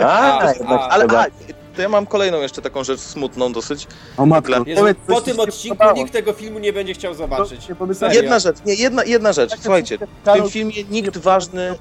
A, 0.00 0.04
A, 0.04 0.38
a- 0.66 0.88
Ale 0.88 1.04
szkoda. 1.04 1.20
a, 1.20 1.26
to 1.76 1.82
ja 1.82 1.88
mam 1.88 2.06
kolejną 2.06 2.40
jeszcze 2.40 2.62
taką 2.62 2.84
rzecz 2.84 3.00
smutną 3.00 3.52
dosyć. 3.52 3.86
O 4.16 4.26
matko, 4.26 4.52
Jezu, 4.66 4.80
powiedz, 4.80 4.98
Po 5.06 5.20
tym 5.20 5.40
odcinku 5.40 5.76
podobało. 5.76 5.98
nikt 5.98 6.12
tego 6.12 6.32
filmu 6.32 6.58
nie 6.58 6.72
będzie 6.72 6.94
chciał 6.94 7.14
zobaczyć. 7.14 7.60
Serio? 7.92 8.22
Jedna 8.22 8.38
rzecz, 8.38 8.56
nie, 8.66 8.74
jedna, 8.74 9.04
jedna 9.04 9.32
rzecz. 9.32 9.50
Słuchajcie, 9.60 9.98
w 10.24 10.32
tym 10.32 10.48
filmie 10.50 10.84
nikt 10.90 11.18
ważny, 11.18 11.74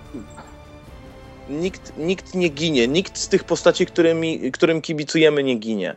nikt, 1.50 1.94
nikt 1.98 2.36
nie 2.36 2.50
ginie. 2.50 2.88
Nikt 2.88 3.18
z 3.18 3.28
tych 3.28 3.44
postaci, 3.44 3.86
którymi, 3.86 4.52
którym 4.52 4.82
kibicujemy, 4.82 5.44
nie 5.44 5.56
ginie. 5.56 5.96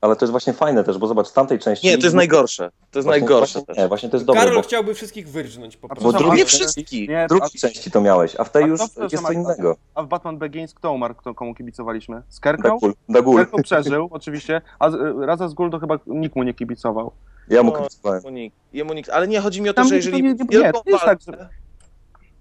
Ale 0.00 0.16
to 0.16 0.24
jest 0.24 0.30
właśnie 0.30 0.52
fajne 0.52 0.84
też, 0.84 0.98
bo 0.98 1.06
zobacz, 1.06 1.26
z 1.26 1.32
tamtej 1.32 1.58
części... 1.58 1.86
Nie, 1.86 1.98
to 1.98 2.04
jest 2.04 2.16
najgorsze. 2.16 2.70
To 2.90 2.98
jest 2.98 3.06
Właśnie- 3.06 3.20
najgorsze 3.20 3.52
Właśnie, 3.58 3.66
też. 3.74 3.76
nie, 3.76 3.88
właśnie 3.88 4.08
to 4.08 4.16
jest 4.16 4.26
dobre, 4.26 4.40
Karol 4.42 4.56
bo 4.56 4.62
chciałby 4.62 4.94
wszystkich 4.94 5.28
wyrżnąć 5.28 5.76
po 5.76 5.88
prostu. 5.88 6.04
Bo 6.12 6.18
drugi- 6.18 6.36
Nie 6.36 6.44
wszystkich. 6.44 7.08
Nie, 7.08 7.24
w 7.26 7.28
drugiej 7.28 7.48
a- 7.56 7.58
części 7.58 7.90
to 7.90 8.00
miałeś, 8.00 8.36
a 8.38 8.44
w 8.44 8.50
tej 8.50 8.64
A 8.64 8.66
już 8.66 8.80
to, 8.94 9.02
jest 9.02 9.24
co 9.26 9.32
innego. 9.32 9.76
A 9.94 10.02
w 10.02 10.06
Batman 10.08 10.38
Begins 10.38 10.74
kto 10.74 10.92
umarł, 10.92 11.14
kto, 11.14 11.34
komu 11.34 11.54
kibicowaliśmy? 11.54 12.22
Scarecrow? 12.28 12.80
Scarecrow 13.10 13.62
przeżył, 13.62 14.08
oczywiście, 14.12 14.60
a 14.78 14.90
Raza 15.20 15.48
z 15.48 15.54
Gul 15.54 15.70
to 15.70 15.78
chyba 15.78 15.98
nikt 16.06 16.36
mu 16.36 16.42
nie 16.42 16.54
kibicował. 16.54 17.12
Ja 17.48 17.62
mu 17.62 17.72
No, 17.72 17.78
kibicowałem. 17.78 18.22
Jemu 18.72 18.94
nikt. 18.94 19.10
Ale 19.10 19.28
nie, 19.28 19.40
chodzi 19.40 19.62
mi 19.62 19.68
o 19.68 19.72
to, 19.72 19.76
Tam 19.76 19.84
że 19.88 19.90
nie- 19.90 19.96
jeżeli 19.96 20.18
to 20.18 20.24
nie- 20.24 20.34
nie- 20.34 20.62
wielką 20.62 20.80
to 20.82 20.90
jest 20.90 21.04
tak, 21.04 21.18
walkę, 21.24 21.48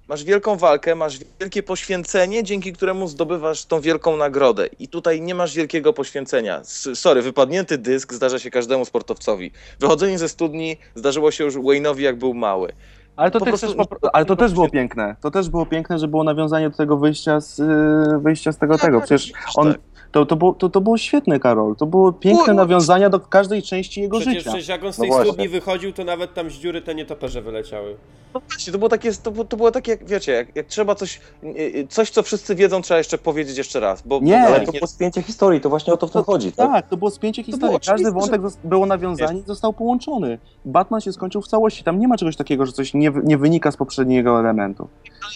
masz 0.08 0.24
wielką 0.24 0.56
walkę, 0.56 0.96
masz 0.96 1.20
wielkie 1.40 1.64
poświęcenie, 1.64 2.44
dzięki 2.44 2.74
któremu 2.74 3.08
zdobywasz 3.08 3.66
tą 3.66 3.82
wielką 3.82 4.18
nagrodę. 4.18 4.68
I 4.80 4.88
tutaj 4.88 5.22
nie 5.22 5.36
masz 5.36 5.56
wielkiego 5.56 5.94
poświęcenia. 5.94 6.62
Sorry, 6.94 7.22
wypadnięty 7.22 7.78
dysk 7.78 8.14
zdarza 8.14 8.40
się 8.40 8.52
każdemu 8.52 8.86
sportowcowi. 8.86 9.52
Wychodzenie 9.80 10.18
ze 10.18 10.30
studni 10.30 10.78
zdarzyło 10.96 11.32
się 11.32 11.44
już 11.44 11.56
Wayne'owi, 11.56 12.00
jak 12.00 12.18
był 12.18 12.34
mały. 12.34 12.74
Ale 13.16 13.32
to, 13.32 13.40
Po 13.40 13.46
ty 13.46 13.52
prostu- 13.52 13.76
ale 14.14 14.26
to 14.26 14.36
też 14.36 14.54
było 14.54 14.70
piękne. 14.70 15.16
To 15.22 15.32
też 15.32 15.50
było 15.50 15.66
piękne, 15.66 16.00
że 16.00 16.08
było 16.08 16.24
nawiązanie 16.24 16.70
do 16.70 16.78
tego 16.78 16.98
wyjścia 16.98 17.40
z, 17.40 17.60
y, 17.60 18.20
wyjścia 18.22 18.52
z 18.52 18.58
tego 18.58 18.78
tego. 18.78 19.02
Przecież 19.02 19.32
on, 19.56 19.72
Tak. 19.74 19.82
To, 20.16 20.26
to, 20.26 20.36
było, 20.36 20.54
to, 20.54 20.70
to 20.70 20.82
było 20.82 20.98
świetne, 20.98 21.40
Karol. 21.40 21.76
To 21.76 21.86
było 21.86 22.14
piękne 22.14 22.44
Było- 22.46 22.56
nawiązania 22.58 23.10
do 23.10 23.20
każdej 23.20 23.64
części 23.64 24.02
jego 24.02 24.18
Przecież, 24.20 24.34
życia. 24.38 24.50
przecież 24.50 24.68
jak 24.68 24.84
on 24.84 24.94
z 24.94 24.98
No 24.98 25.02
tej 25.02 25.12
właśnie. 25.12 25.32
studni 25.32 25.50
wychodził, 25.50 25.94
to 25.94 26.04
nawet 26.04 26.34
tam 26.34 26.50
z 26.50 26.54
dziury 26.54 26.82
te 26.82 26.96
nietoperze 26.96 27.42
wyleciały. 27.42 27.96
No 28.34 28.42
właśnie, 28.50 28.74
to 28.74 28.80
było 28.80 28.90
takie, 28.90 29.14
to, 29.14 29.32
było- 29.32 29.46
to 29.46 29.58
było 29.58 29.72
takie, 29.72 29.92
jak 29.92 30.06
wiecie, 30.06 30.32
jak, 30.32 30.56
jak 30.56 30.66
trzeba 30.68 30.96
coś, 30.96 31.20
y, 31.44 31.48
y, 31.48 31.88
coś, 31.90 32.10
co 32.10 32.24
wszyscy 32.24 32.56
wiedzą, 32.56 32.82
trzeba 32.82 32.98
jeszcze 32.98 33.18
powiedzieć 33.18 33.58
jeszcze 33.58 33.80
raz. 33.80 34.02
Bo, 34.06 34.20
Nie. 34.22 34.42
Ale 34.48 34.66
to 34.66 34.72
nie- 34.72 34.80
było 34.80 34.88
spięcie 34.88 35.22
historii, 35.22 35.62
to 35.62 35.70
właśnie 35.70 35.94
o 35.94 35.98
to 35.98 36.08
w 36.08 36.12
tym 36.12 36.24
chodzi, 36.24 36.52
tak? 36.52 36.72
Tak, 36.72 36.90
to 36.90 36.98
było 36.98 37.12
spięcie 37.12 37.44
było 37.44 37.54
historii. 37.56 37.80
Każdy 37.88 38.12
wątek 38.12 38.42
zos- 38.42 38.58
było 38.64 38.86
nawiązanie 38.86 39.40
i 39.40 39.44
został 39.44 39.74
połączony. 39.74 40.40
Batman 40.66 41.02
się 41.02 41.14
skończył 41.14 41.42
w 41.42 41.48
całości. 41.48 41.84
Tam 41.84 42.00
nie 42.00 42.08
ma 42.08 42.18
czegoś 42.18 42.36
takiego, 42.36 42.66
że 42.66 42.72
coś 42.72 42.94
nie, 42.94 43.12
nie 43.24 43.38
wynika 43.38 43.72
z 43.72 43.78
poprzedniego 43.78 44.40
elementu. 44.40 44.88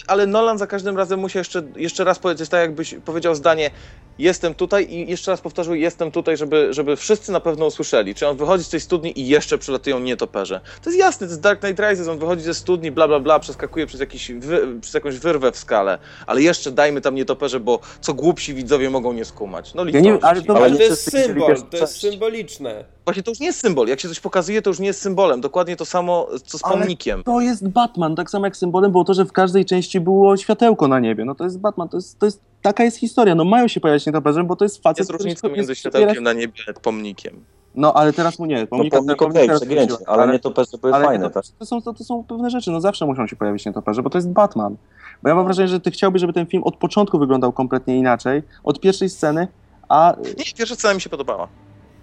ale 0.06 0.26
Nolan 0.26 0.58
za 0.58 0.66
każdym 0.66 0.96
razem 0.96 1.20
musiał 1.20 1.40
jeszcze, 1.40 1.62
jeszcze 1.76 2.04
raz 2.04 2.18
powiedzieć, 2.18 2.48
tak 2.48 2.60
jakbyś 2.60 2.94
powiedział 3.04 3.34
zdanie 3.34 3.70
jestem 4.18 4.54
tutaj 4.54 4.69
i 4.78 5.10
jeszcze 5.10 5.30
raz 5.30 5.40
powtórzył 5.40 5.74
jestem 5.74 6.10
tutaj, 6.10 6.36
żeby, 6.36 6.68
żeby 6.74 6.96
wszyscy 6.96 7.32
na 7.32 7.40
pewno 7.40 7.66
usłyszeli. 7.66 8.14
Czy 8.14 8.28
on 8.28 8.36
wychodzi 8.36 8.64
z 8.64 8.68
tej 8.68 8.80
studni 8.80 9.20
i 9.20 9.28
jeszcze 9.28 9.58
przylatują 9.58 9.98
nietoperze. 10.00 10.60
To 10.82 10.90
jest 10.90 10.98
jasne, 11.00 11.26
to 11.26 11.30
jest 11.32 11.40
Dark 11.42 11.60
Knight 11.60 11.80
Rises, 11.80 12.08
on 12.08 12.18
wychodzi 12.18 12.42
ze 12.42 12.54
studni, 12.54 12.90
bla 12.90 13.08
bla 13.08 13.20
bla, 13.20 13.38
przeskakuje 13.38 13.86
przez, 13.86 14.00
jakiś 14.00 14.32
wy, 14.32 14.80
przez 14.80 14.94
jakąś 14.94 15.18
wyrwę 15.18 15.52
w 15.52 15.56
skale, 15.56 15.98
ale 16.26 16.42
jeszcze 16.42 16.70
dajmy 16.72 17.00
tam 17.00 17.14
nietoperze, 17.14 17.60
bo 17.60 17.78
co 18.00 18.14
głupsi 18.14 18.54
widzowie 18.54 18.90
mogą 18.90 19.12
nie 19.12 19.24
skumać. 19.24 19.74
No 19.74 19.84
Ja 19.84 20.00
nie- 20.00 20.18
ale 20.24 20.42
to- 20.42 20.56
Ale 20.56 20.70
nie 20.70 20.76
to 20.76 20.82
jest 20.82 21.10
symbol, 21.10 21.56
to 21.70 21.76
jest 21.76 21.96
symboliczne. 22.00 22.84
Właśnie 23.04 23.22
to 23.22 23.30
już 23.30 23.40
nie 23.40 23.46
jest 23.46 23.60
symbol. 23.60 23.88
Jak 23.88 24.00
się 24.00 24.08
coś 24.08 24.20
pokazuje, 24.20 24.62
to 24.62 24.70
już 24.70 24.78
nie 24.78 24.86
jest 24.86 25.00
symbolem. 25.02 25.40
Dokładnie 25.40 25.76
to 25.76 25.84
samo, 25.84 26.28
co 26.46 26.58
z 26.58 26.64
Ale- 26.64 26.78
pomnikiem. 26.78 27.22
To 27.24 27.40
jest 27.40 27.68
Batman. 27.68 28.16
Tak 28.16 28.30
samo 28.30 28.46
jak 28.46 28.56
symbolem 28.56 28.92
było 28.92 29.04
to, 29.04 29.14
że 29.14 29.24
w 29.24 29.32
każdej 29.32 29.64
części 29.64 30.00
było 30.00 30.36
światełko 30.36 30.88
na 30.88 31.00
niebie. 31.00 31.24
No 31.24 31.34
to 31.34 31.44
jest 31.44 31.58
Batman. 31.58 31.88
To 31.88 31.96
jest, 31.96 32.18
to 32.18 32.26
jest, 32.26 32.40
taka 32.62 32.84
jest 32.84 32.96
historia. 32.96 33.34
No 33.34 33.44
mają 33.44 33.68
się 33.68 33.80
pojawiać 33.80 34.06
nietoperze, 34.06 34.44
bo 34.44 34.56
to 34.56 34.64
jest 34.64 34.82
facet, 34.82 34.98
Jest 34.98 35.10
różnica 35.10 35.48
między 35.48 35.72
jest- 35.72 35.80
światełkiem 35.80 36.24
na 36.24 36.32
niebie 36.32 36.52
a 36.76 36.80
pomnikiem. 36.80 37.44
No 37.74 37.94
ale 37.94 38.12
teraz 38.12 38.38
mu 38.38 38.46
nie. 38.46 38.60
No 38.60 38.66
Pomnika, 38.66 38.96
pomnik 38.96 39.18
pomnika 39.18 39.44
okej, 39.44 39.56
przegięcie, 39.56 39.94
ale 40.06 40.32
nie 40.32 40.38
to 40.38 40.50
pewnie 40.50 40.78
były 40.78 40.94
ale 40.94 41.04
fajne, 41.04 41.24
to, 41.24 41.30
tak? 41.30 41.44
to, 41.58 41.66
są, 41.66 41.82
to, 41.82 41.92
to 41.94 42.04
są 42.04 42.24
pewne 42.24 42.50
rzeczy, 42.50 42.70
no 42.70 42.80
zawsze 42.80 43.06
muszą 43.06 43.26
się 43.26 43.36
pojawić 43.36 43.66
nietoperze, 43.66 44.02
bo 44.02 44.10
to 44.10 44.18
jest 44.18 44.28
Batman. 44.30 44.76
Bo 45.22 45.28
ja 45.28 45.34
mam 45.34 45.44
wrażenie, 45.44 45.68
że 45.68 45.80
ty 45.80 45.90
chciałbyś, 45.90 46.20
żeby 46.20 46.32
ten 46.32 46.46
film 46.46 46.62
od 46.64 46.76
początku 46.76 47.18
wyglądał 47.18 47.52
kompletnie 47.52 47.98
inaczej, 47.98 48.42
od 48.64 48.80
pierwszej 48.80 49.08
sceny, 49.08 49.48
a 49.88 50.14
Nie, 50.38 50.44
pierwsza 50.58 50.74
scena 50.74 50.94
mi 50.94 51.00
się 51.00 51.10
podobała. 51.10 51.48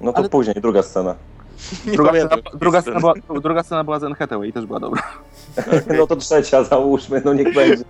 No 0.01 0.12
to 0.12 0.18
ale- 0.18 0.30
później, 0.30 0.55
druga 0.62 0.84
scena. 0.84 1.16
Druga, 1.86 2.12
scena, 2.12 2.30
druga, 2.53 2.82
scena 2.82 2.99
była, 2.99 3.14
druga 3.41 3.64
scena 3.64 3.84
była 3.84 3.99
z 3.99 4.03
Anne 4.03 4.16
Hathaway 4.16 4.49
i 4.49 4.53
też 4.53 4.66
była 4.66 4.80
dobra. 4.80 5.03
No 5.97 6.08
to 6.08 6.16
trzecia, 6.16 6.64
załóżmy, 6.64 7.22
no 7.26 7.34
niech 7.34 7.53
będzie. 7.53 7.84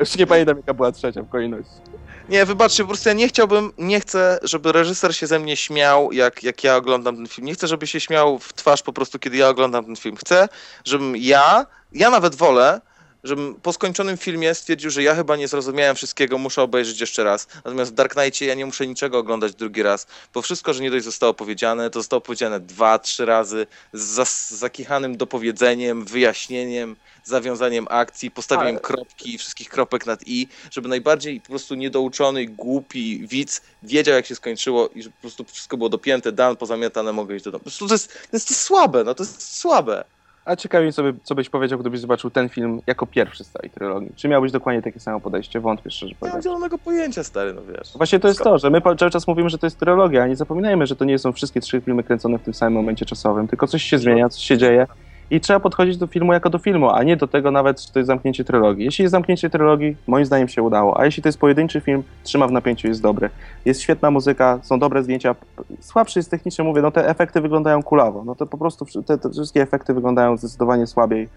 Już 0.00 0.16
nie 0.16 0.26
pamiętam, 0.26 0.56
jaka 0.56 0.74
była 0.74 0.92
trzecia 0.92 1.22
w 1.22 1.28
kolejności. 1.28 1.80
Nie, 2.28 2.46
wybaczcie, 2.46 2.82
po 2.82 2.86
prostu 2.86 3.08
ja 3.08 3.14
nie 3.14 3.28
chciałbym, 3.28 3.72
nie 3.78 4.00
chcę, 4.00 4.38
żeby 4.42 4.72
reżyser 4.72 5.16
się 5.16 5.26
ze 5.26 5.38
mnie 5.38 5.56
śmiał, 5.56 6.12
jak, 6.12 6.42
jak 6.42 6.64
ja 6.64 6.76
oglądam 6.76 7.16
ten 7.16 7.26
film. 7.26 7.46
Nie 7.46 7.54
chcę, 7.54 7.66
żeby 7.66 7.86
się 7.86 8.00
śmiał 8.00 8.38
w 8.38 8.52
twarz 8.52 8.82
po 8.82 8.92
prostu, 8.92 9.18
kiedy 9.18 9.36
ja 9.36 9.48
oglądam 9.48 9.84
ten 9.84 9.96
film. 9.96 10.16
Chcę, 10.16 10.48
żebym 10.84 11.16
ja, 11.16 11.66
ja 11.92 12.10
nawet 12.10 12.34
wolę, 12.34 12.80
żebym 13.24 13.54
po 13.54 13.72
skończonym 13.72 14.16
filmie 14.16 14.54
stwierdził, 14.54 14.90
że 14.90 15.02
ja 15.02 15.14
chyba 15.14 15.36
nie 15.36 15.48
zrozumiałem 15.48 15.96
wszystkiego, 15.96 16.38
muszę 16.38 16.62
obejrzeć 16.62 17.00
jeszcze 17.00 17.24
raz. 17.24 17.46
Natomiast 17.54 17.90
w 17.90 17.94
Dark 17.94 18.12
Knightie 18.14 18.46
ja 18.46 18.54
nie 18.54 18.66
muszę 18.66 18.86
niczego 18.86 19.18
oglądać 19.18 19.54
drugi 19.54 19.82
raz, 19.82 20.06
bo 20.34 20.42
wszystko, 20.42 20.74
że 20.74 20.82
nie 20.82 20.90
dość 20.90 21.04
zostało 21.04 21.34
powiedziane, 21.34 21.90
to 21.90 21.98
zostało 22.00 22.20
powiedziane 22.20 22.60
dwa, 22.60 22.98
trzy 22.98 23.24
razy 23.24 23.66
z, 23.92 24.28
z 24.28 24.50
zakichanym 24.50 25.16
dopowiedzeniem, 25.16 26.04
wyjaśnieniem, 26.04 26.96
zawiązaniem 27.24 27.86
akcji, 27.90 28.30
postawieniem 28.30 28.74
Ale- 28.74 28.80
kropki, 28.80 29.38
wszystkich 29.38 29.68
kropek 29.68 30.06
nad 30.06 30.20
i, 30.26 30.48
żeby 30.70 30.88
najbardziej 30.88 31.40
po 31.40 31.48
prostu 31.48 31.74
niedouczony, 31.74 32.46
głupi 32.46 33.26
widz 33.26 33.62
wiedział, 33.82 34.14
jak 34.14 34.26
się 34.26 34.34
skończyło 34.34 34.88
i 34.88 35.02
że 35.02 35.10
po 35.10 35.20
prostu 35.20 35.44
wszystko 35.44 35.76
było 35.76 35.88
dopięte, 35.88 36.32
dan, 36.32 36.56
pozamiatane, 36.56 37.12
mogę 37.12 37.36
iść 37.36 37.44
do 37.44 37.50
domu. 37.50 37.58
Po 37.58 37.64
prostu 37.64 37.88
to 37.88 37.94
jest, 37.94 38.12
to 38.12 38.36
jest 38.36 38.56
słabe, 38.56 39.04
no 39.04 39.14
to 39.14 39.22
jest 39.22 39.56
słabe. 39.56 40.04
A 40.44 40.56
ciekawi 40.56 40.84
mnie, 40.84 40.92
co, 40.92 41.02
by, 41.02 41.14
co 41.22 41.34
byś 41.34 41.48
powiedział, 41.48 41.78
gdybyś 41.78 42.00
zobaczył 42.00 42.30
ten 42.30 42.48
film 42.48 42.80
jako 42.86 43.06
pierwszy 43.06 43.44
z 43.44 43.50
całej 43.50 43.70
trylogii. 43.70 44.12
Czy 44.16 44.28
miałbyś 44.28 44.52
dokładnie 44.52 44.82
takie 44.82 45.00
samo 45.00 45.20
podejście? 45.20 45.60
Wątpię, 45.60 45.90
szczerze 45.90 46.14
Nie 46.22 46.28
mam 46.28 46.42
zielonego 46.42 46.78
pojęcia, 46.78 47.24
stary, 47.24 47.54
no 47.54 47.62
wiesz. 47.62 47.92
Właśnie 47.96 48.20
to 48.20 48.28
jest 48.28 48.42
to, 48.42 48.58
że 48.58 48.70
my 48.70 48.80
cały 48.98 49.10
czas 49.10 49.26
mówimy, 49.26 49.50
że 49.50 49.58
to 49.58 49.66
jest 49.66 49.78
trylogia, 49.78 50.22
a 50.22 50.26
nie 50.26 50.36
zapominajmy, 50.36 50.86
że 50.86 50.96
to 50.96 51.04
nie 51.04 51.18
są 51.18 51.32
wszystkie 51.32 51.60
trzy 51.60 51.80
filmy 51.80 52.04
kręcone 52.04 52.38
w 52.38 52.42
tym 52.42 52.54
samym 52.54 52.74
momencie 52.74 53.06
czasowym, 53.06 53.48
tylko 53.48 53.66
coś 53.66 53.82
się 53.82 53.98
zmienia, 53.98 54.28
coś 54.28 54.42
się 54.42 54.58
dzieje 54.58 54.86
i 55.30 55.40
trzeba 55.40 55.60
podchodzić 55.60 55.96
do 55.96 56.06
filmu 56.06 56.32
jako 56.32 56.50
do 56.50 56.58
filmu, 56.58 56.90
a 56.90 57.02
nie 57.02 57.16
do 57.16 57.26
tego 57.28 57.50
nawet, 57.50 57.80
czy 57.80 57.92
to 57.92 57.98
jest 57.98 58.06
zamknięcie 58.06 58.44
trylogii. 58.44 58.84
Jeśli 58.84 59.02
jest 59.02 59.10
zamknięcie 59.12 59.50
trylogii, 59.50 59.96
moim 60.06 60.24
zdaniem 60.24 60.48
się 60.48 60.62
udało, 60.62 61.00
a 61.00 61.04
jeśli 61.04 61.22
to 61.22 61.28
jest 61.28 61.38
pojedynczy 61.38 61.80
film, 61.80 62.02
trzyma 62.22 62.46
w 62.46 62.52
napięciu, 62.52 62.88
jest 62.88 63.02
dobry. 63.02 63.30
Jest 63.64 63.80
świetna 63.82 64.10
muzyka, 64.10 64.58
są 64.62 64.78
dobre 64.78 65.02
zdjęcia, 65.02 65.34
słabszy 65.80 66.18
jest 66.18 66.30
technicznie, 66.30 66.64
mówię, 66.64 66.82
no 66.82 66.90
te 66.90 67.08
efekty 67.08 67.40
wyglądają 67.40 67.82
kulawo, 67.82 68.24
no 68.24 68.34
to 68.34 68.46
po 68.46 68.58
prostu 68.58 68.86
te, 69.06 69.18
te 69.18 69.30
wszystkie 69.30 69.62
efekty 69.62 69.94
wyglądają 69.94 70.36
zdecydowanie 70.36 70.86
słabiej. 70.86 71.28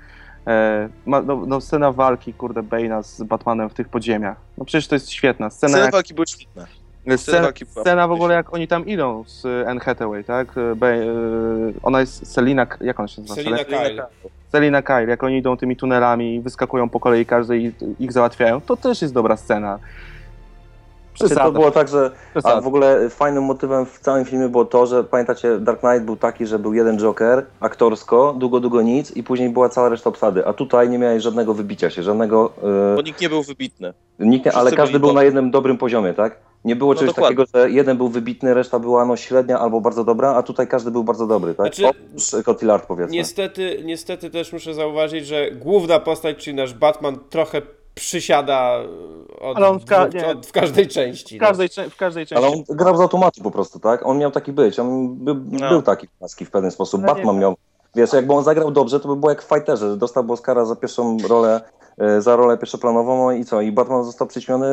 E, 0.48 0.90
ma, 1.06 1.22
no, 1.22 1.44
no 1.48 1.62
scena 1.62 1.92
walki, 1.92 2.34
kurde, 2.34 2.62
Bane'a 2.62 3.04
z 3.04 3.24
Batmanem 3.24 3.70
w 3.70 3.74
tych 3.74 3.90
podziemiach. 3.90 4.38
No 4.58 4.66
przecież 4.66 4.88
to 4.88 4.96
jest 4.96 5.10
świetna 5.10 5.50
scena. 5.50 5.70
Sceny 5.70 5.84
jak- 5.84 5.94
walki 5.94 6.14
były 6.14 6.28
świetne. 6.28 6.83
Scena, 7.18 7.50
scena 7.82 8.08
w 8.08 8.12
ogóle 8.12 8.36
jak 8.36 8.54
oni 8.54 8.68
tam 8.68 8.86
idą 8.86 9.24
z 9.28 9.46
y, 9.46 9.68
Anne 9.68 9.80
Hathaway, 9.80 10.24
tak? 10.24 10.58
Y, 10.58 10.76
Be, 10.76 10.94
y, 10.96 11.74
ona 11.84 12.00
jest 12.00 12.34
Selina, 12.34 12.68
jak 12.82 13.00
ona 13.00 13.08
się 13.08 13.22
nazywa? 13.22 13.36
Selina 13.36 13.64
Kyle. 13.64 14.06
Selina 14.52 14.82
Kyle, 14.82 15.06
jak 15.06 15.24
oni 15.24 15.38
idą 15.38 15.58
tymi 15.58 15.76
tunelami 15.76 16.36
i 16.36 16.42
wyskakują 16.42 16.90
po 16.90 17.00
kolei, 17.00 17.26
każdy 17.26 17.58
ich, 17.58 17.74
ich 18.00 18.12
załatwiają, 18.12 18.62
to 18.62 18.78
też 18.78 19.02
jest 19.02 19.14
dobra 19.14 19.38
scena. 19.38 19.80
Znaczy, 21.18 21.36
to 21.36 21.52
było 21.52 21.72
tak, 21.72 21.88
że 21.88 22.12
a 22.44 22.62
w 22.62 22.68
ogóle 22.68 23.10
fajnym 23.10 23.44
motywem 23.44 23.86
w 23.86 24.00
całym 24.00 24.26
filmie 24.26 24.50
było 24.50 24.66
to, 24.66 24.86
że 24.86 25.04
pamiętacie, 25.04 25.60
Dark 25.60 25.80
Knight 25.80 26.04
był 26.04 26.16
taki, 26.16 26.46
że 26.46 26.60
był 26.60 26.74
jeden 26.74 26.98
Joker, 26.98 27.46
aktorsko, 27.60 28.36
długo, 28.38 28.60
długo 28.60 28.82
nic 28.82 29.12
i 29.12 29.24
później 29.24 29.50
była 29.50 29.70
cała 29.70 29.90
reszta 29.90 30.10
obsady, 30.10 30.48
a 30.48 30.54
tutaj 30.54 30.90
nie 30.90 31.00
miałeś 31.00 31.24
żadnego 31.24 31.54
wybicia 31.54 31.90
się, 31.90 32.04
żadnego... 32.04 32.54
Bo 32.62 32.98
Yy, 32.98 33.04
nikt 33.04 33.22
nie 33.22 33.30
był 33.30 33.44
wybitny. 33.44 33.94
nikt, 34.20 34.48
ale 34.48 34.54
wszyscy 34.56 34.76
każdy 34.76 35.00
był 35.00 35.14
na 35.14 35.24
jednym 35.24 35.52
dobrym 35.52 35.78
poziomie, 35.78 36.14
tak? 36.14 36.38
Nie 36.66 36.76
było 36.76 36.94
No 36.94 37.00
czegoś 37.00 37.16
dokładnie. 37.16 37.38
takiego, 37.38 37.60
że 37.60 37.70
jeden 37.72 37.98
był 37.98 38.10
wybitny, 38.10 38.54
reszta 38.54 38.80
była 38.80 39.06
no 39.06 39.16
średnia 39.16 39.60
albo 39.60 39.82
bardzo 39.82 40.04
dobra, 40.04 40.36
a 40.36 40.44
tutaj 40.44 40.68
każdy 40.68 40.92
był 40.92 41.04
bardzo 41.04 41.28
dobry, 41.28 41.54
tak? 41.56 41.76
Znaczy- 41.76 41.88
Oprócz 41.88 42.46
Cotillard 42.46 42.86
powiedzmy. 42.86 43.16
Niestety, 43.16 43.82
niestety 43.86 44.30
też 44.30 44.54
muszę 44.54 44.74
zauważyć, 44.74 45.28
że 45.28 45.52
główna 45.52 46.00
postać, 46.00 46.38
czyli 46.38 46.56
nasz 46.58 46.74
Batman, 46.74 47.18
trochę 47.30 47.62
przysiada 47.96 48.80
od, 49.42 49.58
Ale 49.58 49.68
on 49.70 49.80
w 49.80 49.86
ka- 49.86 50.08
nie. 50.08 50.28
od, 50.28 50.46
w 50.46 50.52
każdej 50.52 50.88
części. 50.88 51.38
W 51.38 51.42
no. 51.42 51.48
każdej, 51.48 51.70
cze- 51.70 51.90
w 51.90 51.96
każdej 51.98 52.26
części. 52.26 52.46
Ale 52.46 52.54
on 52.54 52.64
grał 52.70 52.98
z 52.98 53.02
automatu 53.02 53.42
po 53.44 53.52
prostu, 53.52 53.80
tak? 53.80 54.06
On 54.06 54.18
miał 54.18 54.32
taki 54.32 54.52
być, 54.52 54.80
on 54.80 55.16
by, 55.16 55.36
No. 55.52 55.70
był 55.70 55.82
taki 55.82 56.08
paski 56.20 56.46
w 56.46 56.52
pewien 56.52 56.72
sposób. 56.72 57.02
Ale 57.04 57.10
nie 57.10 57.16
Batman 57.16 57.40
miał, 57.40 57.56
wiesz, 57.96 58.14
jakby 58.14 58.34
on 58.34 58.44
zagrał 58.44 58.72
dobrze, 58.72 59.00
to 59.00 59.08
by 59.08 59.16
było 59.16 59.30
jak 59.30 59.42
w 59.42 59.48
Fighterze, 59.50 59.90
że 59.90 59.98
dostał 59.98 60.32
Oscara 60.32 60.66
za 60.66 60.76
pierwszą 60.76 61.18
rolę, 61.28 61.56
e, 61.56 61.83
za 62.20 62.36
rolę 62.36 62.58
pierwszoplanową 62.58 63.32
i 63.32 63.46
co? 63.46 63.62
I 63.62 63.72
Batman 63.72 64.04
został 64.04 64.28
przyćmiony 64.28 64.68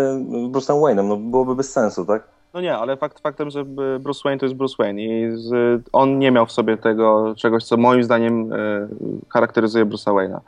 Bruce'em 0.52 0.80
Wayne'em, 0.80 1.04
no 1.04 1.16
byłoby 1.16 1.54
bez 1.54 1.72
sensu, 1.72 2.04
tak? 2.06 2.22
No 2.54 2.60
nie, 2.60 2.76
ale 2.76 2.96
fakt 2.96 3.20
faktem, 3.20 3.50
że 3.50 3.64
Bruce 4.00 4.20
Wayne 4.24 4.38
to 4.38 4.46
jest 4.46 4.56
Bruce 4.56 4.74
Wayne 4.78 5.02
i 5.02 5.36
z, 5.36 5.82
on 5.92 6.18
nie 6.18 6.30
miał 6.30 6.46
w 6.46 6.52
sobie 6.52 6.76
tego 6.76 7.34
czegoś, 7.36 7.64
co 7.64 7.76
moim 7.76 8.04
zdaniem 8.04 8.52
e, 8.52 8.56
charakteryzuje 9.28 9.86
Bruce'a 9.86 10.14
Wayne'a. 10.14 10.40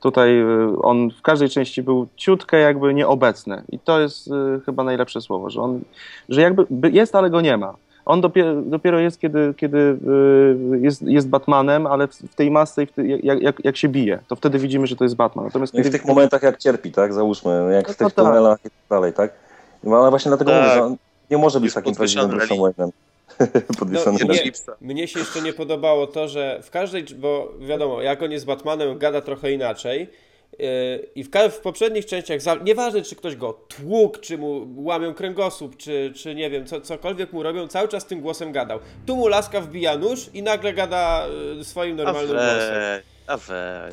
Tutaj 0.00 0.40
e, 0.40 0.46
on 0.82 1.10
w 1.10 1.22
każdej 1.22 1.48
części 1.48 1.82
był 1.82 2.06
ciutkę 2.16 2.58
jakby 2.58 2.94
nieobecny 2.94 3.62
i 3.68 3.78
to 3.78 4.00
jest 4.00 4.28
e, 4.28 4.60
chyba 4.66 4.84
najlepsze 4.84 5.20
słowo, 5.20 5.50
że 5.50 5.60
on, 5.60 5.80
że 6.28 6.40
jakby 6.40 6.66
by- 6.70 6.90
jest, 6.90 7.14
ale 7.14 7.30
go 7.30 7.40
nie 7.40 7.56
ma. 7.56 7.74
On 8.06 8.20
dopiero, 8.20 8.54
dopiero 8.62 8.98
jest, 8.98 9.20
kiedy, 9.20 9.54
kiedy 9.56 9.78
e, 10.74 10.78
jest, 10.78 11.02
jest 11.02 11.28
Batmanem, 11.28 11.86
ale 11.86 12.08
w, 12.08 12.14
w 12.14 12.34
tej 12.34 12.50
masce, 12.50 12.82
i 12.82 12.86
w 12.86 12.92
tej, 12.92 13.20
jak, 13.26 13.42
jak, 13.42 13.64
jak 13.64 13.76
się 13.76 13.88
bije, 13.88 14.18
to 14.28 14.36
wtedy 14.36 14.58
widzimy, 14.58 14.86
że 14.86 14.96
to 14.96 15.04
jest 15.04 15.16
Batman. 15.16 15.44
Natomiast 15.44 15.74
No 15.74 15.80
i 15.80 15.82
w 15.82 15.86
kiedy 15.86 15.98
tych 15.98 16.06
momentach 16.08 16.42
jak 16.42 16.58
cierpi, 16.58 16.92
tak, 16.92 17.14
załóżmy, 17.14 17.70
jak 17.72 17.84
w 17.84 17.88
No 17.88 17.94
tych 17.94 18.14
to 18.14 18.22
tak. 18.22 18.24
tunelach 18.24 18.58
i 18.60 18.62
tak 18.62 18.72
dalej, 18.90 19.12
tak? 19.12 19.32
No 19.84 19.96
ale 19.96 20.10
właśnie 20.10 20.28
dlatego 20.28 20.50
Tak. 20.50 20.62
mówię, 20.62 20.74
że 20.74 20.82
on 20.84 20.96
nie 21.30 21.38
może 21.38 21.60
być 21.60 21.66
Już 21.66 21.74
takim 21.74 21.94
prawdziwym 21.94 22.30
Bruce'em 22.30 22.58
Wayne'em. 22.58 22.88
No, 23.92 24.12
na 24.28 24.34
nie. 24.34 24.38
Chipsa. 24.42 24.76
Mnie 24.80 25.08
się 25.08 25.18
jeszcze 25.18 25.42
nie 25.42 25.52
podobało 25.52 26.06
to, 26.06 26.28
że 26.28 26.60
w 26.62 26.70
każdej, 26.70 27.04
bo 27.16 27.52
wiadomo, 27.60 28.02
jak 28.02 28.22
on 28.22 28.32
jest 28.32 28.46
Batmanem, 28.46 28.98
gada 28.98 29.20
trochę 29.20 29.52
inaczej. 29.52 30.08
I 31.14 31.24
w, 31.24 31.28
w 31.50 31.58
poprzednich 31.58 32.06
częściach, 32.06 32.40
za- 32.42 32.54
nieważne 32.54 33.02
czy 33.02 33.16
ktoś 33.16 33.36
go 33.36 33.52
tłukł, 33.52 34.18
czy 34.18 34.38
mu 34.38 34.66
łamią 34.76 35.14
kręgosłup, 35.14 35.76
czy, 35.76 36.12
czy 36.16 36.34
nie 36.34 36.50
wiem, 36.50 36.66
co, 36.66 36.80
cokolwiek 36.80 37.32
mu 37.32 37.42
robią, 37.42 37.68
cały 37.68 37.88
czas 37.88 38.06
tym 38.06 38.20
głosem 38.20 38.52
gadał. 38.52 38.78
Tu 39.06 39.16
mu 39.16 39.28
laska 39.28 39.60
wbija 39.60 39.96
nóż 39.98 40.30
i 40.34 40.42
nagle 40.42 40.72
gada 40.72 41.26
yy, 41.56 41.64
swoim 41.64 41.96
normalnym 41.96 42.30
głosem. 42.32 42.74
weź, 42.74 43.02
a. 43.26 43.38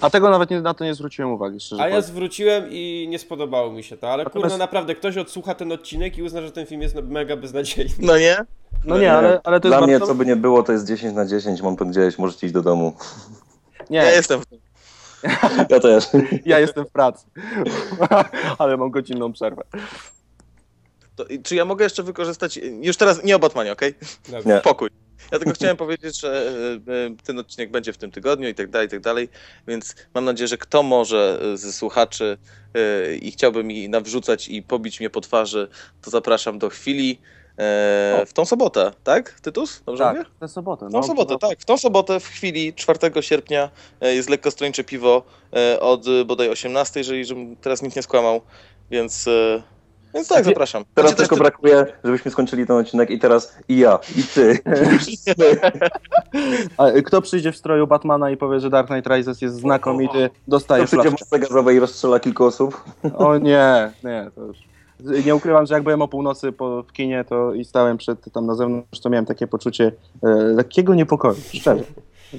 A 0.02 0.10
tego 0.10 0.30
nawet 0.30 0.50
nie, 0.50 0.62
na 0.62 0.74
to 0.74 0.84
nie 0.84 0.94
zwróciłem 0.94 1.32
uwagi, 1.32 1.60
szczerze 1.60 1.82
A 1.82 1.86
ja 1.88 1.96
powiem. 1.96 2.10
zwróciłem 2.10 2.64
i 2.70 3.08
nie 3.10 3.20
spodobało 3.20 3.72
mi 3.72 3.84
się 3.84 3.98
to, 3.98 4.10
ale 4.14 4.24
Natomiast- 4.24 4.44
kurwa 4.52 4.58
naprawdę 4.58 4.96
ktoś 4.96 5.18
odsłucha 5.18 5.56
ten 5.56 5.72
odcinek 5.72 6.18
i 6.18 6.24
uzna, 6.24 6.42
że 6.42 6.52
ten 6.52 6.66
film 6.66 6.82
jest 6.82 6.96
mega 6.96 7.36
beznadziejny. 7.38 7.92
No 8.00 8.18
nie? 8.18 8.38
No 8.86 9.00
nie, 9.00 9.14
ale, 9.14 9.42
ale 9.44 9.60
to 9.60 9.68
Dla 9.68 9.78
jest 9.78 9.88
mnie, 9.88 9.94
bardzo... 10.00 10.08
co 10.14 10.16
by 10.16 10.26
nie 10.26 10.36
było, 10.36 10.64
to 10.64 10.72
jest 10.72 10.88
10 10.88 11.16
na 11.16 11.26
10, 11.26 11.62
mam 11.62 11.78
to 11.78 11.86
gdzieś, 11.86 12.18
możecie 12.18 12.48
iść 12.48 12.54
do 12.54 12.62
domu. 12.62 12.94
Nie, 13.90 13.98
Ja 13.98 14.12
jestem 14.12 14.42
w 14.42 14.46
tym. 14.46 14.60
Ja 15.70 15.80
też. 15.80 16.08
ja 16.46 16.60
jestem 16.60 16.86
w 16.86 16.92
pracy, 16.92 17.26
ale 18.60 18.78
mam 18.78 18.92
godzinną 18.92 19.34
przerwę. 19.34 19.64
To, 21.16 21.26
czy 21.44 21.56
ja 21.56 21.66
mogę 21.66 21.86
jeszcze 21.86 22.04
wykorzystać, 22.04 22.60
już 22.82 22.98
teraz 22.98 23.24
nie 23.24 23.36
o 23.36 23.40
Batmanie, 23.40 23.72
okej? 23.72 23.94
Nie. 24.46 24.60
Spokój. 24.60 24.90
Ja 25.32 25.40
tylko 25.40 25.54
chciałem 25.54 25.78
powiedzieć, 25.86 26.20
że 26.20 26.52
e, 26.88 26.94
e, 26.94 27.16
ten 27.24 27.40
odcinek 27.40 27.72
będzie 27.72 27.94
w 27.94 27.98
tym 27.98 28.12
tygodniu 28.12 28.50
i 28.50 28.56
tak 28.56 28.70
dalej, 28.70 28.88
i 28.88 28.92
tak 28.92 29.00
dalej, 29.00 29.30
więc 29.68 29.96
mam 30.14 30.26
nadzieję, 30.26 30.48
że 30.48 30.58
kto 30.58 30.84
może 30.84 31.40
e, 31.54 31.58
ze 31.58 31.74
słuchaczy 31.74 32.38
i 33.22 33.32
chciałby 33.32 33.64
mi 33.64 33.90
nawrzucać 33.90 34.48
i 34.50 34.64
pobić 34.64 35.00
mnie 35.00 35.10
po 35.10 35.22
twarzy, 35.22 35.68
to 36.02 36.12
zapraszam 36.12 36.60
do 36.60 36.70
chwili 36.70 37.22
e, 37.62 38.26
w 38.26 38.34
tą 38.34 38.46
sobotę, 38.46 38.92
tak? 39.04 39.40
Tytus? 39.42 39.82
Dobrze 39.86 40.10
mówię? 40.10 40.24
Tak, 40.24 40.34
tę 40.40 40.48
sobotę. 40.48 40.88
W 40.88 40.92
tą 40.92 41.04
sobotę, 41.04 41.38
tak. 41.38 41.60
W 41.60 41.66
tą 41.66 41.78
sobotę 41.78 42.20
w 42.20 42.28
chwili 42.28 42.74
4 42.74 43.00
sierpnia 43.22 43.70
e, 44.02 44.16
jest 44.16 44.30
lekko 44.30 44.52
strończe 44.52 44.84
piwo 44.84 45.24
e, 45.54 45.80
od 45.80 46.08
e, 46.08 46.26
bodaj 46.26 46.50
18, 46.50 47.00
jeżeli 47.00 47.26
żebym 47.26 47.56
teraz 47.56 47.82
nikt 47.82 47.96
nie 47.96 48.04
skłamał, 48.04 48.42
więc, 48.92 49.30
więc 50.14 50.28
tak, 50.28 50.46
zapraszam. 50.46 50.84
Teraz 50.96 51.12
też 51.12 51.20
tylko 51.20 51.36
ty- 51.36 51.42
brakuje, 51.42 51.86
żebyśmy 52.04 52.32
skończyli 52.32 52.68
ten 52.68 52.76
odcinek 52.76 53.10
i 53.10 53.20
teraz 53.20 53.56
i 53.70 53.78
ja, 53.78 54.00
i 54.18 54.24
ty. 54.24 54.58
A 56.78 56.92
kto 57.06 57.22
przyjdzie 57.22 57.52
w 57.52 57.58
stroju 57.58 57.88
Batmana 57.88 58.32
i 58.32 58.38
powie, 58.38 58.60
że 58.60 58.70
Dark 58.70 58.88
Knight 58.88 59.08
Rises 59.08 59.42
jest 59.42 59.56
znakomity, 59.56 60.30
dostaje 60.48 60.84
To 60.84 60.88
przyjdzie 60.88 61.10
w 61.10 61.40
gazowej 61.40 61.78
i 61.78 61.80
rozstrzela 61.80 62.20
kilku 62.20 62.46
osób. 62.46 62.84
O 63.18 63.38
nie, 63.38 63.92
nie, 64.04 64.32
to 64.36 64.42
już... 64.42 64.71
Nie 65.26 65.36
ukrywam, 65.36 65.66
że 65.66 65.74
jak 65.74 65.84
byłem 65.84 66.02
o 66.02 66.08
północy 66.08 66.52
po, 66.52 66.84
w 66.84 66.92
kinie 66.92 67.26
to 67.30 67.54
i 67.54 67.66
stałem 67.66 67.98
przed 67.98 68.32
tam 68.34 68.46
na 68.46 68.56
zewnątrz, 68.56 69.00
to 69.00 69.10
miałem 69.10 69.26
takie 69.26 69.48
poczucie 69.48 69.92
e, 70.24 70.28
lekkiego 70.30 70.96
niepokoju, 70.96 71.38
szczerze. 71.54 71.84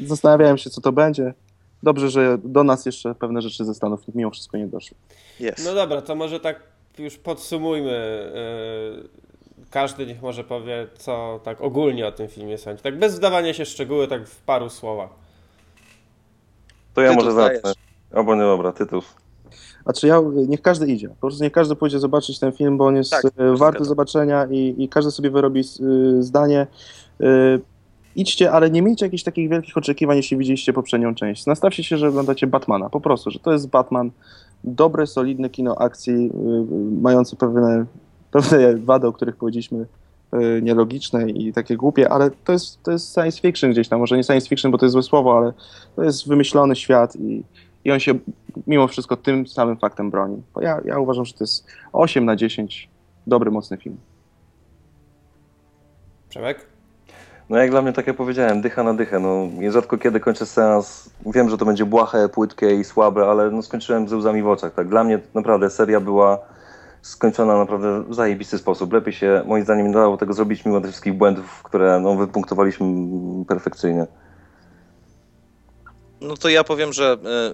Zastanawiałem 0.06 0.58
się, 0.58 0.70
co 0.70 0.80
to 0.80 0.92
będzie. 0.92 1.34
Dobrze, 1.82 2.10
że 2.10 2.38
do 2.44 2.64
nas 2.64 2.86
jeszcze 2.86 3.14
pewne 3.14 3.42
rzeczy 3.42 3.64
ze 3.64 3.74
Stanów 3.74 4.00
mimo 4.14 4.30
wszystko 4.30 4.56
nie 4.56 4.66
doszły. 4.66 4.96
Jest. 5.40 5.64
No 5.64 5.74
dobra, 5.74 6.02
to 6.02 6.14
może 6.14 6.40
tak 6.40 6.60
już 6.98 7.16
podsumujmy. 7.16 8.32
Yy, 8.96 9.08
każdy 9.70 10.06
niech 10.06 10.22
może 10.22 10.44
powie, 10.44 10.86
co 10.98 11.40
tak 11.44 11.60
ogólnie 11.60 12.06
o 12.06 12.12
tym 12.12 12.28
filmie 12.28 12.58
sądzi. 12.58 12.82
Tak 12.82 12.98
bez 12.98 13.16
wdawania 13.16 13.54
się 13.54 13.64
szczegóły, 13.64 14.08
tak 14.08 14.26
w 14.26 14.42
paru 14.42 14.70
słowach. 14.70 15.10
To 16.94 17.00
ja 17.00 17.10
Ty 17.10 17.16
może 17.16 17.32
zacznę. 17.32 17.72
Albo 18.12 18.34
nie, 18.34 18.40
dobra, 18.40 18.72
tytuł. 18.72 19.02
A 19.84 19.92
czy 19.92 20.06
ja, 20.06 20.22
niech 20.48 20.62
każdy 20.62 20.86
idzie. 20.86 21.08
Po 21.08 21.14
prostu 21.14 21.44
niech 21.44 21.52
każdy 21.52 21.76
pójdzie 21.76 21.98
zobaczyć 21.98 22.38
ten 22.38 22.52
film, 22.52 22.76
bo 22.78 22.86
on 22.86 22.96
jest 22.96 23.10
Tak, 23.10 23.24
e, 23.36 23.56
warty 23.56 23.84
zobaczenia 23.84 24.46
i, 24.50 24.74
i 24.78 24.88
każdy 24.88 25.10
sobie 25.10 25.30
wyrobi 25.30 25.60
e, 25.60 25.64
zdanie. 26.22 26.66
E, 27.20 27.26
idźcie, 28.16 28.52
ale 28.52 28.70
nie 28.70 28.82
miejcie 28.82 29.06
jakichś 29.06 29.22
takich 29.22 29.50
wielkich 29.50 29.76
oczekiwań, 29.76 30.16
jeśli 30.16 30.36
widzieliście 30.36 30.72
poprzednią 30.72 31.14
część. 31.14 31.46
Nastawcie 31.46 31.84
się, 31.84 31.96
że 31.96 32.08
oglądacie 32.08 32.46
Batmana. 32.46 32.90
Po 32.90 33.00
prostu, 33.00 33.30
że 33.30 33.38
to 33.38 33.52
jest 33.52 33.68
Batman. 33.68 34.10
Dobre, 34.64 35.06
solidne 35.06 35.50
kino 35.50 35.78
akcji, 35.78 36.30
mające 37.00 37.36
pewne, 37.36 37.84
pewne 38.30 38.76
wady, 38.76 39.06
o 39.06 39.12
których 39.12 39.36
powiedzieliśmy, 39.36 39.86
nielogiczne 40.62 41.30
i 41.30 41.52
takie 41.52 41.76
głupie, 41.76 42.08
ale 42.08 42.30
to 42.44 42.52
jest, 42.52 42.82
to 42.82 42.90
jest 42.90 43.14
science 43.14 43.40
fiction 43.40 43.70
gdzieś 43.70 43.88
tam. 43.88 44.00
Może 44.00 44.16
nie 44.16 44.24
science 44.24 44.48
fiction, 44.48 44.72
bo 44.72 44.78
to 44.78 44.86
jest 44.86 44.92
złe 44.92 45.02
słowo, 45.02 45.38
ale 45.38 45.52
to 45.96 46.02
jest 46.02 46.28
wymyślony 46.28 46.76
świat 46.76 47.16
i, 47.16 47.42
i 47.84 47.92
on 47.92 48.00
się 48.00 48.14
mimo 48.66 48.88
wszystko 48.88 49.16
tym 49.16 49.46
samym 49.46 49.76
faktem 49.76 50.10
broni. 50.10 50.42
Bo 50.54 50.62
ja, 50.62 50.80
ja 50.84 50.98
uważam, 50.98 51.24
że 51.24 51.32
to 51.32 51.44
jest 51.44 51.66
8 51.92 52.24
na 52.24 52.36
10 52.36 52.88
dobry, 53.26 53.50
mocny 53.50 53.76
film. 53.76 53.96
Przemek? 56.28 56.66
No 57.48 57.58
jak 57.58 57.70
dla 57.70 57.82
mnie, 57.82 57.92
tak 57.92 58.06
jak 58.06 58.16
powiedziałem, 58.16 58.60
dycha 58.60 58.82
na 58.82 58.94
dychę. 58.94 59.20
No, 59.20 59.48
rzadko 59.70 59.98
kiedy 59.98 60.20
kończę 60.20 60.46
seans. 60.46 61.10
Wiem, 61.26 61.50
że 61.50 61.58
to 61.58 61.64
będzie 61.64 61.84
błahe, 61.84 62.28
płytkie 62.28 62.74
i 62.74 62.84
słabe, 62.84 63.26
ale 63.26 63.50
no, 63.50 63.62
skończyłem 63.62 64.08
ze 64.08 64.16
łzami 64.16 64.42
w 64.42 64.48
oczach. 64.48 64.74
Tak. 64.74 64.88
Dla 64.88 65.04
mnie 65.04 65.20
naprawdę 65.34 65.70
seria 65.70 66.00
była 66.00 66.38
skończona 67.02 67.58
naprawdę 67.58 68.02
w 68.02 68.14
zajebisty 68.14 68.58
sposób. 68.58 68.92
Lepiej 68.92 69.12
się, 69.12 69.42
moim 69.46 69.64
zdaniem, 69.64 69.86
nie 69.86 69.92
dało 69.92 70.16
tego 70.16 70.32
zrobić 70.32 70.64
mimo 70.64 70.80
tych 70.80 70.90
wszystkich 70.90 71.14
błędów, 71.14 71.62
które 71.62 72.00
no, 72.00 72.14
wypunktowaliśmy 72.14 72.86
perfekcyjnie. 73.48 74.06
No 76.22 76.36
to 76.36 76.48
ja 76.48 76.64
powiem, 76.64 76.92
że 76.92 77.12
e, 77.12 77.52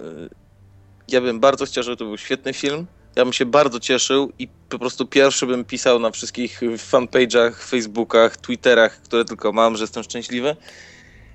ja 1.07 1.21
bym 1.21 1.39
bardzo 1.39 1.65
chciał, 1.65 1.83
żeby 1.83 1.97
to 1.97 2.05
był 2.05 2.17
świetny 2.17 2.53
film. 2.53 2.85
Ja 3.15 3.23
bym 3.25 3.33
się 3.33 3.45
bardzo 3.45 3.79
cieszył 3.79 4.31
i 4.39 4.47
po 4.69 4.79
prostu 4.79 5.07
pierwszy 5.07 5.45
bym 5.45 5.65
pisał 5.65 5.99
na 5.99 6.11
wszystkich 6.11 6.61
fanpage'ach, 6.61 7.53
Facebookach, 7.53 8.37
Twitterach, 8.37 9.01
które 9.01 9.25
tylko 9.25 9.51
mam, 9.51 9.77
że 9.77 9.83
jestem 9.83 10.03
szczęśliwy. 10.03 10.55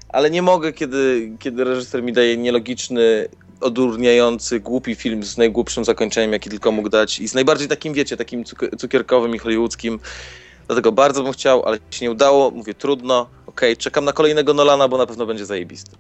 Ale 0.08 0.30
nie 0.30 0.42
mogę, 0.42 0.72
kiedy, 0.72 1.32
kiedy 1.40 1.64
reżyser 1.64 2.02
mi 2.02 2.12
daje 2.12 2.36
nielogiczny, 2.36 3.28
odurniający, 3.60 4.60
głupi 4.60 4.94
film 4.94 5.24
z 5.24 5.36
najgłupszym 5.36 5.84
zakończeniem, 5.84 6.32
jaki 6.32 6.50
tylko 6.50 6.72
mógł 6.72 6.88
dać 6.88 7.18
i 7.18 7.28
z 7.28 7.34
najbardziej 7.34 7.68
takim, 7.68 7.94
wiecie, 7.94 8.16
takim 8.16 8.44
cuk- 8.44 8.76
cukierkowym 8.76 9.34
i 9.34 9.38
hollywoodzkim. 9.38 10.00
Dlatego 10.66 10.92
bardzo 10.92 11.22
bym 11.22 11.32
chciał, 11.32 11.62
ale 11.66 11.78
się 11.90 12.04
nie 12.04 12.10
udało. 12.10 12.50
Mówię, 12.50 12.74
trudno. 12.74 13.30
Okej, 13.46 13.76
czekam 13.76 14.04
na 14.04 14.12
kolejnego 14.12 14.54
Nolana, 14.54 14.88
bo 14.88 14.98
na 14.98 15.06
pewno 15.06 15.26
będzie 15.26 15.46
zajebisty. 15.46 15.96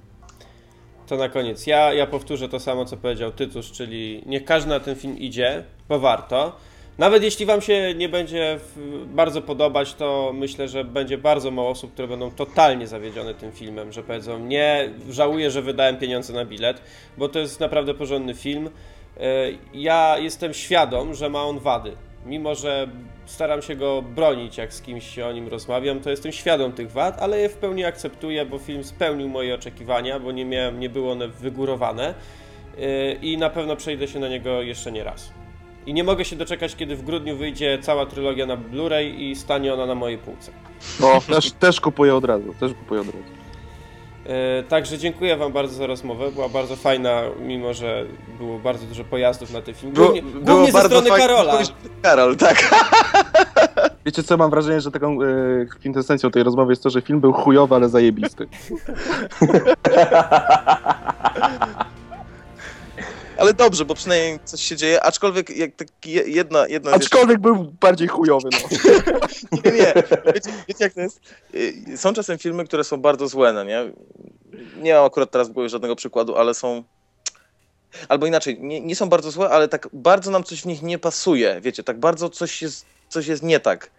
To 1.06 1.16
na 1.16 1.28
koniec. 1.28 1.66
Ja, 1.66 1.92
ja 1.92 2.06
powtórzę 2.06 2.48
to 2.48 2.60
samo, 2.60 2.84
co 2.84 2.96
powiedział 2.96 3.32
Tytus, 3.32 3.72
czyli 3.72 4.22
niech 4.26 4.44
każdy 4.44 4.70
na 4.70 4.80
ten 4.80 4.96
film 4.96 5.18
idzie, 5.18 5.64
bo 5.88 5.98
warto. 5.98 6.52
Nawet 6.98 7.22
jeśli 7.22 7.46
Wam 7.46 7.60
się 7.60 7.94
nie 7.94 8.08
będzie 8.08 8.58
bardzo 9.06 9.42
podobać, 9.42 9.94
to 9.94 10.32
myślę, 10.34 10.68
że 10.68 10.84
będzie 10.84 11.18
bardzo 11.18 11.50
mało 11.50 11.68
osób, 11.70 11.92
które 11.92 12.08
będą 12.08 12.30
totalnie 12.30 12.86
zawiedzione 12.86 13.34
tym 13.34 13.52
filmem, 13.52 13.92
że 13.92 14.02
powiedzą 14.02 14.38
nie, 14.38 14.90
żałuję, 15.10 15.50
że 15.50 15.62
wydałem 15.62 15.96
pieniądze 15.96 16.32
na 16.32 16.44
bilet, 16.44 16.80
bo 17.18 17.28
to 17.28 17.38
jest 17.38 17.60
naprawdę 17.60 17.94
porządny 17.94 18.34
film. 18.34 18.70
E, 19.16 19.20
Ja 19.74 20.18
jestem 20.18 20.54
świadom, 20.54 21.14
że 21.14 21.28
ma 21.28 21.42
on 21.42 21.58
wady. 21.58 21.92
Mimo, 22.26 22.54
że 22.54 22.88
staram 23.26 23.62
się 23.62 23.76
go 23.76 24.02
bronić, 24.02 24.58
jak 24.58 24.74
z 24.74 24.82
kimś 24.82 25.18
o 25.18 25.32
nim 25.32 25.48
rozmawiam, 25.48 26.00
to 26.00 26.10
jestem 26.10 26.32
świadom 26.32 26.72
tych 26.72 26.92
wad, 26.92 27.22
ale 27.22 27.40
je 27.40 27.48
w 27.48 27.56
pełni 27.56 27.84
akceptuję, 27.84 28.46
bo 28.46 28.58
film 28.58 28.84
spełnił 28.84 29.28
moje 29.28 29.54
oczekiwania, 29.54 30.20
bo 30.20 30.32
nie, 30.32 30.44
miałem, 30.44 30.80
nie 30.80 30.90
były 30.90 31.10
one 31.10 31.28
wygórowane 31.28 32.14
yy, 32.76 33.12
i 33.22 33.38
na 33.38 33.50
pewno 33.50 33.76
przejdę 33.76 34.08
się 34.08 34.18
na 34.18 34.28
niego 34.28 34.62
jeszcze 34.62 34.92
nie 34.92 35.04
raz. 35.04 35.32
I 35.86 35.94
nie 35.94 36.04
mogę 36.04 36.24
się 36.24 36.36
doczekać, 36.36 36.76
kiedy 36.76 36.96
w 36.96 37.02
grudniu 37.02 37.36
wyjdzie 37.36 37.78
cała 37.82 38.06
trylogia 38.06 38.46
na 38.46 38.56
Blu-ray 38.56 39.14
i 39.18 39.36
stanie 39.36 39.74
ona 39.74 39.86
na 39.86 39.94
mojej 39.94 40.18
półce. 40.18 40.52
No, 41.00 41.20
też, 41.20 41.52
też 41.52 41.80
kupuję 41.80 42.14
od 42.14 42.24
razu, 42.24 42.54
też 42.60 42.72
kupuję 42.74 43.00
od 43.00 43.06
razu. 43.06 43.43
Yy, 44.26 44.62
Także 44.68 44.98
dziękuję 44.98 45.36
Wam 45.36 45.52
bardzo 45.52 45.74
za 45.74 45.86
rozmowę. 45.86 46.30
Była 46.30 46.48
bardzo 46.48 46.76
fajna, 46.76 47.22
mimo 47.40 47.74
że 47.74 48.04
było 48.38 48.58
bardzo 48.58 48.86
dużo 48.86 49.04
pojazdów 49.04 49.52
na 49.52 49.62
ten 49.62 49.74
film. 49.74 49.92
Głównie, 49.92 50.22
głównie 50.22 50.72
ze 50.72 50.80
strony 50.80 51.10
fajnie- 51.10 51.26
Karola. 51.26 51.58
Karol, 52.02 52.36
tak. 52.36 52.56
Wiecie 54.06 54.22
co, 54.22 54.36
mam 54.36 54.50
wrażenie, 54.50 54.80
że 54.80 54.90
taką 54.90 55.18
e, 55.22 55.26
kwintesencją 55.66 56.30
tej 56.30 56.42
rozmowy 56.42 56.72
jest 56.72 56.82
to, 56.82 56.90
że 56.90 57.02
film 57.02 57.20
był 57.20 57.32
chujowy, 57.32 57.74
ale 57.74 57.88
zajebisty. 57.88 58.46
ale 63.38 63.54
dobrze, 63.54 63.84
bo 63.84 63.94
przynajmniej 63.94 64.38
coś 64.44 64.60
się 64.62 64.76
dzieje, 64.76 65.02
aczkolwiek 65.02 65.50
jak 65.50 65.76
tak 65.76 65.88
je- 66.06 66.22
jedna, 66.28 66.66
jedna 66.68 66.90
Aczkolwiek 66.90 67.38
był 67.38 67.64
bardziej 67.80 68.08
chujowy, 68.08 68.48
no. 68.52 68.58
Nie, 69.64 69.70
nie. 69.72 69.94
Wiecie, 70.34 70.50
wiecie 70.68 70.84
jak 70.84 70.92
to 70.94 71.00
jest? 71.00 71.20
Y, 71.54 71.96
Są 71.96 72.12
czasem 72.12 72.38
filmy, 72.38 72.64
które 72.64 72.84
są 72.84 72.96
bardzo 72.96 73.28
złe, 73.28 73.52
no 73.52 73.64
nie? 73.64 73.92
Nie 74.82 74.94
mam 74.94 75.04
akurat 75.04 75.30
teraz 75.30 75.48
w 75.48 75.52
głowie 75.52 75.68
żadnego 75.68 75.96
przykładu, 75.96 76.36
ale 76.36 76.54
są... 76.54 76.84
Albo 78.08 78.26
inaczej, 78.26 78.58
nie, 78.60 78.80
nie 78.80 78.96
są 78.96 79.08
bardzo 79.08 79.30
złe, 79.30 79.48
ale 79.48 79.68
tak 79.68 79.88
bardzo 79.92 80.30
nam 80.30 80.44
coś 80.44 80.62
w 80.62 80.66
nich 80.66 80.82
nie 80.82 80.98
pasuje, 80.98 81.60
wiecie, 81.60 81.82
tak 81.82 82.00
bardzo 82.00 82.30
coś 82.30 82.62
jest, 82.62 82.86
coś 83.08 83.26
jest 83.26 83.42
nie 83.42 83.60
tak. 83.60 83.90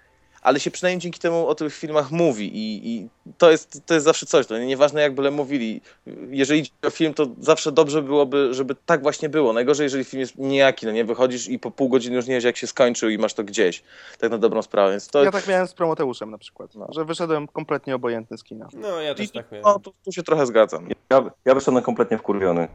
Ale 0.45 0.59
się 0.59 0.71
przynajmniej 0.71 1.01
dzięki 1.01 1.19
temu 1.19 1.47
o 1.47 1.55
tych 1.55 1.75
filmach 1.75 2.11
mówi 2.11 2.57
i, 2.57 2.89
i 2.89 3.07
to, 3.37 3.51
jest, 3.51 3.81
to 3.85 3.93
jest 3.93 4.03
zawsze 4.03 4.25
coś, 4.25 4.49
no 4.49 4.57
nie? 4.57 4.65
nieważne 4.65 5.01
jak 5.01 5.15
byle 5.15 5.31
mówili. 5.31 5.81
Jeżeli 6.29 6.59
idzie 6.59 6.71
o 6.87 6.89
film, 6.89 7.13
to 7.13 7.27
zawsze 7.39 7.71
dobrze 7.71 8.01
byłoby, 8.01 8.53
żeby 8.53 8.75
tak 8.85 9.01
właśnie 9.01 9.29
było. 9.29 9.53
Najgorzej, 9.53 9.83
jeżeli 9.83 10.03
film 10.03 10.21
jest 10.21 10.37
nijaki, 10.37 10.85
no 10.85 10.91
nie? 10.91 11.05
Wychodzisz 11.05 11.47
i 11.47 11.59
po 11.59 11.71
pół 11.71 11.89
godziny 11.89 12.15
już 12.15 12.27
nie 12.27 12.35
wiesz 12.35 12.43
jak 12.43 12.57
się 12.57 12.67
skończył 12.67 13.09
i 13.09 13.17
masz 13.17 13.33
to 13.33 13.43
gdzieś. 13.43 13.83
Tak 14.19 14.31
na 14.31 14.37
dobrą 14.37 14.61
sprawę, 14.61 14.91
więc 14.91 15.07
to... 15.07 15.23
Ja 15.23 15.31
tak 15.31 15.47
miałem 15.47 15.67
z 15.67 15.73
Promoteuszem 15.73 16.31
na 16.31 16.37
przykład, 16.37 16.75
No. 16.75 16.87
że 16.91 17.05
wyszedłem 17.05 17.47
kompletnie 17.47 17.95
obojętny 17.95 18.37
z 18.37 18.43
kina. 18.43 18.67
No, 18.73 19.01
ja 19.01 19.15
też 19.15 19.31
tak 19.31 19.51
miałem. 19.51 19.63
No, 19.65 19.79
tu, 19.79 19.93
tu 20.05 20.11
się 20.11 20.23
trochę 20.23 20.45
zgadzam. 20.45 20.87
Ja, 21.09 21.23
ja 21.45 21.55
wyszedłem 21.55 21.83
kompletnie 21.83 22.17
wkurwiony. 22.17 22.67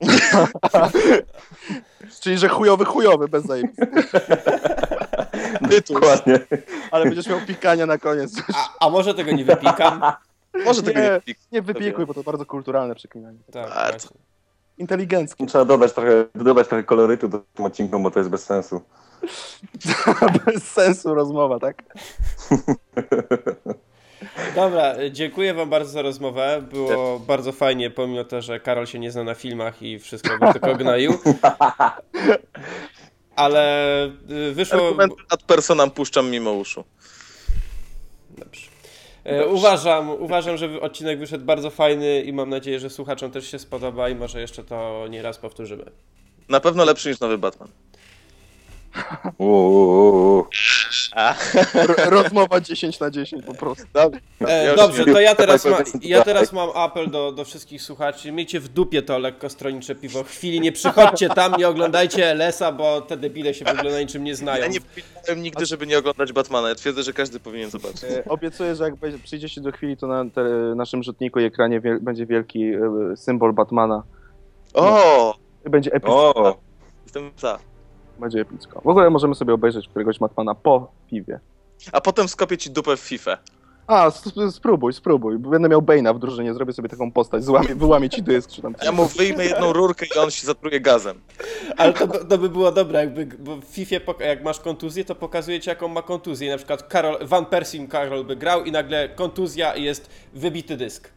Czyli, 2.22 2.38
że 2.38 2.48
chujowy, 2.48 2.84
chujowy, 2.84 3.28
bez 3.28 3.44
zajebisty. 5.72 5.94
Dokładnie. 5.94 6.40
Ale 6.90 7.04
będziesz 7.04 7.26
miał 7.26 7.40
pikania 7.40 7.86
na 7.86 7.98
koniec. 7.98 8.32
A, 8.54 8.86
a 8.86 8.90
może 8.90 9.14
tego 9.14 9.32
nie 9.32 9.44
wypikam? 9.44 10.02
Może 10.64 10.82
tego 10.82 11.00
Nie. 11.00 11.20
nie. 11.26 11.34
Nie 11.52 11.62
wypikuj, 11.62 12.06
bo 12.06 12.14
to 12.14 12.22
bardzo 12.22 12.46
kulturalne 12.46 12.94
przeklinanie. 12.94 13.38
Tak, 13.52 13.68
Bardzo. 13.68 13.90
właśnie. 14.08 14.20
Inteligenckie. 14.78 15.46
Trzeba 15.46 15.64
dodać 15.64 15.92
trochę, 15.92 16.24
dodać 16.34 16.68
trochę 16.68 16.84
kolorytu 16.84 17.28
do 17.28 17.38
tym 17.54 17.64
odcinkom, 17.64 18.02
bo 18.02 18.10
to 18.10 18.18
jest 18.18 18.30
bez 18.30 18.44
sensu. 18.44 18.80
Bez 20.46 20.62
sensu 20.72 21.14
rozmowa, 21.14 21.58
tak? 21.58 21.82
Dobra, 24.54 24.94
dziękuję 25.10 25.54
wam 25.54 25.70
bardzo 25.70 25.90
za 25.90 26.02
rozmowę. 26.02 26.62
Było 26.70 27.18
bardzo 27.18 27.52
fajnie, 27.52 27.90
pomimo 27.90 28.24
to, 28.24 28.42
że 28.42 28.60
Karol 28.60 28.86
się 28.86 28.98
nie 28.98 29.10
zna 29.10 29.24
na 29.24 29.34
filmach 29.34 29.82
i 29.82 29.98
wszystko 29.98 30.38
by 30.38 30.52
tylko 30.52 30.74
gnoił. 30.74 31.12
Ale 33.36 34.06
y, 34.30 34.52
wyszło... 34.52 34.86
Argumenty 34.86 35.16
ad 35.30 35.42
personam 35.42 35.90
puszczam 35.90 36.30
mimo 36.30 36.52
uszu. 36.52 36.84
Dobrze. 38.30 38.66
E, 39.24 39.46
Uważam, 39.46 40.10
uważam, 40.10 40.56
że 40.56 40.80
odcinek 40.80 41.18
wyszedł 41.18 41.44
bardzo 41.44 41.70
fajny 41.70 42.22
i 42.22 42.32
mam 42.32 42.48
nadzieję, 42.50 42.80
że 42.80 42.90
słuchaczom 42.90 43.30
też 43.30 43.50
się 43.50 43.58
spodoba 43.58 44.08
i 44.08 44.14
może 44.14 44.40
jeszcze 44.40 44.64
to 44.64 45.06
nie 45.10 45.22
raz 45.22 45.38
powtórzymy. 45.38 45.84
Na 46.48 46.60
pewno 46.60 46.84
lepszy 46.84 47.08
niż 47.08 47.20
nowy 47.20 47.38
Batman. 47.38 47.68
Uuu. 49.38 50.46
R- 51.74 51.94
rozmowa 52.10 52.60
10 52.60 53.00
na 53.00 53.10
10 53.10 53.44
po 53.46 53.54
prostu. 53.54 53.84
Dobra. 53.92 54.20
E, 54.40 54.76
dobrze, 54.76 55.04
to 55.04 55.20
ja 55.20 55.34
teraz, 55.34 55.64
ma, 55.64 55.78
ja 56.02 56.22
teraz 56.22 56.52
mam 56.52 56.68
apel 56.74 57.10
do, 57.10 57.32
do 57.32 57.44
wszystkich 57.44 57.82
słuchaczy. 57.82 58.32
Miejcie 58.32 58.60
w 58.60 58.68
dupie 58.68 59.02
to 59.02 59.18
lekko 59.18 59.48
stronicze 59.50 59.94
piwo. 59.94 60.22
Chwili 60.24 60.60
nie 60.60 60.72
przychodźcie 60.72 61.28
tam, 61.28 61.54
nie 61.58 61.68
oglądajcie 61.68 62.26
LS-a, 62.30 62.72
bo 62.72 63.00
te 63.00 63.16
debile 63.16 63.54
się 63.54 63.64
w 63.64 63.68
ogóle 63.68 63.90
na 63.92 64.00
niczym 64.00 64.24
nie 64.24 64.34
znają. 64.36 64.62
Ja 64.62 64.68
nie 64.68 64.80
powiedziałem 64.80 65.42
nigdy, 65.42 65.66
żeby 65.66 65.86
nie 65.86 65.98
oglądać 65.98 66.32
Batmana. 66.32 66.68
Ja 66.68 66.74
twierdzę, 66.74 67.02
że 67.02 67.12
każdy 67.12 67.40
powinien 67.40 67.70
zobaczyć. 67.70 68.04
E, 68.04 68.24
Obiecuję, 68.28 68.74
że 68.74 68.84
jak 68.84 68.94
przyjdziecie 69.24 69.60
do 69.60 69.72
chwili, 69.72 69.96
to 69.96 70.06
na 70.06 70.24
te, 70.34 70.42
naszym 70.76 71.02
rzutniku 71.02 71.40
i 71.40 71.44
ekranie 71.44 71.80
wiel, 71.80 72.00
będzie 72.00 72.26
wielki 72.26 72.64
e, 72.64 72.80
symbol 73.16 73.52
Batmana. 73.52 74.02
O! 74.74 75.34
Będzie 75.64 75.92
epicko. 75.92 76.34
O, 76.34 76.56
Jestem 77.04 77.30
za. 77.38 77.58
Będzie 78.18 78.40
epicko. 78.40 78.80
W 78.80 78.88
ogóle 78.88 79.10
możemy 79.10 79.34
sobie 79.34 79.54
obejrzeć 79.54 79.88
któregoś 79.88 80.18
Batmana 80.18 80.54
po 80.54 80.92
piwie. 81.06 81.40
A 81.92 82.00
potem 82.00 82.28
skopię 82.28 82.58
ci 82.58 82.70
dupę 82.70 82.96
w 82.96 83.00
FIFA. 83.00 83.38
A, 83.86 84.06
sp- 84.18 84.50
spróbuj, 84.50 84.92
spróbuj. 84.92 85.38
Będę 85.38 85.68
miał 85.68 85.82
Bane'a 85.82 86.16
w 86.16 86.18
drużynie, 86.18 86.54
zrobię 86.54 86.72
sobie 86.72 86.88
taką 86.88 87.12
postać, 87.12 87.44
złamie, 87.44 87.74
wyłamie 87.74 88.10
ci 88.10 88.22
dysk, 88.22 88.50
czy 88.50 88.62
tam... 88.62 88.74
Ja 88.82 88.92
mu 88.92 89.06
wyjmę 89.06 89.44
jedną 89.44 89.72
rurkę 89.72 90.06
i 90.06 90.18
on 90.18 90.30
się 90.30 90.46
zatruje 90.46 90.80
gazem. 90.80 91.20
Ale 91.76 91.92
to, 91.92 92.06
to 92.24 92.38
by 92.38 92.48
było 92.48 92.72
dobre, 92.72 93.00
jakby, 93.00 93.26
bo 93.26 93.56
w 93.56 93.64
FIFA 93.64 93.96
jak 94.20 94.44
masz 94.44 94.60
kontuzję, 94.60 95.04
to 95.04 95.14
pokazuje 95.14 95.60
ci 95.60 95.68
jaką 95.68 95.88
ma 95.88 96.02
kontuzję. 96.02 96.50
Na 96.50 96.56
przykład 96.56 96.82
Karol, 96.82 97.18
Van 97.26 97.46
Persim 97.46 97.88
Karol 97.88 98.24
by 98.24 98.36
grał 98.36 98.64
i 98.64 98.72
nagle 98.72 99.08
kontuzja 99.08 99.74
i 99.74 99.82
jest 99.82 100.10
wybity 100.34 100.76
dysk. 100.76 101.10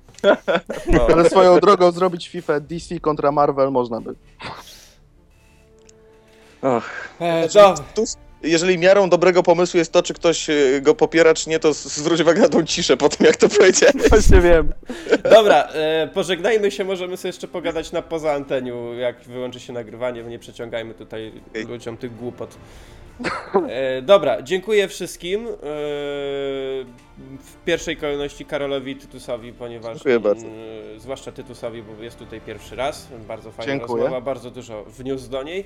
No. 0.87 1.07
Ale 1.13 1.29
swoją 1.29 1.59
drogą 1.59 1.91
zrobić 1.91 2.27
FIFA 2.27 2.59
DC 2.59 2.99
kontra 2.99 3.31
Marvel 3.31 3.71
można 3.71 4.01
by. 4.01 4.15
Och, 6.61 6.83
E, 7.19 7.49
Znaczy, 7.49 7.81
tu, 7.95 8.03
jeżeli 8.43 8.77
miarą 8.77 9.09
dobrego 9.09 9.43
pomysłu 9.43 9.77
jest 9.77 9.91
to, 9.91 10.03
czy 10.03 10.13
ktoś 10.13 10.49
e, 10.49 10.53
go 10.81 10.95
popiera, 10.95 11.33
czy 11.33 11.49
nie, 11.49 11.59
to 11.59 11.73
zwróć 11.73 12.21
uwagę 12.21 12.41
na 12.41 12.49
tą 12.49 12.65
ciszę 12.65 12.97
po 12.97 13.09
tym, 13.09 13.25
jak 13.25 13.35
to 13.35 13.49
powiedziałem. 13.49 13.95
Właśnie 14.09 14.41
wiem. 14.41 14.73
dobra, 15.31 15.63
e, 15.63 16.07
pożegnajmy 16.13 16.71
się, 16.71 16.83
możemy 16.83 17.17
sobie 17.17 17.29
jeszcze 17.29 17.47
pogadać 17.47 17.91
na 17.91 18.01
poza 18.01 18.33
anteniu, 18.33 18.93
jak 18.93 19.19
wyłączy 19.19 19.59
się 19.59 19.73
nagrywanie, 19.73 20.23
bo 20.23 20.29
nie 20.29 20.39
przeciągajmy 20.39 20.93
tutaj 20.93 21.31
Okej. 21.49 21.65
ludziom 21.65 21.97
tych 21.97 22.15
głupot. 22.15 22.57
E, 23.69 24.01
dobra, 24.01 24.41
dziękuję 24.41 24.87
wszystkim. 24.87 25.47
E, 25.47 25.49
w 27.39 27.55
pierwszej 27.65 27.97
kolejności 27.97 28.45
Karolowi 28.45 28.95
Tytusowi, 28.95 29.53
ponieważ. 29.53 29.93
Dziękuję 29.93 30.19
bardzo. 30.19 30.45
e, 30.47 30.99
zwłaszcza 30.99 31.31
Tytusowi, 31.31 31.83
bo 31.83 32.03
jest 32.03 32.17
tutaj 32.17 32.41
pierwszy 32.41 32.75
raz. 32.75 33.07
Bardzo 33.27 33.51
fajna 33.51 33.73
Dziękuję. 33.73 34.03
rozmowa, 34.03 34.21
bardzo 34.21 34.51
dużo 34.51 34.83
wniósł 34.83 35.29
do 35.29 35.43
niej. 35.43 35.65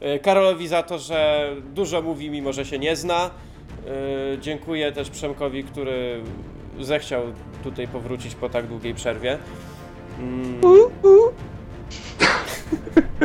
E, 0.00 0.18
Karolowi 0.18 0.68
za 0.68 0.82
to, 0.82 0.98
że 0.98 1.50
dużo 1.74 2.02
mówi, 2.02 2.30
mimo 2.30 2.52
że 2.52 2.64
się 2.64 2.78
nie 2.78 2.96
zna. 2.96 3.30
E, 3.86 4.38
Dziękuję 4.40 4.92
też 4.92 5.10
Przemkowi, 5.10 5.64
który 5.64 6.20
zechciał 6.80 7.22
tutaj 7.64 7.88
powrócić 7.88 8.34
po 8.34 8.48
tak 8.48 8.66
długiej 8.66 8.94
przerwie. 8.94 9.38
Mm. 10.18 10.60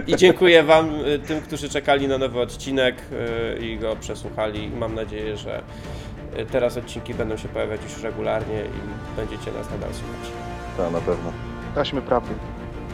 I 0.08 0.16
dziękuję 0.16 0.64
Wam, 0.64 1.06
y, 1.06 1.20
tym, 1.20 1.42
którzy 1.42 1.70
czekali 1.70 2.08
na 2.08 2.18
nowy 2.18 2.40
odcinek 2.40 2.96
y, 3.60 3.66
i 3.66 3.78
go 3.78 3.96
przesłuchali. 3.96 4.70
Mam 4.70 4.96
nadzieję, 4.96 5.38
że 5.38 5.62
y, 6.40 6.46
teraz 6.46 6.78
odcinki 6.78 7.14
będą 7.14 7.38
się 7.38 7.48
pojawiać 7.48 7.82
już 7.84 8.04
regularnie 8.04 8.62
i 8.62 9.16
będziecie 9.16 9.52
nas 9.52 9.72
nadal 9.72 9.90
słuchać. 9.94 10.32
to 10.78 10.92
na 10.92 11.02
pewno. 11.02 11.34
Taśmy 11.76 12.02
prawdy. 12.02 12.34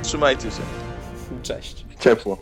Trzymajcie 0.02 0.52
się. 0.52 0.62
Cześć. 1.44 1.86
Ciepło. 2.00 2.38